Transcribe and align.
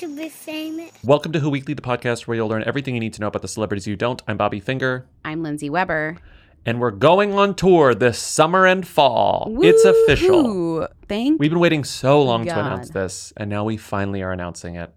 To 0.00 0.16
be 0.16 0.30
famous. 0.30 0.90
Welcome 1.04 1.30
to 1.32 1.40
Who 1.40 1.50
Weekly, 1.50 1.74
the 1.74 1.82
podcast 1.82 2.26
where 2.26 2.34
you'll 2.34 2.48
learn 2.48 2.64
everything 2.64 2.94
you 2.94 3.00
need 3.00 3.12
to 3.12 3.20
know 3.20 3.26
about 3.26 3.42
the 3.42 3.48
celebrities 3.48 3.86
you 3.86 3.96
don't. 3.96 4.22
I'm 4.26 4.38
Bobby 4.38 4.58
Finger, 4.58 5.04
I'm 5.26 5.42
Lindsay 5.42 5.68
Weber. 5.68 6.16
and 6.64 6.80
we're 6.80 6.90
going 6.90 7.34
on 7.34 7.54
tour 7.54 7.94
this 7.94 8.18
summer 8.18 8.66
and 8.66 8.88
fall. 8.88 9.58
It's 9.60 9.84
official. 9.84 10.42
Woo-hoo. 10.42 10.86
Thank 11.06 11.38
We've 11.38 11.50
been 11.50 11.60
waiting 11.60 11.84
so 11.84 12.22
long 12.22 12.46
to 12.46 12.58
announce 12.58 12.88
this, 12.88 13.34
and 13.36 13.50
now 13.50 13.64
we 13.64 13.76
finally 13.76 14.22
are 14.22 14.32
announcing 14.32 14.76
it. 14.76 14.90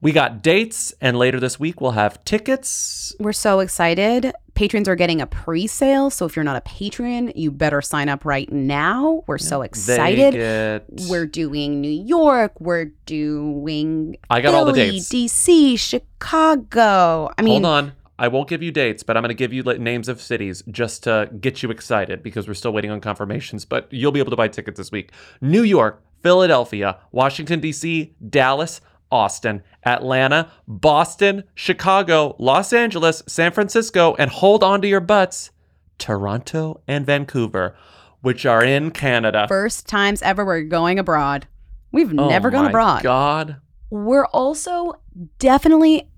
We 0.00 0.12
got 0.12 0.42
dates, 0.42 0.94
and 1.00 1.18
later 1.18 1.40
this 1.40 1.58
week 1.58 1.80
we'll 1.80 1.90
have 1.90 2.24
tickets. 2.24 3.12
We're 3.18 3.32
so 3.32 3.58
excited. 3.58 4.32
Patrons 4.60 4.88
are 4.88 4.94
getting 4.94 5.22
a 5.22 5.26
pre-sale, 5.26 6.10
so 6.10 6.26
if 6.26 6.36
you're 6.36 6.44
not 6.44 6.54
a 6.54 6.60
patron, 6.60 7.32
you 7.34 7.50
better 7.50 7.80
sign 7.80 8.10
up 8.10 8.26
right 8.26 8.52
now. 8.52 9.24
We're 9.26 9.38
so 9.38 9.62
excited. 9.62 10.34
get- 10.34 10.84
We're 11.08 11.24
doing 11.24 11.80
New 11.80 11.88
York. 11.88 12.60
We're 12.60 12.92
doing 13.06 14.18
I 14.28 14.42
got 14.42 14.52
all 14.52 14.66
the 14.66 14.74
dates. 14.74 15.08
DC, 15.08 15.78
Chicago. 15.78 17.30
I 17.38 17.40
mean, 17.40 17.62
Hold 17.62 17.74
on. 17.74 17.92
I 18.18 18.28
won't 18.28 18.50
give 18.50 18.62
you 18.62 18.70
dates, 18.70 19.02
but 19.02 19.16
I'm 19.16 19.22
going 19.22 19.30
to 19.30 19.34
give 19.34 19.54
you 19.54 19.62
names 19.62 20.10
of 20.10 20.20
cities 20.20 20.62
just 20.70 21.04
to 21.04 21.30
get 21.40 21.62
you 21.62 21.70
excited 21.70 22.22
because 22.22 22.46
we're 22.46 22.52
still 22.52 22.74
waiting 22.74 22.90
on 22.90 23.00
confirmations. 23.00 23.64
But 23.64 23.88
you'll 23.90 24.12
be 24.12 24.20
able 24.20 24.28
to 24.28 24.36
buy 24.36 24.48
tickets 24.48 24.76
this 24.76 24.92
week. 24.92 25.10
New 25.40 25.62
York, 25.62 26.02
Philadelphia, 26.22 26.98
Washington, 27.12 27.60
D.C., 27.60 28.12
Dallas, 28.28 28.82
Austin, 29.10 29.62
Atlanta, 29.84 30.50
Boston, 30.68 31.44
Chicago, 31.54 32.36
Los 32.38 32.72
Angeles, 32.72 33.22
San 33.26 33.52
Francisco, 33.52 34.14
and 34.18 34.30
hold 34.30 34.62
on 34.62 34.80
to 34.82 34.88
your 34.88 35.00
butts, 35.00 35.50
Toronto 35.98 36.80
and 36.88 37.04
Vancouver, 37.06 37.76
which 38.22 38.44
are 38.46 38.64
in 38.64 38.90
Canada. 38.90 39.46
first 39.48 39.86
times 39.88 40.22
ever 40.22 40.44
we're 40.44 40.62
going 40.62 40.98
abroad. 40.98 41.46
We've 41.92 42.12
Oh 42.18 42.28
never 42.28 42.50
gone 42.50 42.64
my 42.64 42.68
abroad. 42.70 43.02
God. 43.02 43.56
We're 43.90 44.26
also 44.26 45.00
definitely 45.38 46.08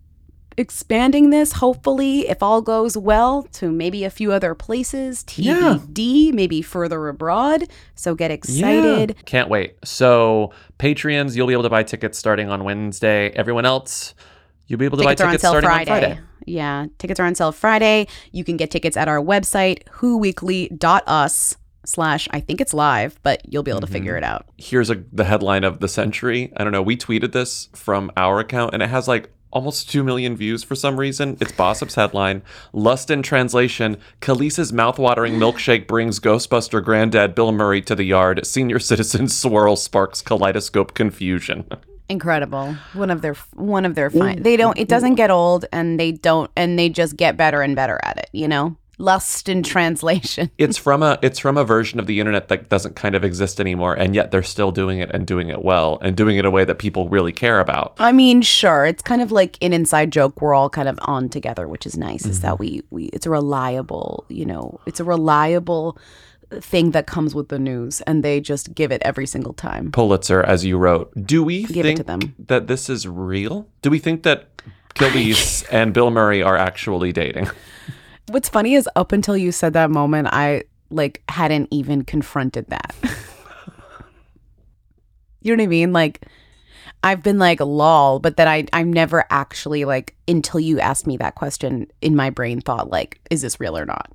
expanding 0.58 1.30
this, 1.30 1.52
hopefully, 1.52 2.28
if 2.28 2.42
all 2.42 2.60
goes 2.60 2.94
well, 2.94 3.44
to 3.52 3.72
maybe 3.72 4.04
a 4.04 4.10
few 4.10 4.32
other 4.32 4.54
places, 4.54 5.24
Yeah. 5.36 5.78
TBD, 5.78 6.30
maybe 6.34 6.60
further 6.60 7.08
abroad. 7.08 7.64
So 7.94 8.14
get 8.14 8.30
excited. 8.30 9.14
Yeah. 9.16 9.22
Can't 9.24 9.48
wait. 9.48 9.76
So, 9.82 10.52
Patreons, 10.82 11.36
you'll 11.36 11.46
be 11.46 11.52
able 11.52 11.62
to 11.62 11.70
buy 11.70 11.84
tickets 11.84 12.18
starting 12.18 12.48
on 12.50 12.64
Wednesday. 12.64 13.30
Everyone 13.30 13.64
else, 13.64 14.14
you'll 14.66 14.80
be 14.80 14.84
able 14.84 14.96
to 14.98 15.04
Tickets 15.04 15.22
buy 15.22 15.26
tickets 15.28 15.42
sale 15.42 15.52
starting 15.52 15.68
Friday. 15.70 15.90
on 15.92 16.00
Friday. 16.00 16.20
Yeah, 16.44 16.86
tickets 16.98 17.20
are 17.20 17.24
on 17.24 17.36
sale 17.36 17.52
Friday. 17.52 18.08
You 18.32 18.42
can 18.42 18.56
get 18.56 18.72
tickets 18.72 18.96
at 18.96 19.06
our 19.06 19.20
website, 19.20 19.84
whoweekly.us 19.84 21.56
slash, 21.84 22.28
I 22.32 22.40
think 22.40 22.60
it's 22.60 22.74
live, 22.74 23.16
but 23.22 23.42
you'll 23.48 23.62
be 23.62 23.70
able 23.70 23.80
to 23.82 23.86
Mm-hmm. 23.86 23.92
figure 23.92 24.16
it 24.16 24.24
out. 24.24 24.46
Here's 24.58 24.90
a, 24.90 25.04
the 25.12 25.22
headline 25.22 25.62
of 25.62 25.78
the 25.78 25.86
century. 25.86 26.52
I 26.56 26.64
don't 26.64 26.72
know. 26.72 26.82
We 26.82 26.96
tweeted 26.96 27.30
this 27.30 27.68
from 27.74 28.10
our 28.16 28.40
account, 28.40 28.74
and 28.74 28.82
it 28.82 28.88
has 28.88 29.06
like 29.06 29.30
almost 29.52 29.90
2 29.90 30.02
million 30.02 30.36
views 30.36 30.64
for 30.64 30.74
some 30.74 30.98
reason. 30.98 31.36
It's 31.40 31.52
Bossip's 31.52 31.94
headline 31.94 32.42
Lust 32.72 33.10
in 33.10 33.22
Translation 33.22 33.98
Kelis's 34.20 34.72
mouthwatering 34.72 35.34
milkshake 35.34 35.86
brings 35.86 36.18
Ghostbuster 36.18 36.82
granddad 36.82 37.34
Bill 37.34 37.52
Murray 37.52 37.82
to 37.82 37.94
the 37.94 38.04
yard. 38.04 38.44
Senior 38.46 38.78
citizen 38.78 39.28
swirl 39.28 39.76
sparks 39.76 40.22
kaleidoscope 40.22 40.94
confusion. 40.94 41.66
Incredible. 42.08 42.74
One 42.94 43.10
of 43.10 43.22
their 43.22 43.34
one 43.54 43.84
of 43.84 43.94
their 43.94 44.10
fine. 44.10 44.40
Mm. 44.40 44.42
They 44.42 44.56
don't 44.56 44.78
it 44.78 44.88
doesn't 44.88 45.14
get 45.14 45.30
old 45.30 45.64
and 45.72 45.98
they 46.00 46.12
don't 46.12 46.50
and 46.56 46.78
they 46.78 46.88
just 46.88 47.16
get 47.16 47.36
better 47.36 47.62
and 47.62 47.76
better 47.76 48.00
at 48.02 48.18
it, 48.18 48.28
you 48.32 48.48
know? 48.48 48.76
Lust 48.98 49.48
in 49.48 49.62
translation. 49.62 50.50
it's 50.58 50.76
from 50.76 51.02
a 51.02 51.18
it's 51.22 51.38
from 51.38 51.56
a 51.56 51.64
version 51.64 51.98
of 51.98 52.06
the 52.06 52.20
internet 52.20 52.48
that 52.48 52.68
doesn't 52.68 52.94
kind 52.94 53.14
of 53.14 53.24
exist 53.24 53.60
anymore 53.60 53.94
and 53.94 54.14
yet 54.14 54.30
they're 54.30 54.42
still 54.42 54.70
doing 54.70 54.98
it 54.98 55.10
and 55.12 55.26
doing 55.26 55.48
it 55.48 55.62
well 55.64 55.98
and 56.02 56.16
doing 56.16 56.36
it 56.36 56.40
in 56.40 56.46
a 56.46 56.50
way 56.50 56.64
that 56.64 56.78
people 56.78 57.08
really 57.08 57.32
care 57.32 57.58
about 57.60 57.94
I 57.98 58.12
mean, 58.12 58.42
sure, 58.42 58.84
it's 58.84 59.02
kind 59.02 59.22
of 59.22 59.32
like 59.32 59.56
an 59.62 59.72
inside 59.72 60.12
joke 60.12 60.40
we're 60.40 60.54
all 60.54 60.70
kind 60.70 60.88
of 60.88 60.98
on 61.02 61.28
together, 61.28 61.66
which 61.66 61.86
is 61.86 61.96
nice. 61.96 62.26
Is 62.26 62.40
that 62.40 62.54
mm-hmm. 62.54 62.62
we 62.62 62.82
we 62.90 63.04
it's 63.06 63.26
a 63.26 63.30
reliable, 63.30 64.24
you 64.28 64.44
know, 64.44 64.80
it's 64.86 65.00
a 65.00 65.04
reliable 65.04 65.98
thing 66.60 66.90
that 66.90 67.06
comes 67.06 67.34
with 67.34 67.48
the 67.48 67.58
news 67.58 68.00
and 68.02 68.22
they 68.22 68.40
just 68.40 68.74
give 68.74 68.92
it 68.92 69.00
every 69.04 69.26
single 69.26 69.54
time. 69.54 69.90
pulitzer 69.90 70.42
as 70.42 70.64
you 70.64 70.76
wrote 70.76 71.10
do 71.24 71.42
we 71.42 71.64
Give 71.64 71.78
it 71.78 71.82
think 71.82 71.96
to 71.98 72.04
them. 72.04 72.34
that 72.46 72.66
this 72.66 72.90
is 72.90 73.08
real 73.08 73.66
do 73.80 73.90
we 73.90 73.98
think 73.98 74.22
that 74.24 74.48
Kelis 74.94 75.64
and 75.70 75.94
bill 75.94 76.10
murray 76.10 76.42
are 76.42 76.56
actually 76.56 77.12
dating 77.12 77.48
What's 78.28 78.48
funny 78.48 78.74
is 78.74 78.88
up 78.96 79.12
until 79.12 79.36
you 79.36 79.52
said 79.52 79.72
that 79.74 79.90
moment, 79.90 80.28
I 80.30 80.64
like 80.90 81.22
hadn't 81.28 81.68
even 81.70 82.04
confronted 82.04 82.66
that. 82.68 82.94
you 85.40 85.54
know 85.56 85.62
what 85.62 85.64
I 85.64 85.68
mean? 85.68 85.92
Like 85.92 86.26
I've 87.02 87.22
been 87.22 87.38
like 87.38 87.60
lol, 87.60 88.20
but 88.20 88.36
then 88.36 88.48
I 88.48 88.66
I'm 88.72 88.92
never 88.92 89.24
actually 89.30 89.84
like 89.84 90.14
until 90.28 90.60
you 90.60 90.80
asked 90.80 91.06
me 91.06 91.16
that 91.18 91.34
question 91.34 91.88
in 92.00 92.14
my 92.14 92.30
brain 92.30 92.60
thought 92.60 92.90
like, 92.90 93.20
is 93.30 93.42
this 93.42 93.58
real 93.58 93.76
or 93.76 93.84
not? 93.84 94.12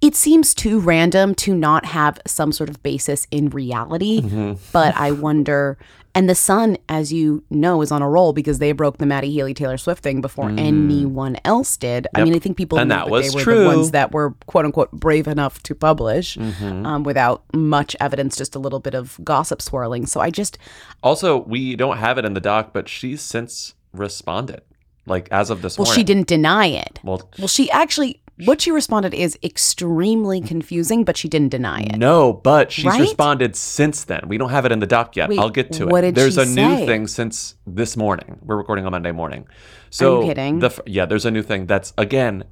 It 0.00 0.14
seems 0.14 0.52
too 0.52 0.80
random 0.80 1.34
to 1.36 1.54
not 1.54 1.86
have 1.86 2.18
some 2.26 2.52
sort 2.52 2.68
of 2.68 2.82
basis 2.82 3.26
in 3.30 3.48
reality, 3.50 4.22
mm-hmm. 4.22 4.54
but 4.72 4.94
I 4.96 5.12
wonder. 5.12 5.78
And 6.14 6.28
the 6.28 6.34
Sun, 6.34 6.76
as 6.88 7.12
you 7.12 7.44
know, 7.50 7.82
is 7.82 7.92
on 7.92 8.02
a 8.02 8.08
roll 8.08 8.32
because 8.32 8.58
they 8.58 8.72
broke 8.72 8.98
the 8.98 9.06
Matty 9.06 9.30
Healy 9.30 9.54
Taylor 9.54 9.78
Swift 9.78 10.02
thing 10.02 10.20
before 10.20 10.48
anyone 10.50 11.36
else 11.44 11.76
did. 11.76 12.08
I 12.14 12.24
mean, 12.24 12.34
I 12.34 12.38
think 12.40 12.56
people 12.56 12.78
And 12.78 12.88
knew, 12.88 12.96
that 12.96 13.08
was 13.08 13.30
they 13.30 13.36
were 13.36 13.42
true. 13.42 13.60
the 13.60 13.66
ones 13.66 13.90
that 13.92 14.12
were 14.12 14.34
quote 14.46 14.64
unquote 14.64 14.90
brave 14.92 15.28
enough 15.28 15.62
to 15.64 15.74
publish 15.74 16.36
Mm-hmm. 16.36 16.84
um, 16.86 17.02
without 17.04 17.44
much 17.54 17.94
evidence, 18.00 18.36
just 18.36 18.54
a 18.54 18.58
little 18.58 18.80
bit 18.80 18.94
of 18.94 19.18
gossip 19.22 19.62
swirling. 19.62 20.06
So 20.06 20.20
I 20.20 20.30
just, 20.30 20.58
also 21.02 21.38
we 21.38 21.76
don't 21.76 21.98
have 21.98 22.18
it 22.18 22.24
in 22.24 22.34
the 22.34 22.40
doc 22.40 22.72
but 22.72 22.88
she's 22.88 23.20
since 23.20 23.74
responded 23.92 24.62
like 25.06 25.28
as 25.30 25.50
of 25.50 25.62
this 25.62 25.76
morning. 25.78 25.88
well, 25.88 25.92
morning 25.94 26.00
she 26.00 26.04
didn't 26.04 26.26
deny 26.28 26.66
it. 26.66 26.98
well 27.04 27.28
Well, 27.38 27.48
she 27.48 27.70
actually, 27.70 28.20
what 28.44 28.60
she 28.60 28.70
responded 28.70 29.14
is 29.14 29.38
extremely 29.42 30.40
mm-hmm. 30.40 30.48
confusing, 30.48 31.04
but 31.04 31.16
she 31.16 31.28
didn't 31.28 31.50
deny 31.50 31.80
it. 31.80 31.96
No, 31.96 32.32
but 32.32 32.72
she's 32.72 32.86
Right? 32.86 33.00
responded 33.00 33.56
since 33.56 34.04
then. 34.04 34.22
We 34.26 34.38
don't 34.38 34.50
have 34.50 34.64
it 34.64 34.72
in 34.72 34.78
the 34.78 34.86
doc 34.86 35.16
yet. 35.16 35.28
Wait, 35.28 35.38
I'll 35.38 35.50
get 35.50 35.72
to 35.72 35.88
it. 35.88 36.14
there's 36.14 36.38
a 36.38 36.46
new 36.46 36.86
thing 36.86 37.06
since 37.06 37.56
this 37.66 37.96
morning. 37.96 38.38
We're 38.42 38.56
recording 38.56 38.86
on 38.86 38.92
Monday 38.92 39.12
morning. 39.12 39.46
So 39.90 40.22
kidding? 40.22 40.60
The, 40.60 40.82
yeah, 40.86 41.06
there's 41.06 41.26
a 41.26 41.30
new 41.30 41.42
thing 41.42 41.66
that's 41.66 41.92
again 41.98 42.44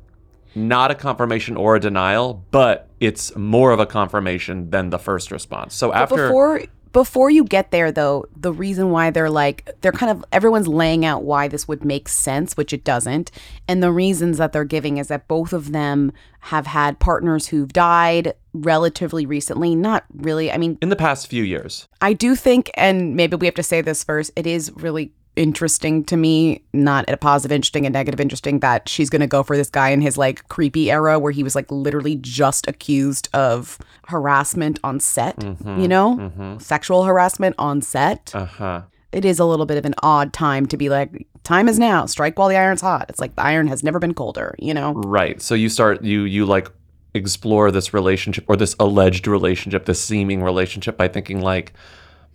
not 0.55 0.90
a 0.90 0.94
confirmation 0.94 1.56
or 1.56 1.76
a 1.76 1.81
denial, 1.81 2.44
but 2.50 2.88
it's 3.00 3.34
more 3.37 3.70
of 3.70 3.81
a 3.81 3.87
confirmation 3.87 4.70
than 4.70 4.91
the 4.91 4.99
first 4.99 5.31
response. 5.31 5.75
So 5.75 5.88
But 5.88 5.96
after 5.96 6.29
before 6.29 6.62
before 6.93 7.31
you 7.31 7.44
get 7.44 7.70
there 7.70 7.90
though 7.93 8.25
the 8.37 8.52
reason 8.52 8.90
why 8.90 9.11
they're 9.11 9.31
like 9.31 9.70
they're 9.81 9.93
kind 9.93 10.11
of 10.11 10.25
everyone's 10.32 10.69
laying 10.69 11.05
out 11.05 11.23
why 11.25 11.49
this 11.49 11.69
would 11.69 11.85
make 11.85 12.08
sense 12.08 12.56
which 12.56 12.73
it 12.73 12.85
doesn't. 12.85 13.31
And 13.67 13.82
the 13.82 13.93
reasons 13.93 14.38
that 14.38 14.52
they're 14.52 14.64
giving 14.64 14.99
is 14.99 15.08
that 15.08 15.29
both 15.29 15.52
of 15.52 15.73
them 15.73 16.12
have 16.40 16.67
had 16.67 16.99
partners 16.99 17.49
who've 17.49 17.73
died 17.73 18.35
relatively 18.52 19.26
recently. 19.26 19.75
Not 19.75 20.05
really 20.14 20.50
i 20.52 20.58
mean 20.58 20.79
in 20.81 20.88
the 20.88 20.96
past 20.96 21.29
few 21.29 21.43
years, 21.43 21.88
i 22.00 22.12
do 22.12 22.35
think 22.35 22.70
and 22.75 23.17
maybe 23.17 23.37
we 23.37 23.46
have 23.46 23.55
to 23.55 23.62
say 23.62 23.81
this 23.81 24.05
first 24.05 24.31
it 24.37 24.46
is 24.46 24.73
really 24.76 25.12
interesting 25.38 26.05
to 26.05 26.17
me 26.17 26.62
not 26.73 27.08
a 27.08 27.17
positive 27.17 27.55
interesting 27.55 27.87
and 27.87 27.93
negative 27.93 28.20
interesting 28.20 28.61
that 28.61 28.88
she's 28.88 29.08
going 29.08 29.20
to 29.20 29.26
go 29.26 29.43
for 29.43 29.56
this 29.56 29.70
guy 29.70 29.90
in 29.90 30.00
his 30.00 30.19
like 30.19 30.46
creepy 30.49 30.90
era 30.90 31.19
where 31.19 31.32
he 31.32 31.43
was 31.43 31.55
like 31.55 31.70
literally 31.70 32.17
just 32.17 32.67
accused 32.67 33.29
of 33.32 33.79
harassment 34.08 34.79
on 34.82 34.99
set 35.00 35.43
you 35.43 35.88
know 35.88 36.58
sexual 36.61 37.05
harassment 37.05 37.55
on 37.58 37.81
set 37.81 38.35
uh 38.35 38.44
huh. 38.44 38.82
it 39.12 39.25
is 39.25 39.38
a 39.38 39.44
little 39.44 39.64
bit 39.67 39.79
of 39.79 39.85
an 39.85 39.94
odd 40.02 40.32
time 40.32 40.67
to 40.67 40.76
be 40.76 40.88
like, 40.88 41.26
time 41.49 41.69
is 41.69 41.79
now. 41.79 42.06
Strike 42.06 42.38
while 42.38 42.49
the 42.49 42.56
iron's 42.56 42.81
hot. 42.81 43.06
It's 43.08 43.20
like 43.20 43.34
the 43.34 43.43
iron 43.43 43.67
has 43.69 43.82
never 43.82 43.99
been 43.99 44.14
colder. 44.14 44.55
You 44.58 44.75
know. 44.75 44.93
Right. 44.94 45.41
So 45.41 45.55
you 45.55 45.69
start 45.69 46.05
you 46.05 46.23
you 46.23 46.44
like 46.44 46.70
explore 47.14 47.70
this 47.70 47.94
relationship 47.94 48.44
or 48.49 48.56
this 48.56 48.76
alleged 48.79 49.26
relationship, 49.26 49.87
this 49.87 50.00
seeming 50.00 50.43
relationship 50.43 50.96
by 50.96 51.08
thinking 51.08 51.41
like, 51.41 51.73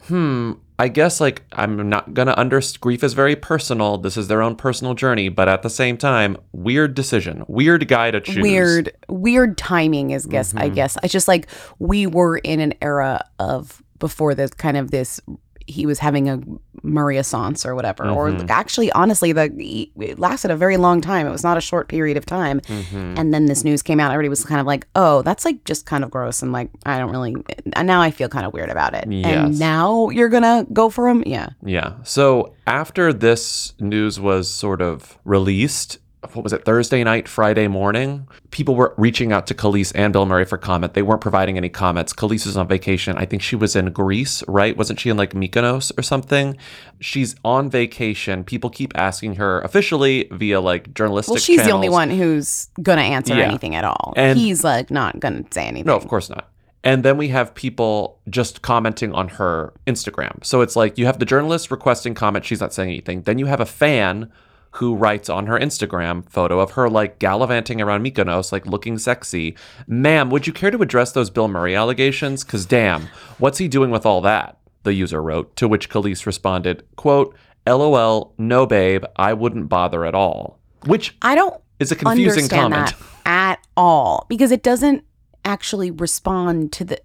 hmm, 0.08 0.54
I 0.80 0.88
guess 0.88 1.22
like 1.22 1.44
I'm 1.54 1.88
not 1.90 2.14
gonna 2.14 2.34
under 2.36 2.60
grief 2.82 3.04
is 3.04 3.14
very 3.14 3.36
personal. 3.36 3.98
This 3.98 4.18
is 4.18 4.28
their 4.28 4.42
own 4.42 4.56
personal 4.56 4.94
journey, 4.96 5.30
but 5.30 5.48
at 5.48 5.62
the 5.62 5.70
same 5.70 5.98
time, 5.98 6.38
weird 6.52 6.96
decision, 6.96 7.44
weird 7.48 7.88
guy 7.88 8.12
to 8.12 8.20
choose. 8.20 8.42
weird 8.42 8.92
weird 9.08 9.58
timing 9.58 10.12
is 10.12 10.26
guess 10.26 10.54
i 10.56 10.66
Mm-hmm. 10.66 10.76
guess 10.76 10.98
it's 11.04 11.14
just 11.14 11.28
like 11.28 11.48
we 11.80 12.08
were 12.08 12.38
in 12.38 12.60
an 12.60 12.74
era 12.82 13.24
of 13.40 13.84
before 14.00 14.34
this 14.36 14.52
kind 14.52 14.76
of 14.76 14.92
this 14.92 15.22
he 15.68 15.86
was 15.86 16.00
having 16.00 16.30
a 16.30 16.40
Maria 16.82 17.24
Sans 17.24 17.66
or 17.66 17.76
whatever 17.76 18.10
or 18.10 18.30
Mm-hmm. 18.30 18.48
actually 18.50 18.92
honestly 18.92 19.32
the 19.32 19.90
it 19.98 20.20
lasted 20.20 20.52
a 20.52 20.56
very 20.58 20.76
long 20.78 21.00
time 21.02 21.26
it 21.26 21.32
was 21.32 21.44
not 21.44 21.58
a 21.58 21.62
short 21.62 21.88
period 21.88 22.18
of 22.18 22.26
time 22.26 22.60
Mm-hmm. 22.62 23.16
and 23.18 23.34
then 23.34 23.46
this 23.46 23.64
news 23.64 23.82
came 23.82 24.00
out 24.00 24.12
everybody 24.12 24.30
was 24.30 24.44
kind 24.44 24.60
of 24.60 24.68
like 24.68 24.88
oh 24.96 25.22
that's 25.22 25.46
like 25.46 25.64
just 25.66 25.86
kind 25.86 26.04
of 26.04 26.12
gross 26.12 26.42
and 26.42 26.52
like 26.52 26.70
i 26.86 26.98
don't 27.00 27.12
really 27.12 27.36
and 27.74 27.88
now 27.88 28.02
i 28.02 28.12
feel 28.12 28.28
kind 28.28 28.46
of 28.46 28.54
weird 28.54 28.70
about 28.70 28.94
it 28.94 29.06
Yes. 29.10 29.26
and 29.26 29.60
now 29.60 30.10
you're 30.10 30.30
gonna 30.30 30.66
go 30.74 30.90
for 30.90 31.08
him 31.08 31.24
yeah 31.26 31.50
Yeah. 31.64 31.94
So 32.04 32.54
after 32.68 33.14
this 33.14 33.74
news 33.80 34.20
was 34.20 34.50
sort 34.50 34.82
of 34.82 35.18
released, 35.26 36.00
what 36.34 36.44
was 36.44 36.54
it, 36.54 36.66
Thursday 36.66 37.04
night, 37.04 37.28
Friday 37.28 37.68
morning, 37.68 38.28
people 38.52 38.76
were 38.76 38.94
reaching 38.98 39.32
out 39.32 39.48
to 39.48 39.54
Kelis 39.54 39.92
and 39.96 40.14
Bill 40.14 40.26
Murray 40.26 40.46
for 40.46 40.58
comment. 40.58 40.94
They 40.94 41.02
weren't 41.02 41.22
providing 41.22 41.58
any 41.58 41.70
comments. 41.70 42.14
Kelis 42.14 42.46
was 42.46 42.56
on 42.58 42.68
vacation. 42.68 43.18
I 43.18 43.26
think 43.26 43.42
she 43.42 43.56
was 43.56 43.76
in 43.76 43.92
Greece, 43.92 44.44
right? 44.48 44.76
Wasn't 44.78 45.00
she 45.00 45.10
in 45.10 45.18
like 45.18 45.34
Mykonos 45.34 45.92
or 45.98 46.02
something? 46.02 46.58
She's 47.00 47.36
on 47.44 47.70
vacation. 47.70 48.44
People 48.44 48.70
keep 48.70 48.92
asking 48.98 49.36
her 49.36 49.62
officially 49.62 50.28
via 50.32 50.60
like 50.62 50.94
journalistic 50.94 51.32
well 51.32 51.40
she's 51.40 51.64
the 51.64 51.72
only 51.72 51.90
one 51.90 52.10
who's 52.10 52.70
gonna 52.82 53.02
answer 53.02 53.36
Yeah. 53.36 53.44
anything 53.46 53.76
at 53.76 53.84
all 53.84 54.14
And- 54.16 54.38
he's 54.40 54.64
like 54.64 54.90
not 54.92 55.20
gonna 55.20 55.44
say 55.52 55.66
anything 55.66 55.86
No, 55.88 55.96
of 55.96 56.08
course 56.08 56.30
not. 56.30 56.50
And 56.86 57.04
then 57.04 57.16
we 57.18 57.30
have 57.30 57.56
people 57.56 58.20
just 58.30 58.62
commenting 58.62 59.14
on 59.14 59.30
her 59.30 59.74
Instagram. 59.88 60.44
So 60.44 60.60
it's 60.62 60.76
like 60.76 60.98
you 60.98 61.06
have 61.06 61.18
the 61.18 61.26
journalist 61.26 61.72
requesting 61.72 62.14
comment, 62.14 62.44
she's 62.44 62.60
not 62.60 62.74
saying 62.74 62.90
anything. 62.90 63.22
Then 63.22 63.38
you 63.40 63.46
have 63.46 63.62
a 63.62 63.66
fan 63.66 64.30
who 64.74 64.96
writes 64.96 65.30
on 65.30 65.46
her 65.46 65.60
Instagram 65.60 66.28
photo 66.30 66.60
of 66.60 66.72
her 66.72 66.90
like 66.90 67.20
gallivanting 67.20 67.80
around 67.80 68.04
Mykonos, 68.04 68.52
like 68.52 68.66
looking 68.66 68.98
sexy. 68.98 69.56
Ma'am, 69.88 70.30
would 70.32 70.48
you 70.48 70.54
care 70.54 70.72
to 70.72 70.82
address 70.82 71.12
those 71.12 71.30
Bill 71.30 71.48
Murray 71.48 71.76
allegations? 71.76 72.44
Cause 72.44 72.66
damn, 72.66 73.08
what's 73.38 73.60
he 73.60 73.68
doing 73.68 73.92
with 73.92 74.06
all 74.06 74.22
that? 74.22 74.58
The 74.82 74.94
user 74.94 75.22
wrote, 75.22 75.56
to 75.58 75.68
which 75.68 75.90
Kelis 75.90 76.26
responded, 76.26 76.84
quote, 76.96 77.36
LOL, 77.68 78.34
no 78.38 78.66
babe, 78.66 79.06
I 79.16 79.34
wouldn't 79.34 79.70
bother 79.70 80.06
at 80.06 80.16
all. 80.16 80.60
Which 80.86 81.16
I 81.22 81.36
don't 81.36 81.62
is 81.80 81.92
a 81.92 81.96
confusing 81.96 82.50
comment. 82.50 82.94
at 83.26 83.60
all 83.78 84.26
because 84.28 84.52
it 84.52 84.64
doesn't 84.64 85.04
actually 85.46 85.92
respond 85.92 86.72
to 86.74 86.84
the. 86.84 87.02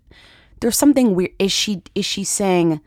There's 0.60 0.76
something 0.76 1.14
weird. 1.14 1.32
Is 1.38 1.52
she 1.52 1.82
is 1.94 2.06
she 2.06 2.24
saying? 2.24 2.80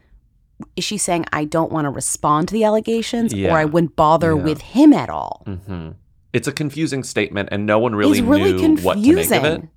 Is 0.76 0.84
she 0.84 0.98
saying 0.98 1.26
I 1.34 1.46
don't 1.46 1.72
want 1.72 1.86
to 1.86 1.90
respond 1.90 2.48
to 2.50 2.54
the 2.54 2.64
allegations, 2.64 3.34
Yeah. 3.34 3.54
or 3.54 3.58
I 3.58 3.66
wouldn't 3.66 3.96
bother 3.96 4.36
Yeah. 4.36 4.44
with 4.44 4.62
him 4.62 4.94
at 4.94 5.10
all? 5.10 5.44
hmm 5.46 5.90
It's 6.34 6.48
a 6.48 6.52
confusing 6.52 7.04
statement, 7.04 7.50
and 7.52 7.66
no 7.66 7.78
one 7.80 7.94
really 7.96 8.22
really 8.22 8.54
knew 8.54 8.76
what 8.82 8.96
to 8.96 9.00
make 9.02 9.26
of 9.26 9.32
it. 9.32 9.32
confusing. 9.32 9.70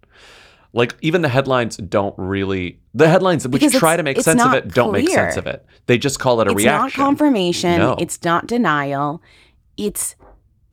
Like 0.73 0.97
even 1.03 1.23
the 1.23 1.29
headlines 1.29 1.77
don't 1.77 2.15
really 2.19 2.81
the 2.95 3.09
headlines 3.09 3.47
which 3.47 3.61
Because 3.63 3.73
try 3.79 3.97
to 3.97 4.03
make 4.03 4.21
sense 4.21 4.43
of 4.43 4.53
it 4.55 4.75
don't 4.75 4.93
make 4.93 5.09
sense 5.09 5.37
of 5.37 5.47
it. 5.47 5.65
They 5.87 5.99
just 5.99 6.19
call 6.19 6.41
it 6.41 6.49
a 6.49 6.51
it's 6.51 6.59
reaction. 6.59 6.87
It's 6.89 6.97
not 6.99 7.05
confirmation. 7.07 7.79
No. 7.79 7.97
It's 7.99 8.23
not 8.25 8.47
denial. 8.49 9.23
It's 9.77 10.17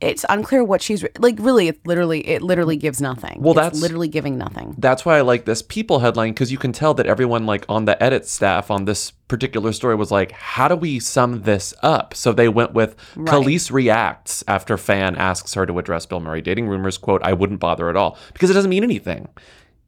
it's 0.02 0.24
unclear 0.28 0.64
what 0.64 0.82
she's 0.82 1.04
like. 1.18 1.36
Really, 1.38 1.68
it 1.68 1.86
literally 1.86 2.20
it 2.28 2.42
literally 2.42 2.76
gives 2.76 3.00
nothing. 3.00 3.40
Well, 3.40 3.52
It's 3.52 3.60
that's- 3.60 3.80
literally 3.80 4.08
giving 4.08 4.36
nothing. 4.36 4.74
That's 4.78 5.04
why 5.06 5.18
I 5.18 5.20
like 5.20 5.44
this 5.44 5.62
People 5.62 6.00
headline 6.00 6.32
because 6.32 6.50
you 6.52 6.58
can 6.58 6.72
tell 6.72 6.92
that 6.94 7.06
everyone 7.06 7.46
like 7.46 7.64
on 7.68 7.84
the 7.84 8.00
edit 8.02 8.26
staff 8.26 8.70
on 8.70 8.84
this 8.84 9.12
particular 9.28 9.72
story 9.72 9.94
was 9.94 10.10
like, 10.10 10.32
how 10.32 10.68
do 10.68 10.76
we 10.76 10.98
sum 10.98 11.42
this 11.42 11.72
up? 11.82 12.12
So 12.14 12.32
they 12.32 12.48
went 12.48 12.74
with 12.74 12.96
Right. 13.16 13.28
Kelis 13.28 13.70
reacts 13.70 14.44
after 14.46 14.76
fan 14.76 15.16
asks 15.16 15.54
her 15.54 15.64
to 15.66 15.78
address 15.78 16.04
Bill 16.04 16.20
Murray 16.20 16.42
dating 16.42 16.68
rumors. 16.68 16.98
Quote, 16.98 17.22
I 17.22 17.32
wouldn't 17.32 17.60
bother 17.60 17.88
at 17.88 17.96
all 17.96 18.18
because 18.32 18.50
it 18.50 18.54
doesn't 18.54 18.68
mean 18.70 18.82
anything. 18.84 19.28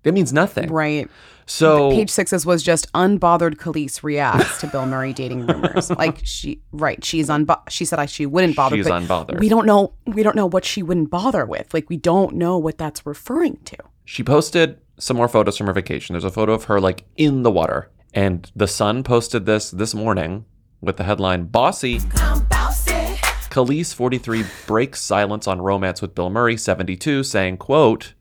It 0.05 0.15
means 0.15 0.33
nothing. 0.33 0.71
Right. 0.71 1.09
So 1.47 1.91
Page 1.91 2.11
sixes 2.11 2.47
was 2.47 2.63
just 2.63 2.91
unbothered 2.93 3.57
Kelis 3.57 4.03
reacts 4.03 4.61
to 4.61 4.67
Bill 4.67 4.87
Murray 4.87 5.13
dating 5.13 5.47
rumors. 5.47 5.91
like 5.99 6.21
she, 6.25 6.63
right? 6.73 7.05
She's 7.05 7.29
unbo- 7.29 7.69
She 7.69 7.85
said 7.85 7.99
I, 7.99 8.07
she 8.07 8.25
wouldn't 8.27 8.57
bother. 8.57 8.77
She's 8.77 8.89
but 8.89 9.03
unbothered. 9.03 9.39
We 9.41 9.49
don't 9.49 9.67
know. 9.67 9.93
We 10.07 10.23
don't 10.23 10.37
know 10.37 10.47
what 10.47 10.65
she 10.65 10.83
wouldn't 10.83 11.11
bother 11.11 11.45
with. 11.45 11.75
Like 11.75 11.91
we 11.91 11.97
don't 11.97 12.35
know 12.37 12.57
what 12.59 12.79
that's 12.79 13.05
referring 13.07 13.59
to. 13.67 13.77
she 14.05 14.23
posted 14.23 14.79
some 14.99 15.17
more 15.17 15.29
photos 15.29 15.57
from 15.59 15.67
her 15.67 15.73
vacation. 15.73 16.15
There's 16.15 16.25
a 16.25 16.31
photo 16.31 16.53
of 16.53 16.65
her 16.65 16.81
like 16.81 17.05
in 17.17 17.43
the 17.43 17.51
water. 17.51 17.91
And 18.15 18.51
the 18.55 18.69
Sun 18.69 19.03
posted 19.03 19.45
this 19.45 19.71
this 19.71 19.93
morning 19.95 20.45
with 20.81 20.97
the 20.99 21.05
headline 21.05 21.45
Bossy. 21.45 21.99
Kelis, 23.51 23.95
43, 23.95 24.45
breaks 24.67 25.01
silence 25.01 25.47
on 25.47 25.61
romance 25.61 26.03
with 26.03 26.15
Bill 26.15 26.29
Murray, 26.31 26.57
72, 26.57 27.23
saying, 27.23 27.57
quote, 27.59 28.15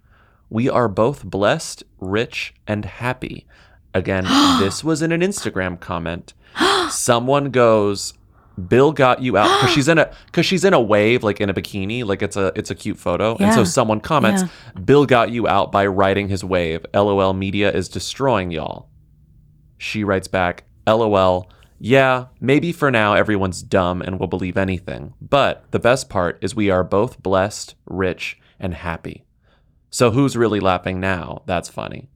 We 0.53 0.69
are 0.69 0.87
both 0.87 1.25
blessed, 1.25 1.83
rich, 1.99 2.53
and 2.67 2.85
happy. 2.85 3.45
Again, 3.93 4.23
this 4.59 4.83
was 4.83 5.01
in 5.01 5.11
an 5.11 5.21
Instagram 5.21 5.79
comment. 5.79 6.33
Someone 6.89 7.49
goes, 7.49 8.13
Bill 8.67 8.91
got 8.91 9.21
you 9.21 9.35
out 9.35 9.59
because 9.59 9.71
she's 9.73 9.87
in 9.87 9.97
a 9.97 10.13
because 10.27 10.45
she's 10.45 10.63
in 10.63 10.73
a 10.73 10.81
wave 10.81 11.23
like 11.23 11.41
in 11.41 11.49
a 11.49 11.53
bikini 11.55 12.05
like 12.05 12.21
it's 12.21 12.37
a 12.37 12.51
it's 12.55 12.69
a 12.69 12.75
cute 12.75 12.99
photo 12.99 13.35
and 13.37 13.51
so 13.51 13.63
someone 13.63 13.99
comments 13.99 14.43
Bill 14.85 15.07
got 15.07 15.31
you 15.31 15.47
out 15.47 15.71
by 15.71 15.87
riding 15.87 16.29
his 16.29 16.43
wave 16.43 16.85
lol 16.93 17.33
media 17.33 17.71
is 17.71 17.89
destroying 17.89 18.51
y'all 18.51 18.91
she 19.83 20.03
writes 20.03 20.29
back, 20.29 20.63
LOL, 20.87 21.49
yeah, 21.77 22.27
maybe 22.39 22.71
for 22.71 22.89
now 22.89 23.13
everyone's 23.13 23.61
dumb 23.61 24.01
and 24.01 24.17
will 24.17 24.27
believe 24.27 24.57
anything. 24.57 25.13
But 25.21 25.69
the 25.71 25.79
best 25.79 26.09
part 26.09 26.39
is 26.41 26.55
we 26.55 26.69
are 26.69 26.85
both 26.85 27.21
blessed, 27.21 27.75
rich, 27.85 28.39
and 28.59 28.73
happy. 28.73 29.25
So 29.93 30.09
who's 30.09 30.35
really 30.35 30.59
laughing 30.59 30.99
now? 30.99 31.43
That's 31.45 31.69
funny. 31.69 32.09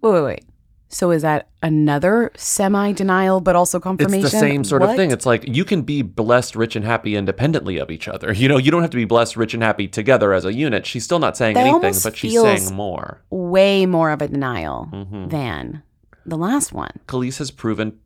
Wait, 0.00 0.12
wait, 0.12 0.22
wait. 0.22 0.44
So 0.88 1.12
is 1.12 1.22
that 1.22 1.50
another 1.62 2.32
semi 2.36 2.90
denial, 2.92 3.40
but 3.40 3.54
also 3.54 3.78
confirmation? 3.78 4.24
It's 4.24 4.32
the 4.32 4.40
same 4.40 4.64
sort 4.64 4.82
of 4.82 4.96
thing. 4.96 5.12
It's 5.12 5.24
like 5.24 5.46
you 5.46 5.64
can 5.64 5.82
be 5.82 6.02
blessed, 6.02 6.56
rich, 6.56 6.74
and 6.74 6.84
happy 6.84 7.14
independently 7.14 7.78
of 7.78 7.92
each 7.92 8.08
other. 8.08 8.32
You 8.32 8.48
know, 8.48 8.56
you 8.58 8.72
don't 8.72 8.82
have 8.82 8.90
to 8.90 8.96
be 8.96 9.04
blessed, 9.04 9.36
rich, 9.36 9.54
and 9.54 9.62
happy 9.62 9.86
together 9.86 10.32
as 10.32 10.44
a 10.44 10.52
unit. 10.52 10.84
She's 10.84 11.04
still 11.04 11.20
not 11.20 11.36
saying 11.36 11.54
That 11.54 11.66
anything, 11.66 11.94
but 12.02 12.16
she's 12.16 12.40
saying 12.40 12.74
more. 12.74 13.22
way 13.30 13.86
more 13.86 14.10
of 14.10 14.20
a 14.20 14.26
denial 14.26 14.88
Mhm. 14.92 15.30
than 15.30 15.82
the 16.26 16.36
last 16.36 16.72
one. 16.72 16.90
Kelis 17.06 17.38
has 17.38 17.52
proven 17.52 17.98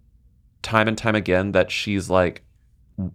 time 0.61 0.89
and 0.89 0.99
time 0.99 1.15
again 1.15 1.53
that 1.53 1.71
she's 1.71 2.11
like 2.11 2.43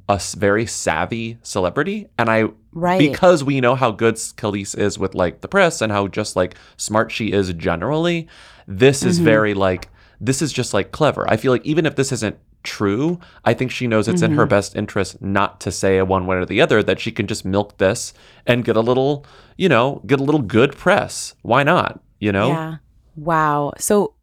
a 0.09 0.19
very 0.37 0.65
savvy 0.65 1.37
celebrity. 1.43 2.07
And 2.17 2.29
I 2.29 2.45
Right. 2.73 2.99
because 2.99 3.43
we 3.43 3.59
know 3.61 3.75
how 3.75 3.91
good 3.91 4.15
Kelis 4.15 4.77
is 4.77 4.99
with 4.99 5.15
like 5.15 5.41
the 5.41 5.47
press 5.47 5.81
and 5.81 5.91
how 5.91 6.07
just 6.07 6.35
like 6.35 6.55
smart 6.77 7.11
she 7.11 7.31
is 7.31 7.51
generally, 7.53 8.27
this 8.67 9.03
is 9.03 9.17
Mm-hmm. 9.17 9.25
very 9.25 9.53
like 9.53 9.89
this 10.19 10.41
is 10.41 10.51
just 10.51 10.73
like 10.73 10.91
clever. 10.91 11.29
I 11.29 11.37
feel 11.37 11.51
like 11.51 11.65
even 11.65 11.85
if 11.85 11.95
this 11.95 12.11
isn't 12.11 12.37
true, 12.63 13.19
I 13.45 13.53
think 13.53 13.71
she 13.71 13.87
knows 13.87 14.07
it's 14.07 14.21
in 14.21 14.31
Mm-hmm. 14.31 14.39
her 14.39 14.45
best 14.47 14.75
interest 14.75 15.21
not 15.21 15.59
to 15.61 15.71
say 15.71 16.01
one 16.01 16.25
way 16.25 16.37
or 16.37 16.45
the 16.45 16.59
other 16.61 16.81
that 16.83 16.99
she 16.99 17.11
can 17.11 17.27
just 17.27 17.45
milk 17.45 17.77
this 17.77 18.13
and 18.45 18.65
get 18.65 18.75
a 18.75 18.81
little, 18.81 19.25
you 19.57 19.69
know, 19.69 20.01
get 20.07 20.19
a 20.19 20.23
little 20.23 20.41
good 20.41 20.75
press. 20.75 21.33
Why 21.43 21.63
not? 21.63 21.99
You 22.19 22.31
know? 22.31 22.47
Yeah. 22.49 22.75
Wow. 23.15 23.73
So, 23.77 24.13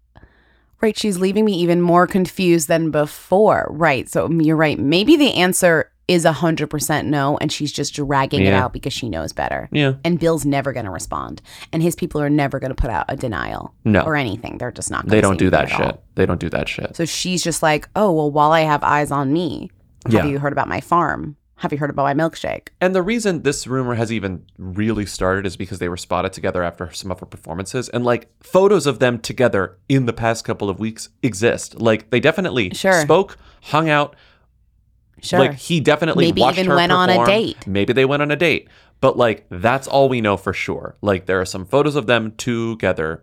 right, 0.84 0.96
she's 0.96 1.18
leaving 1.18 1.44
me 1.44 1.54
even 1.54 1.80
more 1.80 2.06
confused 2.06 2.68
than 2.68 2.90
before. 2.92 3.66
Right. 3.70 4.08
So 4.08 4.28
mm, 4.28 4.44
you're 4.44 4.56
right. 4.56 4.78
Maybe 4.78 5.16
the 5.16 5.34
answer 5.34 5.90
is 6.06 6.26
100% 6.26 7.06
no, 7.06 7.38
and 7.38 7.50
she's 7.50 7.72
just 7.72 7.94
dragging 7.94 8.42
it 8.44 8.52
out 8.52 8.74
because 8.74 8.92
she 8.92 9.08
knows 9.08 9.32
better. 9.32 9.70
Yeah. 9.72 9.94
And 10.04 10.20
Bill's 10.20 10.44
never 10.44 10.74
going 10.74 10.84
to 10.84 10.90
respond. 10.92 11.40
And 11.72 11.82
his 11.82 11.96
people 11.96 12.20
are 12.20 12.28
never 12.28 12.60
going 12.60 12.70
to 12.70 12.74
put 12.74 12.90
out 12.90 13.06
a 13.08 13.16
denial 13.16 13.74
No. 13.86 14.02
or 14.02 14.14
anything. 14.14 14.58
They're 14.58 14.70
just 14.70 14.90
not 14.90 15.06
going 15.06 15.12
They 15.16 15.22
don't 15.22 15.38
do 15.38 15.48
that 15.48 15.70
shit. 15.70 15.98
They 16.14 16.26
don't 16.26 16.38
do 16.40 16.50
that 16.50 16.68
shit. 16.68 16.94
So 16.94 17.06
she's 17.06 17.42
just 17.42 17.62
like, 17.62 17.88
oh, 17.96 18.12
well, 18.12 18.30
while 18.30 18.52
I 18.52 18.60
have 18.60 18.84
eyes 18.84 19.10
on 19.10 19.32
me, 19.32 19.70
have 20.04 20.12
Yeah. 20.12 20.26
you 20.26 20.38
heard 20.38 20.52
about 20.52 20.68
my 20.68 20.82
farm? 20.82 21.36
Have 21.56 21.72
you 21.72 21.78
heard 21.78 21.90
about 21.90 22.02
my 22.02 22.14
milkshake? 22.14 22.68
And 22.80 22.94
the 22.94 23.02
reason 23.02 23.42
this 23.42 23.66
rumor 23.66 23.94
has 23.94 24.12
even 24.12 24.44
really 24.58 25.06
started 25.06 25.46
is 25.46 25.56
because 25.56 25.78
they 25.78 25.88
were 25.88 25.96
spotted 25.96 26.32
together 26.32 26.62
after 26.62 26.90
some 26.92 27.10
of 27.10 27.20
her 27.20 27.26
performances. 27.26 27.88
And 27.88 28.04
like 28.04 28.28
photos 28.42 28.86
of 28.86 28.98
them 28.98 29.18
together 29.20 29.78
in 29.88 30.06
the 30.06 30.12
past 30.12 30.44
couple 30.44 30.68
of 30.68 30.80
weeks 30.80 31.10
exist. 31.22 31.80
Like 31.80 32.10
they 32.10 32.20
definitely 32.20 32.70
Sure. 32.74 33.00
spoke, 33.02 33.38
hung 33.62 33.88
out. 33.88 34.16
Sure. 35.22 35.38
Like 35.38 35.54
he 35.54 35.80
definitely 35.80 36.26
Maybe 36.26 36.42
even 36.42 36.68
went 36.68 36.92
on 36.92 37.08
a 37.08 37.24
date. 37.24 37.66
Maybe 37.66 37.92
they 37.92 38.04
went 38.04 38.20
on 38.22 38.30
a 38.30 38.36
date. 38.36 38.68
But 39.00 39.16
like 39.16 39.46
that's 39.48 39.86
all 39.86 40.08
we 40.08 40.20
know 40.20 40.36
for 40.36 40.52
sure. 40.52 40.96
Like 41.02 41.26
there 41.26 41.40
are 41.40 41.44
some 41.46 41.64
photos 41.64 41.94
of 41.94 42.06
them 42.06 42.32
together 42.36 43.22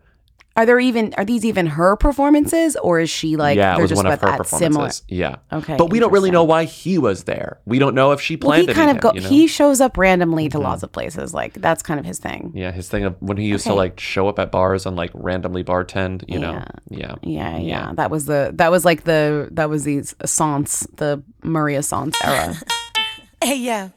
Are 0.58 0.66
there 0.66 0.82
even 0.82 1.14
are 1.18 1.24
these 1.24 1.46
even 1.46 1.66
her 1.66 1.96
performances 1.96 2.76
or 2.76 3.00
is 3.00 3.10
she 3.10 3.38
like 3.38 3.56
yeah, 3.56 3.72
it 3.72 3.76
they're 3.76 3.84
was 3.84 3.90
just 3.92 3.98
one 4.04 4.06
of 4.06 4.12
with 4.12 4.30
her 4.30 4.38
performances. 4.38 4.60
similar? 4.60 4.92
Yeah. 5.08 5.58
Okay, 5.58 5.78
But 5.78 5.90
we 5.92 6.00
don't 6.00 6.12
really 6.12 6.30
know 6.30 6.44
why 6.44 6.66
he 6.66 6.98
was 6.98 7.24
there. 7.24 7.60
We 7.66 7.80
don't 7.80 7.96
know 7.96 8.12
if 8.12 8.20
she 8.20 8.36
Well, 8.36 8.50
planned 8.50 8.68
he 8.68 8.74
kind 8.74 8.90
of 8.92 8.98
even, 8.98 9.02
go 9.02 9.14
you 9.14 9.22
know? 9.22 9.30
he 9.30 9.48
shows 9.48 9.80
up 9.80 9.98
randomly 9.98 10.50
to 10.50 10.60
lots 10.60 10.84
of 10.84 10.92
places. 10.92 11.34
Like 11.34 11.54
that's 11.54 11.82
kind 11.82 12.02
of 12.02 12.06
his 12.06 12.20
thing. 12.20 12.52
Yeah, 12.54 12.72
his 12.72 12.90
thing 12.90 13.06
of 13.06 13.16
when 13.22 13.38
he 13.38 13.46
used 13.48 13.66
to 13.66 13.74
like 13.74 13.98
show 13.98 14.28
up 14.28 14.40
at 14.40 14.52
bars 14.52 14.86
and 14.86 14.98
like 14.98 15.12
randomly 15.14 15.64
bartend, 15.64 16.26
you 16.28 16.40
know. 16.40 16.52
Yeah. 16.90 17.16
Yeah, 17.22 17.58
yeah. 17.58 17.58
Yeah, 17.60 17.94
That 17.96 18.12
was 18.12 18.26
the 18.26 18.52
that 18.56 18.72
was 18.72 18.84
like 18.84 19.06
the 19.06 19.48
that 19.54 19.70
was 19.70 19.86
the 19.86 20.04
Sans 20.26 20.86
the 20.98 21.24
Maria 21.44 21.82
Sans 21.82 22.14
era. 22.24 22.56
Hey, 23.44 23.56
yo. 23.56 23.92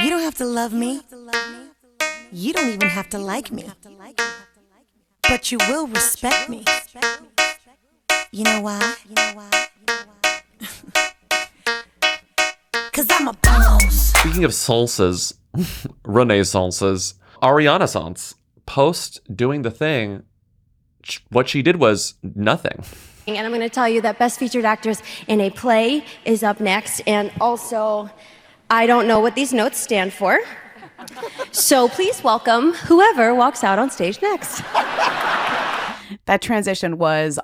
You 0.00 0.10
don't 0.10 0.22
have 0.22 0.36
to 0.36 0.44
love 0.44 0.72
me. 0.72 1.00
You 2.30 2.52
don't 2.52 2.68
even 2.68 2.88
have 2.88 3.08
to 3.08 3.18
like 3.18 3.50
me. 3.50 3.64
But 5.28 5.52
you 5.52 5.58
will 5.68 5.86
respect 5.86 6.48
me. 6.48 6.64
You 8.32 8.44
know 8.44 8.62
why? 8.62 8.94
You 9.08 9.14
know 9.14 9.32
why? 9.34 9.68
Cause 12.92 13.06
I'm 13.10 13.28
a 13.28 13.32
boss. 13.34 14.12
Speaking 14.18 14.44
of 14.44 14.52
salsas, 14.52 15.34
renaissances, 16.04 17.14
Ariana 17.42 17.88
Sans, 17.88 18.34
post 18.64 19.20
doing 19.34 19.62
the 19.62 19.70
thing, 19.70 20.22
what 21.30 21.48
she 21.48 21.62
did 21.62 21.76
was 21.76 22.14
nothing. 22.22 22.82
And 23.26 23.38
I'm 23.38 23.50
going 23.52 23.60
to 23.60 23.68
tell 23.68 23.88
you 23.88 24.00
that 24.00 24.18
Best 24.18 24.38
Featured 24.38 24.64
Actress 24.64 25.02
in 25.26 25.40
a 25.42 25.50
Play 25.50 26.04
is 26.24 26.42
up 26.42 26.60
next. 26.60 27.00
And 27.06 27.30
also, 27.40 28.08
I 28.70 28.86
don't 28.86 29.06
know 29.06 29.20
what 29.20 29.34
these 29.34 29.52
notes 29.52 29.78
stand 29.78 30.14
for. 30.14 30.40
So 31.52 31.88
please 31.88 32.22
welcome 32.22 32.72
whoever 32.74 33.34
walks 33.34 33.64
out 33.64 33.78
on 33.78 33.90
stage 33.90 34.20
next. 34.22 34.62
that 36.26 36.40
transition 36.40 36.98
was 36.98 37.38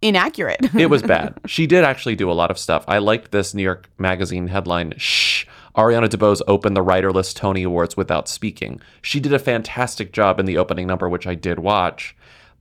inaccurate. 0.00 0.74
It 0.74 0.90
was 0.90 1.02
bad. 1.02 1.38
she 1.46 1.66
did 1.66 1.84
actually 1.84 2.16
do 2.16 2.30
a 2.30 2.34
lot 2.34 2.50
of 2.50 2.58
stuff. 2.58 2.84
I 2.88 2.98
liked 2.98 3.30
this 3.30 3.54
New 3.54 3.62
York 3.62 3.90
Magazine 3.98 4.48
headline. 4.48 4.94
Shh. 4.96 5.46
Ariana 5.76 6.08
DeBose 6.08 6.42
opened 6.46 6.76
the 6.76 6.84
writerless 6.84 7.34
Tony 7.34 7.62
Awards 7.62 7.96
without 7.96 8.28
speaking. 8.28 8.80
She 9.00 9.20
did 9.20 9.32
a 9.32 9.38
fantastic 9.38 10.12
job 10.12 10.38
in 10.38 10.44
the 10.44 10.58
opening 10.58 10.86
number, 10.86 11.08
which 11.08 11.26
I 11.26 11.34
did 11.34 11.58
watch. 11.58 12.14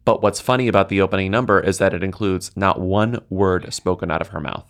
But 0.06 0.22
what's 0.22 0.40
funny 0.40 0.68
about 0.68 0.90
the 0.90 1.02
opening 1.02 1.30
number 1.30 1.60
is 1.60 1.78
that 1.78 1.94
it 1.94 2.04
includes 2.04 2.52
not 2.56 2.80
one 2.80 3.20
word 3.30 3.74
spoken 3.74 4.10
out 4.10 4.22
of 4.22 4.30
her 4.30 4.40
mouth. 4.40 4.66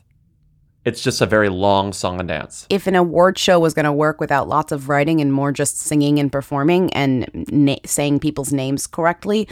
It's 0.83 1.01
just 1.01 1.21
a 1.21 1.27
very 1.27 1.49
long 1.49 1.93
song 1.93 2.19
and 2.19 2.27
dance. 2.27 2.65
if 2.69 2.87
an 2.87 2.95
award 2.95 3.37
show 3.37 3.59
was 3.59 3.73
going 3.75 3.85
to 3.85 3.91
work 3.93 4.19
without 4.19 4.47
lots 4.47 4.71
of 4.71 4.89
writing 4.89 5.21
and 5.21 5.31
more 5.31 5.51
just 5.51 5.77
singing 5.77 6.17
and 6.17 6.31
performing 6.31 6.91
and 6.93 7.29
na- 7.51 7.75
saying 7.85 8.19
people's 8.19 8.51
names 8.51 8.87
correctly, 8.87 9.47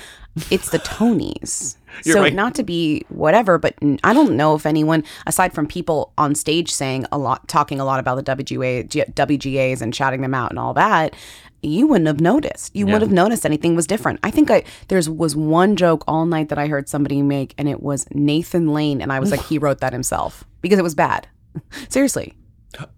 it's 0.50 0.72
the 0.72 0.80
Tonys. 0.80 1.76
So 2.04 2.22
right. 2.22 2.34
not 2.34 2.54
to 2.54 2.64
be 2.64 3.04
whatever, 3.10 3.58
but 3.58 3.74
I 4.04 4.14
don't 4.14 4.38
know 4.38 4.54
if 4.54 4.68
anyone 4.68 5.04
aside 5.26 5.54
from 5.54 5.66
people 5.66 6.14
on 6.20 6.36
stage 6.36 6.72
saying 6.72 7.08
a 7.12 7.18
lot, 7.18 7.48
talking 7.48 7.80
a 7.80 7.84
lot 7.84 8.00
about 8.00 8.24
the 8.24 8.36
WGA, 8.36 8.88
G- 8.88 9.02
WGAs 9.02 9.82
and 9.82 9.94
shouting 9.94 10.22
them 10.22 10.36
out 10.36 10.52
and 10.52 10.60
all 10.60 10.76
that. 10.76 11.16
You 11.62 11.88
wouldn't 11.88 12.08
have 12.08 12.22
noticed. 12.22 12.76
You 12.76 12.88
Yeah. 12.88 12.94
would 12.94 13.02
have 13.02 13.12
noticed 13.12 13.46
anything 13.46 13.76
was 13.76 13.86
different. 13.88 14.20
I 14.24 14.32
think 14.32 14.50
I 14.50 14.64
there's 14.88 15.10
was 15.10 15.36
one 15.36 15.76
joke 15.76 16.04
all 16.08 16.26
night 16.26 16.50
that 16.50 16.58
I 16.58 16.68
heard 16.68 16.88
somebody 16.90 17.22
make, 17.22 17.54
and 17.58 17.68
it 17.68 17.82
was 17.84 18.06
Nathan 18.14 18.74
Lane, 18.74 19.02
and 19.02 19.12
I 19.12 19.20
was 19.20 19.32
like, 19.32 19.44
he 19.46 19.58
wrote 19.58 19.80
that 19.82 19.94
himself 19.94 20.44
because 20.62 20.80
it 20.80 20.84
was 20.84 20.96
bad. 20.96 21.28
Seriously, 21.90 22.34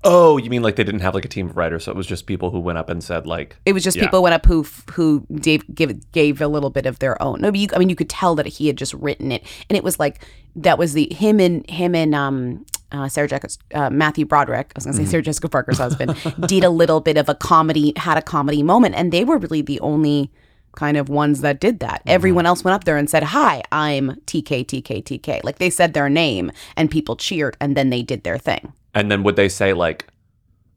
Oh, 0.03 0.37
you 0.37 0.49
mean 0.49 0.61
like 0.63 0.75
they 0.75 0.83
didn't 0.83 0.99
have 1.01 1.13
like 1.15 1.23
a 1.23 1.29
team 1.29 1.49
of 1.49 1.55
writers, 1.55 1.85
so 1.85 1.91
it 1.91 1.95
was 1.97 2.05
just 2.05 2.25
people 2.25 2.51
who 2.51 2.59
went 2.59 2.77
up 2.77 2.89
and 2.89 3.01
said 3.03 3.25
like 3.25 3.55
It 3.65 3.73
was 3.73 3.83
just 3.83 3.95
Yeah. 3.97 4.03
people 4.03 4.21
went 4.21 4.35
up 4.35 4.45
who 4.45 4.65
who 4.93 5.25
gave 5.39 5.63
give, 5.73 6.11
gave 6.11 6.41
a 6.41 6.47
little 6.47 6.69
bit 6.69 6.85
of 6.85 6.99
their 6.99 7.21
own. 7.21 7.39
No, 7.41 7.51
but 7.51 7.59
you, 7.59 7.67
I 7.73 7.79
mean, 7.79 7.89
you 7.89 7.95
could 7.95 8.09
tell 8.09 8.35
that 8.35 8.45
he 8.45 8.67
had 8.67 8.77
just 8.77 8.93
written 8.95 9.31
it, 9.31 9.43
and 9.69 9.77
it 9.77 9.83
was 9.83 9.97
like 9.99 10.25
that 10.57 10.77
was 10.77 10.93
the 10.93 11.07
him 11.13 11.39
and 11.39 11.67
him 11.69 11.95
and 11.95 12.13
um 12.13 12.65
uh, 12.91 13.07
Sarah 13.07 13.29
Jessica 13.29 13.49
uh, 13.73 13.89
Matthew 13.89 14.25
Broderick. 14.25 14.73
I 14.75 14.77
was 14.77 14.85
gonna 14.85 14.97
say 14.97 15.05
Sarah 15.05 15.23
Jessica 15.23 15.47
Parker's 15.47 15.77
husband 15.77 16.17
did 16.47 16.65
a 16.65 16.69
little 16.69 16.99
bit 16.99 17.15
of 17.15 17.29
a 17.29 17.35
comedy, 17.35 17.93
had 17.95 18.17
a 18.17 18.21
comedy 18.21 18.63
moment, 18.63 18.95
and 18.95 19.13
they 19.13 19.23
were 19.23 19.37
really 19.37 19.61
the 19.61 19.79
only 19.79 20.29
kind 20.75 20.97
of 20.97 21.07
ones 21.07 21.39
that 21.41 21.61
did 21.61 21.79
that. 21.79 22.01
Everyone 22.05 22.45
else 22.45 22.63
went 22.65 22.75
up 22.75 22.83
there 22.83 22.97
and 22.97 23.09
said, 23.09 23.23
"Hi, 23.23 23.61
I'm 23.71 24.15
TK 24.25 24.65
TK 24.65 25.01
TK." 25.03 25.43
Like 25.45 25.59
they 25.59 25.69
said 25.69 25.93
their 25.93 26.09
name, 26.09 26.51
and 26.75 26.91
people 26.91 27.15
cheered, 27.15 27.55
and 27.61 27.77
then 27.77 27.89
they 27.89 28.01
did 28.01 28.25
their 28.25 28.37
thing. 28.37 28.73
And 28.93 29.11
then 29.11 29.23
would 29.23 29.35
they 29.35 29.49
say 29.49 29.73
like 29.73 30.07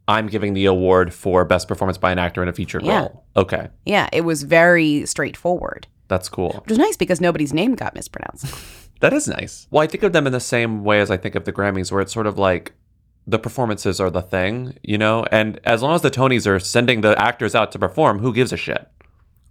I'm 0.07 0.27
giving 0.27 0.53
the 0.55 0.67
award 0.67 1.15
for 1.15 1.45
best 1.45 1.67
performance 1.69 1.97
by 1.99 2.13
an 2.13 2.19
actor 2.19 2.43
in 2.43 2.49
a 2.49 2.53
featured 2.53 2.83
Yeah. 2.83 3.01
role. 3.01 3.25
Okay. 3.37 3.69
Yeah, 3.87 4.09
it 4.13 4.21
was 4.23 4.43
very 4.43 5.07
straightforward, 5.07 5.87
That's 6.09 6.29
cool. 6.29 6.53
which 6.61 6.69
was 6.71 6.79
nice 6.79 6.97
because 6.99 7.21
nobody's 7.23 7.53
name 7.55 7.75
got 7.75 7.95
mispronounced. 7.95 8.47
That 9.01 9.13
is 9.13 9.29
nice. 9.29 9.67
Well, 9.71 9.83
I 9.83 9.87
think 9.87 10.03
of 10.03 10.13
them 10.15 10.27
in 10.27 10.33
the 10.33 10.41
same 10.41 10.83
way 10.83 11.01
as 11.01 11.11
I 11.11 11.19
think 11.19 11.35
of 11.35 11.45
the 11.45 11.53
Grammys, 11.53 11.93
where 11.93 12.01
it's 12.01 12.13
sort 12.13 12.27
of 12.27 12.39
like 12.39 12.73
the 13.27 13.39
performances 13.39 14.01
are 14.01 14.09
the 14.09 14.23
thing, 14.23 14.79
you 14.83 14.97
know? 14.97 15.27
And 15.31 15.61
as 15.65 15.83
long 15.83 15.95
as 15.95 16.01
the 16.03 16.11
Tonys 16.11 16.47
are 16.47 16.59
sending 16.59 17.03
the 17.03 17.21
actors 17.21 17.55
out 17.55 17.71
to 17.73 17.79
perform, 17.79 18.21
who 18.21 18.33
gives 18.33 18.51
a 18.53 18.57
shit? 18.57 18.87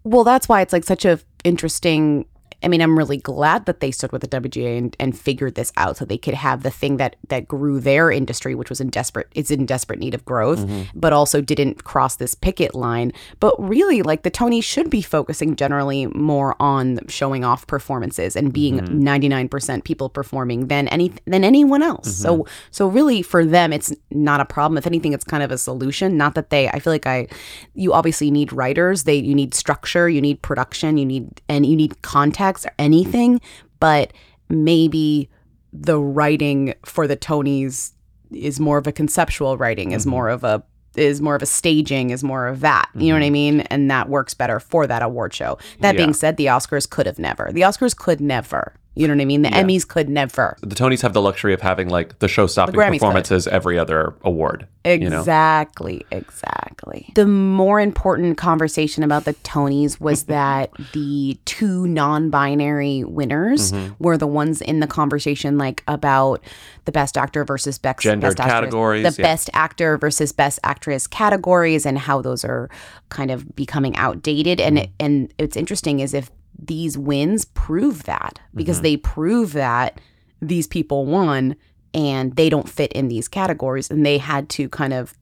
Well, 0.03 0.23
that's 0.23 0.49
why 0.49 0.61
it's 0.61 0.73
like 0.73 0.85
such 0.85 1.05
a 1.05 1.19
interesting. 1.43 2.25
I 2.63 2.67
mean, 2.67 2.81
I'm 2.81 2.97
really 2.97 3.17
glad 3.17 3.65
that 3.65 3.79
they 3.79 3.91
stood 3.91 4.11
with 4.11 4.21
the 4.21 4.27
WGA 4.27 4.77
and, 4.77 4.95
and 4.99 5.17
figured 5.17 5.55
this 5.55 5.71
out 5.77 5.97
so 5.97 6.05
they 6.05 6.17
could 6.17 6.33
have 6.33 6.63
the 6.63 6.71
thing 6.71 6.97
that 6.97 7.15
that 7.27 7.47
grew 7.47 7.79
their 7.79 8.09
industry, 8.09 8.55
which 8.55 8.69
was 8.69 8.79
in 8.79 8.89
desperate, 8.89 9.27
it's 9.35 9.51
in 9.51 9.65
desperate 9.65 9.99
need 9.99 10.13
of 10.13 10.23
growth, 10.25 10.59
mm-hmm. 10.59 10.97
but 10.97 11.13
also 11.13 11.41
didn't 11.41 11.83
cross 11.83 12.15
this 12.15 12.35
picket 12.35 12.73
line. 12.73 13.11
But 13.39 13.55
really, 13.61 14.01
like 14.01 14.23
the 14.23 14.29
Tony 14.29 14.61
should 14.61 14.89
be 14.89 15.01
focusing 15.01 15.55
generally 15.55 16.07
more 16.07 16.55
on 16.61 16.99
showing 17.07 17.43
off 17.43 17.67
performances 17.67 18.35
and 18.35 18.53
being 18.53 18.79
mm-hmm. 18.79 19.47
99% 19.47 19.83
people 19.83 20.09
performing 20.09 20.67
than 20.67 20.87
any 20.87 21.11
than 21.25 21.43
anyone 21.43 21.81
else. 21.81 22.15
So 22.15 22.39
mm-hmm. 22.39 22.53
so 22.71 22.87
really 22.87 23.21
for 23.21 23.45
them, 23.45 23.73
it's 23.73 23.93
not 24.11 24.39
a 24.39 24.45
problem. 24.45 24.77
If 24.77 24.87
anything, 24.87 25.13
it's 25.13 25.25
kind 25.25 25.43
of 25.43 25.51
a 25.51 25.57
solution. 25.57 26.17
Not 26.17 26.35
that 26.35 26.49
they. 26.49 26.69
I 26.69 26.79
feel 26.79 26.93
like 26.93 27.07
I, 27.07 27.27
you 27.75 27.93
obviously 27.93 28.31
need 28.31 28.53
writers. 28.53 29.03
They 29.03 29.15
you 29.15 29.35
need 29.35 29.53
structure. 29.53 30.09
You 30.09 30.21
need 30.21 30.41
production. 30.41 30.97
You 30.97 31.05
need 31.05 31.41
and 31.49 31.65
you 31.65 31.75
need 31.75 32.01
context 32.01 32.52
or 32.65 32.71
anything. 32.77 33.41
But 33.79 34.13
maybe 34.49 35.29
the 35.71 35.99
writing 35.99 36.73
for 36.85 37.07
the 37.07 37.17
Tonys 37.17 37.91
is 38.31 38.59
more 38.59 38.77
of 38.77 38.87
a 38.87 38.91
conceptual 38.91 39.57
writing. 39.57 39.91
Is 39.91 40.03
mm-hmm. 40.03 40.11
more 40.11 40.29
of 40.29 40.43
a 40.43 40.63
is 40.95 41.21
more 41.21 41.35
of 41.35 41.41
a 41.41 41.47
staging. 41.47 42.11
Is 42.11 42.23
more 42.23 42.47
of 42.47 42.59
that. 42.59 42.89
You 42.95 43.07
know 43.09 43.15
what 43.15 43.23
I 43.23 43.27
mm-hmm. 43.27 43.33
mean? 43.33 43.61
And 43.61 43.89
that 43.89 44.09
works 44.09 44.33
better 44.33 44.59
for 44.59 44.85
that 44.85 45.01
award 45.01 45.33
show. 45.33 45.57
That 45.79 45.95
Yeah. 45.95 46.01
being 46.01 46.13
said, 46.13 46.37
the 46.37 46.45
Oscars 46.45 46.87
could 46.89 47.07
have 47.07 47.17
never. 47.17 47.49
The 47.51 47.61
Oscars 47.61 47.97
could 47.97 48.21
never. 48.21 48.73
You 48.95 49.07
know 49.07 49.15
what 49.15 49.21
I 49.21 49.25
mean? 49.25 49.41
The 49.41 49.49
Emmys 49.49 49.87
could 49.87 50.07
never. 50.07 50.55
The 50.61 50.75
Tonys 50.75 51.01
have 51.01 51.13
the 51.13 51.21
luxury 51.21 51.53
of 51.53 51.61
having 51.61 51.89
like 51.89 52.19
the 52.19 52.27
show 52.27 52.45
stopping 52.45 52.73
The 52.75 52.79
Grammys 52.81 52.85
could. 52.91 52.99
performances 52.99 53.47
every 53.47 53.79
other 53.79 54.13
award. 54.23 54.67
You 54.85 55.09
know? 55.09 55.19
Exactly, 55.19 56.05
exactly. 56.11 57.09
The 57.15 57.25
more 57.25 57.79
important 57.79 58.37
conversation 58.37 59.01
about 59.03 59.23
the 59.25 59.33
Tonys 59.35 59.99
was 59.99 60.23
that 60.25 60.69
the 60.93 61.39
two 61.45 61.87
non-binary 61.87 63.03
winners 63.03 63.71
Mm-hmm. 63.71 63.93
were 64.03 64.17
the 64.17 64.27
ones 64.27 64.61
in 64.61 64.79
the 64.79 64.87
conversation, 64.87 65.57
like 65.57 65.83
about 65.87 66.43
the 66.85 66.91
best 66.91 67.17
actor 67.17 67.45
versus 67.45 67.77
best 67.79 67.99
Gendered 68.01 68.31
best 68.35 68.39
actress, 68.41 68.53
categories, 68.53 69.15
the 69.15 69.21
yeah. 69.21 69.27
best 69.27 69.49
actor 69.53 69.97
versus 69.97 70.31
best 70.31 70.59
actress 70.63 71.07
categories, 71.07 71.85
and 71.85 71.97
how 71.97 72.21
those 72.21 72.43
are 72.43 72.69
kind 73.09 73.31
of 73.31 73.55
becoming 73.55 73.95
outdated. 73.95 74.59
And 74.61 74.77
Mm-hmm. 74.77 74.83
it, 74.83 74.91
and 74.99 75.33
it's 75.37 75.55
interesting 75.57 75.99
is 75.99 76.13
if 76.13 76.29
these 76.57 76.97
wins 76.97 77.45
prove 77.45 78.03
that 78.03 78.39
because 78.55 78.77
Mm-hmm. 78.77 78.83
they 78.83 78.97
prove 78.97 79.53
that 79.53 79.99
these 80.41 80.67
people 80.67 81.05
won 81.05 81.55
and 81.93 82.35
they 82.35 82.49
don't 82.49 82.67
fit 82.69 82.91
in 82.93 83.07
these 83.07 83.27
categories 83.27 83.89
and 83.91 84.05
they 84.05 84.17
had 84.17 84.49
to 84.49 84.67
kind 84.69 84.93
of 84.93 85.13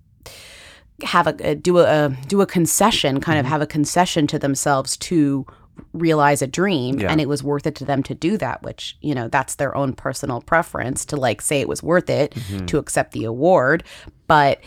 have 1.03 1.27
a, 1.27 1.35
a- 1.39 1.55
do 1.55 1.79
a, 1.79 2.05
a 2.05 2.09
do 2.27 2.41
a 2.41 2.45
concession 2.45 3.19
kind 3.19 3.37
Mm-hmm. 3.37 3.45
of 3.45 3.49
have 3.49 3.61
a 3.61 3.67
concession 3.67 4.27
to 4.27 4.37
themselves 4.39 4.97
to 4.97 5.45
realize 5.93 6.41
a 6.41 6.47
dream 6.47 6.99
Yeah. 6.99 7.11
and 7.11 7.19
it 7.19 7.27
was 7.27 7.41
worth 7.43 7.65
it 7.65 7.75
to 7.75 7.85
them 7.85 8.03
to 8.03 8.13
do 8.13 8.37
that 8.37 8.61
which 8.61 8.97
you 9.01 9.15
know 9.15 9.27
that's 9.27 9.55
their 9.55 9.75
own 9.75 9.93
personal 9.93 10.41
preference 10.41 11.05
to 11.05 11.15
like 11.15 11.41
say 11.41 11.59
it 11.61 11.67
was 11.67 11.81
worth 11.81 12.09
it 12.09 12.31
Mm-hmm. 12.33 12.65
to 12.67 12.77
accept 12.77 13.13
the 13.13 13.25
award 13.25 13.83
but 14.27 14.59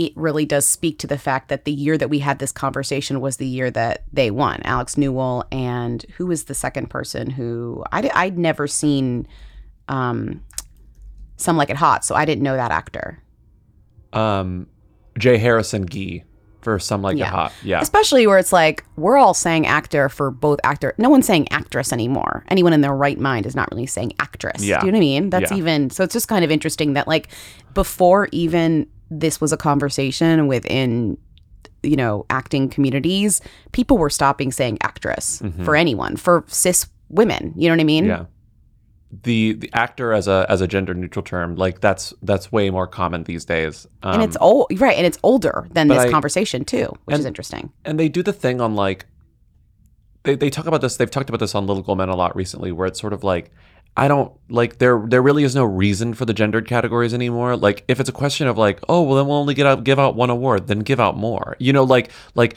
it 0.00 0.12
really 0.16 0.46
does 0.46 0.64
speak 0.66 0.98
to 1.00 1.06
the 1.08 1.18
fact 1.18 1.48
that 1.48 1.64
the 1.64 1.72
year 1.72 1.98
that 1.98 2.08
we 2.08 2.20
had 2.20 2.38
this 2.38 2.52
conversation 2.52 3.20
was 3.20 3.38
the 3.38 3.46
year 3.46 3.68
that 3.70 4.04
they 4.12 4.30
won 4.30 4.60
alex 4.62 4.96
newell 4.96 5.44
and 5.50 6.04
who 6.16 6.24
was 6.26 6.44
the 6.44 6.54
second 6.54 6.88
person 6.88 7.30
who 7.30 7.82
I'd, 7.90 8.08
I'd 8.10 8.38
never 8.38 8.66
seen 8.68 9.26
um 9.88 10.42
some 11.36 11.56
like 11.56 11.70
it 11.70 11.76
hot 11.76 12.04
so 12.04 12.14
i 12.14 12.24
didn't 12.24 12.42
know 12.44 12.56
that 12.56 12.70
actor 12.70 13.22
Um, 14.12 14.66
J. 15.18 15.36
Harrison 15.36 15.82
Ghee 15.82 16.22
for 16.60 16.78
Some 16.78 17.02
Like 17.02 17.18
It 17.18 17.24
Hot. 17.26 17.52
Yeah. 17.62 17.80
especially 17.80 18.26
where 18.26 18.38
it's 18.38 18.52
like 18.52 18.84
we're 18.96 19.16
all 19.16 19.34
saying 19.34 19.66
actor 19.66 20.08
for 20.08 20.30
both 20.30 20.58
actor 20.64 20.94
no 20.98 21.08
one's 21.08 21.26
saying 21.26 21.46
actress 21.52 21.92
anymore 21.92 22.44
anyone 22.48 22.72
in 22.72 22.80
their 22.82 22.94
right 22.94 23.18
mind 23.18 23.46
is 23.46 23.54
not 23.56 23.68
really 23.72 23.86
saying 23.86 24.12
actress 24.18 24.62
Yeah. 24.62 24.80
do 24.80 24.86
you 24.86 24.92
know 24.92 24.98
what 24.98 25.04
i 25.04 25.08
mean 25.12 25.30
that's 25.30 25.50
Yeah. 25.50 25.56
even 25.58 25.90
so 25.90 26.04
it's 26.04 26.12
just 26.12 26.28
kind 26.28 26.44
of 26.44 26.50
interesting 26.50 26.94
that 26.94 27.06
like 27.08 27.28
before 27.74 28.28
even 28.32 28.86
this 29.10 29.40
was 29.40 29.52
a 29.52 29.56
conversation 29.56 30.46
within 30.46 31.18
you 31.84 31.94
know, 31.94 32.26
acting 32.28 32.68
communities, 32.68 33.40
people 33.70 33.98
were 33.98 34.10
stopping 34.10 34.50
saying 34.50 34.76
actress 34.82 35.40
for 35.64 35.76
anyone, 35.76 36.16
for 36.16 36.44
cis 36.48 36.88
women. 37.08 37.52
You 37.56 37.68
know 37.68 37.74
what 37.76 37.80
I 37.80 37.84
mean? 37.84 38.04
Mm-hmm. 38.04 38.22
Yeah. 38.22 38.26
The 39.22 39.52
the 39.52 39.70
actor 39.72 40.12
as 40.12 40.26
a 40.26 40.44
as 40.48 40.60
a 40.60 40.66
gender 40.66 40.92
neutral 40.92 41.22
term, 41.22 41.54
like 41.54 41.80
that's 41.80 42.12
that's 42.20 42.50
way 42.50 42.68
more 42.70 42.86
common 42.88 43.22
these 43.24 43.44
days. 43.44 43.86
Um, 44.02 44.14
And 44.14 44.22
it's 44.24 44.36
old, 44.40 44.66
right? 44.80 44.96
And 44.96 45.06
it's 45.06 45.18
older 45.22 45.68
than 45.72 45.86
this 45.86 45.98
I- 45.98 46.10
conversation 46.10 46.64
too, 46.64 46.92
which 47.04 47.16
is 47.18 47.24
interesting. 47.24 47.72
and 47.84 47.98
they 47.98 48.08
do 48.08 48.22
the 48.24 48.32
thing 48.32 48.60
on 48.60 48.74
like 48.74 49.06
they, 50.24 50.34
they 50.34 50.50
talk 50.50 50.66
about 50.66 50.80
this 50.80 50.96
they've 50.96 51.10
talked 51.10 51.28
about 51.30 51.40
this 51.40 51.54
on 51.54 51.66
little 51.66 51.82
gold 51.82 51.98
men 51.98 52.08
a 52.08 52.16
lot 52.16 52.34
recently 52.36 52.72
where 52.72 52.86
it's 52.88 53.00
sort 53.00 53.12
of 53.12 53.22
like 53.24 53.50
i 53.96 54.08
don't 54.08 54.32
like 54.48 54.78
there 54.78 55.02
there 55.06 55.22
really 55.22 55.44
is 55.44 55.54
no 55.54 55.64
reason 55.64 56.14
for 56.14 56.24
the 56.24 56.34
gendered 56.34 56.66
categories 56.66 57.14
anymore 57.14 57.56
like 57.56 57.84
if 57.88 58.00
it's 58.00 58.08
a 58.08 58.12
question 58.12 58.46
of 58.46 58.56
like 58.56 58.80
oh 58.88 59.02
well 59.02 59.16
then 59.16 59.26
we'll 59.26 59.36
only 59.36 59.54
get 59.54 59.66
out 59.66 59.84
give 59.84 59.98
out 59.98 60.14
one 60.14 60.30
award 60.30 60.66
then 60.66 60.80
give 60.80 61.00
out 61.00 61.16
more 61.16 61.56
you 61.58 61.72
know 61.72 61.84
like 61.84 62.10
like 62.34 62.56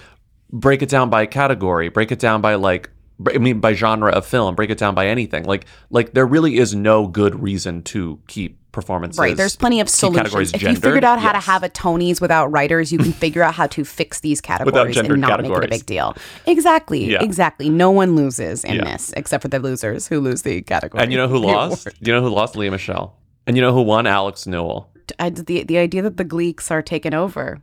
break 0.51 0.82
it 0.82 0.90
down 0.90 1.10
by 1.10 1.25
category 1.25 1.90
break 1.90 2.12
it 2.12 2.20
down 2.20 2.42
by 2.42 2.56
like 2.56 2.90
I 3.28 3.38
mean, 3.38 3.60
by 3.60 3.74
genre 3.74 4.12
of 4.12 4.25
film, 4.25 4.56
break 4.56 4.70
it 4.70 4.78
down 4.78 4.96
by 4.96 5.08
anything. 5.08 5.44
Like, 5.44 5.66
like 5.90 6.13
there 6.13 6.25
really 6.25 6.58
is 6.58 6.74
no 6.74 7.08
good 7.08 7.42
reason 7.42 7.84
to 7.84 8.20
keep 8.28 8.61
performances. 8.72 9.20
Right. 9.20 9.36
There's 9.36 9.56
plenty 9.56 9.80
of 9.82 9.88
categories 9.88 10.50
solutions. 10.50 10.54
If 10.54 10.62
you 10.63 10.75
figured 10.75 11.04
out 11.04 11.20
how 11.20 11.32
Yes. 11.34 11.44
to 11.46 11.51
have 11.51 11.63
a 11.63 11.70
Tonys 11.70 12.22
without 12.22 12.48
writers, 12.51 12.92
you 12.92 12.98
can 13.00 13.12
figure 13.25 13.44
out 13.44 13.54
how 13.54 13.68
to 13.68 13.84
fix 13.84 14.20
these 14.22 14.42
categories 14.42 14.98
and 14.98 15.08
not 15.10 15.42
make 15.42 15.50
it 15.51 15.51
a 15.51 15.54
categories. 15.56 15.70
big 15.70 15.86
deal. 15.86 16.16
Exactly. 16.46 17.12
Yeah. 17.12 17.22
Exactly. 17.24 17.70
No 17.70 17.92
one 17.92 18.16
loses 18.16 18.63
in 18.63 18.75
Yeah. 18.75 18.84
this 18.86 19.13
except 19.18 19.42
for 19.42 19.48
the 19.48 19.60
losers 19.60 20.08
who 20.08 20.20
lose 20.20 20.42
the 20.44 20.62
category. 20.62 21.04
and 21.04 21.12
you 21.12 21.18
know 21.18 21.28
who 21.28 21.38
lost? 21.40 21.86
award. 21.88 21.98
You 22.01 22.13
know 22.13 22.22
who 22.22 22.30
lost? 22.30 22.56
Lea 22.56 22.70
Michele. 22.70 23.16
And 23.48 23.56
you 23.58 23.62
know 23.62 23.74
who 23.74 23.82
won? 23.82 24.08
Alex 24.08 24.46
Newell. 24.48 24.90
I, 25.20 25.28
uh, 25.28 25.30
the 25.32 25.63
the 25.63 25.78
idea 25.78 26.01
that 26.04 26.18
the 26.18 26.24
Gleeks 26.25 26.72
are 26.72 26.82
taking 26.82 27.13
over, 27.13 27.60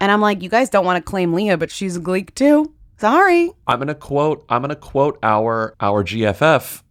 and 0.00 0.12
I'm 0.12 0.20
like, 0.20 0.42
you 0.42 0.48
guys 0.50 0.68
don't 0.68 0.84
want 0.84 0.96
to 1.02 1.10
claim 1.10 1.32
Leah, 1.32 1.56
but 1.56 1.70
she's 1.70 1.96
a 1.96 2.00
Gleek 2.00 2.34
too. 2.34 2.74
Sorry. 2.98 3.50
I'm 3.66 3.78
gonna 3.78 3.94
quote. 3.94 4.44
I'm 4.48 4.60
gonna 4.62 4.76
quote 4.76 5.18
our 5.22 5.74
our 5.80 6.04
GFF 6.04 6.82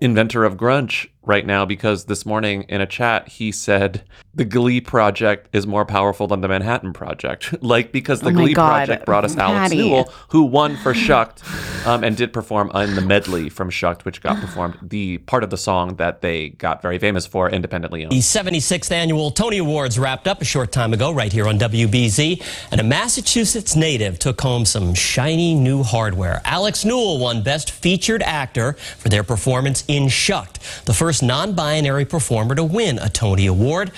inventor 0.00 0.44
of 0.44 0.56
grunge 0.56 1.08
right 1.22 1.44
now 1.44 1.64
because 1.64 2.06
this 2.06 2.24
morning 2.24 2.62
in 2.68 2.80
a 2.80 2.86
chat 2.86 3.28
he 3.28 3.52
said 3.52 4.02
the 4.34 4.44
Glee 4.44 4.80
project 4.80 5.48
is 5.52 5.66
more 5.66 5.84
powerful 5.84 6.26
than 6.26 6.40
the 6.40 6.48
Manhattan 6.48 6.92
Project. 6.92 7.62
like 7.62 7.92
because 7.92 8.20
the 8.20 8.30
Oh 8.30 8.32
Glee 8.32 8.54
God, 8.54 8.68
project 8.68 9.06
brought 9.06 9.24
us 9.24 9.36
Alex 9.36 9.74
Newell, 9.74 10.12
who 10.28 10.42
won 10.42 10.76
for 10.76 10.94
Shucked, 10.94 11.42
um, 11.86 12.04
and 12.04 12.16
did 12.16 12.32
perform 12.32 12.70
in 12.74 12.94
the 12.94 13.00
medley 13.00 13.48
from 13.48 13.70
Shucked, 13.70 14.04
which 14.04 14.22
got 14.22 14.40
performed 14.40 14.78
the 14.82 15.18
part 15.18 15.42
of 15.42 15.50
the 15.50 15.56
song 15.56 15.96
that 15.96 16.20
they 16.20 16.50
got 16.50 16.80
very 16.80 16.98
famous 16.98 17.26
for 17.26 17.50
independently 17.50 18.04
owned. 18.04 18.12
The 18.12 18.20
76th 18.20 18.92
annual 18.92 19.30
Tony 19.30 19.58
Awards 19.58 19.98
wrapped 19.98 20.28
up 20.28 20.40
a 20.40 20.44
short 20.44 20.70
time 20.70 20.92
ago 20.92 21.10
right 21.10 21.32
here 21.32 21.48
on 21.48 21.58
WBZ, 21.58 22.42
and 22.70 22.80
a 22.80 22.84
Massachusetts 22.84 23.74
native 23.74 24.18
took 24.18 24.40
home 24.40 24.64
some 24.64 24.94
shiny 24.94 25.54
new 25.54 25.82
hardware. 25.82 26.40
Alex 26.44 26.84
Newell 26.84 27.18
won 27.18 27.42
Best 27.42 27.72
Featured 27.72 28.22
Actor 28.22 28.74
for 28.74 29.08
their 29.08 29.24
performance 29.24 29.84
in 29.88 30.08
Shucked, 30.08 30.84
the 30.84 30.94
first 30.94 31.09
non-binary 31.22 32.04
performer 32.04 32.54
to 32.54 32.62
win 32.62 32.98
a 32.98 33.08
Tony 33.08 33.46
Award. 33.46 33.90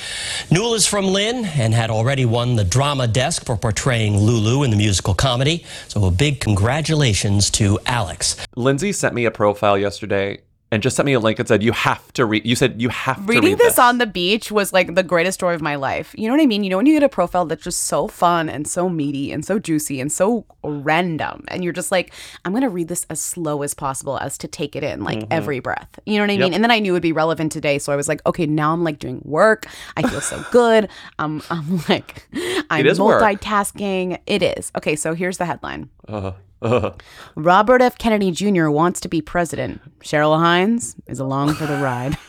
Newell 0.50 0.74
is 0.74 0.86
from 0.86 1.06
Lynn 1.06 1.44
and 1.44 1.74
had 1.74 1.90
already 1.90 2.24
won 2.24 2.56
the 2.56 2.64
Drama 2.64 3.06
Desk 3.06 3.44
for 3.44 3.56
portraying 3.56 4.16
Lulu 4.16 4.62
in 4.62 4.70
the 4.70 4.76
musical 4.76 5.14
comedy. 5.14 5.64
So 5.88 6.04
a 6.06 6.10
big 6.10 6.40
congratulations 6.40 7.50
to 7.50 7.78
Alex. 7.86 8.36
Lindsay 8.56 8.92
sent 8.92 9.14
me 9.14 9.26
a 9.26 9.30
profile 9.30 9.76
yesterday 9.76 10.40
and 10.72 10.82
just 10.82 10.96
sent 10.96 11.04
me 11.04 11.12
a 11.12 11.20
link 11.20 11.38
and 11.38 11.46
said 11.46 11.62
you 11.62 11.70
have 11.72 12.12
to 12.14 12.24
read. 12.24 12.46
You 12.46 12.56
said 12.56 12.80
you 12.80 12.88
have 12.88 13.16
to 13.16 13.22
Reading 13.24 13.50
read 13.50 13.58
this 13.58 13.78
on 13.78 13.98
the 13.98 14.06
beach 14.06 14.50
was 14.50 14.72
like 14.72 14.94
the 14.94 15.02
greatest 15.02 15.38
story 15.38 15.54
of 15.54 15.60
my 15.60 15.76
life. 15.76 16.14
You 16.16 16.26
know 16.26 16.34
what 16.34 16.42
I 16.42 16.46
mean? 16.46 16.64
You 16.64 16.70
know 16.70 16.78
when 16.78 16.86
you 16.86 16.94
get 16.94 17.02
a 17.02 17.10
profile 17.10 17.44
that's 17.44 17.62
just 17.62 17.82
so 17.82 18.08
fun 18.08 18.48
and 18.48 18.66
so 18.66 18.88
meaty 18.88 19.30
and 19.30 19.44
so 19.44 19.58
juicy 19.58 20.00
and 20.00 20.10
so 20.10 20.46
random, 20.64 21.44
and 21.48 21.62
you're 21.62 21.74
just 21.74 21.92
like, 21.92 22.14
I'm 22.46 22.54
gonna 22.54 22.70
read 22.70 22.88
this 22.88 23.06
as 23.10 23.20
slow 23.20 23.62
as 23.62 23.74
possible 23.74 24.18
as 24.18 24.38
to 24.38 24.48
take 24.48 24.74
it 24.74 24.82
in, 24.82 25.04
like 25.04 25.24
every 25.30 25.60
breath. 25.60 26.00
You 26.06 26.16
know 26.16 26.22
what 26.22 26.30
I 26.30 26.38
mean? 26.38 26.54
And 26.54 26.64
then 26.64 26.70
I 26.70 26.78
knew 26.78 26.92
it 26.92 26.94
would 26.94 27.02
be 27.02 27.12
relevant 27.12 27.52
today, 27.52 27.78
so 27.78 27.92
I 27.92 27.96
was 27.96 28.08
like, 28.08 28.24
okay, 28.24 28.46
now 28.46 28.72
I'm 28.72 28.82
like 28.82 28.98
doing 28.98 29.20
work. 29.24 29.66
I 29.98 30.08
feel 30.08 30.22
so 30.22 30.42
good. 30.50 30.88
I'm 31.18 31.42
I'm 31.50 31.82
like 31.90 32.26
I'm 32.70 32.86
is 32.86 32.98
work. 32.98 33.22
multitasking. 33.22 34.20
It 34.26 34.42
is. 34.42 34.72
Okay, 34.74 34.96
so 34.96 35.12
here's 35.12 35.36
the 35.36 35.44
headline. 35.44 35.90
Uh, 36.08 36.12
uh. 36.12 36.32
Robert 37.34 37.82
F. 37.82 37.98
Kennedy 37.98 38.30
Jr. 38.30 38.68
wants 38.68 39.00
to 39.00 39.08
be 39.08 39.20
president. 39.20 39.80
Cheryl 40.00 40.38
Hines 40.38 40.96
is 41.06 41.18
along 41.18 41.54
for 41.54 41.66
the 41.66 41.76
ride. 41.76 42.16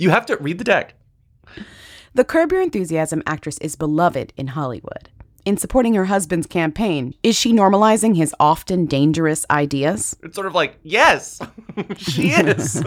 You 0.00 0.10
have 0.10 0.26
to 0.26 0.36
read 0.38 0.58
the 0.58 0.64
deck. 0.64 0.94
The 2.12 2.24
Curb 2.24 2.50
Your 2.50 2.60
Enthusiasm 2.60 3.22
actress 3.24 3.56
is 3.58 3.76
beloved 3.76 4.32
in 4.36 4.48
Hollywood. 4.48 5.10
In 5.44 5.56
supporting 5.56 5.94
her 5.94 6.06
husband's 6.06 6.48
campaign, 6.48 7.14
is 7.22 7.36
she 7.36 7.52
normalizing 7.52 8.16
his 8.16 8.34
often 8.40 8.86
dangerous 8.86 9.46
ideas? 9.48 10.16
It's 10.24 10.34
sort 10.34 10.48
of 10.48 10.54
like, 10.56 10.80
yes, 10.82 11.40
she 11.96 12.30
is. 12.30 12.82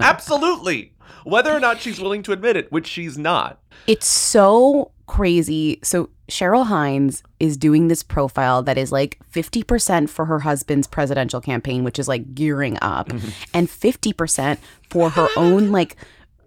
Absolutely. 0.00 0.94
Whether 1.24 1.52
or 1.52 1.60
not 1.60 1.80
she's 1.80 2.00
willing 2.00 2.24
to 2.24 2.32
admit 2.32 2.56
it, 2.56 2.72
which 2.72 2.88
she's 2.88 3.16
not. 3.16 3.60
It's 3.86 4.08
so 4.08 4.90
crazy. 5.06 5.78
So, 5.84 6.10
Cheryl 6.32 6.66
Hines 6.66 7.22
is 7.38 7.58
doing 7.58 7.88
this 7.88 8.02
profile 8.02 8.62
that 8.62 8.78
is 8.78 8.90
like 8.90 9.18
50% 9.32 10.08
for 10.08 10.24
her 10.24 10.40
husband's 10.40 10.86
presidential 10.86 11.40
campaign, 11.42 11.84
which 11.84 11.98
is 11.98 12.08
like 12.08 12.34
gearing 12.34 12.78
up, 12.80 13.10
and 13.54 13.68
50% 13.68 14.58
for 14.88 15.10
her 15.10 15.28
own 15.36 15.70
like 15.72 15.96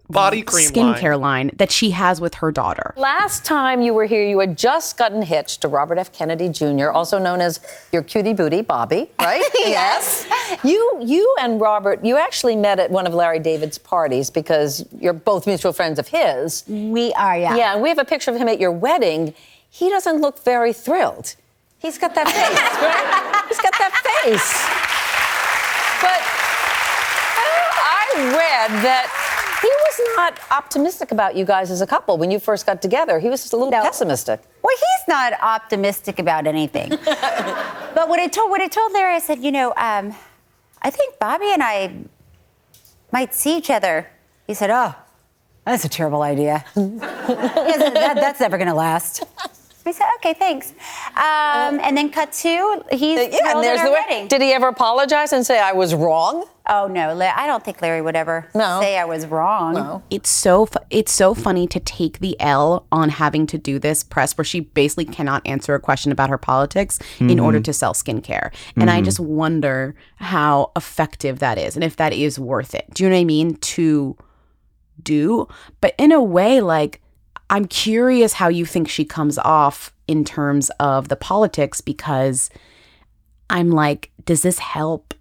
Body 0.10 0.44
cream 0.44 0.70
skincare 0.70 1.20
line. 1.20 1.52
that 1.56 1.72
she 1.72 1.92
has 1.92 2.22
with 2.22 2.36
her 2.36 2.52
daughter. 2.52 2.94
Last 2.96 3.44
time 3.44 3.82
you 3.82 3.94
were 3.94 4.06
here, 4.06 4.24
you 4.24 4.40
had 4.40 4.58
just 4.58 4.98
gotten 4.98 5.22
hitched 5.22 5.62
to 5.62 5.68
Robert 5.68 5.98
F. 5.98 6.14
Kennedy 6.14 6.50
Jr., 6.50 6.90
also 6.90 7.18
known 7.18 7.42
as 7.42 7.60
your 7.92 8.04
cutie 8.04 8.34
booty, 8.34 8.62
Bobby, 8.62 9.10
right? 9.20 9.44
yes. 9.56 10.28
You, 10.64 11.00
you 11.04 11.36
and 11.40 11.60
Robert, 11.60 12.06
you 12.06 12.18
actually 12.18 12.56
met 12.56 12.80
at 12.80 12.92
one 12.92 13.08
of 13.08 13.14
Larry 13.16 13.40
David's 13.40 13.80
parties 13.80 14.30
because 14.30 14.86
you're 15.00 15.14
both 15.14 15.48
mutual 15.48 15.74
friends 15.74 15.98
of 15.98 16.08
his. 16.08 16.64
We 16.68 17.12
are, 17.14 17.38
yeah. 17.38 17.56
Yeah, 17.56 17.74
and 17.74 17.82
we 17.82 17.90
have 17.90 18.00
a 18.00 18.06
picture 18.06 18.30
of 18.30 18.38
him 18.38 18.48
at 18.48 18.60
your 18.60 18.72
wedding. 18.72 19.34
He 19.76 19.90
doesn't 19.90 20.22
look 20.22 20.42
very 20.44 20.72
thrilled. 20.72 21.36
He's 21.80 21.98
got 21.98 22.16
that 22.16 22.28
face, 22.30 22.60
right? 22.82 23.46
He's 23.50 23.60
got 23.60 23.74
that 23.78 23.92
face. 24.24 24.50
But 26.02 26.22
I 27.84 28.06
read 28.40 28.72
that 28.84 29.06
he 29.62 29.68
was 29.68 30.16
not 30.16 30.40
optimistic 30.58 31.12
about 31.12 31.36
you 31.36 31.44
guys 31.44 31.70
as 31.72 31.82
a 31.82 31.88
couple 31.88 32.18
when 32.18 32.32
you 32.32 32.40
first 32.40 32.66
got 32.66 32.82
together. 32.82 33.20
He 33.20 33.28
was 33.30 33.42
just 33.42 33.52
a 33.52 33.58
little 33.58 33.70
No. 33.72 33.82
pessimistic. 33.84 34.40
Well, 34.64 34.76
he's 34.78 35.08
not 35.10 35.34
optimistic 35.42 36.20
about 36.20 36.48
anything. 36.48 36.90
but 37.96 38.08
what 38.08 38.20
I 38.22 38.28
told 38.28 38.52
what 38.52 38.62
I 38.62 38.68
told 38.70 38.94
Larry, 38.94 39.16
I 39.16 39.20
said, 39.20 39.40
you 39.44 39.52
know, 39.52 39.74
um, 39.76 40.16
I 40.82 40.90
think 40.90 41.20
Bobby 41.20 41.52
and 41.52 41.62
I 41.62 41.92
might 43.12 43.34
see 43.34 43.58
each 43.58 43.70
other. 43.70 44.08
He 44.48 44.54
said, 44.54 44.70
"Oh, 44.70 44.96
that's 45.66 45.84
a 45.84 45.90
terrible 45.90 46.22
idea. 46.22 46.64
That, 47.26 48.16
that's 48.16 48.40
never 48.40 48.58
going 48.58 48.68
to 48.70 48.76
last." 48.76 49.24
I 49.88 49.92
said, 49.92 50.08
"Okay, 50.18 50.34
thanks." 50.34 50.74
Um, 51.16 51.80
and 51.84 51.96
then 51.96 52.10
cut 52.10 52.34
two. 52.34 52.82
He's 52.92 53.20
Yeah, 53.20 53.52
and 53.56 53.64
there's 53.64 53.80
the 53.82 53.88
our 53.88 53.94
way. 53.94 54.00
wedding. 54.10 54.28
Did 54.28 54.42
he 54.42 54.52
ever 54.52 54.68
apologize 54.68 55.32
and 55.32 55.46
say 55.46 55.60
I 55.60 55.74
was 55.74 55.94
wrong? 55.94 56.46
oh 56.68 56.88
no, 56.88 57.14
La- 57.14 57.32
I 57.36 57.46
don't 57.46 57.64
think 57.64 57.80
Larry 57.80 58.02
would 58.02 58.16
ever 58.16 58.48
No. 58.56 58.80
say 58.82 58.98
I 58.98 59.06
was 59.06 59.28
wrong. 59.28 59.76
No. 59.76 60.02
it's 60.10 60.30
so 60.32 60.66
fu- 60.66 60.80
it's 60.90 61.12
so 61.12 61.36
funny 61.36 61.68
to 61.68 61.80
take 61.80 62.18
the 62.22 62.36
L 62.40 62.88
on 62.92 63.10
having 63.10 63.46
to 63.48 63.60
do 63.60 63.78
this 63.78 64.04
press 64.04 64.36
where 64.36 64.44
she 64.46 64.62
basically 64.62 65.06
cannot 65.06 65.46
answer 65.46 65.76
a 65.76 65.80
question 65.80 66.12
about 66.12 66.32
her 66.32 66.40
politics 66.40 66.98
in 67.20 67.40
order 67.40 67.60
to 67.60 67.72
sell 67.72 67.94
skincare. 67.94 68.52
And 68.76 68.90
I 68.90 69.02
just 69.02 69.20
wonder 69.20 69.94
how 70.16 70.72
effective 70.76 71.38
that 71.38 71.60
is 71.60 71.76
and 71.76 71.84
if 71.84 71.98
that 71.98 72.14
is 72.14 72.40
worth 72.40 72.74
it. 72.74 72.86
Do 72.96 73.04
you 73.04 73.10
know 73.12 73.16
what 73.16 73.22
I 73.22 73.26
mean? 73.26 73.56
To 73.58 74.18
do, 75.04 75.48
but 75.82 75.94
in 76.00 76.12
a 76.12 76.22
way 76.24 76.62
like 76.62 77.00
I'm 77.50 77.66
curious 77.66 78.34
how 78.34 78.48
you 78.48 78.66
think 78.66 78.90
she 78.90 79.06
comes 79.06 79.38
off 79.38 79.94
in 80.08 80.24
terms 80.24 80.70
of 80.80 81.10
the 81.10 81.16
politics 81.16 81.82
because 81.82 82.50
I'm 83.50 83.70
like, 83.72 84.12
does 84.26 84.42
this 84.42 84.60
help? 84.60 85.14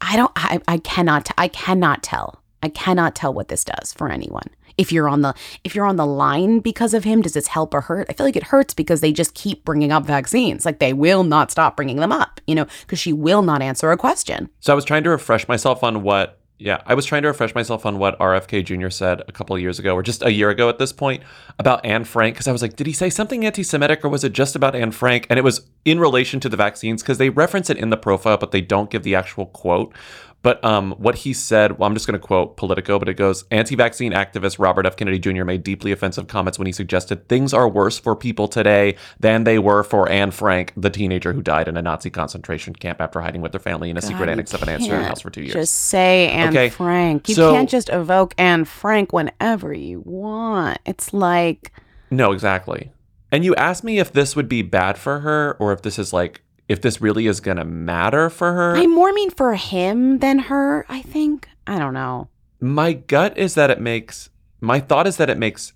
I 0.00 0.16
don't 0.16 0.32
I, 0.36 0.60
I 0.68 0.78
cannot 0.78 1.30
I 1.38 1.48
cannot 1.48 2.02
tell. 2.02 2.42
I 2.62 2.68
cannot 2.68 3.14
tell 3.14 3.32
what 3.32 3.48
this 3.48 3.64
does 3.64 3.92
for 3.92 4.10
anyone. 4.10 4.48
If 4.76 4.92
you're 4.92 5.08
on 5.08 5.22
the 5.22 5.34
if 5.64 5.74
you're 5.74 5.86
on 5.86 5.96
the 5.96 6.06
line 6.06 6.58
because 6.58 6.92
of 6.94 7.04
him, 7.04 7.22
does 7.22 7.32
this 7.32 7.46
help 7.46 7.72
or 7.72 7.80
hurt? 7.82 8.06
I 8.10 8.12
feel 8.12 8.26
like 8.26 8.36
it 8.36 8.42
hurts 8.44 8.74
because 8.74 9.00
they 9.00 9.12
just 9.12 9.34
keep 9.34 9.64
bringing 9.64 9.92
up 9.92 10.04
vaccines. 10.04 10.66
Like 10.66 10.80
they 10.80 10.92
will 10.92 11.24
not 11.24 11.50
stop 11.50 11.76
bringing 11.76 11.96
them 11.96 12.12
up, 12.12 12.40
you 12.46 12.54
know, 12.54 12.66
because 12.80 12.98
she 12.98 13.12
will 13.12 13.42
not 13.42 13.62
answer 13.62 13.90
a 13.90 13.96
question. 13.96 14.50
So 14.60 14.72
I 14.72 14.76
was 14.76 14.84
trying 14.84 15.04
to 15.04 15.10
refresh 15.10 15.48
myself 15.48 15.82
on 15.82 16.02
what, 16.02 16.38
yeah, 16.58 16.80
I 16.86 16.94
was 16.94 17.04
trying 17.04 17.20
to 17.22 17.28
refresh 17.28 17.54
myself 17.54 17.84
on 17.84 17.98
what 17.98 18.18
RFK 18.18 18.64
Jr. 18.64 18.88
said 18.88 19.22
a 19.28 19.32
couple 19.32 19.54
of 19.54 19.60
years 19.60 19.78
ago, 19.78 19.94
or 19.94 20.02
just 20.02 20.22
a 20.22 20.32
year 20.32 20.48
ago 20.48 20.70
at 20.70 20.78
this 20.78 20.90
point, 20.90 21.22
about 21.58 21.84
Anne 21.84 22.04
Frank. 22.04 22.34
Because 22.34 22.48
I 22.48 22.52
was 22.52 22.62
like, 22.62 22.76
did 22.76 22.86
he 22.86 22.94
say 22.94 23.10
something 23.10 23.44
anti 23.44 23.62
Semitic 23.62 24.02
or 24.02 24.08
was 24.08 24.24
it 24.24 24.32
just 24.32 24.56
about 24.56 24.74
Anne 24.74 24.90
Frank? 24.90 25.26
And 25.28 25.38
it 25.38 25.42
was 25.42 25.66
in 25.84 26.00
relation 26.00 26.40
to 26.40 26.48
the 26.48 26.56
vaccines 26.56 27.02
because 27.02 27.18
they 27.18 27.28
reference 27.28 27.68
it 27.68 27.76
in 27.76 27.90
the 27.90 27.96
profile, 27.98 28.38
but 28.38 28.52
they 28.52 28.62
don't 28.62 28.88
give 28.88 29.02
the 29.02 29.14
actual 29.14 29.46
quote. 29.46 29.94
But 30.42 30.64
um, 30.64 30.92
what 30.92 31.16
he 31.16 31.32
said, 31.32 31.76
well, 31.78 31.88
I'm 31.88 31.94
just 31.94 32.06
going 32.06 32.18
to 32.20 32.24
quote 32.24 32.56
Politico, 32.56 33.00
but 33.00 33.08
it 33.08 33.14
goes 33.14 33.44
Anti 33.50 33.74
vaccine 33.74 34.12
activist 34.12 34.60
Robert 34.60 34.86
F. 34.86 34.96
Kennedy 34.96 35.18
Jr. 35.18 35.42
made 35.44 35.64
deeply 35.64 35.90
offensive 35.90 36.28
comments 36.28 36.56
when 36.56 36.66
he 36.66 36.72
suggested 36.72 37.28
things 37.28 37.52
are 37.52 37.68
worse 37.68 37.98
for 37.98 38.14
people 38.14 38.46
today 38.46 38.94
than 39.18 39.42
they 39.42 39.58
were 39.58 39.82
for 39.82 40.08
Anne 40.08 40.30
Frank, 40.30 40.72
the 40.76 40.90
teenager 40.90 41.32
who 41.32 41.42
died 41.42 41.66
in 41.66 41.76
a 41.76 41.82
Nazi 41.82 42.10
concentration 42.10 42.74
camp 42.74 43.00
after 43.00 43.20
hiding 43.20 43.40
with 43.40 43.52
her 43.54 43.58
family 43.58 43.90
in 43.90 43.96
a 43.96 44.02
secret 44.02 44.28
annex 44.28 44.54
of 44.54 44.62
an 44.62 44.68
Amsterdam 44.68 45.02
house 45.02 45.20
for 45.20 45.30
two 45.30 45.42
years. 45.42 45.54
Just 45.54 45.74
say 45.74 46.28
Anne 46.28 46.50
Okay, 46.50 46.68
Frank. 46.68 47.28
You 47.28 47.34
so- 47.34 47.52
can't 47.52 47.68
just 47.68 47.88
evoke 47.88 48.32
Anne 48.38 48.66
Frank 48.66 49.12
whenever 49.12 49.72
you 49.72 50.00
want. 50.04 50.78
It's 50.86 51.12
like 51.12 51.72
No, 52.10 52.30
exactly. 52.30 52.92
And 53.32 53.44
you 53.44 53.56
asked 53.56 53.82
me 53.82 53.98
if 53.98 54.12
this 54.12 54.36
would 54.36 54.48
be 54.48 54.62
bad 54.62 54.96
for 54.96 55.20
her 55.20 55.56
or 55.58 55.72
if 55.72 55.82
this 55.82 55.98
is 55.98 56.12
like, 56.12 56.42
if 56.68 56.80
this 56.80 57.00
really 57.00 57.26
is 57.26 57.40
going 57.40 57.56
to 57.58 57.64
matter 57.64 58.28
for 58.30 58.52
her. 58.52 58.76
I 58.76 58.86
more 58.86 59.12
mean 59.12 59.30
for 59.30 59.54
him 59.54 60.18
than 60.18 60.38
her, 60.40 60.84
I 60.88 61.02
think. 61.02 61.48
I 61.66 61.78
don't 61.78 61.94
know. 61.94 62.28
my 62.60 62.92
gut 62.92 63.36
is 63.36 63.54
that 63.54 63.70
it 63.70 63.80
makes 63.80 64.30
my 64.60 64.80
thought 64.80 65.06
is 65.06 65.16
that 65.18 65.28
it 65.30 65.36
makes 65.38 65.72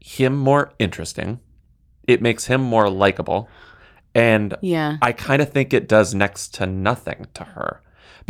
him 0.00 0.36
more 0.36 0.72
interesting 0.78 1.40
it 2.06 2.22
makes 2.22 2.46
him 2.46 2.60
more 2.60 2.88
likable 2.88 3.48
and 4.14 4.54
Yeah. 4.62 4.96
i 5.02 5.12
kind 5.12 5.42
of 5.42 5.50
think 5.50 5.72
it 5.74 5.88
does 5.88 6.14
next 6.14 6.54
to 6.54 6.66
nothing 6.66 7.26
to 7.34 7.44
her 7.44 7.80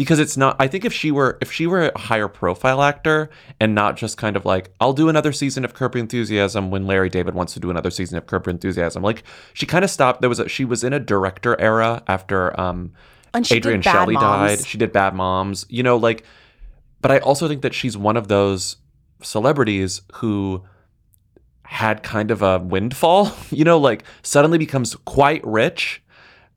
because 0.01 0.19
it's 0.19 0.35
not 0.35 0.57
i 0.59 0.67
think 0.67 0.87
if 0.87 0.95
she 0.95 1.11
were 1.11 1.37
if 1.43 1.53
she 1.53 1.67
were 1.67 1.91
a 1.91 1.99
higher 1.99 2.27
profile 2.27 2.83
actor 2.83 3.29
and 3.61 3.75
not 3.75 3.99
just 3.99 4.17
kind 4.17 4.35
of 4.35 4.47
like 4.47 4.73
i'll 4.81 4.95
do 4.95 5.11
another 5.11 5.31
season 5.31 5.63
of 5.63 5.75
curb 5.75 5.95
Your 5.95 6.01
enthusiasm 6.01 6.71
when 6.71 6.87
larry 6.87 7.11
david 7.11 7.35
wants 7.35 7.53
to 7.53 7.61
do 7.61 7.71
another 7.71 7.91
season 7.91 8.17
of 8.17 8.27
curb 8.27 8.47
Your 8.47 8.53
enthusiasm 8.53 9.03
like 9.03 9.25
she 9.53 9.67
kind 9.67 9.85
of 9.85 9.91
stopped 9.91 10.23
there 10.23 10.31
was 10.31 10.39
a 10.39 10.49
she 10.49 10.65
was 10.65 10.83
in 10.83 10.95
a 10.95 10.99
director 10.99 11.61
era 11.61 12.03
after 12.07 12.59
um 12.59 12.93
adrienne 13.35 13.83
shelly 13.83 14.15
Moms. 14.15 14.59
died 14.59 14.67
she 14.67 14.79
did 14.79 14.91
bad 14.93 15.15
moms 15.15 15.67
you 15.69 15.83
know 15.83 15.97
like 15.97 16.25
but 17.01 17.11
I 17.11 17.19
also 17.19 17.49
think 17.49 17.63
that 17.63 17.75
she's 17.75 17.97
one 17.97 18.17
of 18.17 18.29
those 18.29 18.77
celebrities 19.23 20.03
who 20.15 20.65
had 21.65 22.03
kind 22.03 22.31
of 22.31 22.43
a 22.43 22.59
windfall, 22.59 23.33
you 23.51 23.65
know, 23.65 23.79
like 23.79 24.05
suddenly 24.23 24.59
becomes 24.59 24.95
quite 25.05 25.45
rich, 25.47 26.03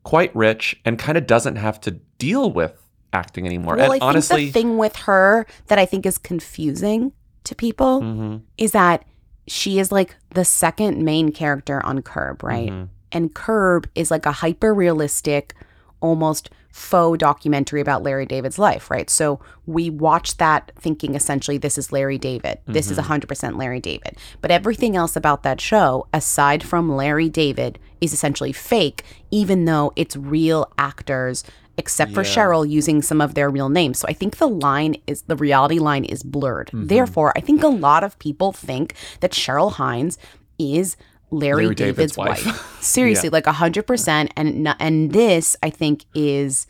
quite 0.02 0.34
rich, 0.34 0.80
and 0.84 0.98
kind 0.98 1.16
of 1.16 1.26
doesn't 1.26 1.56
have 1.56 1.80
to 1.82 1.92
deal 2.18 2.50
with 2.50 2.80
acting 3.14 3.46
anymore. 3.46 3.76
Well, 3.76 3.92
and 3.92 4.02
I 4.02 4.06
honestly, 4.06 4.44
think 4.44 4.52
the 4.54 4.60
thing 4.60 4.76
with 4.78 4.96
her 4.96 5.46
that 5.68 5.78
I 5.78 5.86
think 5.86 6.04
is 6.04 6.18
confusing 6.18 7.12
to 7.44 7.54
people 7.54 8.00
Mhm. 8.02 8.40
is 8.58 8.72
that 8.72 9.04
she 9.46 9.78
is 9.78 9.92
like 9.92 10.16
the 10.34 10.44
second 10.44 11.02
main 11.04 11.30
character 11.30 11.84
on 11.84 12.02
Curb, 12.02 12.42
right? 12.42 12.70
Mhm. 12.70 12.88
And 13.12 13.34
Curb 13.34 13.88
is 13.94 14.10
like 14.10 14.26
a 14.26 14.32
hyper 14.32 14.74
realistic, 14.74 15.54
almost 16.00 16.50
faux 16.70 17.18
documentary 17.18 17.80
about 17.80 18.02
Larry 18.02 18.26
David's 18.26 18.58
life, 18.58 18.90
right? 18.90 19.08
So 19.08 19.38
we 19.64 19.90
watch 19.90 20.38
that 20.38 20.72
thinking 20.76 21.14
essentially 21.14 21.56
this 21.56 21.78
is 21.78 21.92
Larry 21.92 22.18
David. 22.18 22.58
This 22.66 22.90
is 22.90 22.96
Mhm. 22.98 23.02
100% 23.02 23.56
Larry 23.56 23.78
David. 23.78 24.16
But 24.40 24.50
everything 24.50 24.96
else 24.96 25.14
about 25.14 25.44
that 25.44 25.60
show, 25.60 26.06
aside 26.12 26.64
from 26.64 26.96
Larry 26.96 27.28
David, 27.28 27.78
is 28.00 28.12
essentially 28.12 28.52
fake, 28.52 29.04
even 29.30 29.66
though 29.66 29.92
it's 29.94 30.16
real 30.16 30.66
actors, 30.76 31.44
except 31.76 32.12
for 32.12 32.22
Yeah. 32.22 32.28
Cheryl 32.34 32.68
using 32.68 33.02
some 33.02 33.20
of 33.20 33.34
their 33.34 33.50
real 33.50 33.68
names. 33.68 33.98
So 33.98 34.06
I 34.08 34.12
think 34.12 34.36
the 34.38 34.46
line 34.48 34.96
is 35.06 35.22
the 35.22 35.36
reality 35.36 35.78
line 35.78 36.04
is 36.04 36.22
blurred. 36.22 36.70
Mhm. 36.72 36.88
Therefore, 36.88 37.32
I 37.36 37.40
think 37.40 37.62
a 37.62 37.68
lot 37.68 38.04
of 38.04 38.18
people 38.18 38.52
think 38.52 38.94
that 39.20 39.32
Cheryl 39.32 39.72
Hines 39.72 40.18
is 40.58 40.96
Larry, 41.30 41.64
Larry 41.64 41.74
David's, 41.74 41.96
David's 42.14 42.16
wife. 42.16 42.46
wife. 42.46 42.78
Seriously, 42.80 43.28
Yeah. 43.28 43.32
like 43.32 43.46
a 43.48 43.52
hundred 43.52 43.86
percent. 43.86 44.30
And 44.36 44.68
and 44.78 45.12
this, 45.12 45.56
I 45.62 45.70
think, 45.70 46.04
is. 46.14 46.66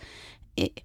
It, 0.56 0.80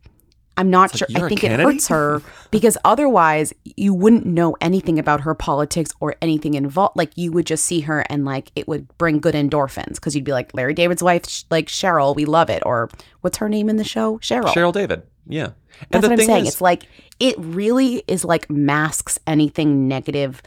I'm 0.60 0.70
not 0.70 0.90
It's 0.92 1.00
sure. 1.00 1.08
like, 1.10 1.24
I 1.24 1.28
think 1.30 1.44
it 1.46 1.60
hurts 1.60 1.88
her 1.88 2.22
because 2.52 2.78
otherwise 2.86 3.54
you 3.78 3.94
wouldn't 3.94 4.26
know 4.26 4.56
anything 4.62 5.00
about 5.00 5.22
her 5.22 5.34
politics 5.34 5.92
or 6.00 6.16
anything 6.22 6.54
involved. 6.54 6.96
Like 6.98 7.12
you 7.18 7.32
would 7.32 7.46
just 7.46 7.64
see 7.66 7.80
her 7.82 8.06
and 8.10 8.26
like 8.26 8.52
it 8.56 8.68
would 8.68 8.88
bring 8.98 9.20
good 9.20 9.36
endorphins 9.36 9.96
because 9.96 10.16
you'd 10.16 10.26
be 10.26 10.32
like 10.34 10.54
Larry 10.54 10.74
David's 10.74 11.02
wife, 11.02 11.24
like 11.50 11.68
Cheryl, 11.68 12.16
we 12.16 12.26
love 12.26 12.50
it. 12.50 12.62
Or 12.66 12.90
what's 13.22 13.38
her 13.38 13.50
name 13.50 13.70
in 13.70 13.78
the 13.78 13.84
show? 13.84 14.18
Cheryl. 14.20 14.48
Cheryl 14.54 14.74
David. 14.74 15.04
Yeah. 15.28 15.52
That's 15.92 16.04
the 16.04 16.10
what 16.10 16.20
I'm 16.20 16.26
saying. 16.26 16.46
is- 16.46 16.54
it's 16.56 16.62
like 16.62 16.84
it 17.20 17.36
really 17.40 18.04
is 18.08 18.26
like 18.26 18.50
masks 18.50 19.18
anything 19.28 19.88
negative 19.88 20.42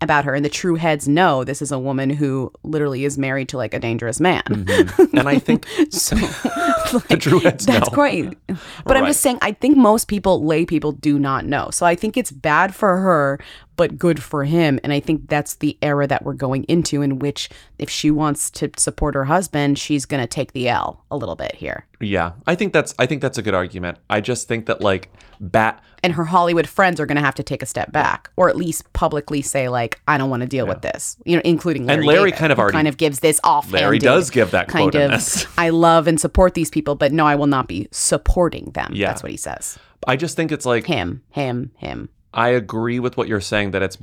about 0.00 0.24
her. 0.24 0.34
And 0.34 0.44
the 0.44 0.48
true 0.50 0.74
heads 0.74 1.08
know 1.08 1.44
this 1.44 1.62
is 1.62 1.72
a 1.72 1.78
woman 1.78 2.10
who 2.10 2.52
literally 2.62 3.04
is 3.04 3.16
married 3.16 3.48
to 3.50 3.56
like 3.56 3.74
a 3.74 3.78
dangerous 3.78 4.20
man. 4.20 4.42
Mhm. 4.44 5.18
And 5.18 5.28
I 5.28 5.38
think 5.38 5.66
so. 5.90 6.16
the 7.08 7.16
true 7.18 7.40
heads 7.40 7.66
know. 7.66 7.74
That's 7.74 7.90
know. 7.90 7.94
great. 7.94 8.36
But 8.84 8.96
I'm 8.96 9.06
just 9.06 9.20
saying, 9.20 9.38
I 9.42 9.52
think 9.52 9.76
most 9.76 10.08
people, 10.08 10.44
lay 10.44 10.64
people, 10.66 10.92
do 10.92 11.18
not 11.18 11.46
know. 11.46 11.70
So 11.70 11.86
I 11.86 11.94
think 11.94 12.16
it's 12.16 12.30
bad 12.30 12.74
for 12.74 12.96
her, 12.98 13.38
but 13.76 13.98
good 13.98 14.22
for 14.22 14.44
him. 14.44 14.78
And 14.84 14.92
I 14.92 15.00
think 15.00 15.28
that's 15.28 15.54
the 15.56 15.76
era 15.82 16.06
that 16.06 16.24
we're 16.24 16.34
going 16.34 16.64
into, 16.64 17.02
in 17.02 17.18
which 17.18 17.48
if 17.78 17.90
she 17.90 18.10
wants 18.10 18.50
to 18.52 18.70
support 18.76 19.14
her 19.14 19.24
husband, 19.24 19.78
she's 19.78 20.04
going 20.04 20.22
to 20.22 20.26
take 20.26 20.52
the 20.52 20.68
L 20.68 21.04
a 21.10 21.16
little 21.16 21.36
bit 21.36 21.54
here. 21.54 21.86
Yeah, 22.00 22.32
I 22.46 22.54
think 22.54 22.72
that's 22.72 22.94
I 22.98 23.06
think 23.06 23.22
that's 23.22 23.38
a 23.38 23.42
good 23.42 23.54
argument. 23.54 23.98
I 24.10 24.20
just 24.20 24.46
think 24.48 24.66
that 24.66 24.80
like 24.80 25.10
bat 25.40 25.82
And 26.02 26.12
her 26.12 26.24
Hollywood 26.24 26.68
friends 26.68 27.00
are 27.00 27.06
going 27.06 27.16
to 27.16 27.22
have 27.22 27.34
to 27.36 27.42
take 27.42 27.62
a 27.62 27.66
step 27.66 27.90
back, 27.92 28.30
or 28.36 28.48
at 28.48 28.56
least 28.56 28.92
publicly 28.92 29.40
say, 29.42 29.68
like, 29.68 30.00
I 30.06 30.18
don't 30.18 30.30
want 30.30 30.42
to 30.42 30.46
deal 30.48 30.66
with 30.66 30.82
this. 30.82 31.16
You 31.24 31.36
know, 31.36 31.42
including 31.44 31.86
Larry 31.86 31.98
And 31.98 32.06
Larry 32.06 32.30
David, 32.30 32.38
kind 32.38 32.52
of 32.52 32.58
already- 32.58 32.72
kind 32.74 32.88
of 32.88 32.96
gives 32.96 33.20
this 33.20 33.40
off. 33.42 33.72
Larry 33.72 33.98
does 33.98 34.30
give 34.30 34.50
that 34.52 34.68
kind 34.68 34.94
of. 34.94 35.54
I 35.58 35.70
love 35.70 36.06
and 36.06 36.20
support 36.20 36.54
these 36.54 36.70
people, 36.70 36.94
but 36.94 37.12
no, 37.12 37.26
I 37.26 37.34
will 37.36 37.46
not 37.46 37.68
be 37.68 37.88
supporting 37.90 38.70
them. 38.72 38.92
Yeah. 38.94 39.08
That's 39.08 39.22
what 39.22 39.30
he 39.32 39.38
says. 39.38 39.78
I 40.06 40.16
just 40.16 40.36
think 40.36 40.52
it's 40.52 40.66
like 40.66 40.86
him, 40.86 41.22
him, 41.30 41.72
him. 41.76 42.10
I 42.34 42.48
agree 42.48 42.98
with 43.00 43.16
what 43.16 43.28
you're 43.28 43.40
saying 43.40 43.70
that 43.70 43.82
it's 43.82 43.96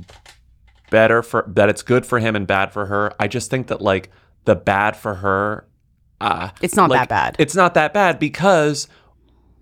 better 0.90 1.22
for 1.22 1.44
that 1.48 1.68
it's 1.68 1.82
good 1.82 2.04
for 2.04 2.18
him 2.18 2.34
and 2.34 2.46
bad 2.46 2.72
for 2.72 2.86
her. 2.86 3.12
I 3.20 3.28
just 3.28 3.50
think 3.50 3.68
that 3.68 3.80
like 3.80 4.10
the 4.44 4.54
bad 4.56 4.96
for 4.96 5.14
her 5.16 5.66
uh 6.20 6.50
It's 6.60 6.74
not 6.76 6.90
like, 6.90 7.00
that 7.00 7.08
bad. 7.08 7.36
It's 7.38 7.54
not 7.54 7.74
that 7.74 7.92
bad 7.94 8.18
because 8.18 8.88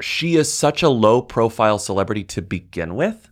she 0.00 0.36
is 0.36 0.52
such 0.52 0.82
a 0.82 0.88
low 0.88 1.20
profile 1.20 1.78
celebrity 1.78 2.24
to 2.24 2.42
begin 2.42 2.94
with. 2.94 3.26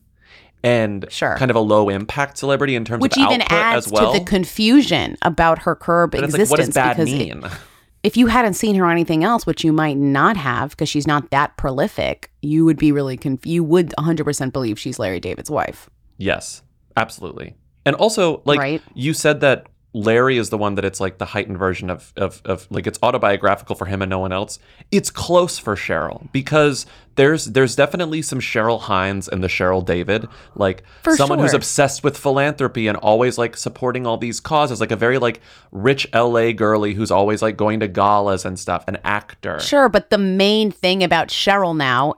And 0.64 1.07
Sure. 1.09 1.37
kind 1.37 1.51
of 1.53 1.57
a 1.57 1.61
low 1.61 1.88
impact 1.88 2.37
celebrity 2.37 2.74
in 2.74 2.85
terms 2.85 3.01
Which 3.01 3.16
of 3.16 3.22
even 3.22 3.42
output 3.42 3.59
adds 3.59 3.87
as 3.87 3.92
well. 3.92 4.12
to 4.12 4.18
the 4.18 4.24
confusion 4.24 5.16
about 5.22 5.61
her 5.61 5.77
curb 5.77 6.11
But 6.11 6.24
it's 6.24 6.33
like, 6.33 6.40
existence. 6.40 6.51
what 6.51 6.66
does 6.66 6.74
bad 6.74 6.96
because 6.96 7.12
it- 7.12 7.18
mean? 7.18 7.44
if 8.03 8.17
you 8.17 8.27
hadn't 8.29 8.55
seen 8.55 8.75
her 8.77 8.85
on 8.87 8.93
anything 8.93 9.25
else, 9.25 9.45
which 9.47 9.65
you 9.65 9.73
might 9.73 9.97
not 9.97 10.37
have 10.37 10.71
because 10.71 10.89
she's 10.89 11.07
not 11.07 11.31
that 11.31 11.57
prolific, 11.57 12.31
you 12.43 12.65
would 12.65 12.79
be 12.79 12.93
really 12.93 13.17
confused. 13.17 13.47
You 13.53 13.65
would 13.65 13.91
100% 13.99 14.53
believe 14.53 14.79
she's 14.79 14.99
Larry 14.99 15.21
David's 15.21 15.51
wife. 15.51 15.91
Yes, 16.17 16.63
absolutely. 16.97 17.55
And 17.85 17.97
also, 17.97 18.43
like 18.45 18.59
Right. 18.59 18.83
you 18.95 19.13
said 19.15 19.41
that 19.41 19.67
Larry 19.94 20.37
is 20.37 20.51
the 20.51 20.59
one 20.59 20.74
that 20.74 20.85
it's 20.85 21.01
like 21.01 21.16
the 21.18 21.24
heightened 21.24 21.59
version 21.59 21.88
of, 21.88 22.12
of 22.16 22.42
of 22.44 22.66
like 22.70 22.87
it's 22.87 22.98
autobiographical 23.03 23.74
for 23.74 23.87
him 23.87 24.03
and 24.03 24.11
no 24.11 24.18
one 24.18 24.33
else. 24.33 24.59
It's 24.90 25.11
close 25.11 25.59
for 25.59 25.77
Cheryl 25.77 26.31
because 26.31 26.85
there's 27.14 27.46
there's 27.46 27.74
definitely 27.74 28.20
some 28.20 28.38
Cheryl 28.38 28.81
Hines 28.81 29.29
and 29.29 29.42
the 29.42 29.48
Cheryl 29.48 29.85
David, 29.85 30.29
like 30.55 30.83
For 31.03 31.16
someone 31.16 31.38
who's 31.38 31.55
obsessed 31.55 32.05
with 32.05 32.18
philanthropy 32.18 32.87
and 32.87 32.98
always 32.98 33.38
like 33.38 33.57
supporting 33.57 34.07
all 34.07 34.18
these 34.18 34.40
causes, 34.40 34.79
like 34.79 34.92
a 34.92 34.96
very 34.96 35.18
like 35.18 35.40
rich 35.72 36.07
LA 36.12 36.53
girly 36.53 36.92
who's 36.92 37.11
always 37.11 37.40
like 37.40 37.57
going 37.57 37.81
to 37.81 37.88
galas 37.88 38.44
and 38.44 38.59
stuff, 38.59 38.85
an 38.88 38.98
actor. 39.05 39.59
Sure, 39.59 39.88
but 39.88 40.11
the 40.11 40.18
main 40.18 40.70
thing 40.70 41.03
about 41.03 41.29
Cheryl 41.29 41.74
now 41.74 42.16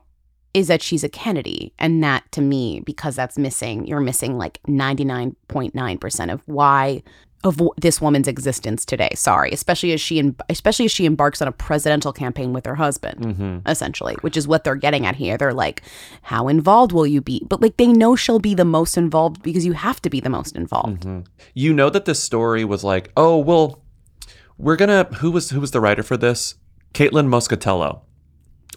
is 0.52 0.66
that 0.68 0.82
she's 0.82 1.04
a 1.04 1.08
Kennedy. 1.08 1.72
And 1.78 2.02
that 2.02 2.30
to 2.32 2.40
me, 2.40 2.80
because 2.80 3.14
that's 3.14 3.38
missing, 3.38 3.86
you're 3.86 4.00
missing 4.00 4.36
like 4.36 4.60
99.9% 4.64 6.32
of 6.32 6.42
why 6.46 7.02
of 7.42 7.56
w- 7.56 7.72
this 7.80 8.00
woman's 8.02 8.28
existence 8.28 8.84
today. 8.84 9.10
Sorry, 9.14 9.50
especially 9.50 9.92
as 9.92 10.00
she 10.00 10.18
em- 10.18 10.36
especially 10.50 10.84
as 10.84 10.92
she 10.92 11.06
embarks 11.06 11.40
on 11.40 11.48
a 11.48 11.52
presidential 11.52 12.12
campaign 12.12 12.52
with 12.52 12.66
her 12.66 12.74
husband, 12.74 13.20
Mhm. 13.20 13.62
essentially, 13.68 14.14
which 14.20 14.36
is 14.36 14.46
what 14.46 14.62
they're 14.64 14.74
getting 14.76 15.06
at 15.06 15.16
here. 15.16 15.38
They're 15.38 15.54
like, 15.54 15.82
"How 16.22 16.48
involved 16.48 16.92
will 16.92 17.06
you 17.06 17.20
be?" 17.22 17.46
But 17.48 17.62
like 17.62 17.76
they 17.78 17.86
know 17.86 18.14
she'll 18.14 18.40
be 18.40 18.54
the 18.54 18.64
most 18.66 18.98
involved 18.98 19.42
because 19.42 19.64
you 19.64 19.72
have 19.72 20.02
to 20.02 20.10
be 20.10 20.20
the 20.20 20.28
most 20.28 20.54
involved. 20.54 21.04
Mhm. 21.06 21.24
You 21.54 21.72
know 21.72 21.88
that 21.88 22.04
this 22.04 22.22
story 22.22 22.64
was 22.64 22.84
like, 22.84 23.10
oh 23.16 23.38
well, 23.38 23.80
we're 24.58 24.76
gonna 24.76 25.04
who 25.20 25.30
was 25.30 25.48
who 25.50 25.60
was 25.60 25.70
the 25.70 25.80
writer 25.80 26.02
for 26.02 26.18
this? 26.18 26.56
Caitlin 26.92 27.28
Moscatello. 27.28 28.00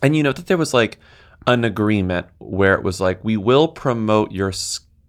And 0.02 0.16
you 0.16 0.24
know 0.24 0.32
that 0.32 0.48
there 0.48 0.58
was 0.58 0.74
like 0.74 1.00
an 1.48 1.66
agreement 1.66 2.28
where 2.40 2.74
it 2.76 2.84
was 2.84 3.02
like, 3.02 3.20
we 3.24 3.36
will 3.36 3.68
promote 3.68 4.32
your 4.32 4.54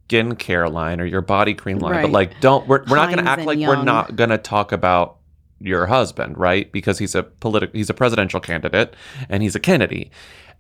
skincare 0.09 0.71
line 0.71 1.01
or 1.01 1.05
your 1.05 1.21
body 1.21 1.55
cream 1.55 1.79
line, 1.79 2.03
but 2.03 2.11
like 2.11 2.41
don't 2.41 2.67
we're, 2.69 2.85
we're 2.89 2.97
not 2.97 3.11
gonna 3.11 3.29
act 3.29 3.39
and 3.41 3.47
like 3.47 3.59
we're 3.59 3.83
not 3.83 4.17
gonna 4.17 4.39
talk 4.39 4.73
about 4.73 5.19
your 5.61 5.87
husband, 5.87 6.37
right? 6.39 6.71
Because 6.73 6.99
he's 6.99 7.15
a 7.15 7.23
political 7.23 7.77
he's 7.77 7.91
a 7.91 7.95
presidential 7.95 8.41
candidate 8.41 8.95
and 9.29 9.43
he's 9.43 9.55
a 9.55 9.61
Kennedy. 9.61 10.11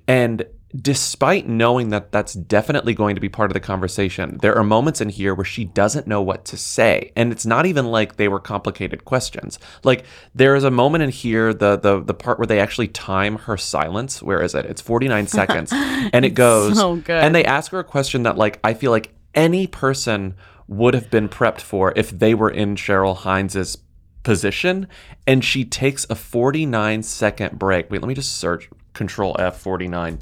And 0.06 0.46
despite 0.80 1.46
knowing 1.46 1.90
that 1.90 2.10
that's 2.10 2.34
definitely 2.34 2.94
going 2.94 3.14
to 3.14 3.20
be 3.20 3.28
part 3.28 3.48
of 3.48 3.54
the 3.54 3.60
conversation, 3.60 4.38
there 4.42 4.56
are 4.56 4.64
moments 4.64 5.00
in 5.00 5.08
here 5.08 5.34
where 5.34 5.44
she 5.44 5.64
doesn't 5.64 6.06
know 6.06 6.20
what 6.20 6.44
to 6.46 6.56
say. 6.56 7.12
And 7.14 7.30
it's 7.30 7.46
not 7.46 7.64
even 7.64 7.86
like 7.86 8.16
they 8.16 8.28
were 8.28 8.40
complicated 8.40 9.04
questions. 9.04 9.58
Like 9.84 10.04
there 10.34 10.56
is 10.56 10.64
a 10.64 10.70
moment 10.70 11.04
in 11.04 11.10
here, 11.10 11.54
the 11.54 11.76
the 11.76 12.02
the 12.02 12.14
part 12.14 12.38
where 12.38 12.46
they 12.46 12.60
actually 12.60 12.88
time 12.88 13.36
her 13.36 13.56
silence. 13.56 14.22
Where 14.22 14.42
is 14.42 14.54
it? 14.54 14.66
It's 14.66 14.80
49 14.80 15.26
seconds. 15.26 15.72
And 16.12 16.24
it 16.24 16.30
goes 16.30 16.76
so 16.76 17.02
and 17.08 17.34
they 17.34 17.44
ask 17.44 17.70
her 17.72 17.78
a 17.78 17.84
question 17.84 18.24
that 18.24 18.36
like 18.36 18.58
I 18.62 18.74
feel 18.74 18.90
like 18.90 19.14
any 19.34 19.66
person 19.66 20.34
would 20.66 20.94
have 20.94 21.10
been 21.10 21.28
prepped 21.28 21.60
for 21.60 21.92
if 21.96 22.10
they 22.10 22.34
were 22.34 22.50
in 22.50 22.74
Cheryl 22.74 23.22
Hines's 23.22 23.78
position 24.22 24.88
and 25.26 25.44
she 25.44 25.64
takes 25.64 26.06
a 26.10 26.14
49 26.14 27.02
second 27.02 27.58
break. 27.58 27.90
Wait, 27.90 28.00
let 28.00 28.08
me 28.08 28.14
just 28.14 28.36
search 28.36 28.68
control 28.94 29.34
F49. 29.38 30.20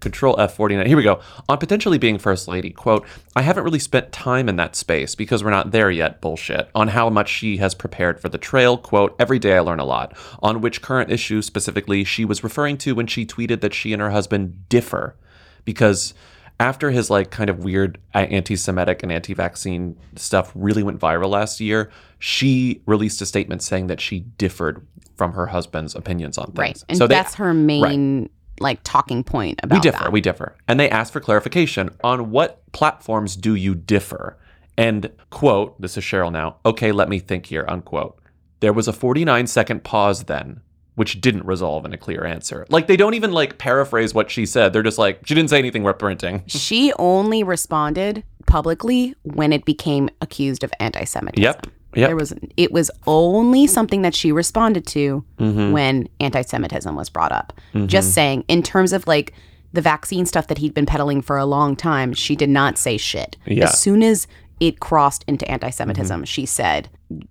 Control 0.00 0.36
F49. 0.36 0.86
Here 0.86 0.96
we 0.96 1.02
go. 1.02 1.20
On 1.48 1.58
potentially 1.58 1.98
being 1.98 2.18
First 2.18 2.46
Lady, 2.46 2.70
quote, 2.70 3.04
I 3.34 3.42
haven't 3.42 3.64
really 3.64 3.80
spent 3.80 4.12
time 4.12 4.48
in 4.48 4.56
that 4.56 4.76
space 4.76 5.14
because 5.14 5.42
we're 5.42 5.50
not 5.50 5.72
there 5.72 5.90
yet, 5.90 6.20
bullshit. 6.20 6.68
On 6.74 6.88
how 6.88 7.10
much 7.10 7.28
she 7.28 7.56
has 7.56 7.74
prepared 7.74 8.20
for 8.20 8.28
the 8.28 8.38
trail, 8.38 8.76
quote, 8.76 9.16
every 9.18 9.40
day 9.40 9.56
I 9.56 9.60
learn 9.60 9.80
a 9.80 9.84
lot. 9.84 10.16
On 10.40 10.60
which 10.60 10.82
current 10.82 11.10
issue 11.10 11.42
specifically 11.42 12.04
she 12.04 12.24
was 12.24 12.44
referring 12.44 12.78
to 12.78 12.94
when 12.94 13.08
she 13.08 13.26
tweeted 13.26 13.60
that 13.60 13.74
she 13.74 13.92
and 13.92 14.00
her 14.00 14.10
husband 14.10 14.68
differ. 14.68 15.16
Because 15.64 16.14
after 16.60 16.90
his 16.90 17.10
like 17.10 17.30
kind 17.30 17.50
of 17.50 17.64
weird 17.64 17.98
uh, 18.14 18.18
anti-Semitic 18.18 19.02
and 19.02 19.12
anti-vaccine 19.12 19.96
stuff 20.16 20.50
really 20.54 20.82
went 20.82 20.98
viral 21.00 21.30
last 21.30 21.60
year, 21.60 21.90
she 22.18 22.82
released 22.86 23.20
a 23.22 23.26
statement 23.26 23.62
saying 23.62 23.86
that 23.86 24.00
she 24.00 24.20
differed 24.20 24.84
from 25.16 25.32
her 25.32 25.46
husband's 25.46 25.94
opinions 25.94 26.38
on 26.38 26.46
things. 26.46 26.58
Right. 26.58 26.84
And 26.88 26.98
so 26.98 27.06
that's 27.06 27.34
her 27.36 27.54
main 27.54 28.30
like 28.60 28.80
talking 28.82 29.22
point 29.22 29.60
about 29.62 29.76
we 29.76 29.80
differ. 29.80 30.04
that. 30.04 30.12
We 30.12 30.20
differ. 30.20 30.56
And 30.66 30.80
they 30.80 30.90
asked 30.90 31.12
for 31.12 31.20
clarification 31.20 31.90
on 32.02 32.30
what 32.30 32.60
platforms 32.72 33.36
do 33.36 33.54
you 33.54 33.74
differ? 33.74 34.36
And 34.76 35.10
quote, 35.30 35.80
this 35.80 35.96
is 35.96 36.04
Cheryl 36.04 36.32
now. 36.32 36.56
Okay, 36.64 36.92
let 36.92 37.08
me 37.08 37.18
think 37.18 37.46
here, 37.46 37.64
unquote. 37.68 38.20
There 38.60 38.72
was 38.72 38.88
a 38.88 38.92
49 38.92 39.46
second 39.46 39.84
pause 39.84 40.24
then, 40.24 40.60
which 40.98 41.20
didn't 41.20 41.46
resolve 41.46 41.84
in 41.84 41.92
a 41.92 41.96
clear 41.96 42.24
answer. 42.24 42.66
Like 42.68 42.88
they 42.88 42.96
don't 42.96 43.14
even 43.14 43.30
like 43.32 43.56
paraphrase 43.58 44.12
what 44.14 44.30
she 44.30 44.44
said. 44.44 44.72
They're 44.72 44.82
just 44.82 44.98
like, 44.98 45.20
she 45.26 45.34
didn't 45.34 45.50
say 45.50 45.58
anything 45.58 45.84
worth 45.84 45.98
printing. 45.98 46.42
she 46.48 46.92
only 46.98 47.42
responded 47.44 48.24
publicly 48.46 49.14
when 49.22 49.52
it 49.52 49.64
became 49.64 50.08
accused 50.20 50.64
of 50.64 50.72
anti-Semitism. 50.80 51.42
Yep. 51.42 51.66
Yep. 51.94 52.08
There 52.08 52.16
was 52.16 52.34
it 52.56 52.72
was 52.72 52.90
only 53.06 53.66
something 53.66 54.02
that 54.02 54.14
she 54.14 54.32
responded 54.32 54.86
to 54.88 55.24
Mhm. 55.38 55.72
when 55.72 56.08
anti-Semitism 56.20 56.94
was 56.94 57.08
brought 57.08 57.32
up. 57.32 57.52
Mhm. 57.74 57.86
Just 57.86 58.12
saying, 58.12 58.44
in 58.48 58.62
terms 58.62 58.92
of 58.92 59.06
like 59.06 59.32
the 59.72 59.80
vaccine 59.80 60.26
stuff 60.26 60.48
that 60.48 60.58
he'd 60.58 60.74
been 60.74 60.86
peddling 60.86 61.22
for 61.22 61.38
a 61.38 61.46
long 61.46 61.76
time, 61.76 62.12
she 62.12 62.34
did 62.36 62.48
not 62.50 62.76
say 62.76 62.96
shit. 62.96 63.36
Yeah. 63.46 63.64
As 63.64 63.78
soon 63.78 64.02
as 64.02 64.26
it 64.60 64.80
crossed 64.80 65.24
into 65.28 65.48
anti-Semitism, 65.50 66.24
she 66.24 66.44
said, 66.44 66.88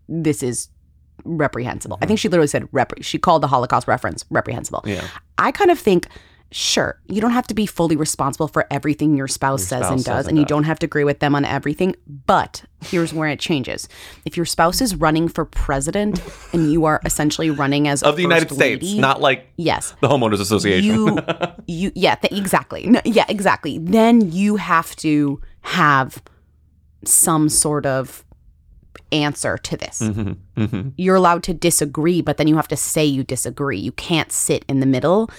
"This 0.08 0.42
is 0.42 0.70
reprehensible." 1.24 1.98
I 2.02 2.06
think 2.06 2.20
she 2.20 2.30
literally 2.30 2.48
said, 2.48 2.68
rep- 2.72 3.02
"She 3.02 3.18
called 3.18 3.44
the 3.44 3.48
Holocaust 3.48 3.88
reference 3.88 4.26
reprehensible." 4.30 4.84
Yeah. 4.86 5.08
I 5.38 5.52
kind 5.52 5.70
of 5.72 5.78
think, 5.80 6.08
sure, 6.52 7.00
you 7.08 7.20
don't 7.22 7.32
have 7.32 7.46
to 7.48 7.54
be 7.54 7.66
fully 7.66 7.96
responsible 7.96 8.48
for 8.48 8.66
everything 8.72 9.16
your 9.18 9.28
spouse 9.28 9.62
Your 9.62 9.68
says 9.68 9.80
spouse 9.82 9.92
and 9.92 10.00
says 10.02 10.06
does, 10.06 10.26
and 10.28 10.32
and 10.32 10.40
you 10.40 10.46
don't 10.46 10.64
have 10.64 10.80
to 10.80 10.86
agree 10.86 11.04
with 11.04 11.20
them 11.20 11.36
on 11.36 11.46
everything. 11.46 11.96
But 12.26 12.64
here's 12.82 13.14
where 13.14 13.30
it 13.30 13.40
changes. 13.40 13.88
If 14.26 14.38
your 14.38 14.46
spouse 14.46 14.82
is 14.82 14.96
running 14.96 15.28
for 15.28 15.46
president 15.46 16.22
and 16.54 16.72
you 16.72 16.86
are 16.86 17.02
essentially 17.06 17.50
running 17.50 17.88
as 17.88 18.02
Of 18.04 18.16
the 18.16 18.22
United 18.24 18.50
first 18.50 18.60
States, 18.60 18.94
not 18.94 19.22
like 19.22 19.48
yes, 19.58 19.94
the 20.02 20.08
homeowners 20.08 20.40
association. 20.40 20.86
you, 20.86 21.18
you, 21.68 21.92
yeah, 21.96 22.16
th- 22.16 22.34
exactly, 22.34 22.88
No, 22.88 23.02
yeah, 23.06 23.26
exactly. 23.30 23.78
Then 23.78 24.32
you 24.32 24.56
have 24.56 24.96
to 24.98 25.42
have 25.62 26.22
some 27.04 27.50
sort 27.50 27.86
of 27.86 28.24
answer 29.12 29.58
to 29.58 29.78
this 29.78 30.02
Mhm, 30.02 30.38
mhm. 30.58 30.92
you're 30.98 31.16
allowed 31.16 31.44
to 31.44 31.54
disagree, 31.54 32.22
but 32.22 32.38
then 32.38 32.48
you 32.48 32.56
have 32.56 32.68
to 32.70 32.76
say 32.78 33.06
you 33.06 33.24
disagree. 33.24 33.78
You 33.80 33.92
can't 33.92 34.32
sit 34.32 34.66
in 34.68 34.80
the 34.80 34.86
middle, 34.86 35.30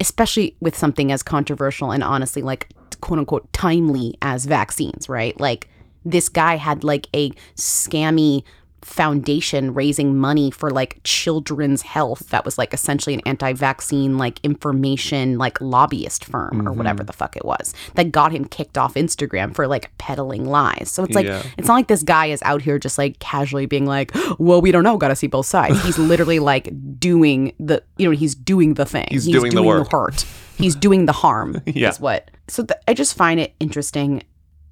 especially 0.00 0.56
with 0.60 0.76
something 0.76 1.10
as 1.12 1.22
controversial 1.22 1.90
and 1.90 2.02
honestly, 2.04 2.42
like 2.42 2.68
quote 3.00 3.18
unquote, 3.18 3.52
timely 3.52 4.16
as 4.22 4.46
vaccines, 4.46 5.08
right? 5.08 5.38
Like 5.40 5.68
this 6.04 6.28
guy 6.28 6.56
had 6.56 6.84
like 6.84 7.08
a 7.14 7.30
scammy 7.56 8.42
foundation 8.86 9.74
raising 9.74 10.16
money 10.16 10.48
for 10.48 10.70
like 10.70 11.00
children's 11.02 11.82
health 11.82 12.28
that 12.28 12.44
was 12.44 12.56
like 12.56 12.72
essentially 12.72 13.14
an 13.14 13.20
anti-vaccine 13.26 14.16
like 14.16 14.38
information 14.44 15.36
like 15.38 15.60
lobbyist 15.60 16.24
firm 16.24 16.60
or 16.60 16.70
mm-hmm. 16.70 16.78
whatever 16.78 17.02
the 17.02 17.12
fuck 17.12 17.36
it 17.36 17.44
was 17.44 17.74
that 17.96 18.12
got 18.12 18.30
him 18.30 18.44
kicked 18.44 18.78
off 18.78 18.94
Instagram 18.94 19.52
for 19.52 19.66
like 19.66 19.90
peddling 19.98 20.44
lies. 20.44 20.88
So 20.88 21.02
it's 21.02 21.16
like 21.16 21.26
Yeah. 21.26 21.42
it's 21.58 21.66
not 21.66 21.74
like 21.74 21.88
this 21.88 22.04
guy 22.04 22.26
is 22.26 22.40
out 22.42 22.62
here 22.62 22.78
just 22.78 22.96
like 22.96 23.18
casually 23.18 23.66
being 23.66 23.86
like, 23.86 24.12
"Well, 24.38 24.60
we 24.60 24.70
don't 24.70 24.84
know, 24.84 24.96
got 24.96 25.08
to 25.08 25.16
see 25.16 25.26
both 25.26 25.46
sides." 25.46 25.82
He's 25.82 25.98
literally 25.98 26.38
like 26.38 26.70
doing 27.00 27.54
the, 27.58 27.82
you 27.96 28.06
know, 28.06 28.12
he's 28.12 28.36
doing 28.36 28.74
the 28.74 28.86
thing. 28.86 29.08
He's 29.10 29.26
doing 29.26 29.52
the 29.52 29.64
work. 29.64 29.90
hurt. 29.90 30.24
He's 30.56 30.76
doing 30.76 31.06
the 31.06 31.12
harm. 31.12 31.60
Yeah. 31.66 31.88
Is 31.88 31.98
what. 31.98 32.30
So 32.46 32.64
th- 32.64 32.78
I 32.86 32.94
just 32.94 33.16
find 33.16 33.40
it 33.40 33.54
interesting 33.58 34.22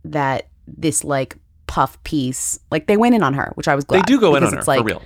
that 0.05 0.49
this 0.69 1.03
like 1.03 1.37
puff 1.67 2.03
piece, 2.05 2.59
like 2.71 2.87
they 2.87 2.97
went 2.97 3.15
in 3.15 3.23
on 3.23 3.35
her, 3.35 3.53
which 3.55 3.69
I 3.69 3.75
was 3.75 3.85
glad. 3.85 4.01
They 4.01 4.13
do 4.13 4.21
go 4.21 4.37
in 4.37 4.45
on 4.45 4.53
her, 4.53 4.59
it's 4.59 4.67
for 4.67 4.77
like, 4.77 4.85
real. 4.85 5.03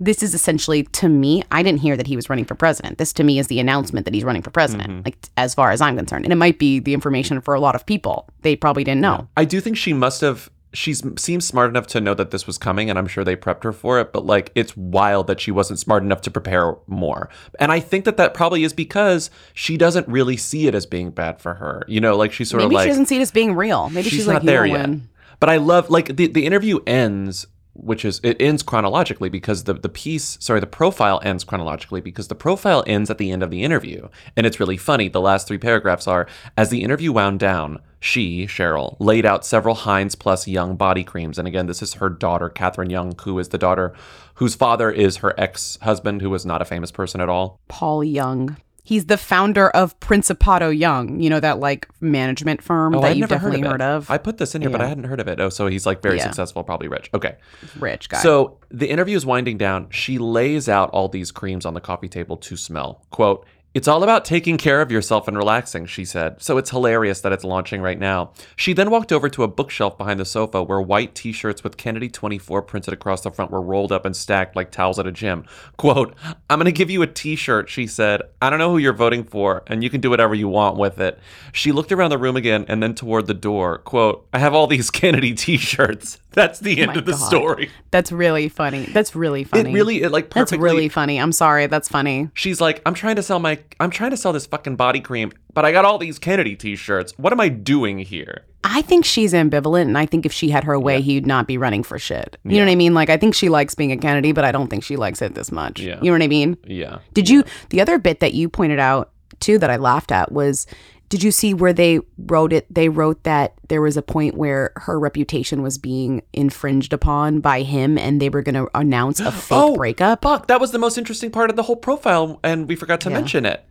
This 0.00 0.22
is 0.22 0.34
essentially 0.34 0.82
to 0.84 1.08
me. 1.08 1.44
I 1.52 1.62
didn't 1.62 1.80
hear 1.80 1.96
that 1.96 2.08
he 2.08 2.16
was 2.16 2.28
running 2.28 2.44
for 2.44 2.56
president. 2.56 2.98
This 2.98 3.12
to 3.12 3.22
me 3.22 3.38
is 3.38 3.46
the 3.46 3.60
announcement 3.60 4.04
that 4.04 4.14
he's 4.14 4.24
running 4.24 4.42
for 4.42 4.50
president. 4.50 4.90
Mm-hmm. 4.90 5.02
Like 5.04 5.16
as 5.36 5.54
far 5.54 5.70
as 5.70 5.80
I'm 5.80 5.96
concerned, 5.96 6.24
and 6.24 6.32
it 6.32 6.36
might 6.36 6.58
be 6.58 6.80
the 6.80 6.92
information 6.92 7.40
for 7.40 7.54
a 7.54 7.60
lot 7.60 7.76
of 7.76 7.86
people. 7.86 8.28
They 8.40 8.56
probably 8.56 8.82
didn't 8.82 9.00
know. 9.00 9.28
I 9.36 9.44
do 9.44 9.60
think 9.60 9.76
she 9.76 9.92
must 9.92 10.20
have. 10.20 10.50
She 10.74 10.94
seems 10.94 11.46
smart 11.46 11.68
enough 11.68 11.86
to 11.88 12.00
know 12.00 12.14
that 12.14 12.30
this 12.30 12.46
was 12.46 12.56
coming, 12.56 12.88
and 12.88 12.98
I'm 12.98 13.06
sure 13.06 13.24
they 13.24 13.36
prepped 13.36 13.62
her 13.62 13.72
for 13.72 14.00
it. 14.00 14.10
But 14.10 14.24
like, 14.24 14.50
it's 14.54 14.74
wild 14.74 15.26
that 15.26 15.38
she 15.38 15.50
wasn't 15.50 15.78
smart 15.78 16.02
enough 16.02 16.22
to 16.22 16.30
prepare 16.30 16.76
more. 16.86 17.28
And 17.60 17.70
I 17.70 17.78
think 17.78 18.06
that 18.06 18.16
that 18.16 18.32
probably 18.32 18.64
is 18.64 18.72
because 18.72 19.30
she 19.52 19.76
doesn't 19.76 20.08
really 20.08 20.38
see 20.38 20.66
it 20.66 20.74
as 20.74 20.86
being 20.86 21.10
bad 21.10 21.42
for 21.42 21.54
her. 21.54 21.84
You 21.86 22.00
know, 22.00 22.16
like 22.16 22.32
she's 22.32 22.48
sort 22.48 22.62
Maybe 22.62 22.74
of 22.74 22.78
like 22.78 22.84
she 22.84 22.88
doesn't 22.88 23.06
see 23.06 23.18
it 23.18 23.20
as 23.20 23.30
being 23.30 23.54
real. 23.54 23.90
Maybe 23.90 24.08
she's, 24.08 24.26
like, 24.26 24.36
not 24.36 24.42
you 24.44 24.46
there 24.46 24.64
yet. 24.64 24.88
win. 24.88 25.08
But 25.42 25.50
I 25.50 25.56
love 25.56 25.90
like 25.90 26.14
the 26.14 26.28
the 26.28 26.46
interview 26.46 26.78
ends, 26.86 27.48
which 27.74 28.04
is 28.04 28.20
it 28.22 28.40
ends 28.40 28.62
chronologically 28.62 29.28
because 29.28 29.64
the 29.64 29.74
the 29.74 29.88
piece, 29.88 30.38
sorry, 30.40 30.60
the 30.60 30.68
profile 30.68 31.20
ends 31.24 31.42
chronologically 31.42 32.00
because 32.00 32.28
the 32.28 32.36
profile 32.36 32.84
ends 32.86 33.10
at 33.10 33.18
the 33.18 33.32
end 33.32 33.42
of 33.42 33.50
the 33.50 33.64
interview, 33.64 34.08
and 34.36 34.46
it's 34.46 34.60
really 34.60 34.76
funny. 34.76 35.08
The 35.08 35.20
last 35.20 35.48
three 35.48 35.58
paragraphs 35.58 36.06
are 36.06 36.28
as 36.56 36.70
the 36.70 36.84
interview 36.84 37.10
wound 37.10 37.40
down. 37.40 37.80
She, 37.98 38.46
Cheryl, 38.46 38.96
laid 39.00 39.26
out 39.26 39.44
several 39.44 39.74
Hines 39.74 40.14
Plus 40.14 40.46
Young 40.46 40.76
body 40.76 41.02
creams. 41.02 41.40
And 41.40 41.48
again, 41.48 41.66
this 41.66 41.82
is 41.82 41.94
her 41.94 42.08
daughter, 42.08 42.48
Catherine 42.48 42.90
Young, 42.90 43.12
who 43.24 43.36
is 43.40 43.48
the 43.48 43.58
daughter 43.58 43.92
whose 44.34 44.54
father 44.54 44.92
is 44.92 45.16
her 45.16 45.34
ex 45.36 45.76
husband, 45.82 46.22
who 46.22 46.30
was 46.30 46.46
not 46.46 46.62
a 46.62 46.64
famous 46.64 46.92
person 46.92 47.20
at 47.20 47.28
all. 47.28 47.58
Paul 47.66 48.04
Young. 48.04 48.58
He's 48.84 49.06
the 49.06 49.16
founder 49.16 49.70
of 49.70 49.98
Principato 50.00 50.76
Young. 50.76 51.20
You 51.20 51.30
know 51.30 51.38
that 51.40 51.60
like 51.60 51.88
management 52.00 52.62
firm 52.62 52.94
Oh, 52.96 53.00
that 53.00 53.08
I've 53.12 53.16
you've 53.16 53.30
never 53.30 53.38
heard 53.40 53.52
definitely 53.52 53.66
of, 53.66 53.72
heard 53.72 53.82
of. 53.82 54.10
I 54.10 54.18
put 54.18 54.38
this 54.38 54.54
in 54.56 54.62
here, 54.62 54.70
but 54.70 54.80
I 54.80 54.88
hadn't 54.88 55.04
heard 55.04 55.20
of 55.20 55.28
it. 55.28 55.38
Oh, 55.40 55.50
so 55.50 55.68
he's 55.68 55.86
like 55.86 56.02
very 56.02 56.16
Yeah. 56.16 56.24
successful, 56.24 56.64
probably 56.64 56.88
rich. 56.88 57.08
Okay. 57.14 57.36
Rich 57.78 58.08
guy. 58.08 58.18
So 58.18 58.58
the 58.70 58.90
interview 58.90 59.16
is 59.16 59.24
winding 59.24 59.56
down. 59.56 59.88
She 59.90 60.18
lays 60.18 60.68
out 60.68 60.90
all 60.90 61.08
these 61.08 61.30
creams 61.30 61.64
on 61.64 61.74
the 61.74 61.80
coffee 61.80 62.08
table 62.08 62.36
to 62.38 62.56
smell. 62.56 63.04
Quote, 63.10 63.46
it's 63.74 63.88
all 63.88 64.02
about 64.02 64.24
taking 64.24 64.58
care 64.58 64.82
of 64.82 64.92
yourself 64.92 65.28
and 65.28 65.36
relaxing, 65.36 65.86
she 65.86 66.04
said. 66.04 66.42
So 66.42 66.58
it's 66.58 66.70
hilarious 66.70 67.20
that 67.22 67.32
it's 67.32 67.44
launching 67.44 67.80
right 67.80 67.98
now. 67.98 68.32
She 68.56 68.72
then 68.72 68.90
walked 68.90 69.12
over 69.12 69.28
to 69.30 69.42
a 69.44 69.48
bookshelf 69.48 69.96
behind 69.96 70.20
the 70.20 70.24
sofa 70.24 70.62
where 70.62 70.80
white 70.80 71.14
t 71.14 71.32
shirts 71.32 71.64
with 71.64 71.76
Kennedy 71.76 72.08
24 72.10 72.62
printed 72.62 72.92
across 72.92 73.22
the 73.22 73.30
front 73.30 73.50
were 73.50 73.62
rolled 73.62 73.90
up 73.92 74.04
and 74.04 74.14
stacked 74.14 74.56
like 74.56 74.70
towels 74.70 74.98
at 74.98 75.06
a 75.06 75.12
gym. 75.12 75.44
Quote, 75.78 76.14
I'm 76.50 76.58
going 76.58 76.66
to 76.66 76.72
give 76.72 76.90
you 76.90 77.02
a 77.02 77.06
t 77.06 77.34
shirt, 77.36 77.70
she 77.70 77.86
said. 77.86 78.22
I 78.42 78.50
don't 78.50 78.58
know 78.58 78.70
who 78.70 78.78
you're 78.78 78.92
voting 78.92 79.24
for, 79.24 79.62
and 79.66 79.82
you 79.82 79.88
can 79.90 80.00
do 80.00 80.10
whatever 80.10 80.34
you 80.34 80.48
want 80.48 80.76
with 80.76 81.00
it. 81.00 81.18
She 81.52 81.72
looked 81.72 81.92
around 81.92 82.10
the 82.10 82.18
room 82.18 82.36
again 82.36 82.66
and 82.68 82.82
then 82.82 82.94
toward 82.94 83.26
the 83.26 83.34
door. 83.34 83.78
Quote, 83.78 84.26
I 84.32 84.38
have 84.38 84.54
all 84.54 84.66
these 84.66 84.90
Kennedy 84.90 85.34
t 85.34 85.56
shirts. 85.56 86.18
That's 86.32 86.60
the 86.60 86.80
end 86.80 86.92
Oh 86.94 86.98
of 87.00 87.04
the 87.04 87.12
God. 87.12 87.26
story. 87.26 87.70
That's 87.90 88.10
really 88.10 88.48
funny. 88.48 88.84
That's 88.86 89.14
really 89.14 89.44
funny. 89.44 89.70
It 89.70 89.74
really, 89.74 90.02
it 90.02 90.10
like 90.10 90.30
perfectly. 90.30 90.56
That's 90.56 90.62
really 90.62 90.88
funny. 90.88 91.18
I'm 91.18 91.32
sorry. 91.32 91.66
That's 91.66 91.88
funny. 91.90 92.30
She's 92.32 92.58
like, 92.60 92.80
I'm 92.86 92.94
trying 92.94 93.16
to 93.16 93.22
sell 93.22 93.38
my, 93.38 93.58
I'm 93.80 93.90
trying 93.90 94.10
to 94.10 94.16
sell 94.16 94.32
this 94.32 94.46
fucking 94.46 94.76
body 94.76 95.00
cream, 95.00 95.32
but 95.52 95.64
I 95.64 95.72
got 95.72 95.84
all 95.84 95.98
these 95.98 96.18
Kennedy 96.18 96.56
t-shirts. 96.56 97.12
What 97.16 97.32
am 97.32 97.40
I 97.40 97.48
doing 97.48 97.98
here? 97.98 98.44
I 98.64 98.82
think 98.82 99.04
she's 99.04 99.32
ambivalent, 99.32 99.82
and 99.82 99.98
I 99.98 100.06
think 100.06 100.24
if 100.24 100.32
she 100.32 100.50
had 100.50 100.64
her 100.64 100.78
way, 100.78 101.00
he'd 101.00 101.26
not 101.26 101.48
be 101.48 101.58
running 101.58 101.82
for 101.82 101.98
shit. 101.98 102.38
You 102.44 102.58
know 102.58 102.64
what 102.64 102.70
I 102.70 102.76
mean? 102.76 102.94
Like, 102.94 103.10
I 103.10 103.16
think 103.16 103.34
she 103.34 103.48
likes 103.48 103.74
being 103.74 103.90
a 103.90 103.96
Kennedy, 103.96 104.32
but 104.32 104.44
I 104.44 104.52
don't 104.52 104.68
think 104.68 104.84
she 104.84 104.96
likes 104.96 105.20
it 105.20 105.34
this 105.34 105.50
much. 105.50 105.80
Yeah. 105.80 105.98
You 106.00 106.10
know 106.10 106.12
what 106.12 106.22
I 106.22 106.28
mean? 106.28 106.56
Yeah. 106.64 106.98
Did 107.12 107.28
you? 107.28 107.42
The 107.70 107.80
other 107.80 107.98
bit 107.98 108.20
that 108.20 108.34
you 108.34 108.48
pointed 108.48 108.78
out 108.78 109.10
too 109.40 109.58
that 109.58 109.70
I 109.70 109.76
laughed 109.76 110.12
at 110.12 110.30
was, 110.30 110.66
did 111.12 111.22
you 111.22 111.30
see 111.30 111.52
where 111.52 111.74
they 111.74 112.00
wrote 112.16 112.54
it? 112.54 112.64
They 112.74 112.88
wrote 112.88 113.22
that 113.24 113.52
there 113.68 113.82
was 113.82 113.98
a 113.98 114.02
point 114.02 114.34
where 114.34 114.72
her 114.76 114.98
reputation 114.98 115.60
was 115.60 115.76
being 115.76 116.22
infringed 116.32 116.94
upon 116.94 117.40
by 117.40 117.60
him, 117.60 117.98
and 117.98 118.18
they 118.18 118.30
were 118.30 118.40
going 118.40 118.54
to 118.54 118.66
announce 118.74 119.20
a 119.20 119.30
fake 119.32 119.58
Oh, 119.58 119.76
breakup. 119.76 120.22
Fuck, 120.22 120.46
that 120.46 120.58
was 120.58 120.70
the 120.72 120.78
most 120.78 120.96
interesting 120.96 121.30
part 121.30 121.50
of 121.50 121.56
the 121.56 121.64
whole 121.64 121.76
profile, 121.76 122.40
and 122.42 122.66
we 122.66 122.76
forgot 122.76 123.02
to 123.02 123.10
Yeah. 123.10 123.16
mention 123.16 123.44
it. 123.44 123.62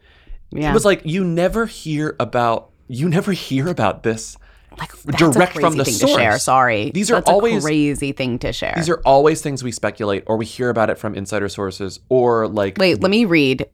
Yeah. 0.52 0.70
It 0.70 0.74
was 0.76 0.86
like 0.86 1.02
you 1.04 1.24
never 1.24 1.66
hear 1.66 2.16
about 2.20 2.70
you 2.88 3.10
never 3.10 3.32
hear 3.32 3.68
about 3.70 4.04
this 4.04 4.38
Like 4.78 4.92
direct 5.18 5.54
from 5.60 5.78
the 5.78 5.84
thing 5.86 5.96
source. 5.96 6.12
to 6.14 6.18
share. 6.20 6.38
Sorry, 6.38 6.92
These 6.94 7.10
are 7.10 7.16
That's 7.16 7.30
a 7.30 7.34
always 7.34 7.64
crazy 7.64 8.12
thing 8.12 8.38
to 8.40 8.54
share. 8.54 8.74
These 8.76 8.90
are 8.90 9.02
always 9.04 9.42
things 9.42 9.64
we 9.64 9.72
speculate 9.72 10.26
or 10.28 10.38
we 10.38 10.46
hear 10.46 10.70
about 10.70 10.92
it 10.92 11.00
from 11.00 11.16
insider 11.16 11.50
sources 11.50 12.02
or 12.10 12.48
like 12.48 12.78
Wait, 12.78 13.02
let 13.02 13.10
me 13.10 13.26
read 13.26 13.66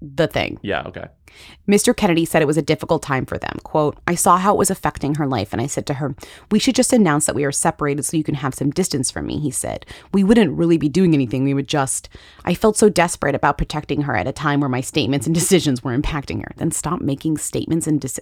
the 0.00 0.26
thing. 0.28 0.58
Yeah, 0.62 0.84
okay. 0.86 1.08
Mr. 1.68 1.96
Kennedy 1.96 2.24
said 2.24 2.42
it 2.42 2.46
was 2.46 2.56
a 2.56 2.62
difficult 2.62 3.02
time 3.02 3.24
for 3.24 3.38
them. 3.38 3.58
Quote, 3.62 3.98
I 4.06 4.14
saw 4.14 4.36
how 4.38 4.54
it 4.54 4.58
was 4.58 4.70
affecting 4.70 5.14
her 5.14 5.26
life, 5.26 5.52
and 5.52 5.62
I 5.62 5.66
said 5.66 5.86
to 5.86 5.94
her, 5.94 6.14
We 6.50 6.58
should 6.58 6.74
just 6.74 6.92
announce 6.92 7.26
that 7.26 7.34
we 7.34 7.44
are 7.44 7.52
separated 7.52 8.04
so 8.04 8.16
you 8.16 8.24
can 8.24 8.34
have 8.36 8.54
some 8.54 8.70
distance 8.70 9.10
from 9.10 9.26
me, 9.26 9.38
he 9.38 9.50
said. 9.50 9.86
We 10.12 10.24
wouldn't 10.24 10.56
really 10.56 10.76
be 10.76 10.88
doing 10.88 11.14
anything. 11.14 11.44
We 11.44 11.54
would 11.54 11.68
just. 11.68 12.08
I 12.44 12.54
felt 12.54 12.76
so 12.76 12.88
desperate 12.88 13.34
about 13.34 13.58
protecting 13.58 14.02
her 14.02 14.16
at 14.16 14.26
a 14.26 14.32
time 14.32 14.60
where 14.60 14.68
my 14.68 14.80
statements 14.80 15.26
and 15.26 15.34
decisions 15.42 15.82
were 15.82 15.96
impacting 15.96 16.42
her. 16.42 16.52
Then 16.56 16.70
stop 16.72 17.00
making 17.00 17.38
statements 17.38 17.86
and 17.86 18.00
deci- 18.00 18.18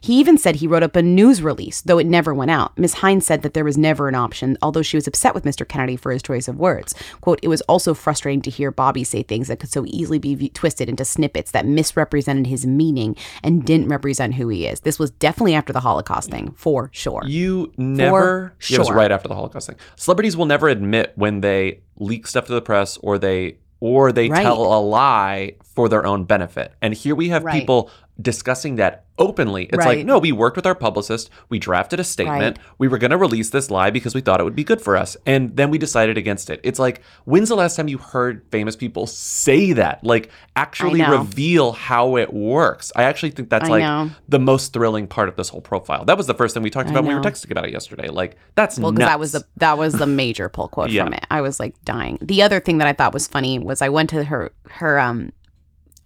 He 0.00 0.18
even 0.18 0.38
said 0.38 0.56
he 0.56 0.66
wrote 0.66 0.82
up 0.82 0.96
a 0.96 1.02
news 1.02 1.42
release, 1.42 1.82
though 1.82 1.98
it 1.98 2.06
never 2.06 2.32
went 2.34 2.50
out. 2.50 2.76
Ms. 2.78 2.94
Hines 2.94 3.26
said 3.26 3.42
that 3.42 3.54
there 3.54 3.64
was 3.64 3.78
never 3.78 4.08
an 4.08 4.14
option, 4.14 4.56
although 4.62 4.82
she 4.82 4.96
was 4.96 5.06
upset 5.06 5.34
with 5.34 5.44
Mr. 5.44 5.68
Kennedy 5.68 5.96
for 5.96 6.12
his 6.12 6.22
choice 6.22 6.48
of 6.48 6.58
words. 6.58 6.94
Quote, 7.20 7.40
It 7.42 7.48
was 7.48 7.60
also 7.62 7.94
frustrating 7.94 8.42
to 8.42 8.50
hear 8.50 8.70
Bobby 8.70 9.04
say 9.04 9.22
things 9.22 9.48
that 9.48 9.60
could 9.60 9.70
so 9.70 9.84
easily 9.86 10.18
be 10.18 10.34
v- 10.34 10.48
twisted 10.48 10.88
into 10.88 11.04
snippets 11.04 11.50
that 11.50 11.66
misrepresented 11.66 12.39
his 12.46 12.66
meaning 12.66 13.16
and 13.42 13.64
didn't 13.64 13.88
represent 13.88 14.34
who 14.34 14.48
he 14.48 14.66
is. 14.66 14.80
This 14.80 14.98
was 14.98 15.10
definitely 15.12 15.54
after 15.54 15.72
the 15.72 15.80
Holocaust 15.80 16.30
thing, 16.30 16.52
for 16.56 16.90
sure. 16.92 17.22
You 17.26 17.72
never. 17.76 18.54
For 18.58 18.74
It 18.74 18.78
was 18.78 18.90
right 18.90 19.10
after 19.12 19.28
the 19.28 19.34
Holocaust 19.34 19.66
thing. 19.68 19.76
Celebrities 19.96 20.36
will 20.36 20.46
never 20.46 20.68
admit 20.68 21.12
when 21.16 21.40
they 21.40 21.80
leak 21.98 22.26
stuff 22.26 22.46
to 22.46 22.52
the 22.52 22.62
press 22.62 22.96
or 23.02 23.18
they 23.18 23.56
or 23.82 24.12
they 24.12 24.28
Right. 24.28 24.42
tell 24.42 24.60
a 24.60 24.80
lie 24.80 25.54
for 25.64 25.88
their 25.88 26.04
own 26.04 26.24
benefit. 26.24 26.72
And 26.82 26.92
here 26.92 27.14
we 27.14 27.30
have 27.30 27.44
Right. 27.44 27.58
people 27.60 27.88
discussing 28.20 28.76
that 28.76 29.04
openly. 29.18 29.64
It's 29.64 29.76
Right. 29.78 29.98
like, 29.98 30.06
no, 30.06 30.18
we 30.18 30.32
worked 30.32 30.56
with 30.56 30.64
our 30.66 30.74
publicist. 30.74 31.28
We 31.50 31.58
drafted 31.58 32.00
a 32.00 32.04
statement. 32.04 32.58
We 32.78 32.88
were 32.88 32.96
going 32.96 33.10
to 33.10 33.18
release 33.18 33.50
this 33.50 33.70
lie 33.70 33.90
because 33.90 34.14
we 34.14 34.22
thought 34.22 34.40
it 34.40 34.44
would 34.44 34.56
be 34.56 34.64
good 34.64 34.80
for 34.80 34.96
us. 34.96 35.14
And 35.26 35.54
then 35.56 35.70
we 35.70 35.76
decided 35.76 36.16
against 36.16 36.48
it. 36.48 36.58
It's 36.64 36.78
like, 36.78 37.02
when's 37.26 37.50
the 37.50 37.54
last 37.56 37.76
time 37.76 37.86
you 37.88 37.98
heard 37.98 38.42
famous 38.50 38.76
people 38.76 39.06
say 39.06 39.72
that? 39.74 40.02
Like, 40.02 40.30
actually 40.56 41.02
reveal 41.02 41.72
how 41.72 42.16
it 42.16 42.32
works. 42.32 42.92
I 42.96 43.02
actually 43.04 43.30
think 43.32 43.50
that's 43.50 43.66
I 43.68 43.72
like 43.72 43.82
know. 43.82 44.10
the 44.28 44.38
most 44.38 44.72
thrilling 44.72 45.06
part 45.06 45.28
of 45.28 45.36
this 45.36 45.50
whole 45.50 45.60
profile. 45.60 46.04
That 46.06 46.16
was 46.16 46.26
the 46.26 46.34
first 46.34 46.54
thing 46.54 46.62
we 46.62 46.70
talked 46.70 46.88
I 46.88 46.92
about 46.92 47.04
when 47.04 47.10
we 47.10 47.14
were 47.14 47.20
texting 47.24 47.50
about 47.50 47.66
it 47.66 47.72
yesterday. 47.72 48.08
Like, 48.08 48.36
that's 48.54 48.78
Well, 48.78 48.90
nuts. 48.92 48.98
because 49.00 49.10
that 49.10 49.18
was 49.20 49.32
the 49.32 49.44
that 49.58 49.76
was 49.78 49.92
the 49.94 50.06
major 50.06 50.48
pull 50.48 50.68
quote 50.68 50.90
Yeah. 50.90 51.04
from 51.04 51.12
it. 51.12 51.26
I 51.30 51.42
was 51.42 51.60
like 51.60 51.74
dying. 51.84 52.18
The 52.22 52.42
other 52.42 52.58
thing 52.58 52.78
that 52.78 52.86
I 52.88 52.94
thought 52.94 53.12
was 53.12 53.28
funny 53.28 53.58
was 53.58 53.82
I 53.82 53.90
went 53.90 54.08
to 54.10 54.24
her 54.24 54.50
her 54.70 54.98
um 54.98 55.32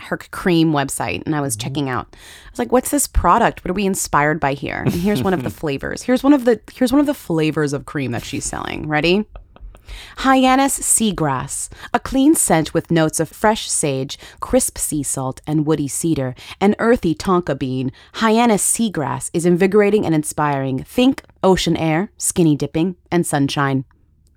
her 0.00 0.16
cream 0.16 0.72
website 0.72 1.22
and 1.24 1.34
I 1.34 1.40
was 1.40 1.56
mm-hmm. 1.56 1.68
checking 1.68 1.88
out. 1.88 2.08
I 2.12 2.50
was 2.50 2.58
like, 2.58 2.72
"What's 2.72 2.90
this 2.90 3.06
product? 3.06 3.64
What 3.64 3.70
are 3.70 3.74
we 3.74 3.86
inspired 3.86 4.40
by 4.40 4.54
here?" 4.54 4.82
And 4.84 4.92
here's 4.92 5.22
one 5.22 5.34
of 5.34 5.42
the 5.42 5.50
flavors. 5.60 6.02
Here's 6.02 6.22
one 6.22 6.32
of 6.32 6.44
the 6.44 6.60
here's 6.72 6.92
one 6.92 7.00
of 7.00 7.06
the 7.06 7.14
flavors 7.14 7.72
of 7.72 7.86
cream 7.86 8.12
that 8.12 8.24
she's 8.24 8.44
selling. 8.44 8.88
Ready? 8.88 9.24
Hyannis 10.18 10.78
seagrass, 10.78 11.68
a 11.92 12.00
clean 12.00 12.34
scent 12.34 12.72
with 12.72 12.90
notes 12.90 13.20
of 13.20 13.28
fresh 13.28 13.70
sage, 13.70 14.18
crisp 14.40 14.78
sea 14.78 15.02
salt, 15.02 15.40
and 15.46 15.66
woody 15.66 15.88
cedar, 15.88 16.34
and 16.60 16.74
earthy 16.78 17.14
tonka 17.14 17.58
bean. 17.58 17.92
Hyannis 18.14 18.64
seagrass 18.64 19.30
is 19.34 19.46
invigorating 19.46 20.06
and 20.06 20.14
inspiring. 20.14 20.84
Think 20.84 21.22
ocean 21.42 21.76
air, 21.76 22.10
skinny 22.16 22.56
dipping, 22.56 22.96
and 23.10 23.26
sunshine. 23.26 23.84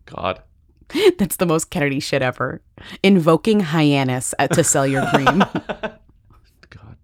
God. 0.05 0.41
That's 1.17 1.37
the 1.37 1.45
most 1.45 1.69
Kennedy 1.69 1.99
shit 1.99 2.21
ever. 2.21 2.61
Invoking 3.03 3.59
Hyannis 3.61 4.33
to 4.53 4.63
sell 4.63 4.87
your 4.87 5.05
cream. 5.07 5.43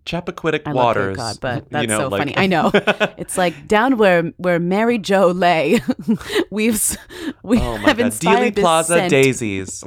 Chappaquiddick 0.05 0.63
I 0.65 0.71
love 0.71 0.75
Waters. 0.85 1.15
Cape 1.17 1.23
Cod, 1.25 1.37
but 1.41 1.55
you 1.63 1.67
that's 1.71 1.87
know, 1.87 1.99
so 1.99 2.07
like- 2.09 2.19
funny. 2.21 2.37
I 2.37 2.47
know. 2.47 2.71
It's 3.17 3.37
like 3.37 3.67
down 3.67 3.97
where 3.97 4.23
where 4.37 4.59
Mary 4.59 4.97
Jo 4.97 5.27
lay. 5.27 5.79
We've 6.51 6.97
we 7.43 7.57
Oh 7.57 7.75
have 7.77 7.97
God. 7.97 8.05
inspired 8.07 8.55
Dealey 8.55 8.59
Plaza 8.61 8.93
scent. 8.95 9.09
daisies. 9.11 9.83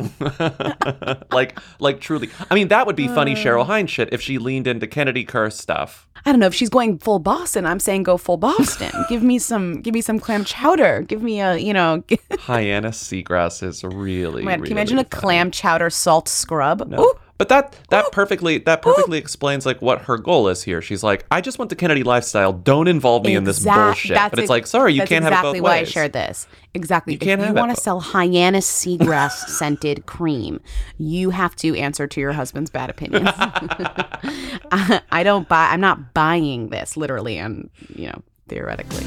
like, 1.32 1.58
like 1.80 2.00
truly. 2.00 2.30
I 2.50 2.54
mean, 2.54 2.68
that 2.68 2.86
would 2.86 2.96
be 2.96 3.08
funny 3.08 3.32
Uh. 3.32 3.36
Cheryl 3.36 3.66
Hines 3.66 3.90
shit 3.90 4.08
if 4.12 4.20
she 4.22 4.38
leaned 4.38 4.66
into 4.66 4.86
Kennedy 4.86 5.24
curse 5.24 5.56
stuff. 5.58 6.08
I 6.24 6.32
don't 6.32 6.40
know 6.40 6.46
if 6.46 6.54
she's 6.54 6.70
going 6.70 6.98
full 6.98 7.18
Boston. 7.18 7.66
I'm 7.66 7.78
saying 7.78 8.02
go 8.04 8.16
full 8.16 8.36
Boston. 8.36 8.90
give 9.08 9.22
me 9.22 9.38
some 9.38 9.80
give 9.82 9.94
me 9.94 10.00
some 10.00 10.18
clam 10.18 10.44
chowder. 10.44 11.02
Give 11.02 11.22
me 11.22 11.40
a 11.40 11.56
you 11.56 11.72
know. 11.72 12.02
Hyannis 12.38 13.02
seagrass 13.02 13.62
is 13.62 13.84
really. 13.84 14.42
Man, 14.44 14.60
really 14.60 14.68
can 14.68 14.76
you 14.76 14.80
imagine 14.80 14.98
a 14.98 15.04
clam 15.04 15.50
chowder 15.50 15.90
salt 15.90 16.28
scrub? 16.28 16.92
Ooh. 16.98 17.14
But 17.38 17.48
that 17.50 17.78
that 17.90 18.06
oh. 18.06 18.10
perfectly 18.10 18.58
that 18.58 18.80
oh. 18.80 18.94
perfectly 18.94 19.18
explains 19.18 19.66
like 19.66 19.82
what 19.82 20.02
her 20.02 20.16
goal 20.16 20.48
is 20.48 20.62
here. 20.62 20.80
She's 20.80 21.02
like, 21.02 21.26
I 21.30 21.40
just 21.40 21.58
want 21.58 21.68
the 21.68 21.76
Kennedy 21.76 22.02
lifestyle. 22.02 22.52
Don't 22.52 22.88
involve 22.88 23.24
me 23.24 23.34
in 23.34 23.44
this 23.44 23.62
bullshit. 23.62 24.14
that's 24.14 24.30
But 24.30 24.38
it's 24.38 24.44
ex- 24.44 24.50
like, 24.50 24.66
sorry, 24.66 24.94
you 24.94 25.00
can't 25.00 25.24
exactly 25.24 25.36
have 25.36 25.44
it 25.44 25.58
both 25.58 25.62
why. 25.62 25.78
I 25.78 25.84
shared 25.84 26.12
this. 26.12 26.46
Exactly. 26.74 27.12
You 27.12 27.18
can't 27.18 27.40
if 27.40 27.46
have 27.46 27.56
you 27.56 27.60
want 27.60 27.74
to 27.74 27.80
sell 27.80 28.00
Hyannis 28.00 28.66
seagrass 28.66 29.48
scented 29.48 30.06
cream, 30.06 30.60
you 30.98 31.30
have 31.30 31.54
to 31.56 31.76
answer 31.76 32.06
to 32.06 32.20
your 32.20 32.32
husband's 32.32 32.70
bad 32.70 32.90
opinions. 32.90 33.30
I, 33.36 35.00
I 35.10 35.22
don't 35.22 35.48
buy. 35.48 35.68
I'm 35.70 35.80
not 35.80 36.14
buying 36.14 36.70
this 36.70 36.96
literally 36.96 37.38
and 37.38 37.70
you 37.94 38.06
know 38.06 38.22
theoretically. 38.48 39.04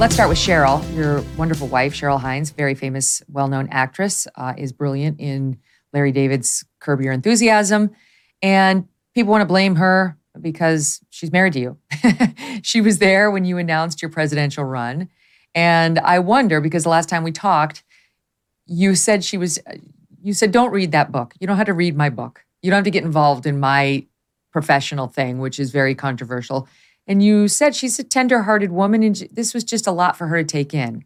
Let's 0.00 0.14
start 0.14 0.30
with 0.30 0.38
Cheryl, 0.38 0.96
your 0.96 1.22
wonderful 1.36 1.68
wife, 1.68 1.92
Cheryl 1.92 2.18
Hines, 2.18 2.48
very 2.52 2.74
famous, 2.74 3.22
well 3.30 3.48
known 3.48 3.68
actress, 3.70 4.26
uh, 4.34 4.54
is 4.56 4.72
brilliant 4.72 5.20
in 5.20 5.58
Larry 5.92 6.10
David's 6.10 6.64
Curb 6.78 7.02
Your 7.02 7.12
Enthusiasm. 7.12 7.90
And 8.40 8.88
people 9.14 9.30
want 9.30 9.42
to 9.42 9.46
blame 9.46 9.76
her 9.76 10.16
because 10.40 11.02
she's 11.10 11.30
married 11.30 11.52
to 11.52 11.60
you. 11.60 11.78
she 12.62 12.80
was 12.80 12.96
there 12.96 13.30
when 13.30 13.44
you 13.44 13.58
announced 13.58 14.00
your 14.00 14.10
presidential 14.10 14.64
run. 14.64 15.10
And 15.54 15.98
I 15.98 16.18
wonder, 16.20 16.62
because 16.62 16.84
the 16.84 16.88
last 16.88 17.10
time 17.10 17.22
we 17.22 17.30
talked, 17.30 17.84
you 18.64 18.94
said 18.94 19.22
she 19.22 19.36
was, 19.36 19.58
you 20.22 20.32
said, 20.32 20.50
don't 20.50 20.70
read 20.70 20.92
that 20.92 21.12
book. 21.12 21.34
You 21.40 21.46
don't 21.46 21.58
have 21.58 21.66
to 21.66 21.74
read 21.74 21.94
my 21.94 22.08
book. 22.08 22.42
You 22.62 22.70
don't 22.70 22.78
have 22.78 22.84
to 22.84 22.90
get 22.90 23.04
involved 23.04 23.44
in 23.44 23.60
my 23.60 24.06
professional 24.50 25.08
thing, 25.08 25.40
which 25.40 25.60
is 25.60 25.70
very 25.70 25.94
controversial. 25.94 26.68
And 27.10 27.24
you 27.24 27.48
said 27.48 27.74
she's 27.74 27.98
a 27.98 28.04
tender-hearted 28.04 28.70
woman, 28.70 29.02
and 29.02 29.28
this 29.32 29.52
was 29.52 29.64
just 29.64 29.88
a 29.88 29.90
lot 29.90 30.16
for 30.16 30.28
her 30.28 30.36
to 30.38 30.44
take 30.44 30.72
in. 30.72 31.04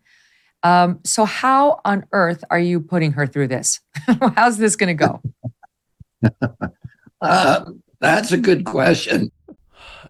Um, 0.62 1.00
so, 1.02 1.24
how 1.24 1.80
on 1.82 2.04
earth 2.12 2.44
are 2.50 2.58
you 2.58 2.78
putting 2.80 3.12
her 3.12 3.26
through 3.26 3.48
this? 3.48 3.80
How's 4.36 4.58
this 4.58 4.76
going 4.76 4.96
to 4.96 5.06
go? 5.06 5.22
Uh, 7.20 7.64
that's 8.00 8.32
a 8.32 8.36
good 8.36 8.66
question. 8.66 9.32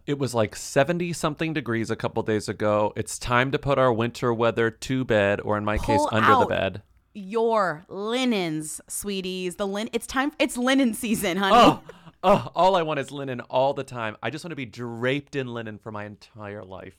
It 0.04 0.18
was 0.18 0.34
like 0.34 0.56
70 0.56 1.12
something 1.12 1.52
degrees 1.52 1.88
a 1.88 1.94
couple 1.94 2.24
days 2.24 2.48
ago. 2.48 2.92
It's 2.96 3.20
time 3.20 3.52
to 3.52 3.58
put 3.58 3.78
our 3.78 3.92
winter 3.92 4.34
weather 4.34 4.68
to 4.68 5.04
bed, 5.04 5.40
or 5.40 5.56
in 5.56 5.64
my 5.64 5.78
case, 5.78 5.98
Pull 5.98 6.08
under 6.10 6.40
the 6.40 6.46
bed. 6.46 6.82
Your 7.12 7.84
linens, 7.88 8.80
sweeties. 8.88 9.54
The 9.54 9.66
lin. 9.68 9.90
It's 9.92 10.08
time. 10.08 10.32
It's 10.40 10.56
linen 10.56 10.92
season, 10.94 11.36
honey. 11.36 11.54
Oh, 11.56 11.82
oh, 12.24 12.50
all 12.56 12.74
I 12.74 12.82
want 12.82 12.98
is 12.98 13.12
linen 13.12 13.40
all 13.42 13.74
the 13.74 13.84
time. 13.84 14.16
I 14.22 14.30
just 14.30 14.44
want 14.44 14.50
to 14.50 14.56
be 14.56 14.66
draped 14.66 15.36
in 15.36 15.46
linen 15.46 15.78
for 15.78 15.92
my 15.92 16.06
entire 16.06 16.64
life. 16.64 16.96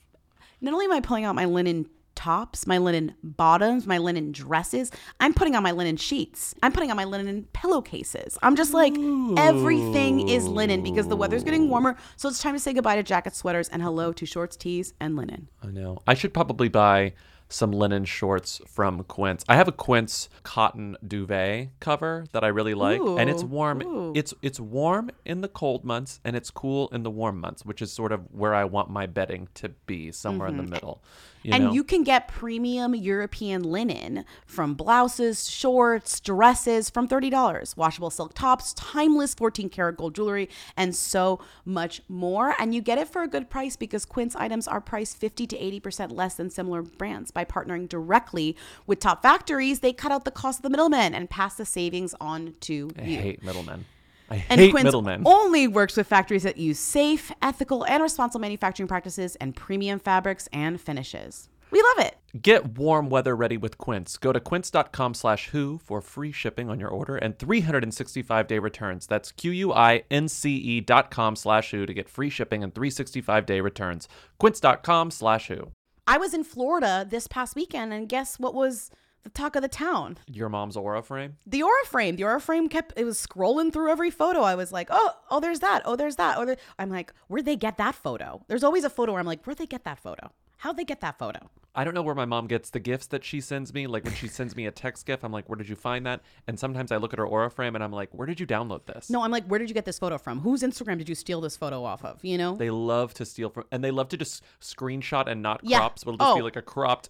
Not 0.62 0.74
only 0.74 0.86
am 0.86 0.94
I 0.94 1.02
pulling 1.02 1.26
out 1.26 1.36
my 1.36 1.46
linen 1.46 1.90
tops, 2.14 2.66
my 2.66 2.78
linen 2.78 3.14
bottoms, 3.24 3.86
my 3.86 3.98
linen 3.98 4.32
dresses, 4.32 4.90
I'm 5.20 5.34
putting 5.34 5.56
on 5.56 5.64
my 5.64 5.72
linen 5.72 5.98
sheets. 5.98 6.56
I'm 6.64 6.72
putting 6.72 6.90
on 6.90 6.96
my 6.96 7.04
linen 7.04 7.48
pillowcases. 7.54 8.38
I'm 8.42 8.56
just 8.56 8.74
like, 8.74 8.94
everything 9.38 10.30
is 10.30 10.48
linen 10.48 10.82
because 10.82 11.08
the 11.08 11.18
weather's 11.18 11.44
getting 11.44 11.70
warmer. 11.70 11.98
So 12.16 12.30
it's 12.30 12.42
time 12.42 12.54
to 12.54 12.60
say 12.60 12.72
goodbye 12.72 12.96
to 12.96 13.04
jackets, 13.04 13.38
sweaters, 13.38 13.68
and 13.68 13.82
hello 13.82 14.14
to 14.14 14.26
shorts, 14.26 14.56
tees, 14.56 14.94
and 15.02 15.18
linen. 15.18 15.50
I 15.62 15.68
know. 15.68 16.02
I 16.08 16.14
should 16.14 16.34
probably 16.34 16.70
buy 16.70 17.14
some 17.49 17.71
linen 17.71 18.05
shorts 18.05 18.60
from 18.67 19.03
Quince. 19.03 19.43
I 19.47 19.55
have 19.55 19.67
a 19.67 19.71
Quince 19.71 20.29
cotton 20.43 20.97
duvet 21.05 21.69
cover 21.79 22.25
that 22.31 22.43
I 22.43 22.47
really 22.47 22.73
like, 22.73 22.99
and 23.01 23.29
it's 23.29 23.43
warm. 23.43 23.81
ooh. 23.84 24.13
It's 24.15 24.34
it's 24.41 24.60
warm 24.60 25.12
in 25.25 25.41
the 25.41 25.47
cold 25.47 25.84
months, 25.84 26.19
and 26.23 26.36
it's 26.36 26.49
cool 26.51 26.88
in 26.89 27.03
the 27.03 27.12
warm 27.12 27.39
months, 27.39 27.65
which 27.65 27.81
is 27.81 27.91
sort 27.91 28.12
of 28.12 28.21
where 28.31 28.53
I 28.53 28.65
want 28.65 28.89
my 28.89 29.05
bedding 29.05 29.47
to 29.55 29.69
be, 29.86 30.12
somewhere 30.12 30.47
in 30.47 30.58
the 30.58 30.63
Mhm. 30.63 30.69
middle. 30.69 31.03
You 31.43 31.53
and 31.53 31.65
know? 31.65 31.73
you 31.73 31.84
can 31.84 32.01
get 32.03 32.27
premium 32.27 32.95
European 32.95 33.62
linen 33.62 34.25
from 34.47 34.73
blouses, 34.73 35.47
shorts, 35.47 36.19
dresses 36.19 36.89
from 36.89 37.08
$30, 37.08 37.77
washable 37.77 38.10
silk 38.10 38.34
tops, 38.34 38.73
timeless 38.73 39.36
14 39.36 39.69
karat 39.69 39.95
gold 39.97 40.15
jewelry, 40.15 40.49
and 40.75 40.95
so 40.95 41.39
much 41.63 42.01
more. 42.10 42.55
And 42.58 42.73
you 42.73 42.81
get 42.81 42.97
it 42.97 43.08
for 43.08 43.21
a 43.21 43.27
good 43.27 43.47
price 43.51 43.75
because 43.75 44.05
Quince 44.05 44.36
items 44.36 44.67
are 44.67 44.81
priced 44.81 45.17
50 45.17 45.45
to 45.45 45.55
80% 45.55 46.12
less 46.12 46.34
than 46.34 46.49
similar 46.49 46.81
brands. 46.81 47.29
By 47.36 47.45
partnering 47.45 47.88
directly 47.88 48.56
with 48.88 49.00
top 49.00 49.21
factories, 49.21 49.82
they 49.82 49.93
cut 49.93 50.12
out 50.12 50.26
the 50.26 50.32
cost 50.32 50.58
of 50.60 50.63
the 50.63 50.69
middlemen 50.71 51.13
and 51.13 51.30
pass 51.30 51.54
the 51.56 51.65
savings 51.65 52.15
on 52.19 52.56
to 52.62 52.89
I 52.98 53.04
you. 53.04 53.19
hate 53.19 53.43
middlemen. 53.43 53.86
I 54.32 54.43
And 54.50 54.60
hate 54.60 54.71
Quince 54.71 54.86
middlemen. 54.86 55.21
only 55.28 55.67
works 55.67 55.95
with 55.95 56.08
factories 56.08 56.41
that 56.41 56.58
use 56.58 56.80
safe, 56.80 57.32
ethical, 57.43 57.86
and 57.86 58.02
responsible 58.02 58.42
manufacturing 58.42 58.88
practices 58.88 59.36
and 59.36 59.56
premium 59.56 60.00
fabrics 60.00 60.48
and 60.52 60.81
finishes. 60.81 61.48
We 61.71 61.81
love 61.81 62.06
it. 62.08 62.15
Get 62.42 62.77
warm 62.77 63.10
weather 63.10 63.36
ready 63.36 63.58
with 63.58 63.77
Quince. 63.77 64.17
Go 64.17 64.31
to 64.31 64.40
quince.com 64.40 65.13
slash 65.13 65.50
who 65.50 65.79
for 65.83 66.00
free 66.02 66.31
shipping 66.31 66.69
on 66.69 66.79
your 66.79 66.90
order 66.90 67.17
and 67.17 67.38
365 67.38 68.48
day 68.48 68.60
returns. 68.60 69.06
That's 69.08 69.31
Q-U-I-N-C-E 69.31 70.81
dot 70.81 71.12
com 71.12 71.36
slash 71.36 71.71
who 71.71 71.86
to 71.86 71.94
get 71.94 72.08
free 72.10 72.29
shipping 72.29 72.63
and 72.63 72.73
365 72.73 73.46
day 73.46 73.62
returns. 73.62 74.08
Quince.com 74.40 75.12
slash 75.12 75.48
who. 75.50 75.71
I 76.08 76.17
was 76.17 76.33
in 76.33 76.43
Florida 76.43 77.06
this 77.10 77.27
past 77.27 77.56
weekend, 77.56 77.91
and 77.93 78.08
guess 78.08 78.37
what 78.39 78.53
was 78.53 78.91
the 79.23 79.29
talk 79.29 79.56
of 79.56 79.63
the 79.63 79.67
town? 79.67 80.17
Your 80.27 80.49
mom's 80.49 80.77
aura 80.77 81.01
frame? 81.01 81.37
The 81.47 81.63
aura 81.63 81.85
frame. 81.85 82.15
The 82.15 82.25
aura 82.25 82.39
frame 82.39 82.69
kept 82.69 82.93
it 82.95 83.06
was 83.06 83.17
scrolling 83.25 83.73
through 83.73 83.89
every 83.89 84.12
photo. 84.12 84.41
I 84.41 84.53
was 84.53 84.71
like, 84.71 84.89
oh, 84.91 85.13
oh, 85.31 85.39
there's 85.39 85.62
that. 85.62 85.81
Oh, 85.83 85.95
there's 85.95 86.17
that. 86.17 86.37
Oh, 86.37 86.45
there. 86.45 86.58
I'm 86.77 86.91
like, 86.91 87.12
where'd 87.27 87.45
they 87.45 87.56
get 87.56 87.77
that 87.77 87.95
photo? 87.95 88.43
There's 88.47 88.63
always 88.63 88.83
a 88.83 88.89
photo 88.89 89.13
where 89.13 89.19
I'm 89.19 89.25
like, 89.25 89.43
where'd 89.45 89.58
they 89.58 89.65
get 89.65 89.83
that 89.85 89.99
photo? 89.99 90.31
How'd 90.58 90.77
they 90.77 90.83
get 90.85 91.01
that 91.01 91.17
photo? 91.19 91.39
I 91.77 91.83
don't 91.83 91.93
know 91.93 92.01
where 92.01 92.15
my 92.15 92.23
mom 92.23 92.47
gets 92.47 92.69
the 92.69 92.79
gifts 92.79 93.08
that 93.08 93.25
she 93.25 93.41
sends 93.41 93.73
me. 93.73 93.85
Like 93.85 94.06
when 94.06 94.13
she 94.13 94.29
sends 94.29 94.56
me 94.56 94.65
a 94.65 94.71
text 94.71 95.06
gift, 95.06 95.25
I'm 95.25 95.33
like, 95.33 95.49
where 95.49 95.58
did 95.58 95.67
you 95.67 95.75
find 95.75 96.06
that? 96.06 96.21
And 96.47 96.58
sometimes 96.58 96.89
I 96.93 96.95
look 96.97 97.12
at 97.12 97.19
her 97.19 97.27
aura 97.27 97.51
frame 97.51 97.75
and 97.75 97.83
I'm 97.83 97.91
like, 97.91 98.10
where 98.13 98.25
did 98.25 98.39
you 98.39 98.47
download 98.47 98.85
this? 98.85 99.10
No, 99.10 99.21
I'm 99.21 99.31
like, 99.31 99.45
where 99.47 99.60
did 99.60 99.67
you 99.69 99.73
get 99.73 99.83
this 99.83 99.99
photo 99.99 100.17
from? 100.17 100.39
Whose 100.39 100.63
Instagram 100.63 100.97
did 100.97 101.10
you 101.10 101.15
steal 101.15 101.41
this 101.41 101.58
photo 101.58 101.83
off 101.83 102.06
of? 102.06 102.23
You 102.23 102.37
know? 102.37 102.56
They 102.56 102.69
love 102.69 103.13
to 103.15 103.25
steal 103.25 103.49
from, 103.49 103.65
and 103.73 103.83
they 103.83 103.91
love 103.91 104.08
to 104.10 104.17
just 104.17 104.41
screenshot 104.62 105.27
and 105.27 105.41
not 105.41 105.60
Yeah. 105.63 105.79
crop. 105.79 105.99
So 105.99 106.10
it'll 106.13 106.17
just 106.17 106.35
be 106.35 106.41
Oh. 106.41 106.45
like 106.45 106.56
a 106.56 106.62
cropped 106.62 107.10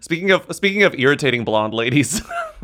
Speaking 0.00 0.30
of 0.30 0.46
speaking 0.54 0.82
of 0.82 0.94
irritating 0.98 1.44
blonde 1.44 1.74
ladies, 1.74 2.22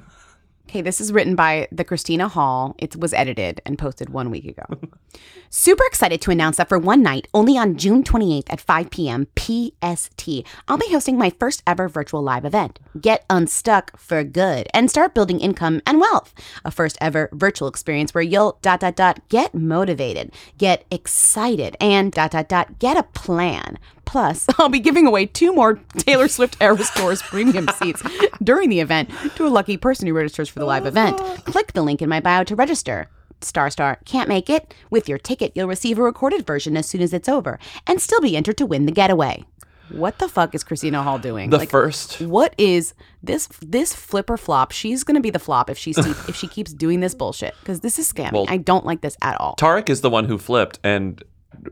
Okay, 0.69 0.83
this 0.83 1.01
is 1.01 1.13
written 1.13 1.37
by 1.37 1.69
the 1.71 1.85
Christina 1.85 2.29
Hall. 2.29 2.75
It 2.77 2.97
was 2.97 3.15
edited 3.15 3.63
and 3.65 3.79
posted 3.79 4.11
one 4.11 4.31
week 4.31 4.45
ago. 4.45 4.65
Super 5.49 5.85
excited 5.87 6.21
to 6.21 6.33
announce 6.33 6.57
that 6.57 6.69
for 6.69 6.79
one 6.79 7.03
night, 7.03 7.29
only 7.33 7.57
on 7.57 7.77
June 7.77 8.03
28th 8.03 8.53
at 8.53 8.61
5 8.61 8.91
p.m. 8.91 9.29
PST, 9.37 10.29
I'll 10.67 10.77
be 10.77 10.91
hosting 10.91 11.17
my 11.17 11.31
first 11.31 11.63
ever 11.69 11.89
virtual 11.89 12.21
live 12.21 12.45
event. 12.45 12.81
Get 13.01 13.25
unstuck 13.31 13.97
for 13.97 14.25
good 14.25 14.67
and 14.75 14.91
start 14.91 15.15
building 15.15 15.39
income 15.39 15.83
and 15.87 16.01
wealth. 16.01 16.35
A 16.65 16.73
first 16.73 16.99
ever 17.01 17.31
virtual 17.33 17.69
experience 17.69 18.13
where 18.13 18.25
you'll 18.25 18.59
dot 18.61 18.81
dot 18.81 18.97
dot 18.97 19.27
get 19.29 19.55
motivated, 19.55 20.33
get 20.59 20.85
excited, 20.91 21.77
and 21.81 22.11
dot 22.11 22.33
dot 22.33 22.49
dot 22.49 22.81
get 22.81 22.97
a 22.97 23.05
plan. 23.05 23.79
Plus, 24.07 24.47
I'll 24.59 24.69
be 24.71 24.81
giving 24.81 25.07
away 25.07 25.27
two 25.27 25.53
more 25.53 25.79
Taylor 25.99 26.29
Swift 26.29 26.57
Eras 26.61 26.91
Tours 26.95 27.21
premium 27.23 27.69
seats 27.77 28.03
during 28.43 28.71
the 28.71 28.81
event 28.81 29.11
to 29.35 29.47
a 29.47 29.49
lucky 29.49 29.77
person 29.77 30.07
who 30.07 30.15
registers 30.15 30.49
for 30.49 30.59
the 30.61 30.65
live 30.65 30.87
event. 30.87 31.19
Click 31.45 31.73
the 31.75 31.83
link 31.83 32.01
in 32.01 32.09
my 32.09 32.21
bio 32.21 32.45
to 32.45 32.57
register. 32.57 33.09
Star 33.43 33.69
Star 33.69 33.99
can't 34.07 34.29
make 34.31 34.49
it? 34.49 34.73
With 34.89 35.09
your 35.09 35.19
ticket, 35.19 35.53
you'll 35.55 35.69
receive 35.69 35.99
a 35.99 36.03
recorded 36.03 36.47
version 36.47 36.77
as 36.77 36.87
soon 36.89 37.03
as 37.03 37.13
it's 37.13 37.29
over 37.29 37.59
and 37.87 38.01
still 38.01 38.21
be 38.23 38.37
entered 38.37 38.57
to 38.59 38.65
win 38.67 38.87
the 38.87 38.93
getaway. 38.93 39.45
What 39.91 40.19
the 40.19 40.29
fuck 40.29 40.55
is 40.55 40.65
Christina 40.65 41.03
Hall 41.03 41.19
doing? 41.19 41.51
the 41.51 41.61
first 41.67 42.21
What 42.21 42.55
is 42.59 42.95
this 43.23 43.49
this 43.61 43.95
flipper 43.95 44.37
flop? 44.37 44.73
She's 44.73 45.05
gonna 45.05 45.21
be 45.21 45.31
the 45.31 45.39
flop 45.39 45.69
if 45.69 45.77
she 45.79 45.91
if 45.97 46.35
she 46.35 46.49
keeps 46.49 46.73
doing 46.73 47.01
this 47.01 47.15
bullshit 47.15 47.55
because 47.61 47.81
this 47.81 47.99
is 47.99 48.11
scammy. 48.13 48.33
Well- 48.33 48.47
I 48.49 48.57
don't 48.57 48.87
like 48.87 49.01
this 49.03 49.17
at 49.21 49.39
all. 49.41 49.55
Tarek 49.57 49.91
is 49.91 50.01
the 50.01 50.11
one 50.11 50.25
who 50.25 50.39
flipped 50.39 50.79
and 50.83 51.23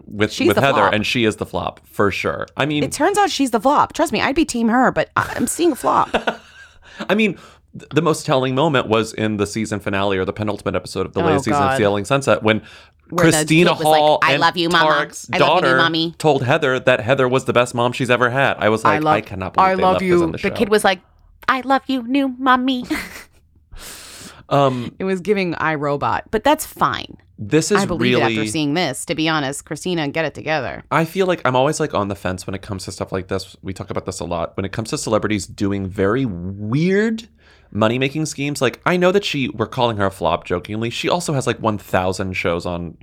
with 0.06 0.32
She's 0.32 0.48
with 0.48 0.56
Heather, 0.56 0.72
flop. 0.80 0.92
and 0.94 1.06
she 1.06 1.24
is 1.24 1.36
the 1.36 1.46
flop 1.46 1.80
for 1.86 2.10
sure. 2.10 2.46
I 2.56 2.66
mean, 2.66 2.82
It 2.84 2.92
turns 2.92 3.18
out 3.18 3.30
she's 3.30 3.50
the 3.50 3.60
flop. 3.60 3.92
Trust 3.92 4.12
me, 4.12 4.20
I'd 4.20 4.34
be 4.34 4.44
team 4.44 4.68
her, 4.68 4.90
but 4.92 5.10
I- 5.16 5.32
I'm 5.36 5.46
seeing 5.46 5.72
a 5.72 5.76
flop. 5.76 6.10
I 7.08 7.14
mean, 7.14 7.38
the 7.72 8.02
most 8.02 8.24
telling 8.24 8.54
moment 8.54 8.86
was 8.88 9.12
in 9.12 9.36
the 9.36 9.46
season 9.46 9.80
finale 9.80 10.16
or 10.18 10.24
the 10.24 10.32
penultimate 10.32 10.76
episode 10.76 11.06
of 11.06 11.12
the 11.12 11.20
Oh, 11.22 11.26
latest 11.26 11.46
season 11.46 11.62
of 11.62 11.70
God. 11.70 11.78
Selling 11.78 12.04
Sunset 12.04 12.42
when. 12.42 12.62
Where 13.10 13.24
Christina 13.30 13.72
was 13.72 13.82
like, 13.82 14.00
Hall 14.00 14.18
"I 14.22 14.32
and 14.32 14.40
love 14.40 14.56
you, 14.56 14.70
Mama. 14.70 14.90
Tarek's 14.90 15.28
I 15.30 15.36
love 15.36 15.40
you, 15.40 15.60
daughter 15.62 15.76
Mommy." 15.76 16.14
told 16.16 16.42
Heather 16.42 16.80
that 16.80 17.00
Heather 17.00 17.28
was 17.28 17.44
the 17.44 17.52
best 17.52 17.74
mom 17.74 17.92
she's 17.92 18.08
ever 18.08 18.30
had. 18.30 18.56
I 18.58 18.70
was 18.70 18.82
like, 18.82 18.94
I, 18.94 18.98
love, 19.00 19.24
cannot 19.26 19.52
believe 19.52 19.66
I 19.68 19.74
they 19.74 19.82
love 19.82 19.92
left 19.94 20.04
you. 20.04 20.26
the, 20.32 20.38
the 20.38 20.50
kid 20.50 20.70
was 20.70 20.84
like, 20.84 21.00
I 21.46 21.60
love 21.60 21.82
you, 21.86 22.02
new 22.04 22.28
mommy. 22.28 22.86
um, 24.48 24.94
it 24.98 25.04
was 25.04 25.20
giving 25.20 25.54
iRobot, 25.54 26.22
but 26.30 26.44
that's 26.44 26.66
fine. 26.66 27.16
this 27.38 27.70
is 27.70 27.82
I 27.82 27.86
believe 27.86 28.16
really 28.18 28.34
it 28.34 28.38
after 28.38 28.50
seeing 28.50 28.74
this. 28.74 29.04
To 29.06 29.14
be 29.14 29.28
honest, 29.28 29.64
Christina, 29.64 30.08
get 30.08 30.24
it 30.24 30.34
together. 30.34 30.84
I 30.90 31.04
feel 31.04 31.26
like 31.26 31.40
I'm 31.44 31.56
always 31.56 31.80
like 31.80 31.94
on 31.94 32.08
the 32.08 32.14
fence 32.14 32.46
when 32.46 32.54
it 32.54 32.62
comes 32.62 32.84
to 32.84 32.92
stuff 32.92 33.12
like 33.12 33.28
this. 33.28 33.56
We 33.62 33.72
talk 33.72 33.90
about 33.90 34.06
this 34.06 34.20
a 34.20 34.24
lot. 34.24 34.56
When 34.56 34.64
it 34.64 34.72
comes 34.72 34.90
to 34.90 34.98
celebrities 34.98 35.46
doing 35.46 35.86
very 35.86 36.24
weird 36.24 37.28
money 37.70 37.98
making 37.98 38.26
schemes, 38.26 38.62
like 38.62 38.80
I 38.86 38.96
know 38.96 39.12
that 39.12 39.24
she 39.24 39.48
we're 39.48 39.66
calling 39.66 39.96
her 39.96 40.06
a 40.06 40.10
flop 40.10 40.44
jokingly. 40.44 40.90
She 40.90 41.08
also 41.08 41.32
has 41.32 41.46
like 41.46 41.58
1000 41.58 42.32
shows 42.34 42.66
on 42.66 42.98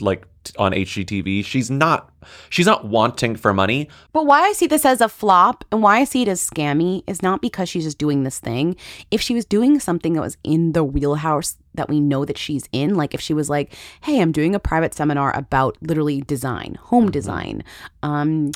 like 0.00 0.26
t- 0.44 0.52
on 0.58 0.72
HGTV. 0.72 1.44
She's 1.44 1.70
not 1.70 2.10
she's 2.50 2.66
not 2.66 2.84
wanting 2.86 3.36
for 3.36 3.54
money. 3.54 3.88
But 4.12 4.26
why 4.26 4.40
I 4.42 4.52
see 4.52 4.66
this 4.66 4.84
as 4.84 5.00
a 5.00 5.08
flop 5.08 5.64
and 5.70 5.82
why 5.82 5.98
I 5.98 6.04
see 6.04 6.22
it 6.22 6.28
as 6.28 6.40
scammy 6.48 7.02
is 7.06 7.22
not 7.22 7.40
because 7.40 7.68
she's 7.68 7.84
just 7.84 7.98
doing 7.98 8.24
this 8.24 8.38
thing. 8.38 8.76
If 9.10 9.20
she 9.20 9.34
was 9.34 9.44
doing 9.44 9.78
something 9.80 10.14
that 10.14 10.20
was 10.20 10.36
in 10.42 10.72
the 10.72 10.82
wheelhouse 10.84 11.56
that 11.74 11.88
we 11.88 12.00
know 12.00 12.24
that 12.24 12.38
she's 12.38 12.68
in, 12.72 12.94
like 12.94 13.14
if 13.14 13.20
she 13.20 13.34
was 13.34 13.48
like, 13.50 13.74
hey, 14.02 14.20
I'm 14.20 14.32
doing 14.32 14.54
a 14.54 14.58
private 14.58 14.94
seminar 14.94 15.36
about 15.36 15.76
literally 15.80 16.20
design, 16.22 16.76
home 16.80 17.10
design, 17.10 17.62
um, 18.02 18.50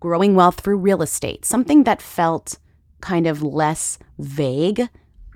growing 0.00 0.34
wealth 0.34 0.60
through 0.60 0.78
real 0.78 1.02
estate, 1.02 1.44
something 1.44 1.84
that 1.84 2.02
felt 2.02 2.58
kind 3.00 3.26
of 3.26 3.42
less 3.42 3.98
vague, 4.18 4.88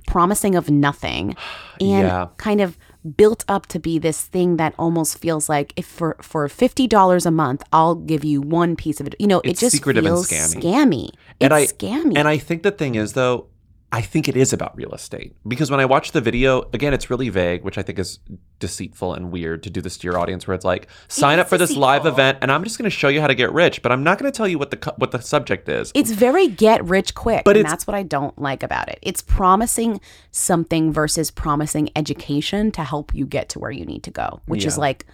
promising 0.06 0.54
of 0.56 0.68
nothing, 0.70 1.36
and 1.80 2.06
Yeah. 2.06 2.28
kind 2.38 2.60
of 2.60 2.76
built 3.16 3.44
up 3.48 3.66
to 3.66 3.78
be 3.78 3.98
this 3.98 4.22
thing 4.22 4.56
that 4.56 4.74
almost 4.78 5.18
feels 5.18 5.48
like 5.48 5.72
if 5.76 5.86
for 5.86 6.16
for 6.20 6.48
fifty 6.48 6.86
dollars 6.86 7.26
a 7.26 7.30
month, 7.30 7.62
I'll 7.72 7.94
give 7.94 8.24
you 8.24 8.40
one 8.40 8.76
piece 8.76 9.00
of 9.00 9.06
it. 9.06 9.14
You 9.18 9.26
know, 9.26 9.40
It's 9.44 9.60
it 9.62 9.66
just 9.66 9.76
secretive 9.76 10.04
and 10.04 10.14
feels 10.14 10.28
scammy. 10.28 10.62
scammy. 10.62 11.10
and 11.40 11.52
I 11.54 11.60
It's 11.60 11.72
scammy. 11.72 12.16
And 12.18 12.26
I 12.28 12.38
think 12.38 12.62
the 12.62 12.70
thing 12.72 12.94
is 12.96 13.12
though, 13.12 13.46
I 13.90 14.02
think 14.02 14.28
it 14.28 14.36
is 14.36 14.52
about 14.52 14.76
real 14.76 14.92
estate 14.92 15.34
because 15.46 15.70
when 15.70 15.80
I 15.80 15.86
watch 15.86 16.12
the 16.12 16.20
video, 16.20 16.68
again, 16.74 16.92
it's 16.92 17.08
really 17.08 17.30
vague, 17.30 17.64
which 17.64 17.78
I 17.78 17.82
think 17.82 17.98
is 17.98 18.18
deceitful 18.58 19.14
and 19.14 19.32
weird 19.32 19.62
to 19.62 19.70
do 19.70 19.80
this 19.80 19.96
to 19.98 20.06
your 20.06 20.18
audience, 20.18 20.46
where 20.46 20.54
it's 20.54 20.64
like, 20.64 20.88
sign 21.08 21.38
is 21.38 21.42
up 21.42 21.48
for 21.48 21.56
this 21.56 21.74
live 21.74 22.04
event, 22.04 22.38
and 22.42 22.52
I'm 22.52 22.64
just 22.64 22.76
going 22.76 22.84
to 22.84 22.94
show 22.94 23.08
you 23.08 23.22
how 23.22 23.26
to 23.28 23.34
get 23.34 23.50
rich, 23.50 23.80
but 23.80 23.90
I'm 23.90 24.02
not 24.02 24.18
going 24.18 24.30
to 24.30 24.36
tell 24.36 24.46
you 24.46 24.58
what 24.58 24.70
the 24.70 24.94
what 24.98 25.10
the 25.10 25.22
subject 25.22 25.70
is. 25.70 25.90
It's 25.94 26.10
very 26.10 26.48
get 26.48 26.84
rich 26.84 27.14
quick, 27.14 27.44
But 27.44 27.56
and 27.56 27.64
that's 27.64 27.86
what 27.86 27.94
I 27.94 28.02
don't 28.02 28.38
like 28.38 28.62
about 28.62 28.90
it. 28.90 28.98
It's 29.00 29.22
promising 29.22 30.02
something 30.32 30.92
versus 30.92 31.30
promising 31.30 31.88
education 31.96 32.70
to 32.72 32.84
help 32.84 33.14
you 33.14 33.24
get 33.24 33.48
to 33.50 33.58
where 33.58 33.70
you 33.70 33.86
need 33.86 34.02
to 34.02 34.10
go, 34.10 34.42
which 34.44 34.66
is 34.66 34.76
like 34.76 35.06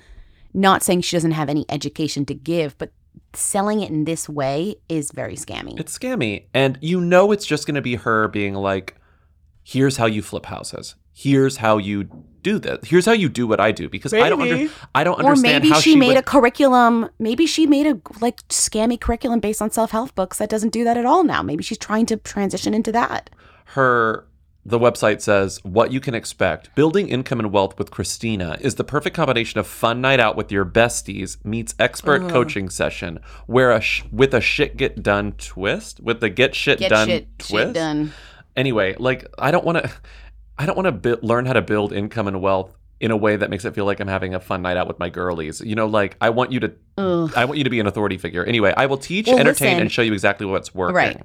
not 0.53 0.83
saying 0.83 1.03
she 1.03 1.15
doesn't 1.15 1.33
have 1.33 1.49
any 1.49 1.65
education 1.69 2.25
to 2.27 2.35
give, 2.35 2.77
but 2.79 2.91
selling 3.33 3.81
it 3.81 3.91
in 3.91 4.05
this 4.05 4.29
way 4.29 4.77
is 4.89 5.11
very 5.13 5.37
scammy. 5.37 5.79
It's 5.79 5.97
scammy. 5.97 6.47
And 6.55 6.79
you 6.81 7.01
know 7.01 7.33
it's 7.33 7.47
just 7.47 7.67
going 7.67 7.75
to 7.75 7.83
be 7.83 7.97
her 7.97 8.29
being 8.29 8.55
like, 8.55 8.97
here's 9.63 9.97
how 9.97 10.07
you 10.07 10.23
flip 10.23 10.47
houses. 10.47 10.95
here's 11.13 11.59
how 11.59 11.79
you 11.79 12.05
do 12.43 12.59
this. 12.59 12.87
Here's 12.87 13.07
how 13.07 13.13
you 13.13 13.29
do 13.29 13.47
what 13.47 13.59
I 13.61 13.73
do 13.73 13.89
because 13.89 14.13
I 14.13 14.29
don't 14.29 14.43
under, 14.43 14.69
I 14.95 15.03
don't 15.05 15.19
understand. 15.19 15.57
Or 15.57 15.61
maybe 15.61 15.69
how 15.71 15.81
she, 15.81 15.93
she 15.93 15.97
made 15.97 16.09
would, 16.09 16.17
a 16.19 16.23
curriculum. 16.23 17.09
Maybe 17.19 17.47
she 17.47 17.67
made 17.67 17.87
a 17.87 18.01
like 18.21 18.47
scammy 18.49 19.01
curriculum 19.01 19.41
based 19.41 19.63
on 19.63 19.71
self 19.71 19.93
help 19.93 20.15
books 20.15 20.39
that 20.39 20.51
doesn't 20.51 20.71
do 20.71 20.85
that 20.85 20.97
at 20.97 21.07
all 21.07 21.25
now. 21.25 21.43
Maybe 21.43 21.63
she's 21.63 21.79
trying 21.79 22.07
to 22.07 22.17
transition 22.19 22.75
into 22.75 22.93
that. 22.93 23.31
her 23.67 24.27
the 24.67 24.79
website 24.79 25.21
says 25.21 25.61
what 25.63 25.93
you 25.93 26.01
can 26.01 26.15
expect 26.15 26.75
building 26.75 27.09
income 27.09 27.39
and 27.39 27.53
wealth 27.53 27.79
with 27.79 27.91
christina 27.91 28.57
is 28.61 28.77
the 28.77 28.85
perfect 28.85 29.15
combination 29.15 29.61
of 29.61 29.67
fun 29.67 30.01
night 30.01 30.19
out 30.19 30.37
with 30.37 30.51
your 30.51 30.65
besties 30.65 31.43
meets 31.45 31.75
expert 31.79 32.23
Ugh. 32.23 32.31
coaching 32.31 32.71
session 32.71 33.19
where 33.47 33.71
a 33.73 33.81
sh- 33.81 34.03
with 34.11 34.33
a 34.33 34.41
shit 34.41 34.77
get 34.77 35.03
done 35.03 35.33
twist 35.33 36.01
with 36.01 36.21
the 36.21 36.31
get 36.31 36.55
shit 36.55 36.79
Get 36.79 36.89
done 36.91 37.09
shit, 37.09 37.39
twist 37.39 37.51
shit 37.67 37.73
done. 37.75 38.13
anyway 38.57 38.95
like 38.99 39.27
i 39.39 39.51
don't 39.51 39.65
want 39.65 39.79
to 39.85 39.91
i 40.59 40.65
don't 40.67 40.77
want 40.77 40.87
to 40.87 40.93
bi- 41.17 41.21
learn 41.27 41.47
how 41.47 41.53
to 41.53 41.63
build 41.63 41.93
income 41.93 42.27
and 42.29 42.41
wealth 42.41 42.75
in 43.01 43.11
a 43.11 43.17
way 43.17 43.37
that 43.37 43.51
makes 43.51 43.65
it 43.67 43.75
feel 43.75 43.85
like 43.85 44.01
i'm 44.01 44.09
having 44.09 44.35
a 44.35 44.41
fun 44.41 44.63
night 44.63 44.77
out 44.79 44.87
with 44.89 44.99
my 44.99 45.11
girlies 45.11 45.61
you 45.61 45.75
know 45.75 45.87
like 45.87 46.17
i 46.23 46.31
want 46.31 46.53
you 46.53 46.61
to 46.61 46.73
Ugh. 46.97 47.31
i 47.37 47.45
want 47.45 47.59
you 47.59 47.65
to 47.65 47.71
be 47.71 47.81
an 47.81 47.87
authority 47.87 48.17
figure 48.17 48.45
anyway 48.45 48.73
i 48.77 48.87
will 48.87 48.97
teach 48.97 49.27
Well, 49.27 49.39
entertain 49.39 49.69
listen. 49.73 49.81
and 49.83 49.93
show 49.93 50.01
you 50.03 50.13
exactly 50.15 50.47
what's 50.47 50.75
working 50.75 50.95
Right. 50.95 51.21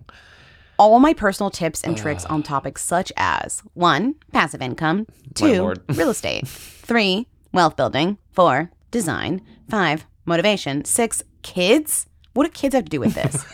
All 0.79 0.97
my 1.01 1.13
personal 1.13 1.49
tips 1.49 1.83
and 1.83 1.97
tricks 1.97 2.23
on 2.23 2.41
topics 2.41 2.81
such 2.81 3.11
as 3.17 3.61
one, 3.73 4.15
passive 4.31 4.61
income, 4.61 5.07
two, 5.33 5.73
real 5.89 6.09
estate, 6.09 6.47
three, 6.47 7.27
wealth 7.51 7.75
building, 7.75 8.17
four, 8.31 8.71
design, 8.89 9.41
five, 9.69 10.05
motivation, 10.25 10.85
six, 10.85 11.21
kids. 11.41 12.05
What 12.33 12.45
do 12.45 12.51
kids 12.51 12.73
have 12.73 12.85
to 12.85 12.89
do 12.89 13.01
with 13.01 13.13
this? 13.13 13.45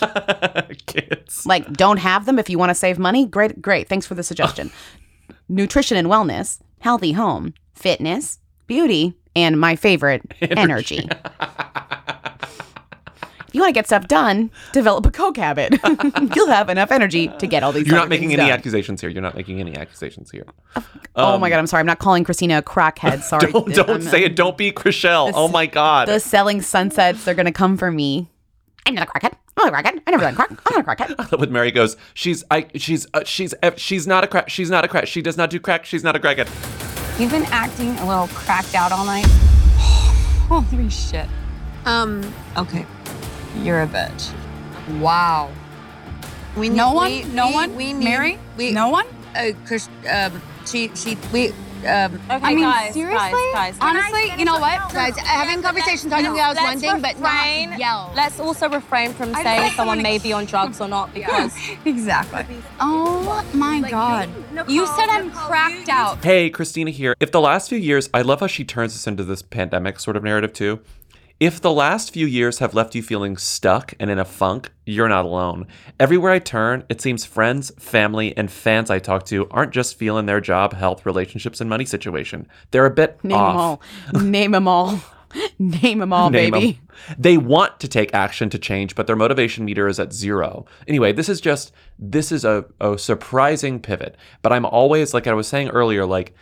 kids 0.86 1.44
like, 1.44 1.70
don't 1.74 1.98
have 1.98 2.24
them 2.24 2.38
if 2.38 2.48
you 2.48 2.58
want 2.58 2.70
to 2.70 2.74
save 2.74 2.98
money. 2.98 3.26
Great, 3.26 3.60
great. 3.60 3.86
Thanks 3.86 4.06
for 4.06 4.14
the 4.14 4.22
suggestion. 4.22 4.70
Nutrition 5.50 5.98
and 5.98 6.08
wellness, 6.08 6.60
healthy 6.78 7.12
home, 7.12 7.52
fitness, 7.74 8.38
beauty, 8.66 9.12
and 9.36 9.60
my 9.60 9.76
favorite, 9.76 10.22
energy. 10.40 11.06
If 13.54 13.58
you 13.58 13.62
want 13.62 13.70
to 13.72 13.78
get 13.78 13.86
stuff 13.86 14.08
done, 14.08 14.50
develop 14.72 15.06
a 15.06 15.12
coke 15.12 15.36
habit. 15.36 15.78
You'll 16.34 16.48
have 16.48 16.68
enough 16.68 16.90
energy 16.90 17.28
to 17.38 17.46
get 17.46 17.62
all 17.62 17.70
these. 17.70 17.86
You're 17.86 17.94
not 17.94 18.08
making 18.08 18.32
any 18.32 18.38
done. 18.42 18.50
accusations 18.50 19.00
here. 19.00 19.08
You're 19.10 19.22
not 19.22 19.36
making 19.36 19.60
any 19.60 19.76
accusations 19.76 20.32
here. 20.32 20.44
oh 21.14 21.34
Um, 21.36 21.40
my 21.40 21.50
god, 21.50 21.60
I'm 21.60 21.68
sorry. 21.68 21.78
I'm 21.78 21.86
not 21.86 22.00
calling 22.00 22.24
Christina 22.24 22.58
a 22.58 22.62
crackhead. 22.62 23.22
Sorry. 23.22 23.52
Don't, 23.52 23.72
don't 23.72 23.88
I'm- 23.90 24.02
say 24.02 24.24
it. 24.24 24.34
Don't 24.34 24.58
be 24.58 24.72
Chrishell. 24.72 25.26
This- 25.28 25.36
Oh 25.38 25.46
my 25.46 25.66
God. 25.66 26.08
The 26.08 26.18
selling 26.18 26.62
sunsets, 26.62 27.24
they're 27.24 27.36
gonna 27.36 27.52
come 27.52 27.76
for 27.76 27.92
me. 27.92 28.28
I'm 28.86 28.96
not 28.96 29.06
a 29.06 29.10
crackhead. 29.12 29.34
I'm 29.56 29.70
not 29.70 29.72
a 29.72 29.76
crackhead. 29.88 30.02
I 30.04 30.10
never 30.10 30.24
done 30.24 30.34
crack. 30.34 30.50
I'm 30.50 30.84
not 30.84 30.98
a 31.00 31.04
crackhead. 31.14 31.38
With 31.38 31.52
Mary 31.52 31.70
goes, 31.70 31.96
she's 32.14 32.42
I 32.50 32.66
she's 32.74 33.06
uh, 33.14 33.22
she's 33.22 33.54
uh, 33.62 33.70
she's 33.76 34.08
not 34.08 34.24
a 34.24 34.26
crack. 34.26 34.50
She's 34.50 34.68
not 34.68 34.84
a 34.84 34.88
crack. 34.88 35.06
She 35.06 35.22
does 35.22 35.36
not 35.36 35.50
do 35.50 35.60
crack. 35.60 35.84
She's 35.84 36.02
not 36.02 36.16
a 36.16 36.18
crackhead. 36.18 36.48
You've 37.20 37.30
been 37.30 37.46
acting 37.52 37.90
a 37.98 38.08
little 38.08 38.26
cracked 38.34 38.74
out 38.74 38.90
all 38.90 39.04
night. 39.06 39.26
Holy 40.48 40.90
shit. 40.90 41.28
Um, 41.84 42.20
okay. 42.56 42.84
You're 43.62 43.82
a 43.82 43.86
bitch. 43.86 44.32
Wow. 45.00 45.50
We 46.56 46.68
No 46.68 46.92
one? 46.92 47.10
we- 47.10 47.24
No 47.24 47.48
we- 47.48 47.54
one? 47.54 47.76
We 47.76 47.92
need, 47.92 48.04
Mary? 48.04 48.38
We, 48.56 48.72
No 48.72 48.88
one? 48.88 49.06
Uh, 49.34 49.50
Chris, 49.66 49.88
um, 50.10 50.40
she, 50.66 50.90
she, 50.94 51.16
we, 51.32 51.48
um. 51.88 52.20
I 52.30 52.54
mean, 52.54 52.92
seriously? 52.92 53.40
Guys, 53.52 53.76
honestly, 53.80 54.32
you 54.38 54.44
know 54.44 54.58
what, 54.58 54.92
guys? 54.92 55.16
Having 55.18 55.62
conversations 55.62 56.10
talking 56.10 56.26
about 56.26 56.52
is 56.52 56.58
one 56.62 56.66
Let's 56.70 56.80
thing, 56.80 57.00
but 57.02 57.14
refrain. 57.16 57.70
not 57.70 57.78
yell. 57.80 58.12
Let's 58.14 58.38
also 58.40 58.68
refrain 58.68 59.12
from 59.12 59.34
saying 59.34 59.72
someone 59.72 59.98
wanna- 59.98 60.02
may 60.02 60.18
be 60.18 60.32
on 60.32 60.44
drugs 60.44 60.80
or 60.80 60.86
not 60.88 61.12
because 61.14 61.52
exactly. 61.84 62.46
Oh 62.80 63.44
my 63.52 63.80
god. 63.90 64.28
you 64.68 64.86
said 64.86 65.08
I'm 65.10 65.30
cracked 65.32 65.88
out. 65.88 66.22
Hey, 66.24 66.48
Christina 66.48 66.90
here. 66.92 67.16
If 67.20 67.32
the 67.32 67.40
last 67.40 67.68
few 67.68 67.78
years, 67.78 68.08
I 68.14 68.22
love 68.22 68.40
how 68.40 68.46
she 68.46 68.64
turns 68.64 68.92
this 68.92 69.06
into 69.08 69.24
this 69.24 69.42
pandemic 69.42 69.98
sort 70.00 70.16
of 70.16 70.22
narrative 70.22 70.52
too. 70.52 70.80
If 71.40 71.60
the 71.60 71.72
last 71.72 72.12
few 72.12 72.26
years 72.26 72.60
have 72.60 72.74
left 72.74 72.94
you 72.94 73.02
feeling 73.02 73.36
stuck 73.36 73.92
and 73.98 74.08
in 74.08 74.20
a 74.20 74.24
funk, 74.24 74.70
you're 74.86 75.08
not 75.08 75.24
alone. 75.24 75.66
Everywhere 75.98 76.30
I 76.30 76.38
turn, 76.38 76.84
it 76.88 77.00
seems 77.00 77.24
friends, 77.24 77.72
family, 77.76 78.36
and 78.36 78.50
fans 78.50 78.88
I 78.88 79.00
talk 79.00 79.26
to 79.26 79.48
aren't 79.50 79.72
just 79.72 79.98
feeling 79.98 80.26
their 80.26 80.40
job, 80.40 80.74
health, 80.74 81.04
relationships, 81.04 81.60
and 81.60 81.68
money 81.68 81.84
situation. 81.84 82.46
They're 82.70 82.86
a 82.86 82.90
bit 82.90 83.22
Name 83.24 83.36
off. 83.36 83.80
them 84.12 84.16
all. 84.16 84.22
Name 84.22 84.50
them 84.52 84.68
all. 84.68 85.00
Name 85.58 85.98
them 85.98 86.12
all, 86.12 86.30
Name 86.30 86.52
baby. 86.52 86.80
They 87.18 87.36
want 87.36 87.80
to 87.80 87.88
take 87.88 88.14
action 88.14 88.48
to 88.50 88.58
change, 88.58 88.94
but 88.94 89.08
their 89.08 89.16
motivation 89.16 89.64
meter 89.64 89.88
is 89.88 89.98
at 89.98 90.12
zero. 90.12 90.64
Anyway, 90.86 91.12
this 91.12 91.28
is 91.28 91.40
just 91.40 91.72
this 91.98 92.30
is 92.30 92.44
a, 92.44 92.64
a 92.80 92.96
surprising 92.96 93.80
pivot. 93.80 94.16
But 94.42 94.52
I'm 94.52 94.64
always 94.64 95.12
like 95.12 95.26
I 95.26 95.34
was 95.34 95.48
saying 95.48 95.70
earlier, 95.70 96.06
like 96.06 96.36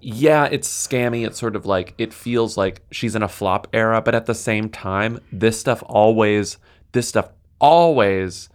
yeah, 0.00 0.44
it's 0.44 0.68
scammy. 0.68 1.26
It's 1.26 1.38
sort 1.38 1.56
of 1.56 1.66
like 1.66 1.94
it 1.98 2.12
feels 2.12 2.56
like 2.56 2.82
she's 2.90 3.14
in 3.14 3.22
a 3.22 3.28
flop 3.28 3.66
era, 3.72 4.00
but 4.02 4.14
at 4.14 4.26
the 4.26 4.34
same 4.34 4.68
time, 4.68 5.18
this 5.32 5.58
stuff 5.58 5.82
always 5.86 6.58
this 6.92 7.08
stuff 7.08 7.28
always 7.60 8.48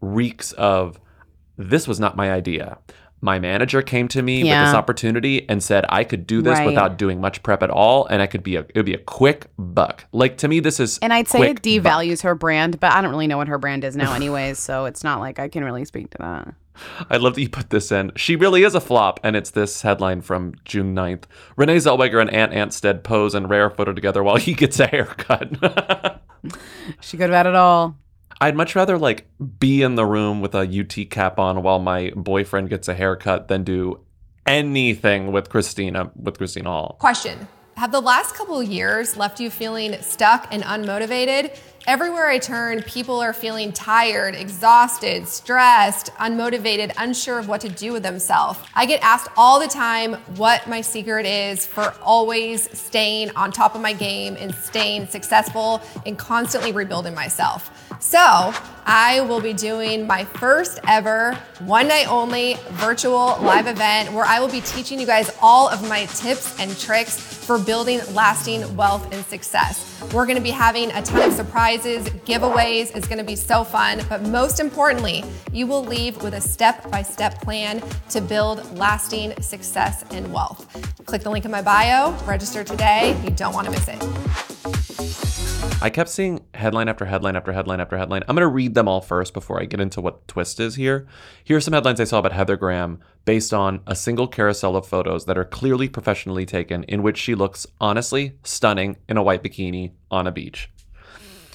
reeks 0.00 0.52
of 0.52 1.00
this 1.56 1.88
was 1.88 1.98
not 2.00 2.16
my 2.16 2.30
idea. 2.32 2.78
My 3.22 3.38
manager 3.38 3.80
came 3.80 4.08
to 4.08 4.22
me 4.22 4.44
with 4.44 4.50
this 4.52 4.74
opportunity 4.74 5.48
and 5.48 5.62
said 5.62 5.86
I 5.88 6.04
could 6.04 6.26
do 6.26 6.42
this 6.42 6.58
Right. 6.58 6.66
without 6.66 6.98
doing 6.98 7.18
much 7.20 7.42
prep 7.42 7.62
at 7.62 7.70
all, 7.70 8.04
and 8.06 8.20
I 8.20 8.26
could 8.26 8.42
be 8.42 8.56
a 8.56 8.60
it 8.60 8.76
would 8.76 8.84
be 8.86 8.92
a 8.94 8.98
quick 8.98 9.46
buck. 9.58 10.04
Like 10.12 10.36
to 10.38 10.48
me, 10.48 10.60
this 10.60 10.78
is 10.78 10.98
And 11.00 11.12
I'd 11.12 11.26
say 11.28 11.40
it 11.50 11.54
buck. 11.54 11.62
devalues 11.62 12.22
her 12.22 12.34
brand, 12.34 12.78
but 12.78 12.92
I 12.92 13.00
don't 13.00 13.10
really 13.10 13.26
know 13.26 13.38
what 13.38 13.48
her 13.48 13.58
brand 13.58 13.84
is 13.84 13.96
now, 13.96 14.12
anyways. 14.12 14.58
so 14.58 14.84
it's 14.84 15.02
not 15.02 15.20
like 15.20 15.38
I 15.38 15.48
can 15.48 15.64
really 15.64 15.84
speak 15.86 16.10
to 16.10 16.18
that. 16.18 16.54
I 17.10 17.16
love 17.16 17.34
that 17.34 17.42
you 17.42 17.48
put 17.48 17.70
this 17.70 17.90
in. 17.92 18.12
She 18.16 18.36
really 18.36 18.62
is 18.62 18.74
a 18.74 18.80
flop, 18.80 19.20
and 19.22 19.36
it's 19.36 19.50
this 19.50 19.82
headline 19.82 20.22
from 20.22 20.54
June 20.64 20.94
9th. 20.94 21.24
Renee 21.56 21.76
Zellweger 21.76 22.20
and 22.20 22.30
Ant 22.30 22.52
Anstead 22.52 23.02
pose 23.02 23.34
in 23.34 23.46
rare 23.46 23.70
photo 23.70 23.92
together 23.92 24.22
while 24.22 24.36
he 24.36 24.54
gets 24.54 24.80
a 24.80 24.86
haircut. 24.86 26.22
She 27.00 27.16
good 27.16 27.30
about 27.30 27.46
it 27.46 27.54
all. 27.54 27.96
I'd 28.40 28.56
much 28.56 28.74
rather 28.76 28.98
like 28.98 29.26
be 29.58 29.82
in 29.82 29.94
the 29.94 30.04
room 30.04 30.40
with 30.40 30.54
a 30.54 30.60
UT 30.60 31.10
cap 31.10 31.38
on 31.38 31.62
while 31.62 31.78
my 31.78 32.12
boyfriend 32.14 32.68
gets 32.68 32.86
a 32.88 32.94
haircut 32.94 33.48
than 33.48 33.64
do 33.64 34.00
anything 34.46 35.32
with 35.32 35.48
Christina 35.48 36.10
with 36.14 36.36
Christina 36.36 36.70
Hall. 36.70 36.96
Question 37.00 37.48
Have 37.76 37.92
the 37.92 38.00
last 38.00 38.34
couple 38.34 38.60
of 38.60 38.68
years 38.68 39.16
left 39.16 39.40
you 39.40 39.50
feeling 39.50 40.00
stuck 40.02 40.46
and 40.50 40.62
unmotivated? 40.62 41.56
Everywhere 41.86 42.26
I 42.26 42.40
turn, 42.40 42.82
people 42.82 43.20
are 43.20 43.32
feeling 43.32 43.70
tired, 43.70 44.34
exhausted, 44.34 45.28
stressed, 45.28 46.12
unmotivated, 46.14 46.92
unsure 46.98 47.38
of 47.38 47.46
what 47.46 47.60
to 47.60 47.68
do 47.68 47.92
with 47.92 48.02
themselves. 48.02 48.58
I 48.74 48.86
get 48.86 49.00
asked 49.04 49.28
all 49.36 49.60
the 49.60 49.68
time 49.68 50.14
what 50.34 50.66
my 50.66 50.80
secret 50.80 51.26
is 51.26 51.64
for 51.64 51.94
always 52.02 52.68
staying 52.76 53.30
on 53.36 53.52
top 53.52 53.76
of 53.76 53.80
my 53.80 53.92
game 53.92 54.36
and 54.36 54.52
staying 54.52 55.06
successful 55.06 55.80
and 56.04 56.18
constantly 56.18 56.72
rebuilding 56.72 57.14
myself. 57.14 57.70
So, 58.00 58.18
I 58.84 59.20
will 59.28 59.40
be 59.40 59.52
doing 59.52 60.08
my 60.08 60.24
first 60.24 60.80
ever 60.88 61.34
one 61.60 61.86
night 61.86 62.08
only 62.10 62.56
virtual 62.70 63.38
live 63.42 63.68
event 63.68 64.12
where 64.12 64.24
I 64.24 64.40
will 64.40 64.50
be 64.50 64.60
teaching 64.62 64.98
you 64.98 65.06
guys 65.06 65.30
all 65.40 65.68
of 65.68 65.88
my 65.88 66.06
tips 66.06 66.58
and 66.58 66.76
tricks 66.80 67.16
for 67.16 67.60
building 67.60 68.00
lasting 68.12 68.74
wealth 68.74 69.12
and 69.12 69.24
success. 69.26 69.85
We're 70.12 70.26
gonna 70.26 70.40
be 70.40 70.50
having 70.50 70.90
a 70.92 71.02
ton 71.02 71.28
of 71.28 71.34
surprises, 71.34 72.08
giveaways. 72.26 72.94
It's 72.94 73.08
gonna 73.08 73.24
be 73.24 73.36
so 73.36 73.64
fun. 73.64 74.02
But 74.08 74.22
most 74.22 74.60
importantly, 74.60 75.24
you 75.52 75.66
will 75.66 75.84
leave 75.84 76.22
with 76.22 76.34
a 76.34 76.40
step 76.40 76.90
by 76.90 77.02
step 77.02 77.40
plan 77.40 77.82
to 78.10 78.20
build 78.20 78.76
lasting 78.76 79.40
success 79.42 80.04
and 80.10 80.32
wealth. 80.32 80.66
Click 81.06 81.22
the 81.22 81.30
link 81.30 81.44
in 81.44 81.50
my 81.50 81.62
bio, 81.62 82.12
register 82.24 82.64
today. 82.64 83.16
You 83.24 83.30
don't 83.30 83.54
wanna 83.54 83.70
miss 83.70 83.88
it. 83.88 85.35
I 85.82 85.90
kept 85.90 86.08
seeing 86.08 86.44
headline 86.54 86.88
after 86.88 87.04
headline 87.04 87.36
after 87.36 87.52
headline 87.52 87.80
after 87.80 87.98
headline. 87.98 88.22
I'm 88.26 88.34
going 88.34 88.48
to 88.48 88.52
read 88.52 88.74
them 88.74 88.88
all 88.88 89.02
first 89.02 89.34
before 89.34 89.60
I 89.60 89.66
get 89.66 89.78
into 89.78 90.00
what 90.00 90.26
twist 90.26 90.58
is 90.58 90.74
here. 90.76 91.06
Here 91.44 91.58
are 91.58 91.60
some 91.60 91.74
headlines 91.74 92.00
I 92.00 92.04
saw 92.04 92.18
about 92.18 92.32
Heather 92.32 92.56
Graham 92.56 92.98
based 93.26 93.52
on 93.52 93.80
a 93.86 93.94
single 93.94 94.26
carousel 94.26 94.74
of 94.74 94.86
photos 94.86 95.26
that 95.26 95.36
are 95.36 95.44
clearly 95.44 95.88
professionally 95.88 96.46
taken, 96.46 96.82
in 96.84 97.02
which 97.02 97.18
she 97.18 97.34
looks 97.34 97.66
honestly 97.80 98.32
stunning 98.42 98.96
in 99.08 99.16
a 99.18 99.22
white 99.22 99.42
bikini 99.42 99.92
on 100.10 100.26
a 100.26 100.32
beach. 100.32 100.70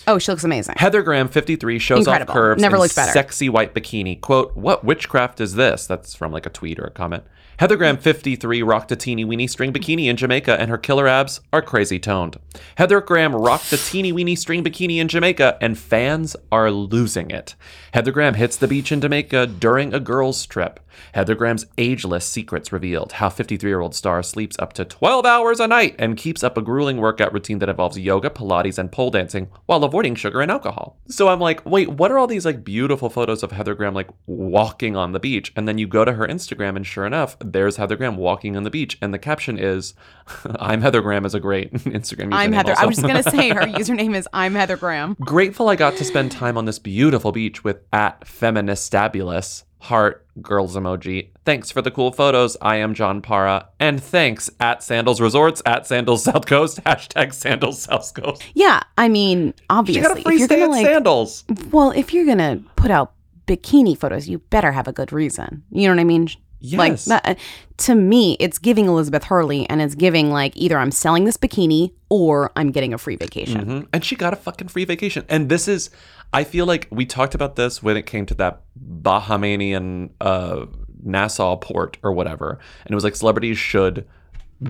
Oh, 0.08 0.20
she 0.20 0.32
looks 0.32 0.44
amazing. 0.44 0.76
Heather 0.78 1.02
Graham, 1.02 1.28
53, 1.28 1.80
shows 1.80 2.00
Incredible. 2.00 2.32
off 2.32 2.36
curves 2.36 2.62
Never 2.62 2.76
in 2.76 2.82
looked 2.84 2.96
better. 2.96 3.12
sexy 3.12 3.50
white 3.50 3.74
bikini. 3.74 4.22
Quote, 4.22 4.56
what 4.56 4.84
witchcraft 4.84 5.42
is 5.42 5.56
this? 5.56 5.88
That's 5.88 6.16
from 6.16 6.32
like 6.32 6.46
a 6.46 6.50
tweet 6.50 6.80
or 6.80 6.86
a 6.86 6.92
comment. 6.92 7.24
Heather 7.58 7.78
Graham, 7.78 7.98
53, 7.98 8.64
rocked 8.64 8.92
a 8.92 8.96
teeny 8.96 9.24
weeny 9.24 9.46
string 9.46 9.72
bikini 9.72 10.06
in 10.08 10.18
Jamaica, 10.18 10.60
and 10.60 10.72
her 10.72 10.78
killer 10.78 11.08
abs 11.08 11.42
are 11.54 11.62
crazy 11.62 12.00
toned. 12.00 12.38
Heather 12.76 13.02
Graham 13.02 13.36
rocked 13.36 13.72
a 13.72 13.78
teeny 13.78 14.12
weeny 14.12 14.36
string 14.36 14.64
bikini 14.64 14.98
in 14.98 15.08
Jamaica, 15.08 15.58
and 15.62 15.78
fans 15.78 16.36
are 16.52 16.72
losing 16.72 17.30
it. 17.30 17.56
Heather 17.94 18.12
Graham 18.12 18.36
hits 18.36 18.56
the 18.56 18.68
beach 18.70 18.92
in 18.92 19.02
Jamaica 19.02 19.48
during 19.48 19.94
a 19.94 20.00
girls' 20.00 20.46
trip. 20.46 20.80
Heather 21.14 21.36
Graham's 21.36 21.66
ageless 21.78 22.26
secrets 22.26 22.72
revealed 22.72 23.14
how 23.14 23.30
53 23.30 23.70
year 23.70 23.82
old 23.82 23.96
star 23.96 24.24
sleeps 24.24 24.56
up 24.60 24.74
to 24.74 24.86
12 24.86 25.26
hours 25.26 25.60
a 25.60 25.68
night 25.68 25.96
and 26.00 26.18
keeps 26.18 26.44
up 26.44 26.58
a 26.58 26.62
grueling 26.62 26.98
workout 26.98 27.34
routine 27.34 27.60
that 27.60 27.70
involves 27.70 27.98
yoga, 27.98 28.30
Pilates, 28.30 28.78
and 28.78 28.92
pole 28.92 29.12
dancing 29.12 29.50
while 29.66 29.84
avoiding 29.84 30.16
sugar 30.16 30.42
and 30.42 30.52
alcohol. 30.52 30.98
So 31.08 31.28
I'm 31.28 31.40
like, 31.40 31.66
wait, 31.66 31.90
what 31.90 32.12
are 32.12 32.18
all 32.18 32.28
these 32.28 32.46
like 32.46 32.64
beautiful 32.64 33.10
photos 33.10 33.44
of 33.44 33.52
Heather 33.52 33.76
Graham 33.76 33.94
like 33.94 34.10
walking 34.26 34.96
on 34.96 35.12
the 35.12 35.20
beach? 35.20 35.52
And 35.56 35.68
then 35.68 35.78
you 35.78 35.88
go 35.88 36.06
to 36.06 36.14
her 36.14 36.28
Instagram, 36.28 36.76
and 36.76 36.86
sure 36.86 37.06
enough, 37.06 37.38
there's 37.40 37.78
Heather 37.78 37.96
Graham 37.96 38.18
walking 38.18 38.56
on 38.56 38.64
the 38.64 38.70
beach, 38.70 38.98
and 39.02 39.14
the 39.14 39.20
caption 39.20 39.58
is, 39.58 39.94
"I'm 40.60 40.82
Heather 40.82 41.02
Graham" 41.02 41.26
is 41.26 41.36
a 41.36 41.40
great 41.40 41.74
Instagram. 41.74 42.34
I'm 42.34 42.52
username 42.52 42.56
Heather. 42.56 42.72
I 42.72 42.76
also. 42.76 42.88
was 42.88 42.98
just 42.98 43.08
gonna 43.08 43.24
say 43.24 43.50
her 43.50 43.62
username 43.62 44.16
is 44.16 44.28
I'm 44.34 44.56
Heather 44.56 44.78
Graham. 44.78 45.16
Grateful 45.20 45.70
I 45.70 45.76
got 45.76 45.96
to 45.98 46.06
spend 46.06 46.32
time 46.32 46.58
on 46.58 46.66
this 46.66 46.80
beautiful 46.80 47.32
beach 47.32 47.64
with 47.64 47.81
at 47.92 48.26
Feministabulous, 48.28 49.64
heart, 49.80 50.26
girls 50.42 50.76
emoji. 50.76 51.30
Thanks 51.44 51.72
for 51.72 51.82
the 51.82 51.92
cool 51.92 52.12
photos. 52.12 52.56
I 52.62 52.78
am 52.78 52.94
John 52.94 53.22
Para. 53.22 53.70
And 53.80 54.02
thanks 54.02 54.50
at 54.60 54.84
Sandals 54.84 55.20
Resorts, 55.20 55.62
at 55.66 55.88
Sandals 55.88 56.24
South 56.24 56.46
Coast, 56.46 56.82
hashtag 56.86 57.34
Sandals 57.34 57.84
South 57.84 58.14
Coast. 58.14 58.44
Yeah, 58.54 58.82
I 58.98 59.10
mean, 59.10 59.54
obviously, 59.70 60.02
got 60.02 60.18
a 60.18 60.22
free 60.22 60.36
if 60.36 60.40
you're 60.40 60.48
stay 60.48 60.56
gonna 60.60 60.66
at 60.66 60.78
like, 60.78 60.86
Sandals. 60.86 61.44
well, 61.72 61.92
if 61.92 62.14
you're 62.14 62.26
gonna 62.26 62.62
put 62.76 62.92
out 62.92 63.14
bikini 63.48 63.98
photos, 63.98 64.30
you 64.30 64.40
better 64.40 64.72
have 64.72 64.88
a 64.88 64.94
good 64.94 65.12
reason. 65.12 65.64
You 65.72 65.88
know 65.88 65.96
what 65.96 66.02
I 66.02 66.06
mean? 66.06 66.30
Like 66.64 66.92
Yes. 66.92 67.06
that, 67.06 67.40
to 67.78 67.96
me, 67.96 68.38
it's 68.40 68.58
giving 68.60 68.86
Elizabeth 68.86 69.24
Hurley, 69.24 69.68
and 69.70 69.82
it's 69.82 69.96
giving 69.96 70.32
like 70.32 70.56
either 70.56 70.78
I'm 70.78 70.92
selling 70.92 71.26
this 71.26 71.38
bikini 71.38 71.92
or 72.10 72.52
I'm 72.56 72.72
getting 72.72 72.94
a 72.94 72.98
free 72.98 73.16
vacation. 73.16 73.66
Mhm. 73.66 73.88
And 73.94 74.06
she 74.06 74.16
got 74.16 74.34
a 74.34 74.36
fucking 74.36 74.68
free 74.68 74.86
vacation. 74.86 75.26
And 75.30 75.50
this 75.50 75.68
is, 75.68 75.90
I 76.34 76.44
feel 76.44 76.66
like 76.66 76.88
we 76.92 77.06
talked 77.06 77.34
about 77.36 77.56
this 77.56 77.82
when 77.82 77.98
it 77.98 78.06
came 78.06 78.26
to 78.28 78.34
that 78.36 78.62
Bahamian 79.02 80.10
uh, 80.22 80.66
Nassau 81.04 81.56
port 81.56 81.98
or 82.04 82.12
whatever. 82.12 82.60
And 82.86 82.92
it 82.92 82.96
was 82.96 83.04
like 83.04 83.16
celebrities 83.16 83.58
should 83.58 84.06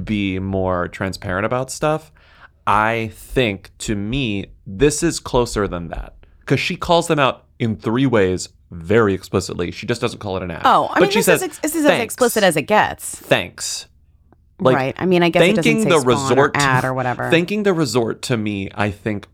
be 0.03 0.39
more 0.39 0.87
transparent 0.87 1.45
about 1.45 1.69
stuff. 1.71 2.11
I 2.65 3.11
think 3.13 3.71
to 3.79 3.95
me, 3.95 4.45
this 4.65 5.03
is 5.03 5.19
closer 5.19 5.67
than 5.67 5.89
that 5.89 6.13
because 6.39 6.59
she 6.59 6.75
calls 6.77 7.07
them 7.07 7.19
out 7.19 7.45
in 7.61 7.77
three 7.77 8.05
ways 8.07 8.49
very 8.71 9.13
explicitly. 9.13 9.71
She 9.71 9.85
just 9.85 10.01
doesn't 10.01 10.19
call 10.19 10.35
it 10.37 10.43
an 10.43 10.51
ad. 10.51 10.63
Oh, 10.65 10.87
I 10.89 10.95
but 10.95 11.01
mean, 11.03 11.11
she 11.11 11.19
this 11.19 11.25
says, 11.25 11.41
is, 11.41 11.47
ex- 11.49 11.59
this 11.59 11.75
is 11.75 11.85
as 11.85 11.99
explicit 12.01 12.43
as 12.43 12.57
it 12.57 12.63
gets. 12.63 13.15
Thanks. 13.15 13.87
right. 14.59 14.95
I 14.97 15.05
mean, 15.05 15.23
I 15.23 15.29
guess 15.29 15.43
it 15.43 15.55
doesn't 15.55 15.63
thanking 15.63 15.89
the 15.89 15.99
resort 15.99 16.57
or 16.57 16.61
ad 16.61 16.83
or 16.85 16.93
whatever. 16.93 17.29
Thanking 17.29 17.63
the 17.63 17.73
resort 17.73 18.21
to 18.23 18.37
me, 18.37 18.69
I 18.73 18.89
think, 18.91 19.27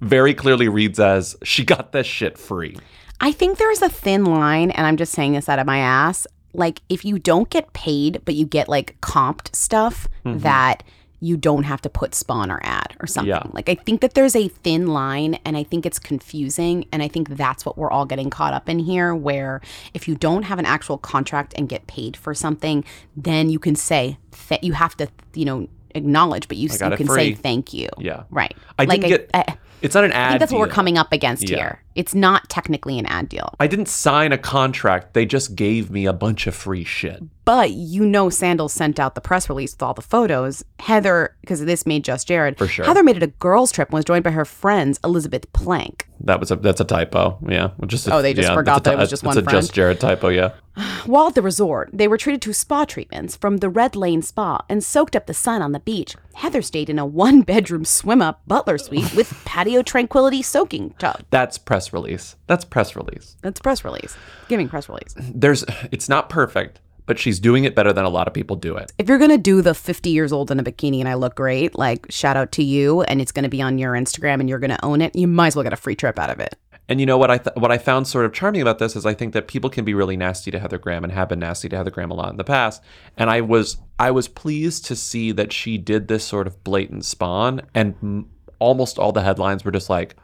very 0.00 0.34
clearly 0.34 0.68
reads 0.68 0.98
as 1.00 1.36
she 1.42 1.64
got 1.64 1.92
this 1.92 2.06
shit 2.06 2.36
free. 2.38 2.76
I 3.20 3.30
think 3.32 3.58
there 3.58 3.70
is 3.70 3.82
a 3.82 3.88
thin 3.88 4.24
line, 4.24 4.70
and 4.72 4.86
I'm 4.86 4.96
just 4.96 5.12
saying 5.12 5.32
this 5.32 5.48
out 5.48 5.58
of 5.60 5.66
my 5.66 5.78
ass. 5.78 6.26
Like, 6.54 6.82
if 6.88 7.04
you 7.04 7.18
don't 7.18 7.48
get 7.48 7.72
paid, 7.72 8.20
but 8.24 8.34
you 8.34 8.44
get 8.46 8.68
like 8.68 9.00
comped 9.00 9.54
stuff 9.54 10.08
Mhm. 10.26 10.40
that 10.42 10.82
you 11.22 11.36
don't 11.36 11.62
have 11.62 11.80
to 11.80 11.88
put 11.88 12.14
spawn 12.16 12.50
or 12.50 12.58
ad 12.64 12.96
or 13.00 13.06
something. 13.06 13.28
Yeah. 13.28 13.44
Like, 13.52 13.68
I 13.68 13.76
think 13.76 14.00
that 14.00 14.14
there's 14.14 14.34
a 14.34 14.48
thin 14.48 14.88
line, 14.88 15.38
and 15.44 15.56
I 15.56 15.62
think 15.62 15.86
it's 15.86 16.00
confusing. 16.00 16.84
And 16.90 17.00
I 17.00 17.06
think 17.06 17.28
that's 17.28 17.64
what 17.64 17.78
we're 17.78 17.90
all 17.92 18.04
getting 18.06 18.28
caught 18.28 18.52
up 18.52 18.68
in 18.68 18.80
here, 18.80 19.14
where 19.14 19.60
if 19.94 20.08
you 20.08 20.16
don't 20.16 20.42
have 20.42 20.58
an 20.58 20.66
actual 20.66 20.98
contract 20.98 21.54
and 21.56 21.68
get 21.68 21.86
paid 21.86 22.16
for 22.16 22.34
something, 22.34 22.84
then 23.16 23.50
you 23.50 23.60
can 23.60 23.76
say 23.76 24.18
that 24.48 24.64
you 24.64 24.72
have 24.72 24.96
to, 24.96 25.06
you 25.34 25.44
know, 25.44 25.68
acknowledge, 25.94 26.48
but 26.48 26.56
you, 26.56 26.68
I 26.80 26.88
you 26.90 26.96
can 26.96 27.06
free. 27.06 27.16
say 27.16 27.34
thank 27.34 27.72
you. 27.72 27.88
Yeah. 27.98 28.24
Right. 28.30 28.56
I 28.78 28.84
Like, 28.84 29.00
didn't 29.02 29.10
get. 29.10 29.30
I- 29.32 29.56
it's 29.82 29.94
not 29.94 30.04
an 30.04 30.12
ad. 30.12 30.14
Deal. 30.14 30.26
I 30.26 30.30
think 30.30 30.40
that's 30.40 30.52
what 30.52 30.60
we're 30.60 30.68
coming 30.68 30.96
up 30.98 31.12
against 31.12 31.48
Yeah. 31.48 31.56
here. 31.56 31.82
It's 31.94 32.14
not 32.14 32.48
technically 32.48 32.98
an 32.98 33.06
ad 33.06 33.28
deal. 33.28 33.54
I 33.60 33.66
didn't 33.66 33.88
sign 33.88 34.32
a 34.32 34.38
contract. 34.38 35.12
They 35.14 35.26
just 35.26 35.54
gave 35.54 35.90
me 35.90 36.06
a 36.06 36.12
bunch 36.12 36.46
of 36.46 36.54
free 36.54 36.84
shit. 36.84 37.22
But 37.44 37.72
you 37.72 38.06
know, 38.06 38.30
Sandals 38.30 38.72
sent 38.72 38.98
out 39.00 39.14
the 39.14 39.20
press 39.20 39.48
release 39.48 39.72
with 39.74 39.82
all 39.82 39.92
the 39.94 40.00
photos. 40.02 40.64
Heather, 40.78 41.36
because 41.42 41.64
this 41.64 41.84
made 41.86 42.04
Just 42.04 42.28
Jared. 42.28 42.56
For 42.56 42.66
sure. 42.66 42.84
Heather 42.84 43.02
made 43.02 43.16
it 43.16 43.22
a 43.22 43.26
girls' 43.26 43.72
trip 43.72 43.88
and 43.88 43.94
was 43.94 44.04
joined 44.04 44.24
by 44.24 44.30
her 44.30 44.44
friends 44.44 44.98
Elizabeth 45.04 45.52
Plank. 45.52 46.08
That 46.24 46.38
was 46.40 46.50
a 46.50 46.56
that's 46.56 46.80
a 46.80 46.84
typo. 46.84 47.38
Yeah. 47.48 47.70
Just 47.86 48.06
a- 48.06 48.14
Oh, 48.14 48.22
they 48.22 48.32
just 48.34 48.48
yeah, 48.48 48.54
forgot 48.54 48.84
that's 48.84 48.86
a 48.86 48.90
that 48.90 48.96
it 48.96 49.00
was 49.00 49.08
ty- 49.08 49.12
just 49.12 49.22
that's 49.24 49.36
one 49.36 49.38
a 49.38 49.42
just 49.42 49.50
friend? 49.68 49.74
Jared 49.74 50.00
typo. 50.00 50.28
Yeah. 50.28 50.52
While 51.06 51.26
at 51.28 51.34
the 51.34 51.42
resort, 51.42 51.90
they 51.92 52.06
were 52.08 52.16
treated 52.16 52.40
to 52.42 52.52
spa 52.54 52.84
treatments 52.84 53.34
from 53.36 53.56
the 53.58 53.68
Red 53.68 53.96
Lane 53.96 54.22
Spa 54.22 54.64
and 54.68 54.82
soaked 54.84 55.16
up 55.16 55.26
the 55.26 55.34
sun 55.34 55.60
on 55.62 55.72
the 55.72 55.80
beach. 55.80 56.14
Heather 56.34 56.62
stayed 56.62 56.88
in 56.88 56.98
a 56.98 57.04
one-bedroom 57.04 57.84
swim-up 57.84 58.40
butler 58.46 58.78
suite 58.78 59.14
with 59.14 59.32
patio 59.44 59.82
tranquility 59.82 60.42
soaking 60.42 60.94
tub. 60.98 61.22
That's 61.30 61.58
press 61.58 61.92
release. 61.92 62.36
That's 62.46 62.64
press 62.64 62.94
release. 62.96 63.36
That's 63.42 63.60
press 63.60 63.84
release. 63.84 64.16
Giving 64.48 64.68
press 64.68 64.88
release. 64.88 65.14
There's. 65.18 65.64
It's 65.90 66.08
not 66.08 66.28
perfect, 66.30 66.80
but 67.06 67.18
she's 67.18 67.40
doing 67.40 67.64
it 67.64 67.74
better 67.74 67.92
than 67.92 68.04
a 68.04 68.08
lot 68.08 68.28
of 68.28 68.34
people 68.34 68.56
do 68.56 68.76
it. 68.76 68.92
If 68.98 69.08
you're 69.08 69.18
gonna 69.18 69.38
do 69.38 69.62
the 69.62 69.74
50 69.74 70.10
years 70.10 70.32
old 70.32 70.50
in 70.50 70.60
a 70.60 70.64
bikini 70.64 71.00
and 71.00 71.08
I 71.08 71.14
look 71.14 71.34
great, 71.34 71.76
like 71.76 72.06
shout 72.10 72.36
out 72.36 72.52
to 72.52 72.62
you, 72.62 73.02
and 73.02 73.20
it's 73.20 73.32
gonna 73.32 73.48
be 73.48 73.62
on 73.62 73.78
your 73.78 73.92
Instagram 73.92 74.40
and 74.40 74.48
you're 74.48 74.58
gonna 74.58 74.78
own 74.82 75.00
it, 75.00 75.14
you 75.16 75.26
might 75.26 75.48
as 75.48 75.56
well 75.56 75.62
get 75.62 75.72
a 75.72 75.76
free 75.76 75.96
trip 75.96 76.18
out 76.18 76.30
of 76.30 76.40
it. 76.40 76.56
And 76.88 77.00
you 77.00 77.06
know 77.06 77.16
what 77.16 77.30
I 77.30 77.38
th- 77.38 77.56
what 77.56 77.70
I 77.70 77.78
found 77.78 78.06
sort 78.08 78.24
of 78.26 78.32
charming 78.32 78.60
about 78.60 78.78
this 78.78 78.96
is 78.96 79.06
I 79.06 79.14
think 79.14 79.32
that 79.34 79.46
people 79.46 79.70
can 79.70 79.84
be 79.84 79.94
really 79.94 80.16
nasty 80.16 80.50
to 80.50 80.58
Heather 80.58 80.78
Graham 80.78 81.04
and 81.04 81.12
have 81.12 81.28
been 81.28 81.38
nasty 81.38 81.68
to 81.68 81.76
Heather 81.76 81.90
Graham 81.90 82.10
a 82.10 82.14
lot 82.14 82.30
in 82.30 82.36
the 82.36 82.44
past. 82.44 82.82
And 83.16 83.30
I 83.30 83.40
was 83.40 83.78
I 83.98 84.10
was 84.10 84.28
pleased 84.28 84.84
to 84.86 84.96
see 84.96 85.32
that 85.32 85.52
she 85.52 85.78
did 85.78 86.08
this 86.08 86.24
sort 86.24 86.46
of 86.46 86.62
blatant 86.64 87.04
spawn, 87.04 87.62
and 87.72 87.94
m- 88.02 88.28
almost 88.58 88.98
all 88.98 89.12
the 89.12 89.22
headlines 89.22 89.64
were 89.64 89.70
just 89.70 89.88
like, 89.88 90.16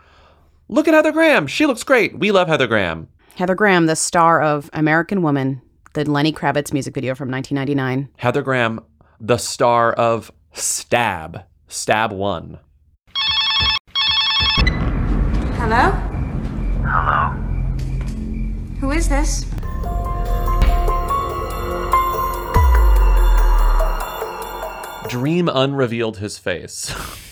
"Look 0.68 0.89
at 0.89 0.95
Heather 0.95 1.12
Graham, 1.12 1.47
she 1.47 1.64
looks 1.64 1.85
great. 1.85 2.18
We 2.18 2.33
love 2.33 2.49
Heather 2.49 2.66
Graham." 2.66 3.09
Heather 3.37 3.55
Graham, 3.55 3.87
the 3.87 3.97
star 3.97 4.43
of 4.43 4.68
American 4.72 5.22
Woman, 5.22 5.62
the 6.05 6.11
Lenny 6.11 6.32
Kravitz 6.32 6.72
music 6.72 6.94
video 6.94 7.16
from 7.16 7.28
1999. 7.28 8.09
Heather 8.18 8.42
Graham, 8.42 8.80
the 9.20 9.36
star 9.36 9.92
of 9.92 10.30
Stab, 10.53 11.42
Stab 11.66 12.12
One. 12.12 12.61
Hello? 15.57 15.90
Hello? 16.86 17.30
Who 18.78 18.92
is 18.92 19.09
this? 19.09 19.44
Dream 25.09 25.49
unrevealed 25.49 26.18
his 26.18 26.38
face. 26.38 26.94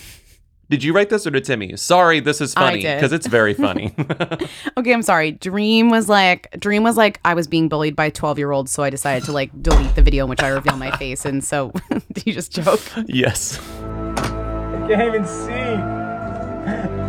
did 0.69 0.83
you 0.83 0.93
write 0.93 1.11
this 1.11 1.27
or 1.27 1.31
did 1.31 1.45
Timmy? 1.45 1.77
Sorry, 1.77 2.21
this 2.21 2.41
is 2.41 2.55
funny 2.55 2.79
because 2.79 3.13
it's 3.13 3.27
very 3.27 3.55
funny. 3.55 3.95
Okay, 4.79 4.93
I'm 4.93 5.03
sorry. 5.03 5.33
Dream 5.33 5.89
was 5.91 6.09
like 6.09 6.51
Dream 6.61 6.83
was 6.83 6.97
like 6.97 7.21
I 7.25 7.35
was 7.35 7.47
being 7.47 7.69
bullied 7.69 7.97
by 7.97 8.11
12 8.11 8.39
year 8.39 8.53
olds, 8.53 8.71
so 8.73 8.83
I 8.83 8.91
decided 8.91 9.25
to 9.25 9.33
like 9.33 9.51
delete 9.63 9.95
the 9.95 10.03
video 10.03 10.25
in 10.25 10.31
which 10.31 10.43
I 10.43 10.49
reveal 10.49 10.77
my 10.77 10.91
face. 10.97 11.25
And 11.25 11.43
so, 11.43 11.73
did 12.13 12.27
you 12.27 12.33
just 12.33 12.53
joke? 12.53 12.81
yes. 13.07 13.59
I 13.59 14.87
can't 14.89 15.03
even 15.03 15.27
see. 15.27 15.77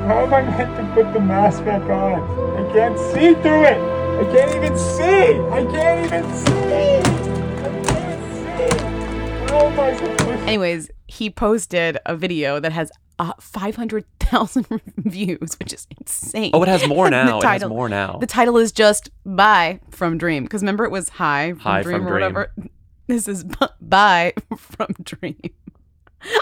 How 0.08 0.24
am 0.24 0.34
I 0.34 0.42
meant 0.42 0.78
to 0.78 0.94
put 1.04 1.14
the 1.14 1.20
mask 1.20 1.66
back 1.66 1.82
on? 1.90 2.22
I 2.56 2.74
can't 2.74 2.98
see 2.98 3.34
through 3.42 3.64
it. 3.64 3.78
I 3.78 4.24
can't 4.32 4.56
even 4.56 4.78
see. 4.78 5.04
I 5.04 5.66
can't 5.66 6.06
even 6.06 6.36
see. 6.36 6.52
I 7.64 7.84
can't 7.84 8.72
see. 8.72 9.52
How 9.52 9.66
am 9.66 9.80
I 9.80 9.96
supposed 9.96 10.20
to? 10.20 10.32
Anyways, 10.48 10.90
he 11.08 11.30
posted 11.30 11.98
a 12.06 12.16
video 12.16 12.60
that 12.60 12.72
has 12.72 12.92
uh, 13.20 13.34
500,000 13.40 14.68
views, 14.98 15.56
which 15.60 15.74
is 15.74 15.88
insane. 16.00 16.52
Oh, 16.54 16.62
it 16.64 16.70
has 16.70 16.88
more 16.88 17.10
now. 17.10 17.40
It 17.40 17.44
has 17.44 17.66
more 17.66 17.90
now. 17.90 18.18
The 18.18 18.28
title 18.28 18.58
is 18.58 18.72
just 18.72 19.10
"Bye" 19.26 19.80
from 19.90 20.18
Dream 20.18 20.44
because 20.44 20.62
remember 20.62 20.84
it 20.86 20.92
was 20.92 21.10
"Hi" 21.10 21.52
from 21.52 21.60
Hi 21.62 21.84
Dream 21.84 21.98
from 22.00 22.08
or 22.08 22.20
Dream. 22.20 22.34
whatever. 22.34 22.54
This 23.08 23.28
is 23.30 23.46
"Bye" 23.80 24.34
from 24.58 24.88
Dream. 25.04 25.40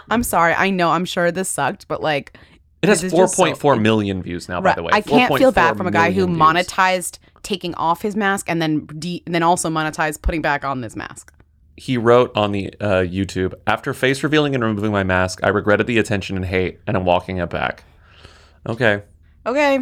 I'm 0.09 0.23
sorry. 0.23 0.53
I 0.55 0.71
know. 0.71 0.89
I'm 0.91 1.05
sure 1.05 1.31
this 1.31 1.47
sucked, 1.47 1.87
but 1.87 2.01
like 2.01 2.35
It 2.81 2.89
has 2.89 3.01
this 3.01 3.13
is 3.13 3.17
just 3.17 3.35
so- 3.35 3.43
4.4 3.43 3.79
million 3.79 4.23
views 4.23 4.49
now, 4.49 4.61
by 4.61 4.73
the 4.73 4.81
way. 4.81 4.89
I 4.91 5.01
can't 5.01 5.37
feel 5.37 5.51
bad 5.51 5.77
from 5.77 5.85
a 5.85 5.91
guy 5.91 6.11
who 6.11 6.25
views. 6.25 6.37
monetized 6.37 7.19
taking 7.43 7.75
off 7.75 8.01
his 8.01 8.15
mask 8.15 8.49
and 8.49 8.59
then 8.59 8.87
de- 8.97 9.21
and 9.27 9.35
then 9.35 9.43
also 9.43 9.69
monetized 9.69 10.23
putting 10.23 10.41
back 10.41 10.65
on 10.65 10.81
this 10.81 10.95
mask. 10.95 11.31
He 11.77 11.97
wrote 11.97 12.31
on 12.35 12.51
the 12.51 12.73
uh, 12.79 13.03
YouTube, 13.03 13.53
after 13.67 13.93
face 13.93 14.23
revealing 14.23 14.55
and 14.55 14.63
removing 14.63 14.91
my 14.91 15.03
mask, 15.03 15.41
I 15.43 15.49
regretted 15.49 15.87
the 15.87 15.97
attention 15.97 16.37
and 16.37 16.45
hate, 16.45 16.79
and 16.87 16.95
I'm 16.95 17.05
walking 17.05 17.37
it 17.37 17.49
back. 17.49 17.83
Okay. 18.67 19.03
Okay. 19.45 19.79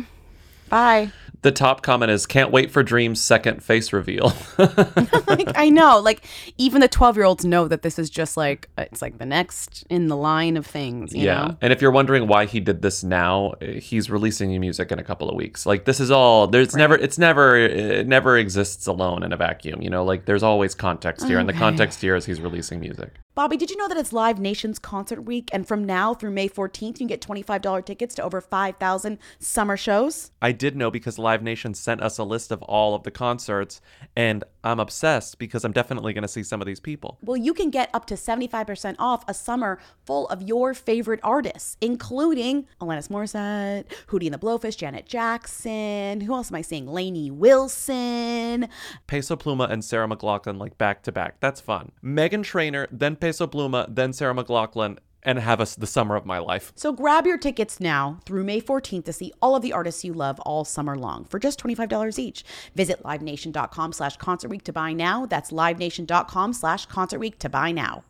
Bye. 0.70 1.12
The 1.44 1.52
top 1.52 1.82
comment 1.82 2.10
is, 2.10 2.26
can't 2.26 2.52
wait 2.52 2.72
for 2.72 2.84
Dream's 2.84 3.22
second 3.22 3.64
face 3.64 3.94
reveal. 3.94 4.34
like 4.58 5.52
I 5.56 5.70
know, 5.70 6.00
like 6.00 6.26
even 6.58 6.82
the 6.82 6.90
12-year-olds 6.90 7.46
know 7.46 7.68
that 7.68 7.82
this 7.82 8.00
is 8.00 8.10
just 8.10 8.38
like 8.38 8.70
it's 8.78 9.02
like 9.02 9.18
the 9.18 9.26
next 9.26 9.86
in 9.90 10.08
the 10.08 10.18
line 10.18 10.58
of 10.58 10.66
things, 10.66 11.14
you 11.14 11.26
yeah. 11.26 11.48
know. 11.48 11.58
And 11.62 11.74
if 11.74 11.82
you're 11.82 11.92
wondering 11.92 12.28
why 12.28 12.46
he 12.46 12.60
did 12.60 12.82
this 12.82 13.04
now, 13.04 13.54
uh, 13.62 13.66
he's 13.74 14.10
releasing 14.10 14.50
new 14.50 14.60
music 14.60 14.92
in 14.92 15.00
a 15.00 15.04
couple 15.04 15.30
of 15.30 15.36
weeks. 15.36 15.66
Like 15.66 15.86
this 15.86 16.00
is 16.00 16.12
all 16.12 16.48
there's 16.48 16.76
never 16.76 16.96
it's 16.96 17.18
never 17.18 17.58
it 17.58 18.08
never 18.08 18.38
exists 18.38 18.88
alone 18.88 19.24
in 19.24 19.34
a 19.34 19.38
vacuum, 19.38 19.82
you 19.82 19.90
know? 19.90 20.04
Like 20.04 20.26
there's 20.26 20.44
always 20.44 20.74
context 20.74 21.28
here 21.28 21.40
and 21.40 21.48
the 21.48 21.54
context 21.54 22.02
here 22.02 22.16
is 22.16 22.26
he's 22.26 22.42
releasing 22.42 22.80
music. 22.80 23.20
Bobby, 23.36 23.58
did 23.58 23.72
you 23.72 23.78
know 23.78 23.88
that 23.88 23.98
it's 23.98 24.14
Live 24.14 24.38
Nation's 24.38 24.78
concert 24.78 25.22
week? 25.24 25.50
And 25.52 25.68
from 25.68 25.86
now 25.86 26.14
through 26.14 26.30
May 26.30 26.48
14th, 26.48 26.84
you 26.86 26.94
can 26.94 27.08
get 27.08 27.20
$25 27.20 27.84
tickets 27.84 28.14
to 28.14 28.22
over 28.22 28.40
5,000 28.40 29.18
summer 29.40 29.76
shows? 29.76 30.30
I 30.40 30.52
did 30.52 30.76
know 30.76 30.92
because 30.92 31.18
Live 31.18 31.42
Nation 31.42 31.74
sent 31.74 32.04
us 32.04 32.20
a 32.20 32.24
list 32.24 32.52
of 32.52 32.62
all 32.62 32.94
of 32.94 33.02
the 33.02 33.10
concerts, 33.10 33.82
and 34.16 34.44
I'm 34.64 34.80
obsessed 34.80 35.40
because 35.40 35.66
I'm 35.66 35.72
definitely 35.72 36.14
going 36.14 36.22
to 36.22 36.28
see 36.28 36.44
some 36.44 36.62
of 36.62 36.68
these 36.68 36.80
people. 36.80 37.18
Well, 37.24 37.36
you 37.36 37.56
can 37.56 37.72
get 37.72 37.90
up 37.92 38.06
to 38.06 38.14
75% 38.14 38.98
off 39.00 39.26
a 39.28 39.34
summer 39.34 39.80
full 40.06 40.28
of 40.28 40.44
your 40.44 40.76
favorite 40.76 41.20
artists, 41.24 41.76
including 41.82 42.68
Alanis 42.80 43.08
Morissette, 43.08 43.86
Hootie 44.10 44.26
and 44.26 44.34
the 44.36 44.38
Blowfish, 44.38 44.78
Janet 44.78 45.08
Jackson. 45.08 46.22
Who 46.22 46.36
else 46.36 46.52
am 46.52 46.56
I 46.56 46.62
seeing? 46.62 46.86
Lainey 46.86 47.32
Wilson. 47.32 48.70
Peso 49.08 49.36
Pluma 49.36 49.72
and 49.72 49.84
Sarah 49.84 50.08
McLachlan 50.08 50.60
like 50.60 50.78
back 50.78 51.02
to 51.02 51.12
back. 51.12 51.40
That's 51.40 51.60
fun. 51.60 51.94
Meghan 52.04 52.44
Trainor, 52.44 52.88
then 52.92 53.16
Peso 53.24 53.48
Pluma, 53.48 53.86
then 53.88 54.12
Sarah 54.12 54.34
McLachlan, 54.34 54.98
and 55.24 55.40
have 55.40 55.62
us 55.62 55.76
the 55.76 55.88
summer 55.88 56.18
of 56.18 56.26
my 56.26 56.40
life. 56.40 56.74
So 56.76 56.92
grab 56.92 57.26
your 57.26 57.38
tickets 57.38 57.80
now 57.80 58.20
through 58.26 58.44
May 58.44 58.60
14th 58.60 59.06
to 59.06 59.14
see 59.14 59.32
all 59.42 59.56
of 59.56 59.62
the 59.62 59.72
artists 59.72 60.04
you 60.04 60.14
love 60.14 60.42
all 60.42 60.66
summer 60.66 60.98
long 60.98 61.24
for 61.24 61.40
just 61.40 61.58
$25 61.58 62.20
each. 62.20 62.44
Visit 62.76 63.02
livenation.com 63.04 63.94
slash 63.94 64.18
concert 64.18 64.50
week 64.50 64.66
to 64.66 64.74
buy 64.74 64.92
now. 64.92 65.26
That's 65.26 65.52
livenation.com 65.52 66.52
slash 66.52 66.86
concert 66.88 67.20
week 67.20 67.40
to 67.40 67.48
buy 67.48 67.72
now. 67.72 68.04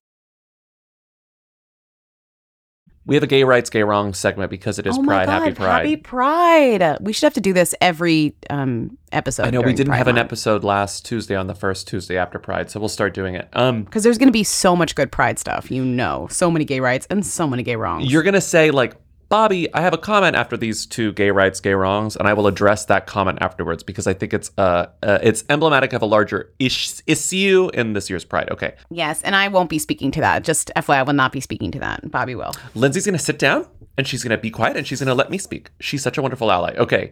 We 3.05 3.15
have 3.15 3.23
a 3.23 3.27
gay 3.27 3.43
rights, 3.43 3.69
gay 3.69 3.83
wrong 3.83 4.13
segment 4.13 4.49
because 4.49 4.79
it 4.79 4.87
is 4.87 4.97
oh 4.97 5.03
Pride. 5.03 5.25
God, 5.25 5.41
Happy 5.41 5.53
Pride. 5.53 5.71
Happy 5.71 5.97
Pride. 5.97 6.97
We 7.01 7.11
should 7.11 7.25
have 7.25 7.33
to 7.33 7.41
do 7.41 7.51
this 7.51 7.75
every 7.81 8.33
um, 8.49 8.97
episode. 9.11 9.45
I 9.45 9.49
know 9.49 9.61
we 9.61 9.73
didn't 9.73 9.89
Pride 9.89 9.97
have 9.97 10.07
an 10.07 10.17
episode 10.17 10.63
last 10.63 11.05
Tuesday 11.05 11.35
on 11.35 11.47
the 11.47 11.55
first 11.55 11.85
Tuesday 11.87 12.17
after 12.17 12.39
Pride, 12.39 12.71
so 12.71 12.79
we'll 12.79 12.87
start 12.87 13.13
doing 13.13 13.35
it. 13.35 13.49
Um, 13.53 13.83
Because 13.83 14.03
there's 14.03 14.17
going 14.17 14.29
to 14.29 14.33
be 14.33 14.45
so 14.45 14.73
much 14.75 14.95
good 14.95 15.11
pride 15.11 15.37
stuff, 15.37 15.69
you 15.69 15.83
know. 15.83 16.27
So 16.31 16.49
many 16.49 16.63
gay 16.63 16.79
rights 16.79 17.05
and 17.09 17.25
so 17.25 17.45
many 17.45 17.63
gay 17.63 17.75
wrongs. 17.75 18.09
you're 18.11 18.23
gonna 18.23 18.39
say 18.39 18.71
like, 18.71 18.95
Bobby, 19.33 19.73
I 19.73 19.81
have 19.81 19.95
a 19.95 19.97
comment 19.97 20.35
after 20.35 20.55
these 20.55 20.85
two 20.85 21.11
gay 21.13 21.31
rights, 21.31 21.59
gay 21.59 21.73
wrongs, 21.73 22.15
and 22.15 22.27
I 22.27 22.33
will 22.33 22.45
address 22.45 22.85
that 22.85 23.07
comment 23.07 23.39
afterwards 23.41 23.81
because 23.81 24.05
I 24.05 24.13
think 24.13 24.31
it's 24.31 24.51
uh, 24.59 24.85
uh 25.01 25.17
it's 25.23 25.43
emblematic 25.49 25.91
of 25.93 26.03
a 26.03 26.05
larger 26.05 26.53
ish- 26.59 27.01
issue 27.07 27.71
in 27.73 27.93
this 27.93 28.11
year's 28.11 28.25
Pride. 28.25 28.51
Okay, 28.51 28.75
Yes, 28.91 29.23
and 29.23 29.35
I 29.35 29.47
won't 29.47 29.71
be 29.71 29.79
speaking 29.79 30.11
to 30.11 30.19
that. 30.19 30.43
Just 30.43 30.69
FYI, 30.75 30.97
I 30.97 31.01
will 31.01 31.13
not 31.13 31.31
be 31.31 31.39
speaking 31.39 31.71
to 31.71 31.79
that. 31.79 32.11
Bobby 32.11 32.35
will. 32.35 32.51
Lindsay's 32.75 33.07
gonna 33.07 33.17
sit 33.17 33.39
down 33.39 33.65
and 33.97 34.07
she's 34.07 34.21
gonna 34.21 34.37
be 34.37 34.51
quiet 34.51 34.77
and 34.77 34.85
she's 34.85 34.99
gonna 34.99 35.15
let 35.15 35.31
me 35.31 35.39
speak. 35.39 35.71
She's 35.79 36.03
such 36.03 36.19
a 36.19 36.21
wonderful 36.21 36.51
ally. 36.51 36.75
Okay. 36.77 37.11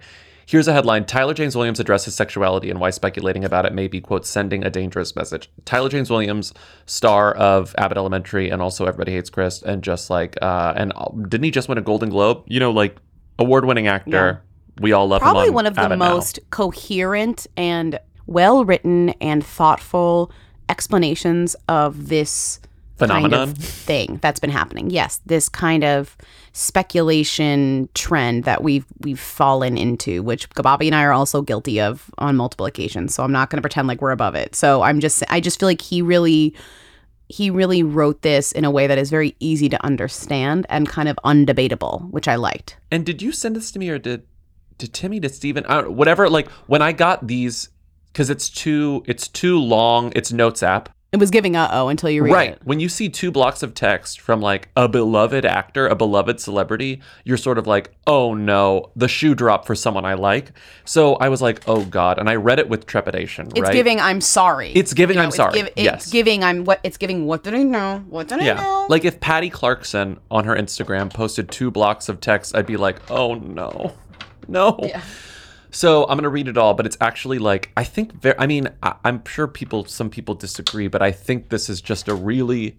Here's 0.51 0.67
a 0.67 0.73
headline 0.73 1.05
Tyler 1.05 1.33
James 1.33 1.55
Williams 1.55 1.79
addresses 1.79 2.13
sexuality 2.13 2.69
and 2.69 2.77
why 2.77 2.89
speculating 2.89 3.45
about 3.45 3.65
it 3.65 3.73
may 3.73 3.87
be, 3.87 4.01
quote, 4.01 4.25
sending 4.25 4.65
a 4.65 4.69
dangerous 4.69 5.15
message. 5.15 5.49
Tyler 5.63 5.87
James 5.87 6.09
Williams, 6.09 6.53
star 6.85 7.33
of 7.35 7.73
Abbott 7.77 7.97
Elementary 7.97 8.49
and 8.49 8.61
also 8.61 8.85
Everybody 8.85 9.13
Hates 9.13 9.29
Chris, 9.29 9.61
and 9.61 9.81
just 9.81 10.09
like, 10.09 10.37
uh, 10.41 10.73
and 10.75 10.91
didn't 11.29 11.45
he 11.45 11.51
just 11.51 11.69
win 11.69 11.77
a 11.77 11.81
Golden 11.81 12.09
Globe? 12.09 12.43
You 12.47 12.59
know, 12.59 12.71
like 12.71 12.97
award 13.39 13.63
winning 13.63 13.87
actor. 13.87 14.43
We 14.81 14.91
all 14.91 15.07
love 15.07 15.21
Probably 15.21 15.43
him. 15.43 15.51
on 15.51 15.55
one 15.55 15.65
of 15.67 15.75
the 15.75 15.83
Abbott 15.83 15.99
now. 15.99 16.15
most 16.15 16.39
coherent 16.49 17.47
and 17.55 17.97
well 18.27 18.65
written 18.65 19.11
and 19.21 19.45
thoughtful 19.45 20.33
explanations 20.67 21.55
of 21.69 22.09
this 22.09 22.59
Phenomenon? 22.97 23.31
kind 23.31 23.57
of 23.57 23.57
thing 23.57 24.19
that's 24.21 24.41
been 24.41 24.49
happening. 24.49 24.89
Yes, 24.89 25.21
this 25.25 25.47
kind 25.47 25.85
of 25.85 26.17
speculation 26.53 27.87
trend 27.93 28.43
that 28.43 28.63
we've 28.63 28.85
we've 28.99 29.19
fallen 29.19 29.77
into, 29.77 30.21
which 30.23 30.49
Bobby 30.49 30.87
and 30.87 30.95
I 30.95 31.03
are 31.03 31.13
also 31.13 31.41
guilty 31.41 31.79
of 31.79 32.11
on 32.17 32.35
multiple 32.35 32.65
occasions. 32.65 33.15
So 33.15 33.23
I'm 33.23 33.31
not 33.31 33.49
going 33.49 33.57
to 33.57 33.61
pretend 33.61 33.87
like 33.87 34.01
we're 34.01 34.11
above 34.11 34.35
it. 34.35 34.55
So 34.55 34.81
I'm 34.81 34.99
just 34.99 35.23
I 35.29 35.39
just 35.39 35.59
feel 35.59 35.69
like 35.69 35.81
he 35.81 36.01
really 36.01 36.55
he 37.29 37.49
really 37.49 37.81
wrote 37.81 38.21
this 38.23 38.51
in 38.51 38.65
a 38.65 38.71
way 38.71 38.87
that 38.87 38.97
is 38.97 39.09
very 39.09 39.35
easy 39.39 39.69
to 39.69 39.85
understand 39.85 40.65
and 40.69 40.87
kind 40.89 41.07
of 41.07 41.17
undebatable, 41.23 42.09
which 42.11 42.27
I 42.27 42.35
liked. 42.35 42.77
And 42.91 43.05
did 43.05 43.21
you 43.21 43.31
send 43.31 43.55
this 43.55 43.71
to 43.71 43.79
me 43.79 43.89
or 43.89 43.97
did 43.97 44.23
did 44.77 44.93
Timmy 44.93 45.19
did 45.19 45.33
Steven 45.33 45.63
whatever 45.63 46.29
like 46.29 46.49
when 46.67 46.81
I 46.81 46.91
got 46.91 47.27
these 47.27 47.69
because 48.11 48.29
it's 48.29 48.49
too 48.49 49.03
it's 49.05 49.27
too 49.27 49.59
long 49.59 50.11
it's 50.15 50.31
notes 50.33 50.63
app 50.63 50.89
It 51.13 51.19
was 51.19 51.29
giving 51.29 51.57
uh 51.57 51.67
oh 51.73 51.89
until 51.89 52.09
you 52.09 52.23
read 52.23 52.31
right 52.33 52.47
it. 52.47 52.51
Right. 52.51 52.65
When 52.65 52.79
you 52.79 52.87
see 52.87 53.09
two 53.09 53.31
blocks 53.31 53.63
of 53.63 53.73
text 53.73 54.21
from 54.21 54.39
like 54.39 54.69
a 54.77 54.87
beloved 54.87 55.43
actor 55.43 55.85
a 55.85 55.93
beloved 55.95 56.39
celebrity 56.39 57.01
you're 57.25 57.35
sort 57.35 57.57
of 57.57 57.67
like 57.67 57.91
oh 58.07 58.33
no 58.33 58.91
the 58.95 59.09
shoe 59.09 59.35
drop 59.35 59.65
for 59.65 59.75
someone 59.75 60.05
I 60.05 60.13
like 60.13 60.53
so 60.85 61.15
I 61.15 61.27
was 61.27 61.41
like 61.41 61.63
oh 61.67 61.83
god 61.83 62.17
and 62.17 62.29
I 62.29 62.35
read 62.35 62.59
it 62.59 62.69
with 62.69 62.85
trepidation 62.85 63.47
It's 63.47 63.59
right 63.59 63.73
giving 63.73 63.99
I'm 63.99 64.21
sorry. 64.21 64.71
It's 64.71 64.93
giving 64.93 65.17
I'm 65.19 65.27
it's 65.27 65.35
sorry. 65.35 65.53
give- 65.53 65.67
it's 65.67 65.81
Yes. 65.83 66.09
giving 66.11 66.45
I'm 66.45 66.63
what 66.63 66.79
it's 66.81 66.95
giving 66.97 67.25
what 67.25 67.43
did 67.43 67.55
I 67.55 67.63
know? 67.63 68.05
What 68.09 68.29
did 68.29 68.39
I 68.39 68.45
yeah 68.45 68.53
know? 68.53 68.85
like 68.89 69.03
if 69.03 69.19
Patty 69.19 69.49
Clarkson 69.49 70.17
on 70.31 70.45
her 70.45 70.55
Instagram 70.55 71.13
posted 71.13 71.51
two 71.51 71.71
blocks 71.71 72.07
of 72.07 72.21
text 72.21 72.55
I'd 72.55 72.65
be 72.65 72.77
like 72.77 73.11
oh 73.11 73.33
no 73.35 73.95
no 74.47 74.79
So 75.71 76.03
I'm 76.07 76.17
gonna 76.17 76.29
read 76.29 76.47
it 76.47 76.57
all, 76.57 76.73
but 76.73 76.85
it's 76.85 76.97
actually 77.01 77.39
like 77.39 77.71
I 77.77 77.83
think. 77.83 78.11
I 78.37 78.45
mean, 78.45 78.69
I- 78.83 78.95
I'm 79.03 79.23
sure 79.25 79.47
people, 79.47 79.85
some 79.85 80.09
people 80.09 80.35
disagree, 80.35 80.87
but 80.87 81.01
I 81.01 81.11
think 81.11 81.49
this 81.49 81.69
is 81.69 81.81
just 81.81 82.07
a 82.07 82.13
really, 82.15 82.77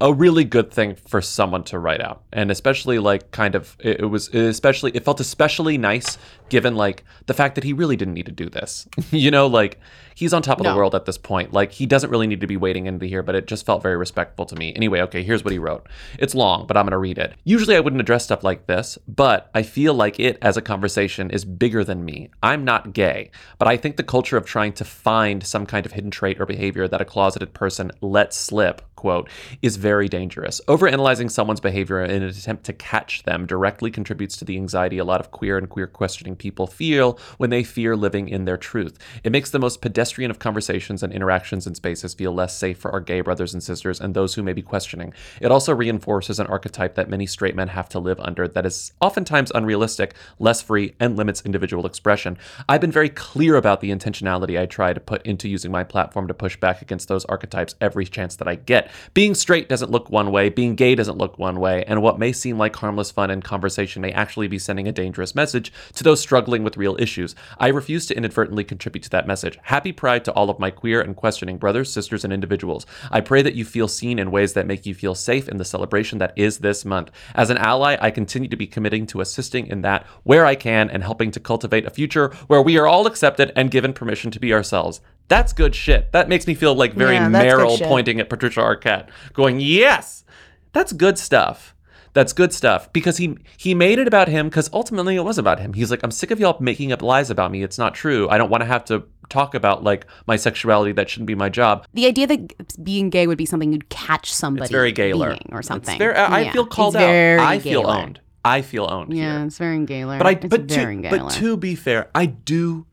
a 0.00 0.12
really 0.12 0.42
good 0.44 0.70
thing 0.72 0.96
for 0.96 1.22
someone 1.22 1.62
to 1.64 1.78
write 1.78 2.00
out, 2.00 2.22
and 2.32 2.50
especially 2.50 2.98
like 2.98 3.30
kind 3.30 3.54
of 3.54 3.76
it, 3.78 4.00
it 4.00 4.06
was 4.06 4.28
especially 4.34 4.90
it 4.94 5.04
felt 5.04 5.20
especially 5.20 5.78
nice 5.78 6.18
given 6.54 6.76
like 6.76 7.02
the 7.26 7.34
fact 7.34 7.56
that 7.56 7.64
he 7.64 7.72
really 7.72 7.96
didn't 7.96 8.14
need 8.14 8.26
to 8.26 8.32
do 8.32 8.48
this. 8.48 8.86
you 9.10 9.28
know, 9.32 9.48
like 9.48 9.80
he's 10.14 10.32
on 10.32 10.40
top 10.40 10.60
of 10.60 10.64
the 10.64 10.76
world 10.76 10.94
at 10.94 11.04
this 11.04 11.18
point. 11.18 11.52
Like 11.52 11.72
he 11.72 11.84
doesn't 11.84 12.10
really 12.10 12.28
need 12.28 12.40
to 12.42 12.46
be 12.46 12.56
waiting 12.56 12.86
into 12.86 13.06
here, 13.06 13.24
but 13.24 13.34
it 13.34 13.48
just 13.48 13.66
felt 13.66 13.82
very 13.82 13.96
respectful 13.96 14.46
to 14.46 14.54
me. 14.54 14.72
Anyway, 14.76 15.00
okay, 15.00 15.24
here's 15.24 15.42
what 15.42 15.50
he 15.50 15.58
wrote. 15.58 15.88
It's 16.16 16.32
long, 16.32 16.68
but 16.68 16.76
I'm 16.76 16.84
going 16.84 16.92
to 16.92 16.98
read 16.98 17.18
it. 17.18 17.34
Usually 17.42 17.74
I 17.74 17.80
wouldn't 17.80 18.00
address 18.00 18.22
stuff 18.22 18.44
like 18.44 18.68
this, 18.68 18.98
but 19.08 19.50
I 19.52 19.64
feel 19.64 19.94
like 19.94 20.20
it 20.20 20.38
as 20.40 20.56
a 20.56 20.62
conversation 20.62 21.28
is 21.30 21.44
bigger 21.44 21.82
than 21.82 22.04
me. 22.04 22.30
I'm 22.40 22.64
not 22.64 22.92
gay, 22.92 23.32
but 23.58 23.66
I 23.66 23.76
think 23.76 23.96
the 23.96 24.04
culture 24.04 24.36
of 24.36 24.46
trying 24.46 24.74
to 24.74 24.84
find 24.84 25.44
some 25.44 25.66
kind 25.66 25.84
of 25.84 25.90
hidden 25.90 26.12
trait 26.12 26.40
or 26.40 26.46
behavior 26.46 26.86
that 26.86 27.00
a 27.00 27.04
closeted 27.04 27.52
person 27.52 27.90
lets 28.00 28.36
slip, 28.36 28.80
quote, 28.94 29.28
is 29.60 29.76
very 29.76 30.08
dangerous. 30.08 30.60
Overanalyzing 30.68 31.32
someone's 31.32 31.60
behavior 31.60 32.04
in 32.04 32.22
an 32.22 32.28
attempt 32.28 32.62
to 32.66 32.72
catch 32.72 33.24
them 33.24 33.44
directly 33.44 33.90
contributes 33.90 34.36
to 34.36 34.44
the 34.44 34.56
anxiety 34.56 34.98
a 34.98 35.04
lot 35.04 35.20
of 35.20 35.32
queer 35.32 35.58
and 35.58 35.68
queer 35.68 35.88
questioning 35.88 36.36
people 36.44 36.66
feel 36.66 37.18
when 37.38 37.48
they 37.48 37.64
fear 37.64 37.96
living 37.96 38.28
in 38.28 38.44
their 38.44 38.58
truth. 38.58 38.98
It 39.24 39.32
makes 39.32 39.50
the 39.50 39.58
most 39.58 39.80
pedestrian 39.80 40.30
of 40.30 40.38
conversations 40.38 41.02
and 41.02 41.10
interactions 41.10 41.66
in 41.66 41.74
spaces 41.74 42.12
feel 42.12 42.34
less 42.34 42.54
safe 42.54 42.76
for 42.76 42.90
our 42.90 43.00
gay 43.00 43.22
brothers 43.22 43.54
and 43.54 43.62
sisters 43.62 43.98
and 43.98 44.12
those 44.12 44.34
who 44.34 44.42
may 44.42 44.52
be 44.52 44.60
questioning. 44.60 45.14
It 45.40 45.50
also 45.50 45.74
reinforces 45.74 46.38
an 46.38 46.46
archetype 46.48 46.96
that 46.96 47.08
many 47.08 47.24
straight 47.24 47.56
men 47.56 47.68
have 47.68 47.88
to 47.88 47.98
live 47.98 48.20
under 48.20 48.46
that 48.46 48.66
is 48.66 48.92
oftentimes 49.00 49.52
unrealistic, 49.54 50.12
less 50.38 50.60
free, 50.60 50.94
and 51.00 51.16
limits 51.16 51.40
individual 51.46 51.86
expression. 51.86 52.36
I've 52.68 52.82
been 52.82 52.92
very 52.92 53.08
clear 53.08 53.56
about 53.56 53.80
the 53.80 53.90
intentionality 53.90 54.60
I 54.60 54.66
try 54.66 54.92
to 54.92 55.00
put 55.00 55.24
into 55.24 55.48
using 55.48 55.72
my 55.72 55.82
platform 55.82 56.28
to 56.28 56.34
push 56.34 56.58
back 56.58 56.82
against 56.82 57.08
those 57.08 57.24
archetypes 57.24 57.74
every 57.80 58.04
chance 58.04 58.36
that 58.36 58.48
I 58.48 58.56
get. 58.56 58.90
Being 59.14 59.34
straight 59.34 59.70
doesn't 59.70 59.90
look 59.90 60.10
one 60.10 60.30
way, 60.30 60.50
being 60.50 60.74
gay 60.74 60.94
doesn't 60.94 61.16
look 61.16 61.38
one 61.38 61.58
way, 61.58 61.84
and 61.86 62.02
what 62.02 62.18
may 62.18 62.32
seem 62.32 62.58
like 62.58 62.76
harmless 62.76 63.10
fun 63.10 63.30
and 63.30 63.42
conversation 63.42 64.02
may 64.02 64.12
actually 64.12 64.48
be 64.48 64.58
sending 64.58 64.86
a 64.86 64.92
dangerous 64.92 65.34
message 65.34 65.72
to 65.94 66.04
those 66.04 66.20
struggling 66.24 66.64
with 66.64 66.76
real 66.76 66.96
issues. 66.98 67.36
I 67.58 67.68
refuse 67.68 68.06
to 68.06 68.16
inadvertently 68.16 68.64
contribute 68.64 69.02
to 69.04 69.10
that 69.10 69.28
message. 69.28 69.58
Happy 69.62 69.92
Pride 69.92 70.24
to 70.24 70.32
all 70.32 70.50
of 70.50 70.58
my 70.58 70.70
queer 70.70 71.00
and 71.00 71.14
questioning 71.14 71.58
brothers, 71.58 71.92
sisters, 71.92 72.24
and 72.24 72.32
individuals. 72.32 72.86
I 73.12 73.20
pray 73.20 73.42
that 73.42 73.54
you 73.54 73.64
feel 73.64 73.86
seen 73.86 74.18
in 74.18 74.32
ways 74.32 74.54
that 74.54 74.66
make 74.66 74.86
you 74.86 74.94
feel 74.94 75.14
safe 75.14 75.48
in 75.48 75.58
the 75.58 75.64
celebration 75.64 76.18
that 76.18 76.32
is 76.34 76.58
this 76.58 76.84
month. 76.84 77.10
As 77.34 77.50
an 77.50 77.58
ally, 77.58 77.96
I 78.00 78.10
continue 78.10 78.48
to 78.48 78.56
be 78.56 78.66
committing 78.66 79.06
to 79.08 79.20
assisting 79.20 79.66
in 79.68 79.82
that 79.82 80.06
where 80.24 80.46
I 80.46 80.54
can 80.54 80.90
and 80.90 81.04
helping 81.04 81.30
to 81.32 81.40
cultivate 81.40 81.86
a 81.86 81.90
future 81.90 82.32
where 82.46 82.62
we 82.62 82.78
are 82.78 82.86
all 82.86 83.06
accepted 83.06 83.52
and 83.54 83.70
given 83.70 83.92
permission 83.92 84.30
to 84.32 84.40
be 84.40 84.52
ourselves. 84.52 85.00
That's 85.28 85.52
good 85.52 85.74
shit. 85.74 86.12
That 86.12 86.28
makes 86.28 86.46
me 86.46 86.54
feel 86.54 86.74
like 86.74 86.94
very 86.94 87.14
Yeah, 87.14 87.28
Meryl 87.28 87.80
pointing 87.86 88.20
at 88.20 88.28
Patricia 88.28 88.60
Arquette, 88.60 89.08
going, 89.32 89.60
"Yes, 89.60 90.24
that's 90.72 90.92
good 90.92 91.18
stuff." 91.18 91.73
That's 92.14 92.32
good 92.32 92.52
stuff 92.52 92.92
because 92.92 93.16
he 93.16 93.36
he 93.56 93.74
made 93.74 93.98
it 93.98 94.06
about 94.06 94.28
him 94.28 94.48
because 94.48 94.70
ultimately 94.72 95.16
it 95.16 95.24
was 95.24 95.36
about 95.36 95.58
him. 95.58 95.72
He's 95.72 95.90
like, 95.90 96.00
I'm 96.02 96.10
sick 96.10 96.30
of 96.30 96.40
y'all 96.40 96.56
making 96.60 96.92
up 96.92 97.02
lies 97.02 97.28
about 97.28 97.50
me. 97.50 97.62
It's 97.62 97.76
not 97.76 97.94
true. 97.94 98.28
I 98.30 98.38
don't 98.38 98.50
want 98.50 98.62
to 98.62 98.66
have 98.66 98.84
to 98.86 99.04
talk 99.28 99.54
about 99.54 99.82
like 99.82 100.06
my 100.26 100.36
sexuality. 100.36 100.92
That 100.92 101.10
shouldn't 101.10 101.26
be 101.26 101.34
my 101.34 101.48
job. 101.48 101.86
The 101.92 102.06
idea 102.06 102.26
that 102.28 102.82
being 102.84 103.10
gay 103.10 103.26
would 103.26 103.38
be 103.38 103.46
something 103.46 103.72
you'd 103.72 103.88
catch 103.88 104.32
somebody 104.32 104.64
It's 104.64 104.72
very 104.72 104.92
being 104.92 105.48
or 105.50 105.62
something. 105.62 105.94
It's 105.94 105.98
very, 105.98 106.14
I 106.14 106.26
I 106.26 106.40
Yeah, 106.42 106.52
feel 106.52 106.66
called 106.66 106.94
it's 106.94 107.02
out. 107.02 107.46
I 107.46 107.58
feel 107.58 107.86
owned. 107.86 108.20
I 108.44 108.62
feel 108.62 108.86
owned. 108.88 109.12
Yeah, 109.12 109.38
here. 109.38 109.46
it's 109.46 109.58
very 109.58 109.84
Gaylor. 109.84 110.18
But 110.18 110.26
I 110.26 110.30
it's 110.32 110.46
but 110.46 110.68
to, 110.68 111.08
but 111.10 111.30
to 111.32 111.56
be 111.56 111.74
fair, 111.74 112.10
I 112.14 112.26
do 112.26 112.86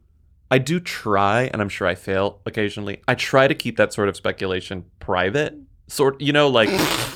I 0.49 0.57
do 0.57 0.81
try, 0.81 1.43
and 1.43 1.61
I'm 1.61 1.69
sure 1.69 1.87
I 1.87 1.95
fail 1.95 2.41
occasionally. 2.45 3.01
I 3.07 3.15
try 3.15 3.47
to 3.47 3.55
keep 3.55 3.77
that 3.77 3.93
sort 3.93 4.09
of 4.09 4.17
speculation 4.17 4.85
private. 4.99 5.55
Sort, 5.91 6.21
you 6.21 6.31
know, 6.31 6.47
like 6.47 6.69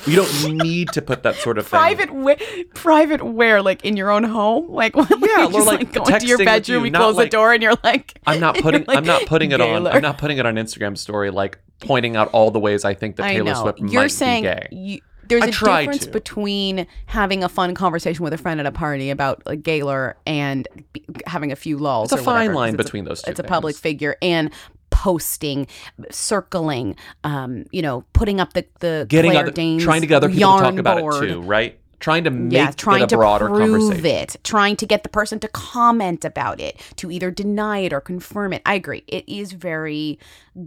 you 0.06 0.16
don't 0.16 0.52
need 0.62 0.90
to 0.92 1.00
put 1.00 1.22
that 1.22 1.36
sort 1.36 1.56
of 1.56 1.66
thing. 1.66 1.78
private 1.78 2.12
where, 2.12 2.36
private 2.74 3.22
where, 3.22 3.62
like 3.62 3.82
in 3.86 3.96
your 3.96 4.10
own 4.10 4.22
home, 4.22 4.68
like 4.68 4.94
Yeah, 4.96 5.02
or, 5.46 5.52
just, 5.52 5.66
like, 5.66 5.80
like, 5.80 5.92
go 5.94 6.04
into 6.04 6.26
your 6.26 6.36
bedroom, 6.36 6.84
you, 6.84 6.92
close 6.92 7.16
like- 7.16 7.30
the 7.30 7.36
door, 7.36 7.54
and 7.54 7.62
you're 7.62 7.72
like, 7.82 8.20
I'm 8.26 8.38
not 8.38 8.56
putting 8.60 8.84
like 8.86 8.98
I'm 8.98 9.04
not 9.06 9.24
putting 9.24 9.52
it 9.52 9.62
on 9.62 9.86
I'm 9.86 10.02
not 10.02 10.18
putting 10.18 10.36
it 10.36 10.44
on 10.44 10.56
Instagram 10.56 10.98
story 10.98 11.30
like 11.30 11.58
pointing 11.80 12.16
out 12.16 12.28
all 12.34 12.50
the 12.50 12.60
ways 12.60 12.84
I 12.84 12.92
think 12.92 13.16
that 13.16 13.22
Taylor. 13.30 13.54
Swift 13.54 13.78
You're 13.80 14.02
might 14.02 14.08
saying 14.08 14.42
be 14.42 14.48
gay. 14.48 14.68
You, 14.70 15.00
there's 15.28 15.42
I 15.42 15.46
a 15.46 15.50
difference 15.50 16.04
to. 16.04 16.10
between 16.12 16.86
having 17.06 17.42
a 17.42 17.48
fun 17.48 17.74
conversation 17.74 18.22
with 18.22 18.32
a 18.32 18.38
friend 18.38 18.60
at 18.60 18.66
a 18.66 18.72
party 18.72 19.10
about 19.10 19.42
like 19.46 19.62
Gaylor 19.62 20.16
and 20.26 20.68
be, 20.92 21.04
having 21.26 21.50
a 21.50 21.56
few 21.56 21.78
lulls. 21.78 22.12
It's 22.12 22.20
a 22.20 22.24
fine 22.24 22.34
whatever, 22.34 22.54
line 22.54 22.74
it's 22.74 22.80
a- 22.82 22.84
between 22.84 23.04
those 23.06 23.22
two 23.22 23.30
It's 23.30 23.40
a 23.40 23.42
public 23.42 23.74
figure 23.76 24.16
and 24.22 24.50
posting, 24.96 25.66
circling, 26.10 26.96
um, 27.22 27.66
you 27.70 27.82
know, 27.82 28.02
putting 28.14 28.40
up 28.40 28.54
the 28.54 28.64
the 28.80 29.04
Getting 29.08 29.32
Claire 29.32 29.42
other, 29.44 29.52
Danes 29.52 29.84
trying 29.84 30.00
to 30.00 30.06
get 30.06 30.16
other 30.16 30.30
people 30.30 30.56
to 30.56 30.62
talk 30.62 30.78
about 30.78 30.98
board. 31.00 31.22
it 31.22 31.28
too, 31.28 31.42
right? 31.42 31.78
Trying 32.00 32.24
to 32.24 32.30
make 32.30 32.52
yeah, 32.54 32.70
trying 32.70 33.02
it 33.02 33.04
a 33.04 33.06
to 33.08 33.16
broader 33.16 33.46
prove 33.48 33.92
conversation. 33.92 34.06
it, 34.06 34.36
trying 34.42 34.76
to 34.76 34.86
get 34.86 35.02
the 35.02 35.08
person 35.10 35.38
to 35.40 35.48
comment 35.48 36.24
about 36.24 36.60
it, 36.60 36.80
to 36.96 37.10
either 37.10 37.30
deny 37.30 37.80
it 37.80 37.92
or 37.92 38.00
confirm 38.00 38.54
it. 38.54 38.62
I 38.64 38.74
agree. 38.74 39.04
It 39.06 39.28
is 39.28 39.52
very 39.52 40.18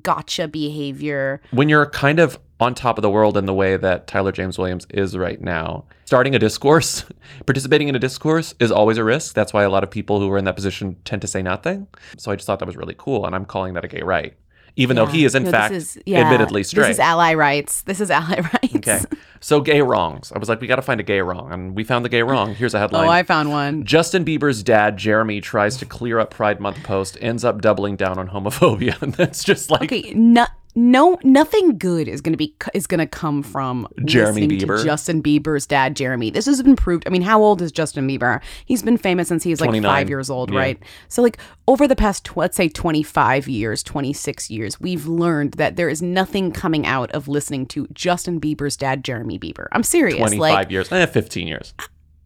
gotcha 0.03 0.47
behavior. 0.47 1.41
when 1.51 1.67
you're 1.69 1.87
kind 1.87 2.19
of 2.19 2.39
on 2.59 2.75
top 2.75 2.97
of 2.97 3.01
the 3.01 3.09
world 3.09 3.37
in 3.37 3.45
the 3.45 3.53
way 3.53 3.77
that 3.77 4.05
Tyler 4.07 4.31
James 4.31 4.57
Williams 4.57 4.85
is 4.89 5.17
right 5.17 5.39
now, 5.39 5.85
starting 6.05 6.35
a 6.35 6.39
discourse, 6.39 7.05
participating 7.45 7.87
in 7.87 7.95
a 7.95 7.99
discourse 7.99 8.53
is 8.59 8.71
always 8.71 8.97
a 8.97 9.03
risk. 9.03 9.33
That's 9.33 9.53
why 9.53 9.63
a 9.63 9.69
lot 9.69 9.83
of 9.83 9.89
people 9.89 10.19
who 10.19 10.29
are 10.31 10.37
in 10.37 10.45
that 10.45 10.55
position 10.55 10.97
tend 11.05 11.21
to 11.21 11.27
say 11.27 11.41
nothing. 11.41 11.87
So 12.17 12.31
I 12.31 12.35
just 12.35 12.45
thought 12.47 12.59
that 12.59 12.65
was 12.65 12.75
really 12.75 12.95
cool, 12.97 13.25
and 13.25 13.33
I'm 13.33 13.45
calling 13.45 13.75
that 13.75 13.85
a 13.85 13.87
gay 13.87 14.01
right, 14.01 14.33
even 14.75 14.95
though 14.97 15.05
he 15.05 15.23
is 15.23 15.35
in 15.35 15.43
No, 15.43 15.51
fact 15.51 15.73
is, 15.73 15.97
yeah, 16.05 16.19
admittedly 16.19 16.63
straight. 16.63 16.87
This 16.87 16.97
is 16.97 16.99
ally 16.99 17.33
rights. 17.33 17.81
This 17.83 18.01
is 18.01 18.11
ally 18.11 18.39
rights. 18.53 18.75
okay, 18.75 18.99
so 19.39 19.61
gay 19.61 19.81
wrongs. 19.81 20.33
I 20.33 20.39
was 20.39 20.49
like, 20.49 20.59
we 20.59 20.67
got 20.67 20.75
to 20.77 20.81
find 20.81 20.99
a 20.99 21.03
gay 21.03 21.21
wrong, 21.21 21.53
and 21.53 21.75
we 21.75 21.85
found 21.85 22.03
the 22.03 22.09
gay 22.09 22.23
wrong. 22.23 22.55
Here's 22.55 22.73
a 22.73 22.77
oh, 22.79 22.81
headline. 22.81 23.07
Oh, 23.07 23.09
I 23.09 23.23
found 23.23 23.51
one. 23.51 23.85
Justin 23.85 24.25
Bieber's 24.25 24.63
dad, 24.63 24.97
Jeremy, 24.97 25.39
tries 25.39 25.77
to 25.77 25.85
clear 25.85 26.19
up 26.19 26.29
Pride 26.31 26.59
Month 26.59 26.83
post, 26.83 27.17
ends 27.21 27.45
up 27.45 27.61
doubling 27.61 27.95
down 27.95 28.19
on 28.19 28.27
homophobia. 28.29 29.01
And 29.01 29.13
that's 29.13 29.45
just 29.45 29.71
like 29.71 29.83
Okay, 29.83 30.13
no, 30.13 30.45
no, 30.75 31.17
nothing 31.23 31.77
good 31.77 32.07
is 32.07 32.21
gonna 32.21 32.37
be 32.37 32.55
is 32.73 32.87
gonna 32.87 33.07
come 33.07 33.43
from 33.43 33.87
Jeremy 34.05 34.41
listening 34.41 34.59
to 34.59 34.65
Bieber? 34.67 34.83
Justin 34.83 35.23
Bieber's 35.23 35.65
dad, 35.65 35.95
Jeremy. 35.95 36.29
This 36.29 36.45
has 36.45 36.61
been 36.61 36.75
proved. 36.75 37.03
I 37.07 37.09
mean, 37.09 37.21
how 37.21 37.41
old 37.41 37.61
is 37.61 37.71
Justin 37.71 38.07
Bieber? 38.07 38.41
He's 38.65 38.83
been 38.83 38.97
famous 38.97 39.27
since 39.27 39.43
he 39.43 39.49
was 39.49 39.61
like 39.61 39.69
29. 39.69 39.89
five 39.91 40.09
years 40.09 40.29
old, 40.29 40.51
Yeah. 40.51 40.59
right? 40.59 40.83
So, 41.07 41.21
like 41.21 41.37
over 41.67 41.87
the 41.87 41.95
past, 41.95 42.25
tw- 42.25 42.37
let's 42.37 42.55
say, 42.55 42.69
twenty 42.69 43.03
five 43.03 43.47
years, 43.47 43.83
twenty 43.83 44.13
six 44.13 44.49
years, 44.49 44.79
we've 44.79 45.07
learned 45.07 45.53
that 45.53 45.75
there 45.75 45.89
is 45.89 46.01
nothing 46.01 46.51
coming 46.51 46.85
out 46.85 47.11
of 47.11 47.27
listening 47.27 47.65
to 47.67 47.87
Justin 47.93 48.39
Bieber's 48.39 48.77
dad, 48.77 49.03
Jeremy 49.03 49.39
Bieber. 49.39 49.67
I'm 49.71 49.83
serious. 49.83 50.17
25 50.17 50.39
like, 50.39 50.71
years, 50.71 50.91
eh, 50.91 51.05
15 51.05 51.47
years. 51.47 51.73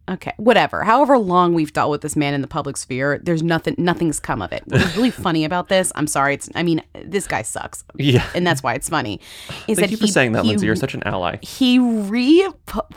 Okay, 0.06 0.32
whatever. 0.36 0.84
However 0.84 1.16
long 1.16 1.54
we've 1.54 1.72
dealt 1.72 1.90
with 1.90 2.02
this 2.02 2.14
man 2.14 2.34
in 2.34 2.42
the 2.42 2.46
public 2.46 2.76
sphere, 2.76 3.18
there's 3.22 3.42
nothing. 3.42 3.74
Nothing's 3.78 4.20
come 4.20 4.42
of 4.42 4.52
it. 4.52 4.62
What's 4.66 4.94
really 4.96 5.10
funny 5.26 5.46
about 5.46 5.68
this? 5.70 5.92
I'm 5.94 6.06
sorry. 6.06 6.34
It's. 6.34 6.50
I 6.54 6.62
mean, 6.62 6.82
this 7.02 7.26
guy 7.26 7.40
sucks. 7.40 7.84
Yeah. 7.96 8.22
and 8.34 8.46
that's 8.46 8.62
why 8.62 8.74
it's 8.74 8.90
funny. 8.90 9.18
Is 9.66 9.78
Thank 9.78 9.78
that 9.78 9.90
you 9.92 9.96
for 9.96 10.04
he- 10.04 10.10
saying 10.12 10.32
that, 10.32 10.42
he- 10.44 10.50
Lindsay. 10.50 10.66
You're 10.66 10.76
such 10.76 10.92
an 10.92 11.02
ally. 11.06 11.38
He 11.40 11.78
re, 11.78 12.46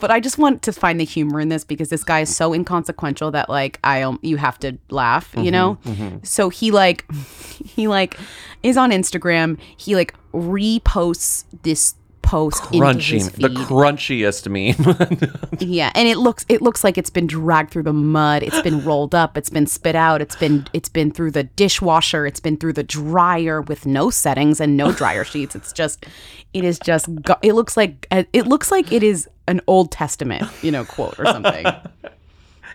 but 0.00 0.10
I 0.10 0.20
just 0.20 0.36
want 0.36 0.60
to 0.64 0.72
find 0.72 1.00
the 1.00 1.04
humor 1.06 1.40
in 1.40 1.48
this 1.48 1.64
because 1.64 1.88
this 1.88 2.04
guy 2.04 2.20
is 2.20 2.36
so 2.36 2.52
inconsequential 2.52 3.30
that 3.30 3.48
like 3.48 3.80
I 3.82 4.02
um 4.02 4.18
you 4.22 4.36
have 4.36 4.58
to 4.60 4.76
laugh, 4.90 5.32
you 5.34 5.44
Mhm, 5.44 5.52
know. 5.52 5.78
mhm. 5.86 6.26
So 6.26 6.50
he 6.50 6.70
like, 6.72 7.10
he 7.64 7.88
like 7.88 8.18
is 8.62 8.76
on 8.76 8.90
Instagram. 8.90 9.58
He 9.78 9.94
like 9.96 10.12
reposts 10.34 11.44
this 11.62 11.94
post 12.28 12.62
his 12.66 13.30
the 13.32 13.48
crunchiest 13.48 14.48
meme. 14.48 15.38
Yeah, 15.60 15.90
and 15.94 16.06
it 16.06 16.18
looks 16.18 16.44
it 16.50 16.60
looks 16.60 16.84
like 16.84 16.98
it's 16.98 17.08
been 17.08 17.26
dragged 17.26 17.70
through 17.70 17.84
the 17.84 17.92
mud. 17.94 18.42
It's 18.42 18.60
been 18.60 18.84
rolled 18.84 19.14
up. 19.14 19.38
It's 19.38 19.48
been 19.48 19.66
spit 19.66 19.96
out. 19.96 20.20
It's 20.20 20.36
been 20.36 20.66
it's 20.74 20.90
been 20.90 21.10
through 21.10 21.30
the 21.30 21.44
dishwasher. 21.44 22.26
It's 22.26 22.38
been 22.38 22.58
through 22.58 22.74
the 22.74 22.82
dryer 22.82 23.62
with 23.62 23.86
no 23.86 24.10
settings 24.10 24.60
and 24.60 24.76
no 24.76 24.92
dryer 24.92 25.24
sheets. 25.32 25.56
It's 25.56 25.72
just 25.72 26.04
it 26.52 26.64
is 26.64 26.78
just 26.78 27.08
it 27.40 27.54
looks 27.54 27.76
like 27.78 28.06
uh, 28.10 28.24
it 28.34 28.46
looks 28.46 28.70
like 28.70 28.92
it 28.92 29.02
is 29.02 29.26
an 29.46 29.62
Old 29.66 29.90
Testament, 29.90 30.44
you 30.62 30.70
know, 30.70 30.84
quote 30.84 31.18
or 31.18 31.24
something. 31.24 31.66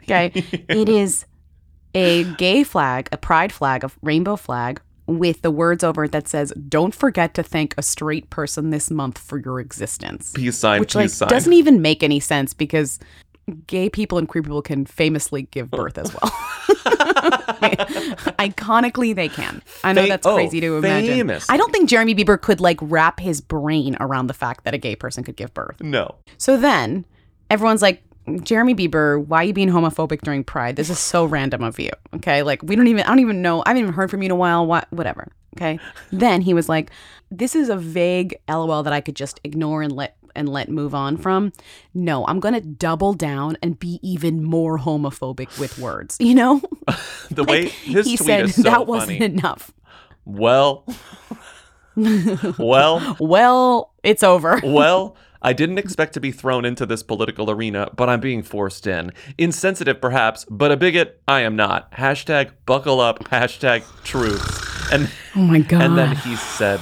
Okay, 0.03 0.33
it 0.67 0.89
is 0.89 1.25
a 1.95 2.25
gay 2.35 2.65
flag, 2.65 3.07
a 3.13 3.17
pride 3.17 3.53
flag, 3.53 3.85
a 3.85 3.91
rainbow 4.01 4.35
flag 4.35 4.81
with 5.07 5.41
the 5.41 5.51
words 5.51 5.83
over 5.83 6.05
it 6.05 6.11
that 6.11 6.27
says 6.27 6.51
"Don't 6.69 6.93
forget 6.93 7.33
to 7.35 7.43
thank 7.43 7.73
a 7.77 7.83
straight 7.83 8.29
person 8.29 8.69
this 8.69 8.89
month 8.91 9.17
for 9.17 9.37
your 9.39 9.59
existence." 9.59 10.31
Peace 10.33 10.57
sign, 10.57 10.79
which 10.79 10.93
peace 10.93 10.95
like 10.95 11.09
sign. 11.09 11.29
doesn't 11.29 11.53
even 11.53 11.81
make 11.81 12.03
any 12.03 12.19
sense 12.19 12.53
because 12.53 12.99
gay 13.67 13.89
people 13.89 14.17
and 14.17 14.27
queer 14.27 14.41
people 14.41 14.61
can 14.61 14.85
famously 14.85 15.43
give 15.43 15.69
birth 15.69 15.97
as 15.97 16.13
well. 16.13 16.31
Iconically, 18.39 19.15
they 19.15 19.29
can. 19.29 19.61
I 19.83 19.93
know 19.93 20.07
that's 20.07 20.25
oh, 20.25 20.35
crazy 20.35 20.61
to 20.61 20.75
oh, 20.75 20.77
imagine. 20.77 21.09
famous. 21.09 21.49
I 21.49 21.57
don't 21.57 21.71
think 21.71 21.89
Jeremy 21.89 22.15
Bieber 22.15 22.39
could 22.39 22.61
like 22.61 22.77
wrap 22.81 23.19
his 23.19 23.41
brain 23.41 23.97
around 23.99 24.27
the 24.27 24.33
fact 24.33 24.63
that 24.63 24.73
a 24.73 24.77
gay 24.77 24.95
person 24.95 25.23
could 25.23 25.35
give 25.35 25.53
birth. 25.53 25.81
no. 25.81 26.15
So 26.37 26.57
then 26.57 27.05
everyone's 27.49 27.81
like, 27.81 28.01
Jeremy 28.43 28.73
Bieber, 28.73 29.23
why 29.25 29.39
are 29.39 29.43
you 29.43 29.53
being 29.53 29.69
homophobic 29.69 30.21
during 30.21 30.43
Pride? 30.43 30.75
This 30.75 30.89
is 30.89 30.99
so 30.99 31.25
random 31.25 31.63
of 31.63 31.79
you. 31.79 31.91
Okay. 32.15 32.43
Like, 32.43 32.61
we 32.63 32.75
don't 32.75 32.87
even, 32.87 33.03
I 33.03 33.07
don't 33.07 33.19
even 33.19 33.41
know. 33.41 33.61
I 33.65 33.69
haven't 33.69 33.83
even 33.83 33.93
heard 33.93 34.09
from 34.09 34.21
you 34.21 34.27
in 34.27 34.31
a 34.31 34.35
while. 34.35 34.65
What, 34.65 34.91
whatever. 34.91 35.31
Okay. 35.57 35.79
Then 36.11 36.41
he 36.41 36.53
was 36.53 36.69
like, 36.69 36.91
this 37.31 37.55
is 37.55 37.69
a 37.69 37.75
vague 37.77 38.35
LOL 38.47 38.83
that 38.83 38.93
I 38.93 39.01
could 39.01 39.15
just 39.15 39.39
ignore 39.43 39.81
and 39.81 39.91
let, 39.91 40.15
and 40.35 40.47
let 40.47 40.69
move 40.69 40.95
on 40.95 41.17
from. 41.17 41.51
No, 41.93 42.25
I'm 42.27 42.39
going 42.39 42.53
to 42.53 42.61
double 42.61 43.13
down 43.13 43.57
and 43.61 43.77
be 43.77 43.99
even 44.01 44.43
more 44.43 44.79
homophobic 44.79 45.59
with 45.59 45.77
words, 45.79 46.17
you 46.19 46.35
know? 46.35 46.61
The 47.31 47.43
way 47.43 47.69
his 47.69 48.05
he 48.05 48.17
tweet 48.17 48.27
said 48.27 48.43
is 48.45 48.55
so 48.55 48.61
that 48.63 48.85
wasn't 48.85 49.21
enough. 49.21 49.71
Well, 50.25 50.85
well, 52.57 53.17
well, 53.19 53.93
it's 54.03 54.23
over. 54.23 54.61
well, 54.63 55.15
I 55.45 55.51
didn't 55.53 55.77
expect 55.77 56.13
to 56.13 56.19
be 56.21 56.31
thrown 56.31 56.63
into 56.63 56.85
this 56.85 57.03
political 57.03 57.51
arena, 57.51 57.89
but 57.95 58.09
I'm 58.09 58.21
being 58.21 58.43
forced 58.43 58.87
in. 58.87 59.11
Insensitive, 59.37 59.99
perhaps, 59.99 60.45
but 60.49 60.71
a 60.71 60.77
bigot, 60.77 61.21
I 61.27 61.41
am 61.41 61.55
not. 61.55 61.91
Hashtag 61.91 62.51
buckle 62.65 63.01
up, 63.01 63.19
hashtag 63.25 63.83
truth. 64.03 64.91
And, 64.91 65.09
Oh 65.35 65.41
my 65.41 65.59
God. 65.59 65.81
and 65.81 65.97
then 65.97 66.15
he 66.17 66.35
said, 66.37 66.79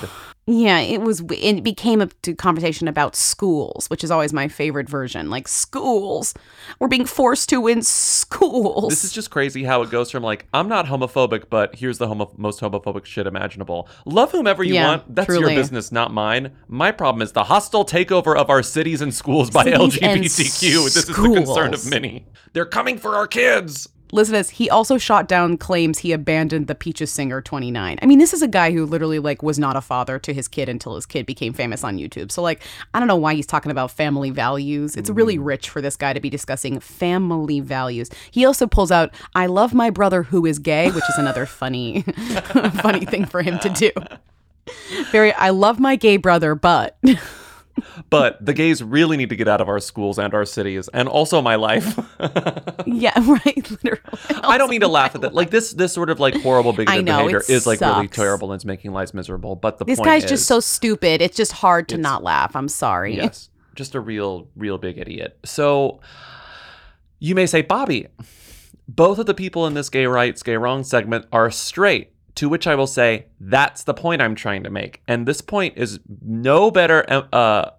Yeah, 0.47 0.79
it 0.79 1.01
was. 1.01 1.23
It 1.29 1.63
became 1.63 2.01
a 2.01 2.07
conversation 2.35 2.87
about 2.87 3.15
schools, 3.15 3.87
which 3.89 4.03
is 4.03 4.09
always 4.09 4.33
my 4.33 4.47
favorite 4.47 4.89
version. 4.89 5.29
Like 5.29 5.47
schools, 5.47 6.33
we're 6.79 6.87
being 6.87 7.05
forced 7.05 7.47
to 7.49 7.67
in 7.67 7.83
schools. 7.83 8.89
This 8.89 9.03
is 9.03 9.11
just 9.11 9.29
crazy 9.29 9.63
how 9.63 9.83
it 9.83 9.91
goes 9.91 10.09
from 10.09 10.23
like, 10.23 10.47
I'm 10.51 10.67
not 10.67 10.87
homophobic, 10.87 11.45
but 11.51 11.75
here's 11.75 11.99
the 11.99 12.07
homo- 12.07 12.33
most 12.37 12.59
homophobic 12.59 13.05
shit 13.05 13.27
imaginable. 13.27 13.87
Love 14.05 14.31
whomever 14.31 14.63
you 14.63 14.73
Yeah, 14.73 14.87
want. 14.87 15.15
That's 15.15 15.27
truly. 15.27 15.53
your 15.53 15.61
business, 15.61 15.91
not 15.91 16.11
mine. 16.11 16.51
My 16.67 16.91
problem 16.91 17.21
is 17.21 17.33
the 17.33 17.43
hostile 17.43 17.85
takeover 17.85 18.35
of 18.35 18.49
our 18.49 18.63
cities 18.63 19.01
and 19.01 19.13
schools 19.13 19.51
by 19.51 19.63
Cities 19.65 19.99
LGBTQ. 19.99 20.83
This 20.85 20.95
is 20.97 21.05
the 21.05 21.13
concern 21.13 21.73
of 21.75 21.87
many. 21.87 22.25
They're 22.53 22.65
coming 22.65 22.97
for 22.97 23.15
our 23.15 23.27
kids. 23.27 23.87
Listen 24.12 24.34
to 24.34 24.39
this. 24.39 24.49
He 24.49 24.70
also 24.70 24.97
shot 24.97 25.28
down 25.28 25.57
claims 25.57 25.99
he 25.99 26.12
abandoned 26.12 26.68
the 26.68 26.76
Peaches 26.76 27.12
singer 27.12 27.41
29. 27.41 27.99
I 28.01 28.05
mean, 28.05 28.20
this 28.20 28.34
is 28.34 28.41
a 28.41 28.47
guy 28.47 28.72
who 28.72 28.86
literally 28.86 29.20
like 29.20 29.41
was 29.41 29.57
not 29.57 29.76
a 29.76 29.82
father 29.82 30.20
to 30.20 30.34
his 30.34 30.47
kid 30.47 30.70
until 30.70 30.95
his 30.95 31.05
kid 31.05 31.26
became 31.26 31.53
famous 31.53 31.84
on 31.84 31.97
YouTube. 31.97 32.32
So 32.32 32.41
like, 32.41 32.62
I 32.93 32.99
don't 32.99 33.07
know 33.07 33.16
why 33.16 33.36
he's 33.36 33.47
talking 33.47 33.72
about 33.72 33.91
family 33.91 34.30
values. 34.30 34.95
It's 34.95 35.09
really 35.09 35.38
mm. 35.38 35.45
rich 35.45 35.70
for 35.70 35.82
this 35.82 35.95
guy 35.95 36.14
to 36.14 36.20
be 36.20 36.30
discussing 36.30 36.80
family 36.80 37.59
values. 37.59 38.09
He 38.32 38.45
also 38.45 38.68
pulls 38.68 38.91
out 38.91 39.14
"I 39.36 39.45
love 39.45 39.74
my 39.74 39.89
brother 39.89 40.24
who 40.24 40.45
is 40.45 40.59
gay," 40.59 40.91
which 40.91 41.09
is 41.09 41.18
another 41.18 41.45
funny, 41.62 42.01
funny 42.82 43.05
thing 43.05 43.26
for 43.26 43.41
him 43.41 43.59
to 43.59 43.70
do. 43.70 43.91
Very, 45.12 45.34
I 45.34 45.49
love 45.49 45.80
my 45.80 45.95
gay 45.95 46.18
brother, 46.18 46.55
but 46.55 46.97
But 48.09 48.43
the 48.45 48.53
gays 48.53 48.84
really 48.84 49.17
need 49.17 49.30
to 49.30 49.36
get 49.36 49.47
out 49.47 49.61
of 49.61 49.69
our 49.69 49.80
schools 49.80 50.19
and 50.19 50.34
our 50.34 50.45
cities, 50.45 50.88
and 50.93 51.07
also 51.07 51.41
my 51.41 51.55
life. 51.55 51.97
yeah, 52.86 53.13
right. 53.45 53.72
Literally, 53.84 54.01
I 54.43 54.57
don't 54.57 54.69
mean 54.69 54.82
to 54.82 54.88
laugh 54.88 55.15
at 55.15 55.22
that. 55.22 55.34
Like 55.34 55.49
this, 55.49 55.72
this 55.74 55.93
sort 55.93 56.09
of 56.09 56.19
like 56.19 56.36
horrible 56.41 56.74
bigoted 56.74 57.05
know, 57.05 57.28
behavior 57.28 57.43
is 57.47 57.65
like 57.65 57.82
really 57.82 58.07
terrible 58.07 58.51
and 58.51 58.57
it's 58.57 58.65
making 58.65 58.91
lives 58.91 59.13
miserable. 59.13 59.55
But 59.55 59.78
the 59.78 59.86
this 59.86 59.97
point 59.99 60.07
guy's 60.07 60.24
is, 60.26 60.30
just 60.30 60.45
so 60.47 60.59
stupid. 60.59 61.22
It's 61.22 61.38
just 61.38 61.51
hard 61.51 61.89
to 61.89 61.97
not 61.97 62.24
laugh. 62.24 62.55
I'm 62.55 62.69
sorry. 62.69 63.15
Yes, 63.15 63.49
just 63.76 63.95
a 63.95 63.99
real, 63.99 64.47
real 64.55 64.78
big 64.78 64.97
idiot. 64.97 65.39
So 65.45 66.01
you 67.19 67.36
may 67.36 67.45
say, 67.45 67.61
Bobby, 67.61 68.07
both 68.88 69.19
of 69.19 69.26
the 69.26 69.34
people 69.34 69.67
in 69.67 69.74
this 69.74 69.89
gay 69.89 70.05
rights, 70.05 70.43
gay 70.43 70.57
wrong 70.57 70.84
segment 70.84 71.26
are 71.32 71.51
straight. 71.51 72.11
To 72.36 72.49
which 72.49 72.67
I 72.67 72.75
will 72.75 72.88
say, 72.88 73.27
that's 73.39 73.84
the 73.84 73.93
point 73.93 74.21
I'm 74.21 74.36
trying 74.36 74.63
to 74.63 74.69
make. 74.69 75.01
And 75.07 75.27
this 75.27 75.41
point 75.41 75.77
is 75.77 75.99
no 76.21 76.71
better 76.71 77.05
uh, 77.34 77.71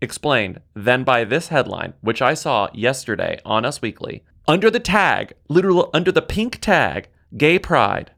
explained 0.00 0.60
than 0.74 1.04
by 1.04 1.24
this 1.24 1.48
headline, 1.48 1.94
which 2.00 2.22
I 2.22 2.34
saw 2.34 2.68
yesterday 2.72 3.40
on 3.44 3.64
Us 3.64 3.82
Weekly. 3.82 4.24
Under 4.46 4.70
the 4.70 4.80
tag, 4.80 5.32
literal 5.48 5.90
under 5.94 6.12
the 6.12 6.22
pink 6.22 6.60
tag, 6.60 7.08
gay 7.36 7.58
pride. 7.58 8.12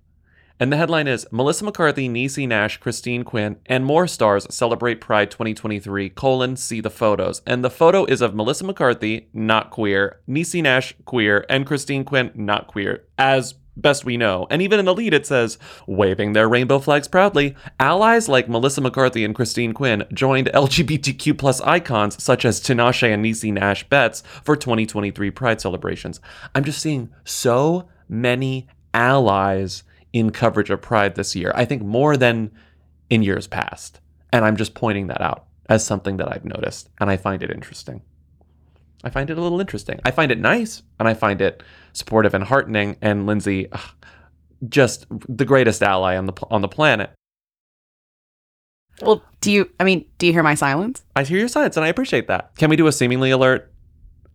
And 0.59 0.73
the 0.73 0.79
headline 0.79 1.07
is 1.07 1.27
Melissa 1.31 1.65
McCarthy, 1.65 2.09
Niecy 2.09 2.49
Nash, 2.49 2.79
Christine 2.79 3.25
Quinn, 3.25 3.59
and 3.67 3.85
more 3.85 4.07
stars 4.07 4.47
celebrate 4.49 5.03
Pride 5.03 5.31
2023, 5.31 6.09
colon, 6.11 6.57
see 6.57 6.81
the 6.81 6.89
photos. 6.89 7.43
And 7.47 7.63
the 7.63 7.71
photo 7.71 8.07
is 8.07 8.23
of 8.23 8.35
Melissa 8.35 8.65
McCarthy, 8.65 9.29
not 9.35 9.71
queer, 9.71 10.21
Niecy 10.27 10.63
Nash, 10.63 10.95
queer, 11.05 11.45
and 11.51 11.67
Christine 11.67 12.05
Quinn, 12.05 12.33
not 12.35 12.69
queer, 12.69 13.05
as 13.19 13.55
best 13.77 14.05
we 14.05 14.17
know. 14.17 14.47
And 14.51 14.63
even 14.63 14.79
in 14.79 14.85
the 14.85 14.95
lead, 14.95 15.15
it 15.15 15.27
says, 15.27 15.59
waving 15.87 16.33
their 16.33 16.49
rainbow 16.49 16.79
flags 16.79 17.09
proudly, 17.09 17.55
allies 17.79 18.29
like 18.29 18.49
Melissa 18.49 18.81
McCarthy 18.81 19.25
and 19.25 19.35
Christine 19.35 19.73
Quinn 19.73 20.05
joined 20.13 20.51
LGBTQ 20.53 21.37
plus 21.39 21.61
icons 21.61 22.23
such 22.23 22.45
as 22.45 22.61
Tinashe 22.61 23.13
and 23.13 23.25
Niecy 23.25 23.53
Nash 23.53 23.89
Betts 23.89 24.23
for 24.43 24.57
2023 24.57 25.31
Pride 25.31 25.61
celebrations. 25.61 26.21
I'm 26.55 26.65
just 26.65 26.81
seeing 26.81 27.11
so 27.25 27.89
many 28.09 28.69
allies 28.95 29.83
in 30.13 30.31
coverage 30.31 30.71
of 30.71 30.81
Pride 30.81 31.15
this 31.15 31.37
year. 31.37 31.53
I 31.55 31.65
think 31.65 31.83
more 31.83 32.17
than 32.17 32.51
in 33.11 33.23
years 33.23 33.47
past. 33.47 34.01
And 34.33 34.45
I'm 34.45 34.57
just 34.57 34.75
pointing 34.75 35.07
that 35.09 35.21
out 35.21 35.47
as 35.69 35.85
something 35.85 36.17
that 36.19 36.31
I've 36.31 36.45
noticed. 36.45 36.89
And 37.01 37.11
I 37.11 37.17
find 37.17 37.43
it 37.43 37.51
interesting. 37.51 38.03
I 39.05 39.11
find 39.11 39.31
it 39.31 39.39
a 39.39 39.41
little 39.41 39.61
interesting. 39.61 40.01
I 40.05 40.11
find 40.11 40.33
it 40.33 40.39
nice 40.39 40.83
and 40.99 41.09
I 41.09 41.15
find 41.15 41.41
it 41.41 41.63
supportive 41.97 42.35
and 42.35 42.45
heartening. 42.45 42.97
And 43.01 43.27
Lindsay, 43.27 43.69
ugh, 43.73 43.81
just 44.69 45.07
the 45.29 45.45
greatest 45.45 45.83
ally 45.83 46.17
on 46.17 46.27
the 46.27 46.33
on 46.51 46.61
the 46.63 46.69
planet. 46.69 47.11
Well, 49.03 49.23
do 49.41 49.53
you? 49.53 49.71
I 49.79 49.85
mean, 49.85 50.07
do 50.19 50.27
you 50.27 50.33
hear 50.33 50.43
my 50.43 50.55
silence? 50.55 51.05
I 51.15 51.23
hear 51.25 51.39
your 51.39 51.49
silence, 51.49 51.77
and 51.77 51.85
I 51.85 51.89
appreciate 51.89 52.29
that. 52.29 52.55
Can 52.57 52.71
we 52.71 52.77
do 52.77 52.87
a 52.87 52.93
seemingly 52.93 53.31
alert? 53.31 53.73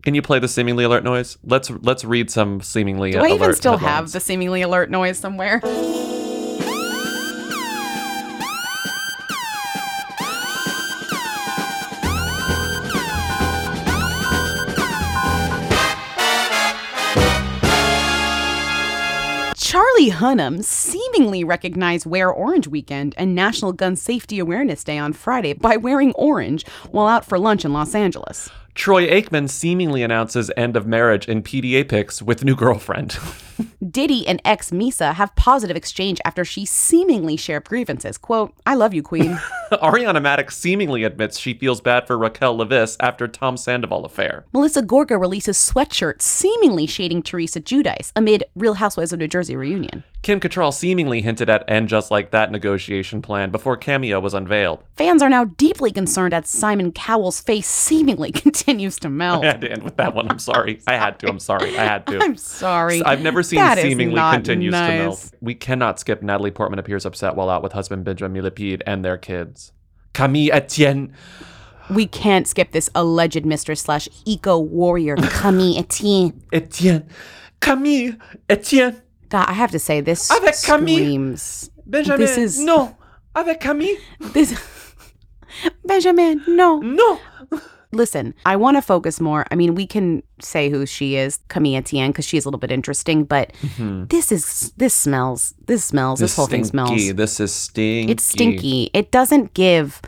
Can 0.04 0.14
you 0.16 0.22
play 0.22 0.40
the 0.40 0.48
seemingly 0.48 0.84
alert 0.84 1.04
noise? 1.04 1.38
Let's 1.44 1.70
let's 1.70 2.04
read 2.04 2.30
some 2.30 2.62
seemingly 2.62 3.12
Do 3.12 3.20
I 3.24 3.30
even 3.30 3.54
still 3.54 3.78
headlines. 3.78 3.96
have 3.96 4.12
the 4.12 4.20
seemingly 4.20 4.62
alert 4.62 4.90
noise 4.92 5.18
somewhere? 5.18 5.62
Charlie 20.02 20.18
Hunnam 20.18 20.64
seemingly 20.64 21.44
recognized 21.44 22.08
Wear 22.08 22.32
Orange 22.32 22.68
Weekend 22.68 23.14
and 23.20 23.36
National 23.36 23.72
Gun 23.72 23.96
Safety 23.96 24.40
Awareness 24.40 24.84
Day 24.84 24.98
on 24.98 25.14
Friday 25.14 25.54
by 25.54 25.78
wearing 25.78 26.12
orange 26.14 26.66
while 26.90 27.06
out 27.06 27.24
for 27.24 27.38
lunch 27.38 27.64
in 27.66 27.72
Los 27.72 27.94
Angeles. 27.94 28.50
Troy 28.74 29.08
Aikman 29.08 29.50
seemingly 29.50 30.02
announces 30.02 30.50
end 30.56 30.78
of 30.78 30.88
marriage 30.88 31.28
in 31.28 31.44
PDA 31.44 31.88
pics 31.88 32.22
with 32.22 32.44
new 32.44 32.56
girlfriend. 32.56 33.18
Diddy 33.90 34.28
and 34.28 34.42
ex 34.46 34.72
Misa 34.72 35.14
have 35.14 35.36
positive 35.36 35.76
exchange 35.76 36.22
after 36.26 36.46
she 36.46 36.66
seemingly 36.66 37.36
shared 37.36 37.66
grievances. 37.66 38.18
Quote, 38.18 38.54
I 38.66 38.76
love 38.76 38.94
you, 38.94 39.04
Queen. 39.04 39.40
Ariana 39.72 40.22
Madix 40.22 40.54
seemingly 40.54 41.04
admits 41.04 41.38
she 41.38 41.54
feels 41.54 41.82
bad 41.82 42.08
for 42.08 42.18
Raquel 42.18 42.58
Leviss 42.58 42.98
after 43.00 43.28
Tom 43.28 43.58
Sandoval 43.58 44.06
affair. 44.06 44.46
Melissa 44.54 44.82
Gorga 44.82 45.20
releases 45.20 45.58
sweatshirt 45.58 46.22
seemingly 46.22 46.86
shading 46.88 47.22
Teresa 47.22 47.60
Giudice 47.62 48.12
amid 48.16 48.44
Real 48.56 48.76
Housewives 48.76 49.14
of 49.14 49.20
New 49.20 49.28
Jersey 49.28 49.56
reunion. 49.56 50.04
Kim 50.22 50.40
Cattrall 50.40 50.74
seemingly 50.74 51.22
hinted 51.22 51.50
at 51.50 51.68
end 51.68 51.90
just 51.90 52.12
like 52.12 52.30
that 52.30 52.52
negotiation 52.52 53.24
plan 53.24 53.50
before 53.50 53.76
Cameo 53.76 54.20
was 54.20 54.36
unveiled. 54.36 54.84
Fans 54.96 55.24
are 55.24 55.30
now 55.30 55.46
deeply 55.46 55.92
concerned 55.92 56.34
as 56.34 56.48
Simon 56.48 56.92
Cowell's 56.92 57.42
face 57.42 57.68
seemingly 57.68 58.32
continues 58.64 58.98
to 59.00 59.10
melt. 59.22 59.44
I 59.44 59.48
had 59.48 59.62
to 59.62 59.72
end 59.72 59.84
with 59.84 59.98
that 59.98 60.14
one. 60.14 60.30
I'm 60.30 60.40
sorry. 60.40 60.80
I 60.88 60.94
had 60.94 61.20
to. 61.20 61.28
I'm 61.28 61.40
sorry. 61.40 61.78
I 61.78 61.84
had 61.84 62.06
to. 62.08 62.20
I'm 62.22 62.38
sorry. 62.38 63.02
I've 63.04 63.22
never 63.22 63.44
seen 63.44 63.58
That 63.60 63.78
seemingly 63.80 64.20
continues 64.20 64.74
to 64.74 64.80
melt. 64.80 65.32
We 65.42 65.56
cannot 65.56 66.00
skip 66.00 66.22
Natalie 66.22 66.52
Portman 66.52 66.80
appears 66.80 67.06
upset 67.06 67.36
while 67.36 67.50
out 67.50 67.64
with 67.64 67.74
husband 67.74 68.04
Benjamin 68.06 68.42
Millepied 68.42 68.82
and 68.86 69.04
their 69.04 69.18
kids. 69.18 69.72
Camille 70.14 70.52
Etienne. 70.54 71.14
We 71.90 72.06
can't 72.08 72.48
skip 72.48 72.72
this 72.72 72.90
alleged 72.96 73.46
mistress 73.46 73.82
slash 73.82 74.08
eco 74.26 74.58
warrior, 74.60 75.16
Camille 75.22 75.78
Etienne. 75.80 76.42
Etienne. 76.54 77.08
Camille 77.60 78.16
Etienne. 78.50 79.02
God, 79.30 79.48
I 79.50 79.54
have 79.54 79.72
to 79.72 79.80
say 79.80 80.02
this 80.02 80.30
Avec 80.32 80.56
Camille. 80.64 80.98
screams. 80.98 81.72
Benjamin. 81.86 82.20
This 82.20 82.38
is 82.38 82.60
No. 82.60 82.96
Avec 83.36 83.60
Camille. 83.62 83.98
This 84.34 84.54
Benjamin, 85.86 86.42
no. 86.48 86.80
No. 86.80 87.20
Listen, 87.92 88.34
I 88.46 88.56
want 88.56 88.78
to 88.78 88.82
focus 88.82 89.20
more. 89.20 89.46
I 89.52 89.56
mean, 89.56 89.76
we 89.76 89.86
can 89.86 90.24
say 90.40 90.70
who 90.70 90.86
she 90.86 91.16
is, 91.18 91.40
Camille 91.50 91.78
Etienne, 91.78 92.12
because 92.12 92.26
she's 92.26 92.46
a 92.46 92.48
little 92.48 92.60
bit 92.60 92.72
interesting, 92.72 93.24
but 93.26 93.52
this 93.78 94.32
is 94.32 94.72
this 94.78 94.94
smells. 94.94 95.54
This 95.66 95.84
smells. 95.84 96.20
This, 96.20 96.36
whole 96.36 96.48
thing 96.48 96.64
smells. 96.64 97.14
This 97.14 97.40
is 97.40 97.54
stinky. 97.54 98.12
It's 98.12 98.24
stinky. 98.24 98.90
It 98.94 99.12
doesn't 99.12 99.54
give 99.54 100.02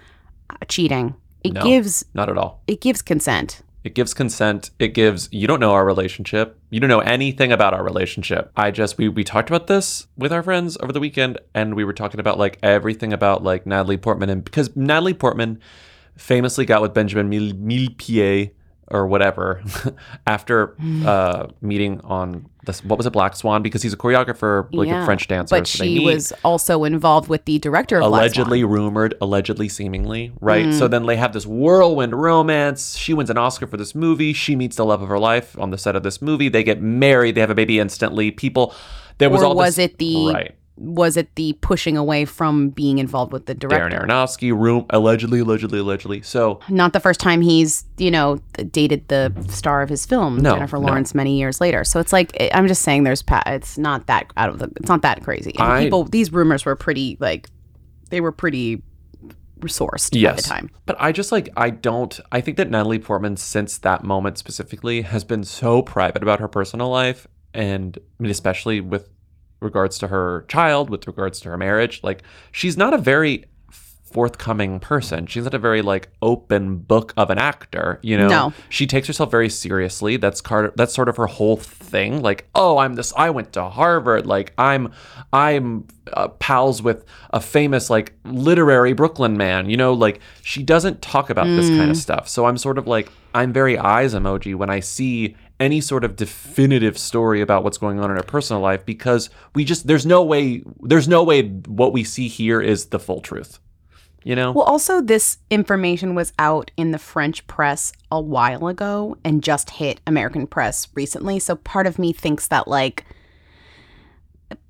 uh, 0.49 0.55
cheating. 0.67 1.15
It 1.43 1.53
No, 1.53 1.63
gives 1.63 2.05
not 2.13 2.29
at 2.29 2.37
all. 2.37 2.61
it 2.67 2.79
gives 2.79 3.01
consent. 3.01 3.61
It 3.83 3.95
gives 3.95 4.13
consent. 4.13 4.71
It 4.79 4.93
gives 4.93 5.27
you 5.33 5.45
don't 5.45 5.59
know 5.59 5.73
our 5.73 5.85
relationship. 5.85 6.57
You 6.69 6.79
don't 6.79 6.87
know 6.89 7.01
anything 7.01 7.51
about 7.51 7.73
our 7.73 7.83
relationship. 7.83 8.49
I 8.55 8.71
just 8.71 8.97
we 8.97 9.09
we 9.09 9.25
talked 9.25 9.49
about 9.49 9.67
this 9.67 10.07
with 10.15 10.31
our 10.31 10.41
friends 10.41 10.77
over 10.81 10.93
the 10.93 11.01
weekend 11.01 11.37
and 11.53 11.75
we 11.75 11.83
were 11.83 11.91
talking 11.91 12.21
about 12.21 12.39
like 12.39 12.59
everything 12.63 13.11
about 13.11 13.43
like 13.43 13.65
Natalie 13.65 13.97
Portman 13.97 14.29
and 14.29 14.41
because 14.45 14.73
Natalie 14.77 15.13
Portman 15.13 15.59
famously 16.15 16.65
got 16.65 16.81
with 16.81 16.93
Benjamin 16.93 17.29
Mille, 17.29 17.53
Millepied 17.53 18.51
or 18.89 19.07
whatever 19.07 19.63
after 20.27 20.75
uh 21.05 21.47
meeting 21.61 22.01
on 22.01 22.49
this 22.65 22.83
what 22.83 22.97
was 22.97 23.05
it 23.05 23.13
Black 23.13 23.35
Swan 23.35 23.61
because 23.61 23.81
he's 23.81 23.93
a 23.93 23.97
choreographer 23.97 24.67
like 24.73 24.89
a 24.89 25.05
French 25.05 25.27
dancer 25.27 25.57
But 25.57 25.67
so 25.67 25.83
they 25.83 25.89
she 25.89 25.99
meet 25.99 26.13
was 26.13 26.33
also 26.43 26.83
involved 26.83 27.29
with 27.29 27.45
the 27.45 27.59
director 27.59 27.97
of 27.97 28.09
Black 28.09 28.21
allegedly 28.21 28.63
rumored, 28.63 29.15
allegedly 29.21 29.69
seemingly, 29.69 30.33
right? 30.39 30.65
Mm. 30.67 30.77
So 30.77 30.87
then 30.87 31.05
they 31.05 31.17
have 31.17 31.33
this 31.33 31.45
whirlwind 31.45 32.13
romance. 32.13 32.95
She 32.97 33.13
wins 33.13 33.29
an 33.29 33.37
Oscar 33.37 33.67
for 33.67 33.77
this 33.77 33.93
movie. 33.93 34.33
She 34.33 34.55
meets 34.55 34.77
the 34.77 34.85
love 34.85 35.01
of 35.01 35.09
her 35.09 35.19
life 35.19 35.57
on 35.59 35.71
the 35.71 35.77
set 35.77 35.95
of 35.95 36.03
this 36.03 36.21
movie. 36.21 36.49
They 36.49 36.63
get 36.63 36.81
married. 36.81 37.35
They 37.35 37.41
have 37.41 37.49
a 37.49 37.55
baby 37.55 37.79
instantly. 37.79 38.31
People, 38.31 38.73
there 39.17 39.29
was 39.29 39.41
or 39.41 39.45
all 39.45 39.55
was 39.55 39.75
this, 39.75 39.85
it 39.85 39.97
the 39.97 40.33
right? 40.33 40.55
Was 40.75 41.17
it 41.17 41.33
the 41.35 41.53
pushing 41.61 41.97
away 41.97 42.25
from 42.25 42.69
being 42.69 42.97
involved 42.97 43.31
with 43.31 43.45
the 43.45 43.53
director? 43.53 43.97
Darren 43.97 44.07
Aronofsky, 44.07 44.57
room 44.57 44.85
allegedly, 44.89 45.39
allegedly, 45.39 45.79
allegedly. 45.79 46.21
So 46.21 46.59
Not 46.67 46.93
the 46.93 46.99
first 46.99 47.19
time 47.19 47.41
he's, 47.41 47.85
you 47.97 48.09
know, 48.09 48.39
dated 48.71 49.07
the 49.07 49.31
star 49.49 49.81
of 49.81 49.89
his 49.89 50.05
film, 50.05 50.37
No, 50.37 50.55
Jennifer 50.55 50.77
no. 50.77 50.87
Lawrence, 50.87 51.13
many 51.13 51.37
years 51.37 51.61
later. 51.61 51.83
So 51.83 51.99
it's 51.99 52.11
like 52.11 52.35
I'm 52.53 52.67
just 52.67 52.81
saying, 52.81 53.03
there's 53.03 53.23
it's 53.47 53.77
not 53.77 54.07
that 54.07 54.31
out 54.35 54.49
of 54.49 54.59
the, 54.59 54.71
it's 54.77 54.89
not 54.89 55.03
that 55.03 55.23
crazy. 55.23 55.53
And 55.59 55.63
I- 55.63 55.83
people, 55.83 56.05
these 56.05 56.33
rumors 56.33 56.65
were 56.65 56.75
pretty 56.75 57.17
like, 57.19 57.49
they 58.09 58.21
were 58.21 58.31
pretty 58.31 58.81
sourced 59.61 60.09
yes, 60.11 60.37
at 60.39 60.43
the 60.43 60.49
time. 60.49 60.69
But 60.85 60.97
I 60.99 61.11
just 61.11 61.31
like 61.31 61.49
I 61.55 61.69
don't. 61.69 62.19
I 62.31 62.41
think 62.41 62.57
that 62.57 62.69
Natalie 62.69 62.99
Portman, 62.99 63.37
since 63.37 63.77
that 63.79 64.03
moment 64.03 64.37
specifically, 64.37 65.03
has 65.03 65.23
been 65.23 65.43
so 65.43 65.81
private 65.81 66.21
about 66.21 66.39
her 66.39 66.47
personal 66.47 66.89
life, 66.89 67.27
and 67.53 67.97
I 67.97 68.23
mean, 68.23 68.31
especially 68.31 68.81
with 68.81 69.09
regards 69.63 69.97
to 69.99 70.07
her 70.09 70.45
child, 70.47 70.89
with 70.89 71.07
regards 71.07 71.39
to 71.41 71.49
her 71.49 71.57
marriage. 71.57 72.01
Like 72.03 72.23
she's 72.51 72.77
not 72.77 72.93
a 72.93 72.97
very 72.97 73.45
forthcoming 74.01 74.79
person. 74.79 75.25
She's 75.25 75.43
not 75.43 75.55
a 75.55 75.59
very 75.59 75.81
like 75.81 76.09
open 76.21 76.77
book 76.77 77.13
of 77.17 77.29
an 77.31 77.39
actor, 77.39 77.99
you 78.03 78.15
know. 78.17 78.27
No. 78.27 78.53
She 78.69 78.85
takes 78.85 79.07
herself 79.07 79.31
very 79.31 79.49
seriously. 79.49 80.17
That's 80.17 80.39
car- 80.41 80.71
that's 80.75 80.93
sort 80.93 81.09
of 81.09 81.17
her 81.17 81.25
whole 81.25 81.57
thing. 81.57 82.21
Like, 82.21 82.47
oh, 82.53 82.77
I'm 82.77 82.93
this 82.93 83.11
I 83.17 83.31
went 83.31 83.53
to 83.53 83.63
Harvard. 83.69 84.27
Like 84.27 84.53
I'm 84.57 84.91
I'm 85.31 85.87
uh, 86.13 86.27
pals 86.27 86.83
with 86.83 87.05
a 87.31 87.39
famous 87.39 87.89
like 87.89 88.13
literary 88.23 88.93
Brooklyn 88.93 89.35
man, 89.35 89.69
you 89.69 89.77
know, 89.77 89.93
like 89.93 90.19
she 90.43 90.61
doesn't 90.61 91.01
talk 91.01 91.29
about 91.31 91.45
this 91.47 91.69
kind 91.69 91.89
of 91.89 91.97
Mm. 91.97 92.01
stuff. 92.01 92.27
So 92.27 92.45
I'm 92.45 92.57
sort 92.57 92.77
of 92.77 92.85
like 92.87 93.09
I'm 93.33 93.51
very 93.51 93.79
eyes 93.79 94.13
emoji 94.13 94.53
when 94.53 94.69
I 94.69 94.79
see 94.79 95.35
any 95.63 95.81
sort 95.81 96.03
of 96.03 96.15
definitive 96.15 96.97
story 96.97 97.41
about 97.41 97.63
what's 97.63 97.77
going 97.77 97.99
on 97.99 98.11
in 98.11 98.17
our 98.17 98.23
personal 98.23 98.61
life 98.61 98.85
because 98.85 99.29
we 99.55 99.63
just 99.63 99.87
there's 99.87 100.05
no 100.05 100.21
way 100.21 100.61
there's 100.81 101.07
no 101.07 101.23
way 101.23 101.47
what 101.47 101.93
we 101.93 102.03
see 102.03 102.27
here 102.27 102.61
is 102.61 102.87
the 102.87 102.99
full 102.99 103.21
truth. 103.21 103.59
You 104.25 104.37
know? 104.37 104.53
Well, 104.53 104.63
also, 104.63 105.01
this 105.01 105.37
information 105.49 106.15
was 106.15 106.31
out 106.39 106.71
in 106.77 106.91
the 106.91 106.97
French 106.97 107.45
press 107.45 107.91
a 108.09 108.21
while 108.21 108.67
ago 108.67 109.17
and 109.25 109.43
just 109.43 109.69
hit 109.71 109.99
American 110.07 110.47
press 110.47 110.87
recently. 110.95 111.39
So 111.39 111.55
part 111.57 111.87
of 111.87 111.99
me 111.99 112.13
thinks 112.13 112.47
that, 112.47 112.65
like, 112.65 113.03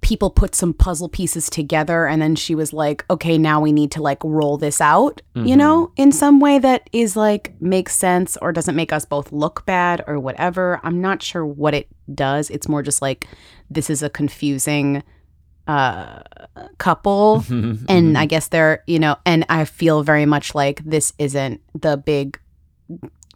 people 0.03 0.29
put 0.29 0.53
some 0.53 0.73
puzzle 0.73 1.09
pieces 1.09 1.49
together 1.49 2.05
and 2.05 2.21
then 2.21 2.35
she 2.35 2.53
was 2.53 2.71
like, 2.73 3.03
okay, 3.09 3.37
now 3.39 3.59
we 3.59 3.71
need 3.71 3.89
to, 3.91 4.01
like, 4.01 4.19
roll 4.23 4.57
this 4.57 4.79
out, 4.79 5.21
you 5.33 5.55
Mhm. 5.55 5.57
know, 5.57 5.91
in 5.95 6.11
some 6.11 6.39
way 6.39 6.59
that 6.59 6.87
is, 6.91 7.15
like, 7.15 7.53
makes 7.59 7.95
sense 7.95 8.37
or 8.41 8.51
doesn't 8.51 8.75
make 8.75 8.93
us 8.93 9.05
both 9.05 9.31
look 9.31 9.65
bad 9.65 10.03
or 10.05 10.19
whatever. 10.19 10.79
I'm 10.83 11.01
not 11.01 11.23
sure 11.23 11.45
what 11.45 11.73
it 11.73 11.87
does. 12.13 12.49
It's 12.51 12.67
more 12.69 12.83
just 12.83 13.01
like, 13.01 13.27
this 13.71 13.89
is 13.89 14.03
a 14.03 14.09
confusing 14.09 15.01
uh 15.65 16.19
couple 16.77 17.39
Mm-hmm. 17.47 17.85
and 17.87 18.17
i 18.17 18.25
guess 18.25 18.49
they're 18.49 18.83
you 18.85 18.99
know 18.99 19.15
and 19.25 19.45
i 19.47 19.63
feel 19.63 20.03
very 20.03 20.25
much 20.25 20.53
like 20.53 20.83
this 20.83 21.13
isn't 21.17 21.61
the 21.73 21.95
big 21.95 22.37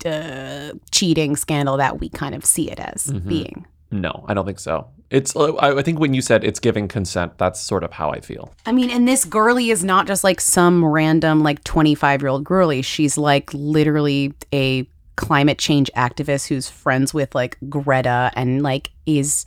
uh, 0.05 0.71
cheating 0.91 1.37
scandal 1.37 1.77
that 1.77 1.99
we 2.01 2.09
kind 2.09 2.35
of 2.35 2.43
see 2.43 2.69
it 2.69 2.79
as 2.79 3.05
Mhm. 3.07 3.27
being 3.27 3.65
No, 3.91 4.25
I 4.27 4.33
don't 4.33 4.45
think 4.45 4.59
so. 4.59 4.87
It's 5.09 5.35
uh, 5.35 5.53
I 5.55 5.79
I 5.79 5.81
think 5.83 5.99
when 5.99 6.13
you 6.13 6.21
said 6.21 6.43
it's 6.43 6.59
giving 6.59 6.87
consent, 6.87 7.37
that's 7.37 7.59
sort 7.61 7.83
of 7.83 7.93
how 7.93 8.09
I 8.11 8.19
feel. 8.19 8.53
i 8.65 8.71
mean 8.71 8.89
and 8.89 9.07
this 9.07 9.23
girly 9.25 9.69
is 9.69 9.83
not 9.83 10.07
just 10.07 10.23
like 10.23 10.41
some 10.41 10.83
random 10.83 11.43
like 11.43 11.63
25 11.63 12.21
year 12.21 12.29
old 12.29 12.43
girly. 12.43 12.81
she's 12.81 13.17
like 13.17 13.49
literally 13.53 14.33
a 14.53 14.87
climate 15.15 15.57
change 15.57 15.89
activist 15.95 16.47
who's 16.47 16.69
friends 16.69 17.11
with 17.13 17.33
like 17.33 17.57
Greta 17.69 18.31
and 18.35 18.61
like 18.61 18.91
is 19.05 19.45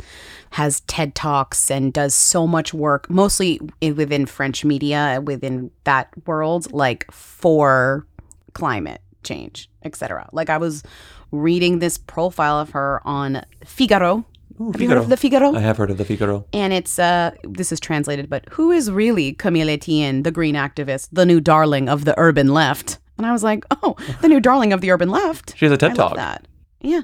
has 0.51 0.81
TED 0.81 1.15
Talks 1.15 1.71
and 1.71 1.93
does 1.93 2.15
so 2.15 2.47
much 2.47 2.75
work 2.75 3.09
mostly 3.09 3.61
within 3.81 4.27
French 4.27 4.65
media 4.65 5.21
within 5.25 5.71
that 5.85 6.09
world 6.27 6.73
like 6.73 7.11
for 7.13 8.05
climate 8.53 9.01
change, 9.23 9.71
etc. 9.85 10.29
Like 10.33 10.51
I 10.51 10.59
was 10.59 10.83
reading 11.31 11.79
this 11.79 11.99
profile 11.99 12.59
of 12.59 12.71
her 12.71 13.01
on 13.05 13.45
Figaro. 13.65 14.25
Have 14.61 14.81
you 14.81 14.89
heard 14.89 14.99
of 14.99 15.09
the 15.09 15.17
Figaro? 15.17 15.55
I 15.55 15.61
have 15.61 15.79
heard 15.79 15.91
of 15.91 15.97
the 15.97 16.05
Figaro. 16.05 16.45
And 16.53 16.73
it's 16.73 16.99
uh 16.99 17.31
this 17.45 17.73
is 17.73 17.81
translated, 17.81 18.29
but 18.29 18.47
who 18.51 18.71
is 18.71 18.91
really 18.91 19.33
Camille 19.33 19.71
Etienne, 19.71 20.23
the 20.23 20.31
green 20.31 20.55
activist, 20.55 21.09
the 21.13 21.25
new 21.25 21.41
darling 21.41 21.89
of 21.89 22.05
the 22.05 22.15
urban 22.19 22.49
left? 22.53 22.99
And 23.17 23.27
I 23.27 23.33
was 23.33 23.43
like, 23.43 23.65
oh, 23.83 23.97
the 24.21 24.29
new 24.29 24.41
darling 24.41 24.73
of 24.73 24.81
the 24.81 24.91
urban 24.91 25.09
left. 25.11 25.57
She 25.57 25.65
has 25.65 25.73
a 25.73 25.77
TED 25.79 25.93
I 25.93 25.95
Talk. 25.95 26.17
that. 26.17 26.47
Yeah. 26.81 27.03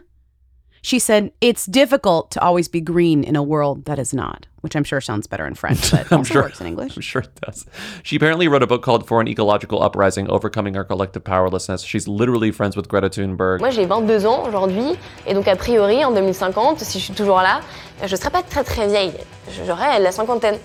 She 0.86 1.00
said 1.00 1.32
it's 1.40 1.66
difficult 1.66 2.30
to 2.30 2.40
always 2.40 2.68
be 2.68 2.80
green 2.80 3.24
in 3.24 3.34
a 3.34 3.42
world 3.42 3.86
that 3.86 3.98
is 3.98 4.14
not, 4.14 4.46
which 4.60 4.76
I'm 4.76 4.84
sure 4.84 5.00
sounds 5.00 5.26
better 5.26 5.44
in 5.44 5.56
French, 5.56 5.90
but 5.90 6.06
I'm 6.12 6.18
also 6.18 6.34
sure 6.34 6.42
works 6.42 6.60
in 6.60 6.68
English. 6.68 6.94
I'm 6.94 7.02
sure 7.02 7.22
it 7.22 7.40
does. 7.44 7.66
She 8.04 8.14
apparently 8.14 8.46
wrote 8.46 8.62
a 8.62 8.68
book 8.68 8.84
called 8.84 9.04
For 9.04 9.20
an 9.20 9.26
Ecological 9.26 9.82
Uprising 9.82 10.30
Overcoming 10.30 10.76
Our 10.76 10.84
Collective 10.84 11.24
Powerlessness. 11.24 11.82
She's 11.82 12.06
literally 12.06 12.52
friends 12.52 12.76
with 12.76 12.86
Greta 12.86 13.10
Thunberg. 13.10 13.58
Moi, 13.58 13.70
j'ai 13.70 13.84
22 13.84 14.26
ans 14.26 14.46
aujourd'hui, 14.46 14.96
et 15.26 15.34
donc 15.34 15.48
a 15.48 15.56
priori, 15.56 16.04
en 16.04 16.12
2050, 16.12 16.78
si 16.78 17.00
je 17.00 17.04
suis 17.06 17.14
toujours 17.14 17.38
là, 17.38 17.62
je 18.04 18.12
ne 18.12 18.16
serai 18.16 18.30
pas 18.30 18.44
très 18.44 18.62
très 18.62 18.86
vieille. 18.86 19.14
J'aurai 19.66 19.98
la 19.98 20.12
cinquantaine. 20.12 20.60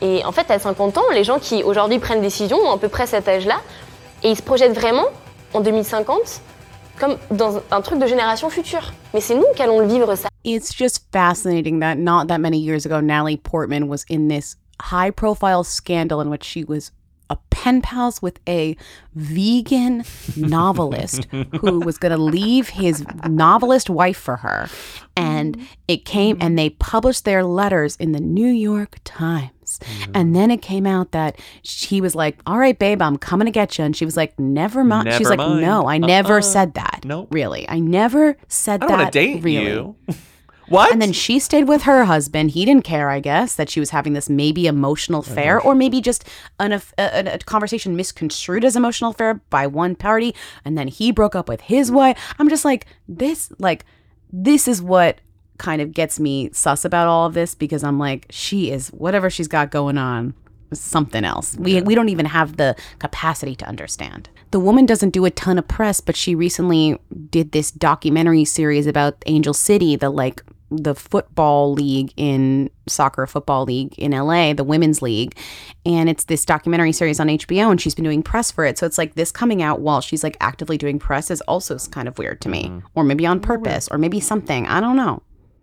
Et 0.00 0.24
en 0.24 0.32
fait, 0.32 0.50
à 0.50 0.58
50 0.58 0.98
ans, 0.98 1.08
les 1.12 1.22
gens 1.22 1.38
qui 1.38 1.62
aujourd'hui 1.62 2.00
prennent 2.00 2.18
des 2.18 2.26
décisions 2.26 2.58
ont 2.58 2.72
à 2.72 2.78
peu 2.78 2.88
près 2.88 3.06
cet 3.06 3.28
âge-là, 3.28 3.60
et 4.24 4.30
ils 4.30 4.36
se 4.36 4.42
projettent 4.42 4.74
vraiment 4.74 5.06
en 5.54 5.60
2050 5.60 6.40
comme 7.02 7.18
dans 7.36 7.60
un 7.72 7.80
truc 7.80 7.98
de 7.98 8.06
génération 8.06 8.48
future. 8.48 8.92
Mais 9.12 9.20
c'est 9.20 9.34
nous 9.34 9.44
qui 9.56 9.62
allons 9.62 9.80
le 9.80 9.86
vivre 9.86 10.14
ça. 10.14 10.28
It's 10.44 10.72
just 10.72 11.04
fascinating 11.12 11.80
that 11.80 11.96
not 11.96 12.28
that 12.28 12.38
many 12.38 12.58
years 12.58 12.86
ago, 12.86 13.00
Natalie 13.00 13.36
Portman 13.36 13.88
was 13.88 14.04
in 14.08 14.28
this 14.28 14.56
high 14.80 15.10
profile 15.10 15.64
scandal 15.64 16.20
in 16.20 16.30
which 16.30 16.44
she 16.44 16.64
was 16.64 16.92
pen 17.62 17.80
pals 17.80 18.20
with 18.20 18.40
a 18.48 18.76
vegan 19.14 20.04
novelist 20.36 21.26
who 21.60 21.78
was 21.88 21.96
going 21.96 22.10
to 22.10 22.18
leave 22.22 22.70
his 22.70 23.04
novelist 23.28 23.88
wife 23.88 24.16
for 24.16 24.36
her. 24.38 24.68
And 25.16 25.64
it 25.86 26.04
came 26.04 26.38
and 26.40 26.58
they 26.58 26.70
published 26.70 27.24
their 27.24 27.44
letters 27.44 27.94
in 27.96 28.10
the 28.12 28.20
New 28.20 28.48
York 28.48 28.98
Times. 29.04 29.78
And 30.12 30.34
then 30.34 30.50
it 30.50 30.60
came 30.60 30.86
out 30.86 31.12
that 31.12 31.38
she 31.62 32.00
was 32.00 32.14
like, 32.14 32.38
All 32.46 32.58
right, 32.58 32.78
babe, 32.78 33.00
I'm 33.00 33.16
coming 33.16 33.46
to 33.46 33.52
get 33.52 33.78
you. 33.78 33.84
And 33.84 33.96
she 33.96 34.04
was 34.04 34.16
like, 34.16 34.36
Never 34.40 34.82
mind. 34.84 35.12
She's 35.12 35.28
Never 35.30 35.36
like, 35.36 35.38
mind. 35.38 35.60
No, 35.62 35.86
I 35.88 35.98
never 35.98 36.34
Uh-uh. 36.34 36.40
said 36.42 36.74
that. 36.74 37.02
Nope. 37.04 37.28
Really. 37.30 37.66
I 37.68 37.78
never 37.78 38.36
said 38.48 38.82
I 38.82 38.86
don't 38.86 38.98
that. 38.98 39.02
want 39.04 39.12
to 39.12 39.18
date 39.18 39.42
really. 39.44 39.66
you. 39.66 39.96
What? 40.68 40.92
And 40.92 41.02
then 41.02 41.12
she 41.12 41.38
stayed 41.38 41.68
with 41.68 41.82
her 41.82 42.04
husband. 42.04 42.52
He 42.52 42.64
didn't 42.64 42.84
care, 42.84 43.10
I 43.10 43.20
guess, 43.20 43.54
that 43.56 43.68
she 43.68 43.80
was 43.80 43.90
having 43.90 44.12
this 44.12 44.30
maybe 44.30 44.66
emotional 44.66 45.24
oh, 45.26 45.30
affair 45.30 45.60
or 45.60 45.74
maybe 45.74 46.00
just 46.00 46.26
an, 46.58 46.72
a, 46.72 46.82
a, 46.98 47.34
a 47.34 47.38
conversation 47.38 47.96
misconstrued 47.96 48.64
as 48.64 48.76
emotional 48.76 49.10
affair 49.10 49.34
by 49.50 49.66
one 49.66 49.94
party. 49.94 50.34
And 50.64 50.78
then 50.78 50.88
he 50.88 51.12
broke 51.12 51.34
up 51.34 51.48
with 51.48 51.62
his 51.62 51.90
wife. 51.90 52.18
I'm 52.38 52.48
just 52.48 52.64
like, 52.64 52.86
this, 53.08 53.52
like, 53.58 53.84
this 54.32 54.66
is 54.68 54.80
what 54.80 55.18
kind 55.58 55.82
of 55.82 55.92
gets 55.92 56.18
me 56.18 56.50
sus 56.52 56.84
about 56.84 57.06
all 57.06 57.26
of 57.26 57.34
this 57.34 57.54
because 57.54 57.84
I'm 57.84 57.98
like, 57.98 58.26
she 58.30 58.70
is, 58.70 58.88
whatever 58.88 59.30
she's 59.30 59.48
got 59.48 59.70
going 59.70 59.98
on, 59.98 60.34
something 60.74 61.24
else. 61.24 61.56
We, 61.58 61.82
we 61.82 61.94
don't 61.94 62.08
even 62.08 62.26
have 62.26 62.56
the 62.56 62.76
capacity 62.98 63.54
to 63.56 63.66
understand. 63.66 64.28
The 64.50 64.60
woman 64.60 64.86
doesn't 64.86 65.10
do 65.10 65.24
a 65.24 65.30
ton 65.30 65.58
of 65.58 65.66
press, 65.68 66.00
but 66.00 66.16
she 66.16 66.34
recently 66.34 66.98
did 67.30 67.52
this 67.52 67.70
documentary 67.70 68.44
series 68.44 68.86
about 68.86 69.22
Angel 69.26 69.54
City, 69.54 69.96
the 69.96 70.10
like 70.10 70.42
the 70.72 70.94
football 70.94 71.72
league 71.72 72.12
in 72.16 72.70
soccer 72.88 73.26
football 73.26 73.64
league 73.64 73.94
in 73.98 74.12
LA, 74.12 74.54
the 74.54 74.64
women's 74.64 75.02
league. 75.02 75.36
And 75.84 76.08
it's 76.08 76.24
this 76.24 76.44
documentary 76.44 76.92
series 76.92 77.20
on 77.20 77.28
HBO 77.28 77.70
and 77.70 77.80
she's 77.80 77.94
been 77.94 78.04
doing 78.04 78.22
press 78.22 78.50
for 78.50 78.64
it. 78.64 78.78
So 78.78 78.86
it's 78.86 78.98
like 78.98 79.14
this 79.14 79.30
coming 79.30 79.62
out 79.62 79.80
while 79.80 80.00
she's 80.00 80.24
like 80.24 80.36
actively 80.40 80.78
doing 80.78 80.98
press 80.98 81.30
is 81.30 81.40
also 81.42 81.76
kind 81.90 82.08
of 82.08 82.18
weird 82.18 82.40
to 82.42 82.48
me. 82.48 82.64
Mm-hmm. 82.64 82.86
Or 82.94 83.04
maybe 83.04 83.26
on 83.26 83.40
purpose 83.40 83.88
or 83.88 83.98
maybe 83.98 84.20
something. 84.20 84.66
I 84.66 84.80
don't 84.80 84.96
know. 84.96 85.22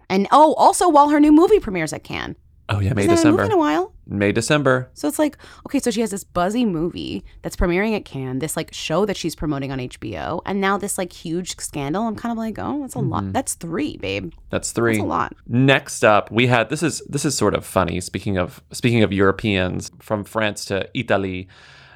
And 0.10 0.28
oh, 0.32 0.54
also 0.56 0.90
while 0.90 1.10
her 1.10 1.20
new 1.20 1.32
movie 1.32 1.60
premieres 1.60 1.94
at 1.94 2.04
Cannes. 2.04 2.36
Oh 2.70 2.80
yeah, 2.80 2.94
May 2.94 3.08
December. 3.08 3.44
in 3.44 3.52
a 3.52 3.58
while? 3.58 3.94
May 4.10 4.32
December. 4.32 4.90
So 4.94 5.08
it's 5.08 5.20
like, 5.20 5.38
okay, 5.68 5.80
so 5.80 5.92
she 5.92 6.02
has 6.02 6.12
this 6.12 6.24
buzzy 6.24 6.66
movie 6.66 7.24
that's 7.42 7.56
premiering 7.56 7.96
at 7.96 8.06
Cannes, 8.06 8.40
this 8.40 8.58
like 8.58 8.74
show 8.74 9.06
that 9.06 9.16
she's 9.16 9.36
promoting 9.36 9.72
on 9.72 9.80
HBO, 9.80 10.42
and 10.46 10.60
now 10.60 10.78
this 10.78 10.98
like 10.98 11.14
huge 11.14 11.56
scandal. 11.58 12.04
I'm 12.08 12.16
kind 12.16 12.32
of 12.32 12.38
like, 12.38 12.58
oh, 12.58 12.82
that's 12.82 12.96
a 12.96 13.00
Mhm. 13.00 13.10
lot. 13.10 13.34
That's 13.34 13.54
three, 13.54 13.98
babe. 13.98 14.34
That's 14.50 14.72
three. 14.72 14.94
That's 14.94 15.04
a 15.04 15.08
lot. 15.08 15.36
Next 15.48 16.04
up, 16.04 16.32
we 16.32 16.48
had 16.48 16.70
this 16.70 16.82
is 16.84 17.02
this 17.08 17.24
is 17.26 17.36
sort 17.36 17.54
of 17.54 17.66
funny. 17.66 18.02
Speaking 18.02 18.38
of 18.38 18.62
speaking 18.72 19.04
of 19.04 19.14
Europeans, 19.14 19.92
from 20.00 20.24
France 20.24 20.66
to 20.66 20.90
Italy, 20.94 21.48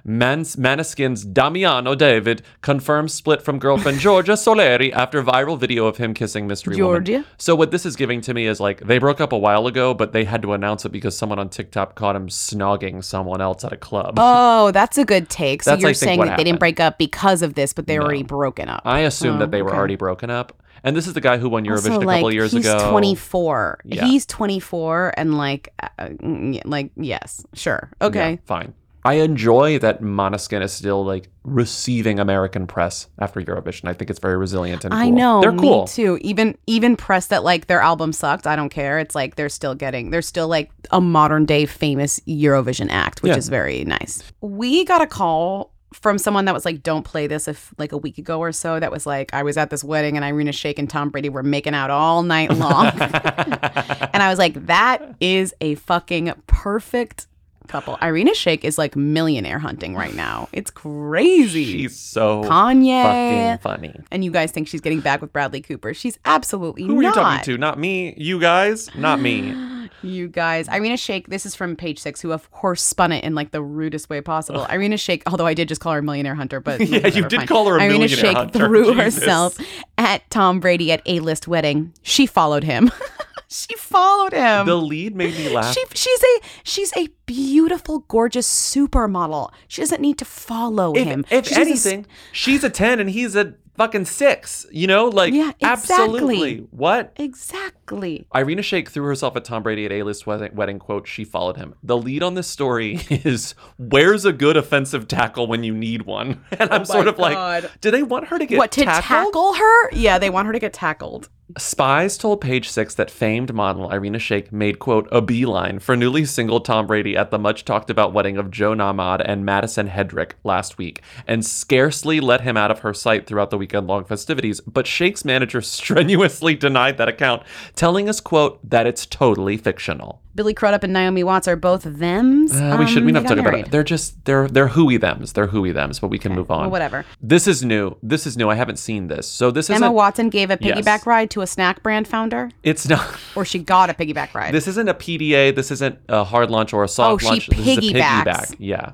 Mans, 0.06 0.58
Maneskin's 0.58 1.24
Damiano 1.24 1.96
David 1.96 2.42
confirms 2.62 3.14
split 3.14 3.42
from 3.42 3.58
girlfriend 3.58 4.00
Giorgia 4.00 4.34
Soleri 4.36 4.92
after 4.92 5.24
viral 5.24 5.58
video 5.58 5.86
of 5.86 5.96
him 5.96 6.14
kissing 6.14 6.46
mystery 6.46 6.76
woman. 6.82 7.04
Giorgia? 7.06 7.26
So 7.38 7.56
what 7.56 7.72
this 7.72 7.86
is 7.86 7.96
giving 7.96 8.20
to 8.22 8.34
me 8.34 8.46
is 8.48 8.60
like 8.60 8.82
they 8.82 8.98
broke 8.98 9.22
up 9.22 9.32
a 9.32 9.38
while 9.38 9.66
ago, 9.66 9.94
but 9.94 10.12
they 10.12 10.26
had 10.26 10.42
to 10.42 10.52
announce 10.52 10.84
it 10.84 10.90
because 10.92 11.18
someone 11.18 11.40
on 11.40 11.48
TikTok 11.50 11.96
caught 11.96 12.18
him 12.18 12.28
snogging 12.28 13.02
someone 13.02 13.40
else 13.40 13.64
at 13.64 13.72
a 13.72 13.78
club. 13.78 14.16
Oh, 14.18 14.72
that's 14.72 14.98
a 14.98 15.06
good 15.06 15.30
take. 15.30 15.64
So 15.64 15.72
That's, 15.72 15.84
I 15.84 15.88
you're 15.88 15.94
think, 15.94 15.98
saying 16.10 16.20
what 16.20 16.26
that 16.28 16.38
they 16.38 16.44
didn't 16.44 16.56
happened. 16.56 16.60
break 16.60 16.80
up 16.82 16.98
because 16.98 17.42
of 17.42 17.54
this, 17.54 17.72
but 17.72 17.88
they're 17.88 18.02
already 18.04 18.24
broken 18.24 18.68
up. 18.68 18.82
I 18.84 19.02
assume 19.02 19.38
Oh, 19.38 19.40
that 19.40 19.52
they 19.52 19.62
were 19.62 19.74
already 19.74 19.96
broken 19.96 20.30
up. 20.30 20.62
And 20.84 20.98
this 20.98 21.08
is 21.08 21.14
the 21.14 21.22
guy 21.22 21.38
who 21.38 21.48
won 21.48 21.64
Eurovision 21.64 21.76
Also, 21.76 21.88
a 21.96 22.00
couple 22.00 22.08
like, 22.24 22.34
years 22.34 22.52
he's 22.52 22.66
ago. 22.66 22.90
24. 22.92 23.80
Yeah. 23.86 24.04
He's 24.06 24.26
24, 24.26 25.14
and 25.16 25.38
like, 25.38 25.74
uh, 25.82 25.88
mm, 26.08 26.62
like, 26.66 26.92
yes, 26.98 27.46
sure, 27.54 27.90
okay. 28.02 28.32
Yeah, 28.32 28.38
fine. 28.44 28.74
I 29.06 29.16
enjoy 29.16 29.80
that 29.80 30.02
Maneskin 30.02 30.62
is 30.64 30.72
still 30.72 31.04
like 31.04 31.30
receiving 31.44 32.20
American 32.20 32.68
press 32.68 33.08
after 33.20 33.42
Eurovision. 33.42 33.90
I 33.90 33.94
think 33.94 34.10
it's 34.10 34.20
very 34.20 34.38
resilient 34.38 34.86
and 34.86 34.94
cool. 34.94 35.02
I 35.02 35.10
know. 35.10 35.42
They're 35.42 35.52
cool. 35.54 35.88
Too. 35.88 36.18
Even 36.22 36.58
even 36.68 36.96
press 36.96 37.28
that 37.28 37.44
like 37.44 37.68
their 37.68 37.82
album 37.82 38.14
sucked. 38.14 38.48
I 38.48 38.56
don't 38.56 38.70
care. 38.70 39.00
It's 39.00 39.14
like 39.16 39.36
they're 39.36 39.50
still 39.50 39.76
getting. 39.76 40.10
They're 40.12 40.22
still 40.22 40.48
like 40.48 40.72
a 40.92 41.02
modern 41.02 41.46
day 41.46 41.66
famous 41.66 42.20
Eurovision 42.22 42.88
act, 42.90 43.22
which 43.24 43.32
Yeah. 43.32 43.38
is 43.38 43.50
very 43.50 43.84
nice. 43.84 44.24
We 44.42 44.86
got 44.86 45.02
a 45.02 45.08
call 45.08 45.72
from 45.94 46.18
someone 46.18 46.46
that 46.46 46.54
was 46.56 46.66
like, 46.66 46.82
"Don't 46.82 47.04
play 47.04 47.28
this." 47.28 47.48
If 47.48 47.74
like 47.78 47.92
a 47.92 47.98
week 47.98 48.18
ago 48.18 48.40
or 48.40 48.52
so, 48.52 48.80
that 48.80 48.92
was 48.92 49.06
like, 49.06 49.32
I 49.34 49.44
was 49.44 49.58
at 49.58 49.70
this 49.70 49.84
wedding 49.84 50.16
and 50.16 50.26
Irina 50.26 50.52
Shayk 50.52 50.80
and 50.80 50.90
Tom 50.90 51.10
Brady 51.10 51.30
were 51.30 51.44
making 51.44 51.76
out 51.76 51.92
all 51.92 52.24
night 52.24 52.52
long, 52.52 52.88
and 53.00 54.24
I 54.24 54.28
was 54.30 54.40
like, 54.40 54.66
that 54.66 55.16
is 55.20 55.54
a 55.62 55.76
fucking 55.76 56.34
perfect 56.48 57.28
couple. 57.68 57.98
Irina 58.02 58.32
Shayk 58.32 58.64
is 58.64 58.78
like 58.78 58.96
millionaire 58.96 59.60
hunting 59.60 59.96
right 59.96 60.14
now. 60.16 60.50
It's 60.54 60.72
crazy. 60.72 61.66
She's 61.66 62.00
so 62.00 62.44
Kanye. 62.44 63.04
fucking 63.04 63.62
funny. 63.62 64.00
And 64.12 64.24
you 64.24 64.32
guys 64.32 64.52
think 64.52 64.68
she's 64.68 64.82
getting 64.82 65.00
back 65.00 65.22
with 65.22 65.32
Bradley 65.34 65.62
Cooper. 65.62 65.94
She's 65.94 66.18
absolutely 66.26 66.84
Who 66.84 67.00
are 67.00 67.04
not. 67.04 67.16
you 67.16 67.22
talking 67.22 67.44
to? 67.46 67.58
Not 67.58 67.80
me. 67.80 68.14
You 68.18 68.40
guys? 68.40 68.94
Not 68.96 69.20
me. 69.20 69.54
You 70.02 70.28
guys. 70.28 70.68
Irina 70.68 70.96
Shayk, 70.96 71.28
this 71.28 71.46
is 71.46 71.56
from 71.56 71.76
page 71.76 72.00
six, 72.00 72.22
who 72.22 72.32
of 72.32 72.52
course 72.52 72.82
spun 72.82 73.12
it 73.12 73.24
in 73.24 73.36
like 73.36 73.52
the 73.52 73.62
rudest 73.62 74.10
way 74.10 74.20
possible. 74.22 74.66
Irina 74.66 74.96
Shayk, 74.96 75.22
although 75.28 75.46
I 75.46 75.54
did 75.54 75.68
just 75.70 75.80
call 75.82 75.94
her 75.94 76.00
a 76.00 76.04
millionaire 76.04 76.36
hunter, 76.36 76.60
but 76.60 76.82
Yeah, 76.88 77.08
you 77.08 77.28
did 77.28 77.40
fine. 77.40 77.48
call 77.48 77.68
her 77.68 77.78
a 77.78 77.84
Irina 77.84 78.00
millionaire 78.00 78.18
Shayk 78.32 78.36
hunter. 78.36 78.60
threw 78.60 78.94
Jesus. 78.96 79.16
herself 79.24 79.58
at 79.98 80.30
Tom 80.30 80.60
Brady 80.60 80.92
at 80.92 81.02
a 81.06 81.20
list 81.22 81.48
wedding. 81.48 81.94
She 82.02 82.26
followed 82.26 82.64
him. 82.66 82.92
she 83.48 83.76
followed 83.78 84.34
him. 84.34 84.66
the 84.66 84.76
lead 84.76 85.16
made 85.16 85.36
me 85.36 85.48
laugh. 85.50 85.74
She, 85.74 85.84
she's 85.94 86.22
a 86.24 86.40
she's 86.64 86.92
a 86.98 87.08
beautiful, 87.26 88.00
gorgeous 88.08 88.48
supermodel. 88.48 89.52
She 89.68 89.82
doesn't 89.82 90.02
need 90.02 90.18
to 90.18 90.26
follow 90.26 90.94
if, 90.96 91.06
him. 91.06 91.26
if 91.30 91.48
She's 91.48 91.58
a 91.58 91.62
anything, 91.62 92.06
she's 92.32 92.64
a 92.64 92.70
10 92.70 93.00
and 93.00 93.10
he's 93.10 93.36
a 93.36 93.54
fucking 93.76 94.06
6. 94.06 94.66
You 94.72 94.88
know? 94.88 95.08
Like, 95.08 95.34
Yeah, 95.34 95.52
absolutely. 95.62 96.60
What? 96.72 97.14
exactly. 97.16 98.26
Irina 98.34 98.62
Shayk 98.62 98.88
threw 98.90 99.06
herself 99.06 99.36
at 99.36 99.46
Tom 99.46 99.64
Brady 99.64 99.86
at 99.86 99.92
A-list 99.92 100.26
wedding, 100.26 100.56
wedding 100.56 100.80
quote. 100.80 101.08
She 101.08 101.24
followed 101.24 101.58
him. 101.58 101.76
The 101.84 101.98
lead 101.98 102.24
on 102.24 102.34
this 102.36 102.48
story 102.48 103.00
is 103.10 103.56
where's 103.78 104.26
a 104.26 104.34
good 104.34 104.58
offensive 104.58 105.08
tackle 105.08 105.48
when 105.48 105.64
you 105.64 105.74
need 105.74 106.04
one? 106.04 106.44
And 106.60 106.72
I'm 106.72 106.82
Oh 106.82 106.86
sort 106.86 107.08
of 107.08 107.18
like, 107.20 107.34
God. 107.36 107.70
do 107.82 107.92
they 107.92 108.04
want 108.04 108.28
her 108.28 108.38
to 108.40 108.46
get 108.46 108.58
what 108.58 108.72
to 108.74 108.84
tackled? 108.86 109.04
tackle 109.34 109.54
her? 109.56 109.92
Yeah, 109.92 110.18
they 110.20 110.30
want 110.30 110.46
her 110.48 110.54
to 110.54 110.60
get 110.60 110.72
tackled. 110.74 111.30
Spies 111.58 112.18
told 112.18 112.40
Page 112.40 112.70
Six 112.70 112.96
that 112.96 113.12
famed 113.12 113.54
model 113.54 113.92
Irina 113.92 114.18
Shayk 114.18 114.54
made 114.54 114.80
quote 114.80 115.10
a 115.12 115.22
beeline 115.22 115.80
for 115.80 115.96
newly 115.96 116.24
single 116.24 116.62
Tom 116.62 116.88
Brady 116.88 117.18
at 117.18 117.32
the 117.32 117.38
much 117.38 117.66
talked 117.66 117.90
about 117.90 118.14
wedding 118.14 118.38
of 118.38 118.50
Joe 118.50 118.74
Nahmad 118.74 119.22
and 119.22 119.46
Madison 119.46 119.90
Hedrick 119.90 120.32
last 120.46 120.78
week, 120.78 121.02
and 121.28 121.46
scarcely 121.46 122.22
let 122.22 122.42
him 122.42 122.56
out 122.56 122.72
of 122.72 122.80
her 122.80 122.94
sight 122.94 123.28
throughout 123.28 123.50
the 123.50 123.58
weekend 123.58 123.88
long 123.88 124.06
festivities. 124.06 124.62
But 124.62 124.88
Shayk's 124.88 125.26
manager 125.26 125.62
strenuously 125.62 126.56
denied 126.56 126.98
that 126.98 127.10
account, 127.10 127.44
telling 127.76 128.08
us 128.08 128.22
quote 128.22 128.58
that 128.68 128.88
it's 128.88 129.06
totally 129.06 129.58
fictional. 129.58 130.23
Billy 130.36 130.54
Crudup 130.54 130.84
and 130.84 130.92
Naomi 130.94 131.24
Watts 131.24 131.48
are 131.48 131.56
both 131.56 131.84
thems. 131.84 132.54
Uh, 132.60 132.76
we 132.80 132.88
should. 132.88 133.04
We 133.06 133.12
Um, 133.12 133.14
don't 133.14 133.24
they 133.24 133.30
have 133.30 133.30
to 133.30 133.36
talk 133.36 133.48
about 133.54 133.60
it. 133.68 133.72
They're 133.72 133.84
just 133.84 134.26
they're 134.26 134.48
they're 134.48 134.70
hooey 134.70 134.98
thems. 134.98 135.34
They're 135.34 135.48
hooey 135.48 135.72
thems. 135.74 136.00
But 136.00 136.08
we 136.08 136.18
can 136.18 136.34
move 136.34 136.50
on. 136.50 136.62
well, 136.62 136.70
whatever. 136.72 137.06
This 137.22 137.48
is 137.48 137.64
new. 137.64 137.98
This 138.02 138.26
is 138.26 138.36
new. 138.36 138.50
I 138.50 138.56
haven't 138.56 138.78
seen 138.78 139.08
this. 139.08 139.28
So 139.28 139.52
this 139.52 139.70
is 139.70 139.76
Emma 139.76 139.92
Watson 139.92 140.30
gave 140.30 140.50
a 140.50 140.58
Yes. 140.60 140.78
piggyback 140.80 141.06
ride 141.06 141.30
to 141.32 141.42
a 141.42 141.48
snack 141.48 141.84
brand 141.84 142.08
founder, 142.08 142.50
It's 142.64 142.88
not. 142.90 143.16
or 143.36 143.46
she 143.46 143.60
got 143.60 143.90
a 143.90 143.94
piggyback 143.94 144.34
ride. 144.34 144.54
This 144.54 144.68
isn't 144.68 144.88
a 144.90 144.94
PDA. 144.96 145.56
This 145.56 145.70
isn't 145.72 146.00
a 146.10 146.24
hard 146.24 146.50
lunch 146.50 146.74
or 146.74 146.84
a 146.84 146.88
soft 146.88 147.14
Oh, 147.14 147.18
she 147.20 147.26
lunch. 147.28 147.48
This 147.50 147.60
is 147.60 147.78
a 147.78 147.82
piggybacks. 147.82 148.24
piggyback. 148.26 148.56
Yeah. 148.60 148.92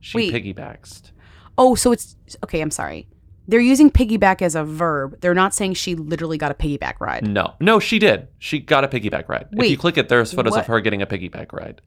She 0.00 0.18
Wait. 0.18 0.32
piggybacks. 0.34 1.02
oh, 1.58 1.74
so 1.74 1.90
it's 1.92 2.16
okay. 2.44 2.60
I'm 2.60 2.70
sorry. 2.70 3.08
They're 3.48 3.60
using 3.60 3.90
piggyback 3.90 4.42
as 4.42 4.54
a 4.54 4.64
verb. 4.64 5.20
They're 5.20 5.34
not 5.34 5.54
saying 5.54 5.74
she 5.74 5.94
literally 5.94 6.38
got 6.38 6.50
a 6.50 6.54
piggyback 6.54 6.94
ride. 7.00 7.26
No, 7.26 7.54
no, 7.60 7.78
she 7.78 7.98
did. 7.98 8.28
She 8.38 8.58
got 8.58 8.84
a 8.84 8.88
piggyback 8.88 9.28
ride. 9.28 9.48
if 9.52 9.70
you 9.70 9.78
click 9.78 9.96
it, 9.98 10.08
there's 10.08 10.32
photos 10.32 10.52
what? 10.52 10.60
of 10.60 10.66
her 10.66 10.80
getting 10.80 11.02
a 11.02 11.06
piggyback 11.06 11.52
ride. 11.52 11.80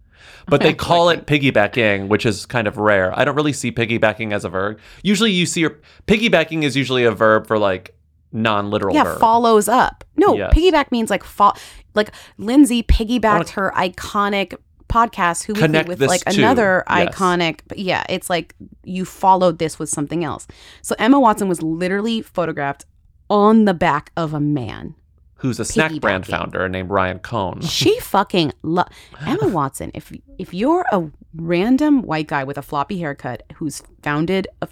But 0.47 0.61
they 0.61 0.73
call 0.87 1.09
it 1.09 1.25
piggybacking, 1.25 2.07
which 2.07 2.25
is 2.25 2.45
kind 2.45 2.67
of 2.67 2.77
rare. 2.77 3.17
I 3.17 3.25
don't 3.25 3.35
really 3.35 3.53
see 3.53 3.71
piggybacking 3.71 4.33
as 4.33 4.45
a 4.45 4.49
verb. 4.49 4.79
Usually, 5.03 5.31
you 5.31 5.45
see 5.45 5.61
your 5.61 5.79
piggybacking 6.07 6.63
is 6.63 6.75
usually 6.75 7.03
a 7.03 7.11
verb 7.11 7.45
for 7.47 7.57
like 7.57 7.95
non-literal 8.31 8.93
yeah, 8.95 9.03
verb. 9.03 9.19
follows 9.19 9.67
up. 9.67 10.03
No, 10.15 10.35
Yes. 10.35 10.53
piggyback 10.53 10.91
means 10.91 11.09
like 11.09 11.23
fo- 11.23 11.53
like 11.95 12.11
Lindsay 12.37 12.83
piggybacked 12.83 13.49
her 13.49 13.73
iconic 13.75 14.55
podcast 14.89 15.45
who 15.45 15.53
we 15.53 15.59
Connect 15.59 15.87
with 15.87 16.01
like 16.01 16.25
to, 16.25 16.37
another 16.37 16.83
yes. 16.89 17.09
iconic 17.15 17.59
but 17.67 17.77
yeah 17.77 18.03
it's 18.09 18.29
like 18.29 18.55
you 18.83 19.05
followed 19.05 19.59
this 19.59 19.77
with 19.79 19.87
something 19.89 20.23
else 20.23 20.47
so 20.81 20.95
emma 20.99 21.19
watson 21.19 21.47
was 21.47 21.61
literally 21.61 22.21
photographed 22.21 22.85
on 23.29 23.65
the 23.65 23.73
back 23.73 24.11
of 24.17 24.33
a 24.33 24.39
man 24.39 24.95
Who's 25.35 25.59
a 25.59 25.63
snack 25.63 25.93
brand 26.01 26.25
founder 26.25 26.67
named 26.67 26.89
Ryan 26.89 27.19
Kohn. 27.19 27.61
she 27.61 27.97
fucking 28.01 28.51
lo- 28.63 28.83
emma 29.25 29.47
watson 29.59 29.91
if 29.93 30.11
if 30.37 30.53
you're 30.53 30.85
a 30.91 31.09
random 31.35 32.01
white 32.01 32.27
guy 32.27 32.43
with 32.43 32.57
a 32.57 32.61
floppy 32.63 32.97
haircut 32.99 33.43
who's 33.55 33.81
founded 34.01 34.47
a, 34.61 34.67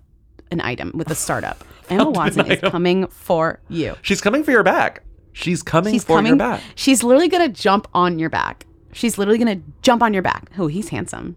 an 0.51 0.59
item 0.61 0.91
with 0.95 1.09
a 1.11 1.15
startup 1.15 1.63
emma 1.89 2.09
watson 2.09 2.51
is 2.51 2.59
coming 2.59 3.05
for 3.07 3.61
you 3.69 3.95
She's 4.01 4.19
coming 4.19 4.43
for 4.43 4.51
your 4.51 4.63
back. 4.63 5.03
She's 5.33 5.61
coming 5.61 5.93
She's 5.93 6.03
for 6.03 6.15
coming. 6.15 6.31
your 6.31 6.37
back. 6.37 6.63
She's 6.73 7.03
literally 7.03 7.27
gonna 7.27 7.47
jump 7.49 7.87
on 7.93 8.17
your 8.17 8.31
back. 8.31 8.65
She's 8.93 9.17
literally 9.17 9.37
gonna 9.37 9.61
jump 9.81 10.01
on 10.03 10.13
your 10.13 10.23
back. 10.23 10.49
Oh, 10.57 10.67
he's 10.67 10.89
handsome. 10.89 11.35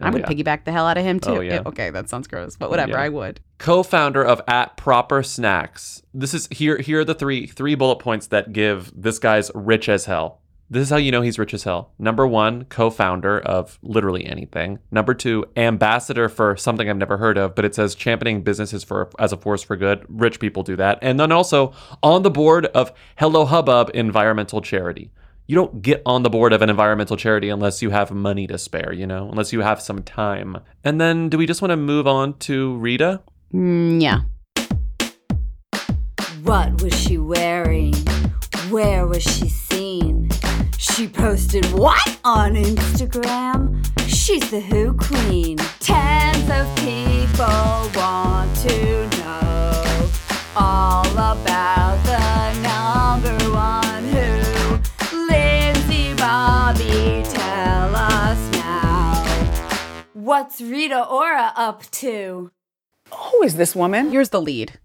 I 0.00 0.08
Oh, 0.08 0.12
would 0.12 0.22
yeah. 0.22 0.28
piggyback 0.28 0.64
the 0.64 0.70
hell 0.72 0.86
out 0.86 0.96
of 0.96 1.04
him 1.04 1.18
oh, 1.24 1.26
too. 1.26 1.36
Oh, 1.38 1.40
yeah. 1.40 1.62
Okay, 1.66 1.90
that 1.90 2.08
sounds 2.08 2.28
gross, 2.28 2.54
but 2.56 2.70
whatever. 2.70 2.92
Yeah. 2.92 3.00
I 3.02 3.08
would. 3.08 3.40
co-founder 3.58 4.22
of 4.24 4.40
at 4.46 4.76
proper 4.76 5.20
snacks 5.24 6.00
this 6.14 6.32
is 6.32 6.46
here 6.52 6.78
here 6.78 7.00
are 7.00 7.04
the 7.04 7.14
three 7.14 7.46
three 7.48 7.74
bullet 7.74 7.96
points 7.98 8.28
that 8.28 8.52
give 8.52 8.92
this 8.94 9.18
guy's 9.18 9.50
rich 9.54 9.88
as 9.88 10.04
hell 10.04 10.40
this 10.70 10.82
is 10.82 10.90
how 10.90 10.96
you 10.96 11.10
know 11.10 11.22
he's 11.22 11.38
rich 11.40 11.52
as 11.52 11.64
hell 11.64 11.92
number 11.98 12.24
one 12.24 12.64
co-founder 12.66 13.40
of 13.40 13.76
literally 13.82 14.24
anything 14.26 14.78
number 14.92 15.12
two 15.12 15.44
ambassador 15.56 16.28
for 16.28 16.56
something 16.56 16.88
i've 16.88 16.96
never 16.96 17.16
heard 17.16 17.36
of 17.36 17.56
but 17.56 17.64
it 17.64 17.74
says 17.74 17.96
championing 17.96 18.42
businesses 18.42 18.84
for 18.84 19.10
as 19.18 19.32
a 19.32 19.36
force 19.36 19.62
for 19.64 19.74
good 19.76 20.04
rich 20.08 20.38
people 20.38 20.62
do 20.62 20.76
that 20.76 20.96
and 21.02 21.18
then 21.18 21.32
also 21.32 21.72
on 22.00 22.22
the 22.22 22.30
board 22.30 22.66
of 22.66 22.92
hello 23.16 23.44
hubbub 23.44 23.90
environmental 23.92 24.60
charity 24.60 25.10
you 25.48 25.54
don't 25.54 25.80
get 25.80 26.02
on 26.04 26.22
the 26.22 26.30
board 26.30 26.52
of 26.52 26.60
an 26.60 26.68
environmental 26.68 27.16
charity 27.16 27.48
unless 27.48 27.80
you 27.80 27.88
have 27.88 28.10
money 28.10 28.46
to 28.46 28.58
spare, 28.58 28.92
you 28.92 29.06
know, 29.06 29.30
unless 29.30 29.50
you 29.50 29.62
have 29.62 29.80
some 29.80 30.02
time. 30.02 30.58
And 30.84 31.00
then 31.00 31.30
do 31.30 31.38
we 31.38 31.46
just 31.46 31.62
want 31.62 31.70
to 31.70 31.76
move 31.76 32.06
on 32.06 32.34
to 32.40 32.76
Rita? 32.76 33.22
Mm, 33.54 34.00
yeah. 34.00 34.20
What 36.42 36.82
was 36.82 36.94
she 36.94 37.16
wearing? 37.16 37.94
Where 38.68 39.06
was 39.06 39.22
she 39.22 39.48
seen? 39.48 40.28
She 40.76 41.08
posted 41.08 41.64
what 41.72 42.18
on 42.24 42.54
Instagram? 42.54 43.82
She's 44.06 44.50
the 44.50 44.60
Who 44.60 44.92
Queen. 44.92 45.56
Tens 45.80 46.50
of 46.50 46.76
people 46.76 47.90
want 47.98 48.54
to 48.68 49.08
know 49.16 50.10
all 50.54 51.10
about 51.10 51.87
What's 60.28 60.60
Rita 60.60 61.06
Ora 61.06 61.54
up 61.56 61.90
to? 62.02 62.50
Who 63.14 63.42
is 63.44 63.56
this 63.56 63.74
woman? 63.74 64.10
Here's 64.10 64.28
the 64.28 64.42
lead. 64.42 64.78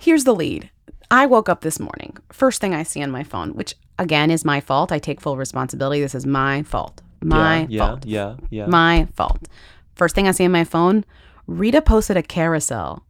Here's 0.00 0.24
the 0.24 0.34
lead. 0.34 0.70
I 1.08 1.24
woke 1.24 1.48
up 1.48 1.60
this 1.60 1.78
morning. 1.78 2.16
First 2.32 2.60
thing 2.60 2.74
I 2.74 2.82
see 2.82 3.00
on 3.04 3.12
my 3.12 3.22
phone, 3.22 3.54
which 3.54 3.76
again 3.96 4.32
is 4.32 4.44
my 4.44 4.60
fault. 4.60 4.90
I 4.90 4.98
take 4.98 5.20
full 5.20 5.36
responsibility. 5.36 6.00
This 6.00 6.16
is 6.16 6.26
my 6.26 6.64
fault. 6.64 7.00
My 7.22 7.68
yeah, 7.70 7.86
fault. 7.86 8.06
yeah, 8.06 8.34
yeah, 8.50 8.64
yeah. 8.64 8.66
My 8.66 9.06
fault. 9.14 9.46
First 9.94 10.16
thing 10.16 10.26
I 10.26 10.32
see 10.32 10.46
on 10.46 10.50
my 10.50 10.64
phone, 10.64 11.04
Rita 11.46 11.80
posted 11.80 12.16
a 12.16 12.22
carousel 12.24 13.06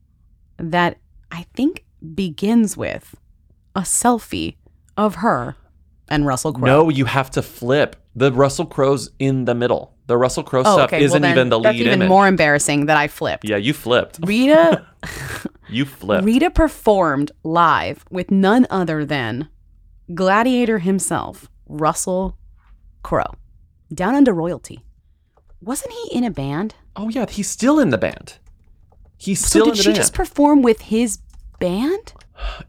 that 0.59 0.98
I 1.32 1.47
think 1.55 1.86
begins 2.15 2.77
with 2.77 3.15
a 3.74 3.81
selfie 3.81 4.56
of 4.98 5.15
her 5.24 5.56
and 6.10 6.26
Russell 6.26 6.52
Crowe. 6.52 6.66
No, 6.66 6.89
you 6.89 7.05
have 7.05 7.30
to 7.32 7.43
flip. 7.43 7.97
The 8.16 8.32
Russell 8.32 8.66
Crowe's 8.66 9.10
in 9.18 9.44
the 9.44 9.55
middle. 9.55 9.94
The 10.06 10.16
Russell 10.16 10.43
Crowe 10.43 10.60
Oh, 10.64 10.74
stuff 10.74 10.89
okay. 10.93 11.02
Isn't 11.05 11.22
then 11.22 11.32
even 11.32 11.48
the 11.51 11.59
lead. 11.59 11.66
That's 11.66 11.78
even 11.78 11.93
image. 11.94 12.09
more 12.09 12.26
embarrassing 12.26 12.86
that 12.86 12.97
I 12.97 13.09
flipped. 13.09 13.44
yeah, 13.48 13.56
you 13.56 13.72
flipped. 13.72 14.18
Rita 14.24 14.86
You 15.70 15.85
flipped. 15.85 16.24
Rita 16.24 16.51
performed 16.51 17.30
live 17.44 18.05
with 18.10 18.30
none 18.30 18.66
other 18.70 19.05
than 19.05 19.48
Gladiator 20.14 20.78
himself, 20.78 21.48
Russell 21.68 22.39
Crowe, 23.02 23.35
down 23.93 24.14
under 24.14 24.32
royalty. 24.32 24.80
Wasn't 25.60 25.93
he 25.93 26.16
in 26.16 26.24
a 26.24 26.30
band? 26.30 26.74
Oh 26.97 27.09
yeah, 27.10 27.26
he's 27.28 27.48
still 27.48 27.78
in 27.78 27.90
the 27.90 27.98
band. 27.98 28.39
He's 29.18 29.40
So 29.40 29.47
still 29.47 29.64
did 29.66 29.70
in 29.72 29.76
the 29.76 29.76
band. 29.76 29.76
Did 29.76 29.82
she 29.82 29.89
band. 29.90 29.97
just 29.97 30.14
perform 30.14 30.62
with 30.62 30.80
his 30.82 31.18
band? 31.60 32.14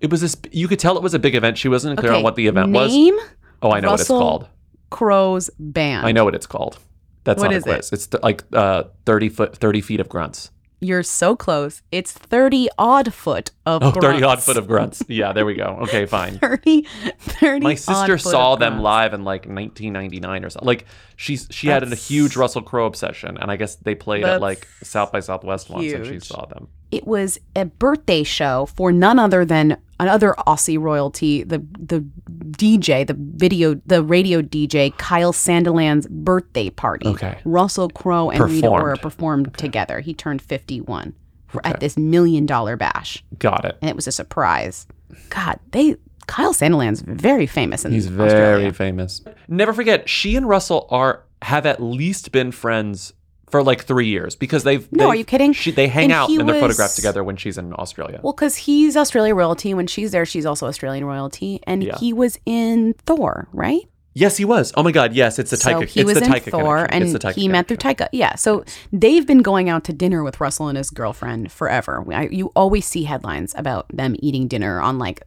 It 0.01 0.09
was 0.11 0.21
this. 0.21 0.35
You 0.51 0.67
could 0.67 0.79
tell 0.79 0.97
it 0.97 1.03
was 1.03 1.13
a 1.13 1.19
big 1.19 1.35
event. 1.35 1.57
She 1.57 1.67
wasn't 1.69 1.97
clear 1.99 2.11
Okay, 2.11 2.17
on 2.17 2.23
what 2.23 2.35
the 2.35 2.47
event 2.47 2.71
was. 2.71 2.91
name 2.91 3.17
Oh, 3.61 3.71
I 3.71 3.79
know 3.79 3.91
what 3.91 3.99
it's 3.99 4.07
called. 4.07 4.47
Crowe's 4.89 5.49
band. 5.59 6.05
I 6.05 6.11
know 6.11 6.23
what 6.25 6.35
it's 6.35 6.47
called. 6.47 6.77
That's 7.25 7.39
What 7.41 7.51
not 7.51 7.55
is 7.57 7.67
a 7.67 7.71
it? 7.75 7.89
It's 7.91 8.07
th- 8.07 8.23
like 8.23 8.43
uh, 8.53 8.85
thirty 9.05 9.29
foot, 9.29 9.55
thirty 9.57 9.81
feet 9.81 9.99
of 9.99 10.09
grunts. 10.09 10.51
You're 10.81 11.03
so 11.03 11.35
close. 11.35 11.81
It's 11.91 12.13
30 12.13 12.69
odd 12.79 13.13
foot 13.13 13.51
of 13.65 13.83
Oh, 13.83 13.91
grunts. 13.91 13.99
30 14.13 14.23
odd 14.23 14.41
foot 14.41 14.55
of 14.55 14.65
grunts. 14.65 15.03
Yeah, 15.09 15.33
there 15.33 15.45
we 15.45 15.53
go. 15.55 15.77
Okay, 15.81 16.05
fine. 16.05 16.39
30, 16.39 16.83
30 17.19 17.59
My 17.65 17.75
sister 17.75 18.17
saw 18.17 18.55
them 18.55 18.79
live 18.79 19.13
in 19.13 19.25
like 19.25 19.41
1999 19.41 20.45
or 20.45 20.49
something. 20.49 20.65
Like 20.65 20.85
she's 21.17 21.49
she 21.51 21.67
had 21.67 21.83
a 21.83 21.93
huge 21.93 22.37
Russell 22.37 22.61
Crowe 22.61 22.85
obsession, 22.85 23.37
and 23.37 23.51
I 23.51 23.57
guess 23.57 23.75
they 23.75 23.93
played 23.93 24.23
at 24.23 24.39
like 24.39 24.69
South 24.81 25.11
by 25.11 25.19
Southwest 25.19 25.69
once, 25.69 25.91
and 25.91 26.05
she 26.07 26.21
saw 26.21 26.45
them. 26.45 26.69
It 26.91 27.05
was 27.05 27.39
a 27.55 27.65
birthday 27.65 28.23
show 28.23 28.65
for 28.75 28.91
none 28.91 29.19
other 29.19 29.45
than 29.45 29.77
another 29.99 30.33
Aussie 30.47 30.79
royalty, 30.79 31.43
the 31.43 31.59
the 31.79 32.03
DJ, 32.51 33.05
the 33.05 33.15
video, 33.17 33.75
the 33.85 34.03
radio 34.03 34.41
DJ, 34.41 34.95
Kyle 34.97 35.33
Sandilands' 35.33 36.09
birthday 36.09 36.69
party. 36.69 37.07
Okay. 37.07 37.37
Russell 37.45 37.89
Crowe 37.89 38.29
and 38.29 38.39
Rita 38.43 38.61
Performed. 38.61 38.83
Ora 38.83 38.97
performed 38.97 39.57
together. 39.57 39.99
He 39.99 40.13
turned 40.13 40.41
51 40.41 41.13
for, 41.47 41.65
at 41.65 41.79
this 41.79 41.97
million 41.97 42.45
dollar 42.45 42.75
bash, 42.75 43.23
Got 43.37 43.65
it. 43.65 43.77
and 43.81 43.89
it 43.89 43.95
was 43.95 44.07
a 44.07 44.11
surprise. 44.11 44.87
God, 45.29 45.59
they 45.71 45.95
Kyle 46.27 46.53
Sandilands 46.53 47.01
very 47.01 47.47
famous 47.47 47.85
in 47.85 47.91
He's 47.91 48.07
very 48.07 48.71
famous. 48.71 49.21
Never 49.47 49.73
forget, 49.73 50.07
she 50.07 50.35
and 50.35 50.47
Russell 50.47 50.87
are 50.91 51.23
have 51.41 51.65
at 51.65 51.81
least 51.81 52.31
been 52.31 52.51
friends 52.51 53.13
for 53.51 53.63
like 53.63 53.83
three 53.85 54.07
years 54.07 54.35
because 54.35 54.63
they've. 54.63 54.91
No, 54.91 55.03
they've- 55.03 55.09
are 55.09 55.15
you 55.15 55.25
kidding? 55.25 55.53
She, 55.53 55.71
they 55.71 55.87
hang 55.87 56.05
And 56.05 56.13
out 56.13 56.29
and 56.29 56.47
they're 56.47 56.59
photographed 56.59 56.95
together 56.95 57.23
when 57.23 57.35
she's 57.37 57.57
in 57.57 57.73
Australia. 57.73 58.19
Well, 58.23 58.33
because 58.33 58.55
he's 58.55 58.95
Australia 58.97 59.35
royalty. 59.35 59.73
When 59.73 59.87
she's 59.87 60.11
there, 60.11 60.25
she's 60.25 60.45
also 60.45 60.67
Australian 60.67 61.05
royalty, 61.05 61.59
and 61.65 61.83
Yeah. 61.83 61.97
he 61.99 62.13
was 62.13 62.37
in 62.45 62.93
Thor, 63.05 63.47
right? 63.53 63.81
yes, 64.15 64.35
he 64.35 64.43
was. 64.43 64.73
Oh 64.75 64.83
my 64.83 64.91
God, 64.91 65.13
yes, 65.13 65.39
it's 65.39 65.51
the 65.51 65.55
so 65.55 65.79
he 65.81 66.01
it's 66.01 66.07
was 66.07 66.19
the 66.19 66.25
in 66.25 66.31
Taika 66.31 66.51
Thor, 66.51 66.87
connection. 66.87 67.03
and 67.13 67.21
Taika 67.21 67.35
he 67.35 67.47
met 67.47 67.67
through 67.69 67.77
Taika. 67.77 68.09
Yeah, 68.11 68.35
so 68.35 68.65
they've 68.91 69.25
been 69.25 69.41
going 69.41 69.69
out 69.69 69.85
to 69.85 69.93
dinner 69.93 70.23
with 70.23 70.41
Russell 70.41 70.67
and 70.67 70.77
his 70.77 70.89
girlfriend 70.89 71.53
forever. 71.53 72.03
I, 72.13 72.27
you 72.29 72.47
always 72.53 72.85
see 72.85 73.03
headlines 73.05 73.53
about 73.55 73.85
them 73.95 74.15
eating 74.19 74.49
dinner 74.49 74.81
on 74.81 74.97
like 74.99 75.23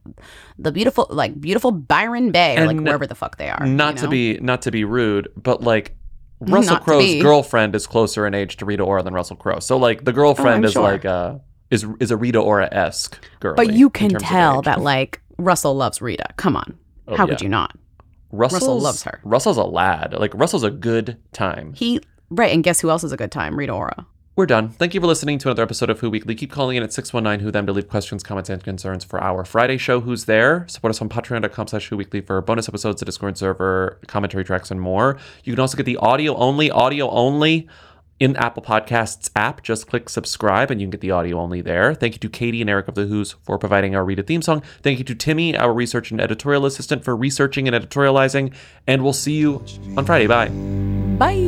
the 0.58 0.72
beautiful, 0.72 1.06
like 1.08 1.40
beautiful 1.40 1.70
Byron 1.70 2.32
Bay 2.32 2.58
or 2.58 2.66
like 2.66 2.76
wherever 2.80 3.06
the 3.06 3.14
fuck 3.14 3.38
they 3.38 3.48
are. 3.48 3.64
Not 3.64 3.94
you 3.94 4.00
to 4.02 4.08
be 4.08 4.38
not 4.42 4.60
to 4.62 4.70
be 4.70 4.84
rude, 4.84 5.28
but 5.36 5.62
like 5.62 5.94
Mm, 6.44 6.52
Russell 6.52 6.74
Not 6.74 6.84
Crowe's 6.84 7.22
girlfriend 7.22 7.74
is 7.74 7.86
closer 7.86 8.26
in 8.26 8.34
age 8.34 8.56
to 8.58 8.64
Rita 8.64 8.82
Ora 8.82 9.02
than 9.02 9.14
Russell 9.14 9.36
Crowe. 9.36 9.60
So 9.60 9.76
like 9.76 10.04
the 10.04 10.12
girlfriend 10.12 10.64
Oh, 10.64 10.68
is 10.68 10.72
sure. 10.72 10.82
like 10.82 11.04
a 11.04 11.40
is 11.70 11.86
is 12.00 12.10
a 12.10 12.16
Rita 12.16 12.38
Ora 12.38 12.68
esque 12.72 13.18
girl. 13.40 13.54
but 13.54 13.72
you 13.72 13.88
can 13.90 14.10
tell 14.10 14.62
that 14.62 14.80
like 14.80 15.20
Russell 15.38 15.74
loves 15.74 16.02
Rita. 16.02 16.26
Come 16.36 16.56
on, 16.56 16.78
Oh, 17.08 17.16
how 17.16 17.26
could 17.26 17.40
you 17.40 17.48
not? 17.48 17.76
Russell's, 18.30 18.62
Russell 18.62 18.80
loves 18.80 19.02
her. 19.04 19.20
Russell's 19.24 19.56
a 19.58 19.64
lad. 19.64 20.14
Like 20.18 20.32
Russell's 20.34 20.62
a 20.64 20.70
good 20.70 21.16
time. 21.32 21.74
He 21.74 22.00
right, 22.30 22.52
and 22.52 22.64
guess 22.64 22.80
who 22.80 22.88
else 22.90 23.04
is 23.04 23.12
a 23.12 23.16
good 23.16 23.30
time? 23.32 23.58
Rita 23.58 23.72
Ora. 23.72 24.06
We're 24.34 24.46
done. 24.46 24.70
Thank 24.70 24.94
you 24.94 25.00
for 25.00 25.06
listening 25.06 25.36
to 25.40 25.48
another 25.48 25.62
episode 25.62 25.90
of 25.90 26.00
Who 26.00 26.08
Weekly. 26.08 26.34
Keep 26.34 26.50
calling 26.50 26.78
in 26.78 26.82
at 26.82 26.90
619 26.90 27.44
Who 27.44 27.50
Them 27.50 27.66
to 27.66 27.72
leave 27.72 27.88
questions, 27.88 28.22
comments, 28.22 28.48
and 28.48 28.64
concerns 28.64 29.04
for 29.04 29.22
our 29.22 29.44
Friday 29.44 29.76
show, 29.76 30.00
Who's 30.00 30.24
There. 30.24 30.66
Support 30.68 30.92
us 30.92 31.02
on 31.02 31.10
patreon.com 31.10 31.66
slash 31.66 31.88
Who 31.88 31.98
Weekly 31.98 32.22
for 32.22 32.40
bonus 32.40 32.66
episodes, 32.66 33.00
the 33.00 33.04
Discord 33.04 33.36
server, 33.36 33.98
commentary 34.06 34.42
tracks, 34.42 34.70
and 34.70 34.80
more. 34.80 35.18
You 35.44 35.52
can 35.52 35.60
also 35.60 35.76
get 35.76 35.84
the 35.84 35.98
audio 35.98 36.34
only, 36.36 36.70
audio 36.70 37.10
only 37.10 37.68
in 38.20 38.34
Apple 38.36 38.62
Podcasts 38.62 39.30
app. 39.36 39.62
Just 39.62 39.86
click 39.86 40.08
subscribe 40.08 40.70
and 40.70 40.80
you 40.80 40.86
can 40.86 40.92
get 40.92 41.02
the 41.02 41.10
audio 41.10 41.38
only 41.38 41.60
there. 41.60 41.92
Thank 41.92 42.14
you 42.14 42.20
to 42.20 42.30
Katie 42.30 42.62
and 42.62 42.70
Eric 42.70 42.88
of 42.88 42.94
the 42.94 43.04
Who's 43.04 43.32
for 43.32 43.58
providing 43.58 43.94
our 43.94 44.02
Rita 44.04 44.22
theme 44.22 44.40
song. 44.40 44.62
Thank 44.80 44.98
you 44.98 45.04
to 45.04 45.14
Timmy, 45.14 45.54
our 45.58 45.74
research 45.74 46.10
and 46.10 46.22
editorial 46.22 46.64
assistant, 46.64 47.04
for 47.04 47.14
researching 47.14 47.68
and 47.68 47.76
editorializing. 47.76 48.54
And 48.86 49.02
we'll 49.02 49.12
see 49.12 49.34
you 49.34 49.62
on 49.98 50.06
Friday. 50.06 50.26
Bye. 50.26 50.48
Bye. 51.18 51.42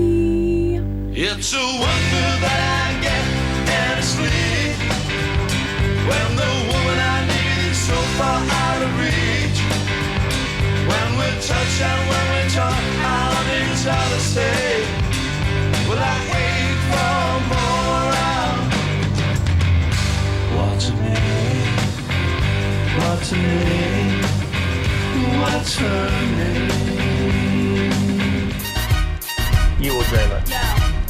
You 29.80 29.94
will 29.94 30.02
dream 30.04 30.30
it. 30.30 30.48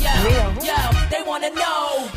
Yo, 0.01 0.19
yo, 0.65 0.91
they 1.11 1.23
wanna 1.25 1.51
know. 1.51 2.14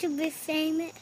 To 0.00 0.08
be 0.08 0.30
famous. 0.30 1.00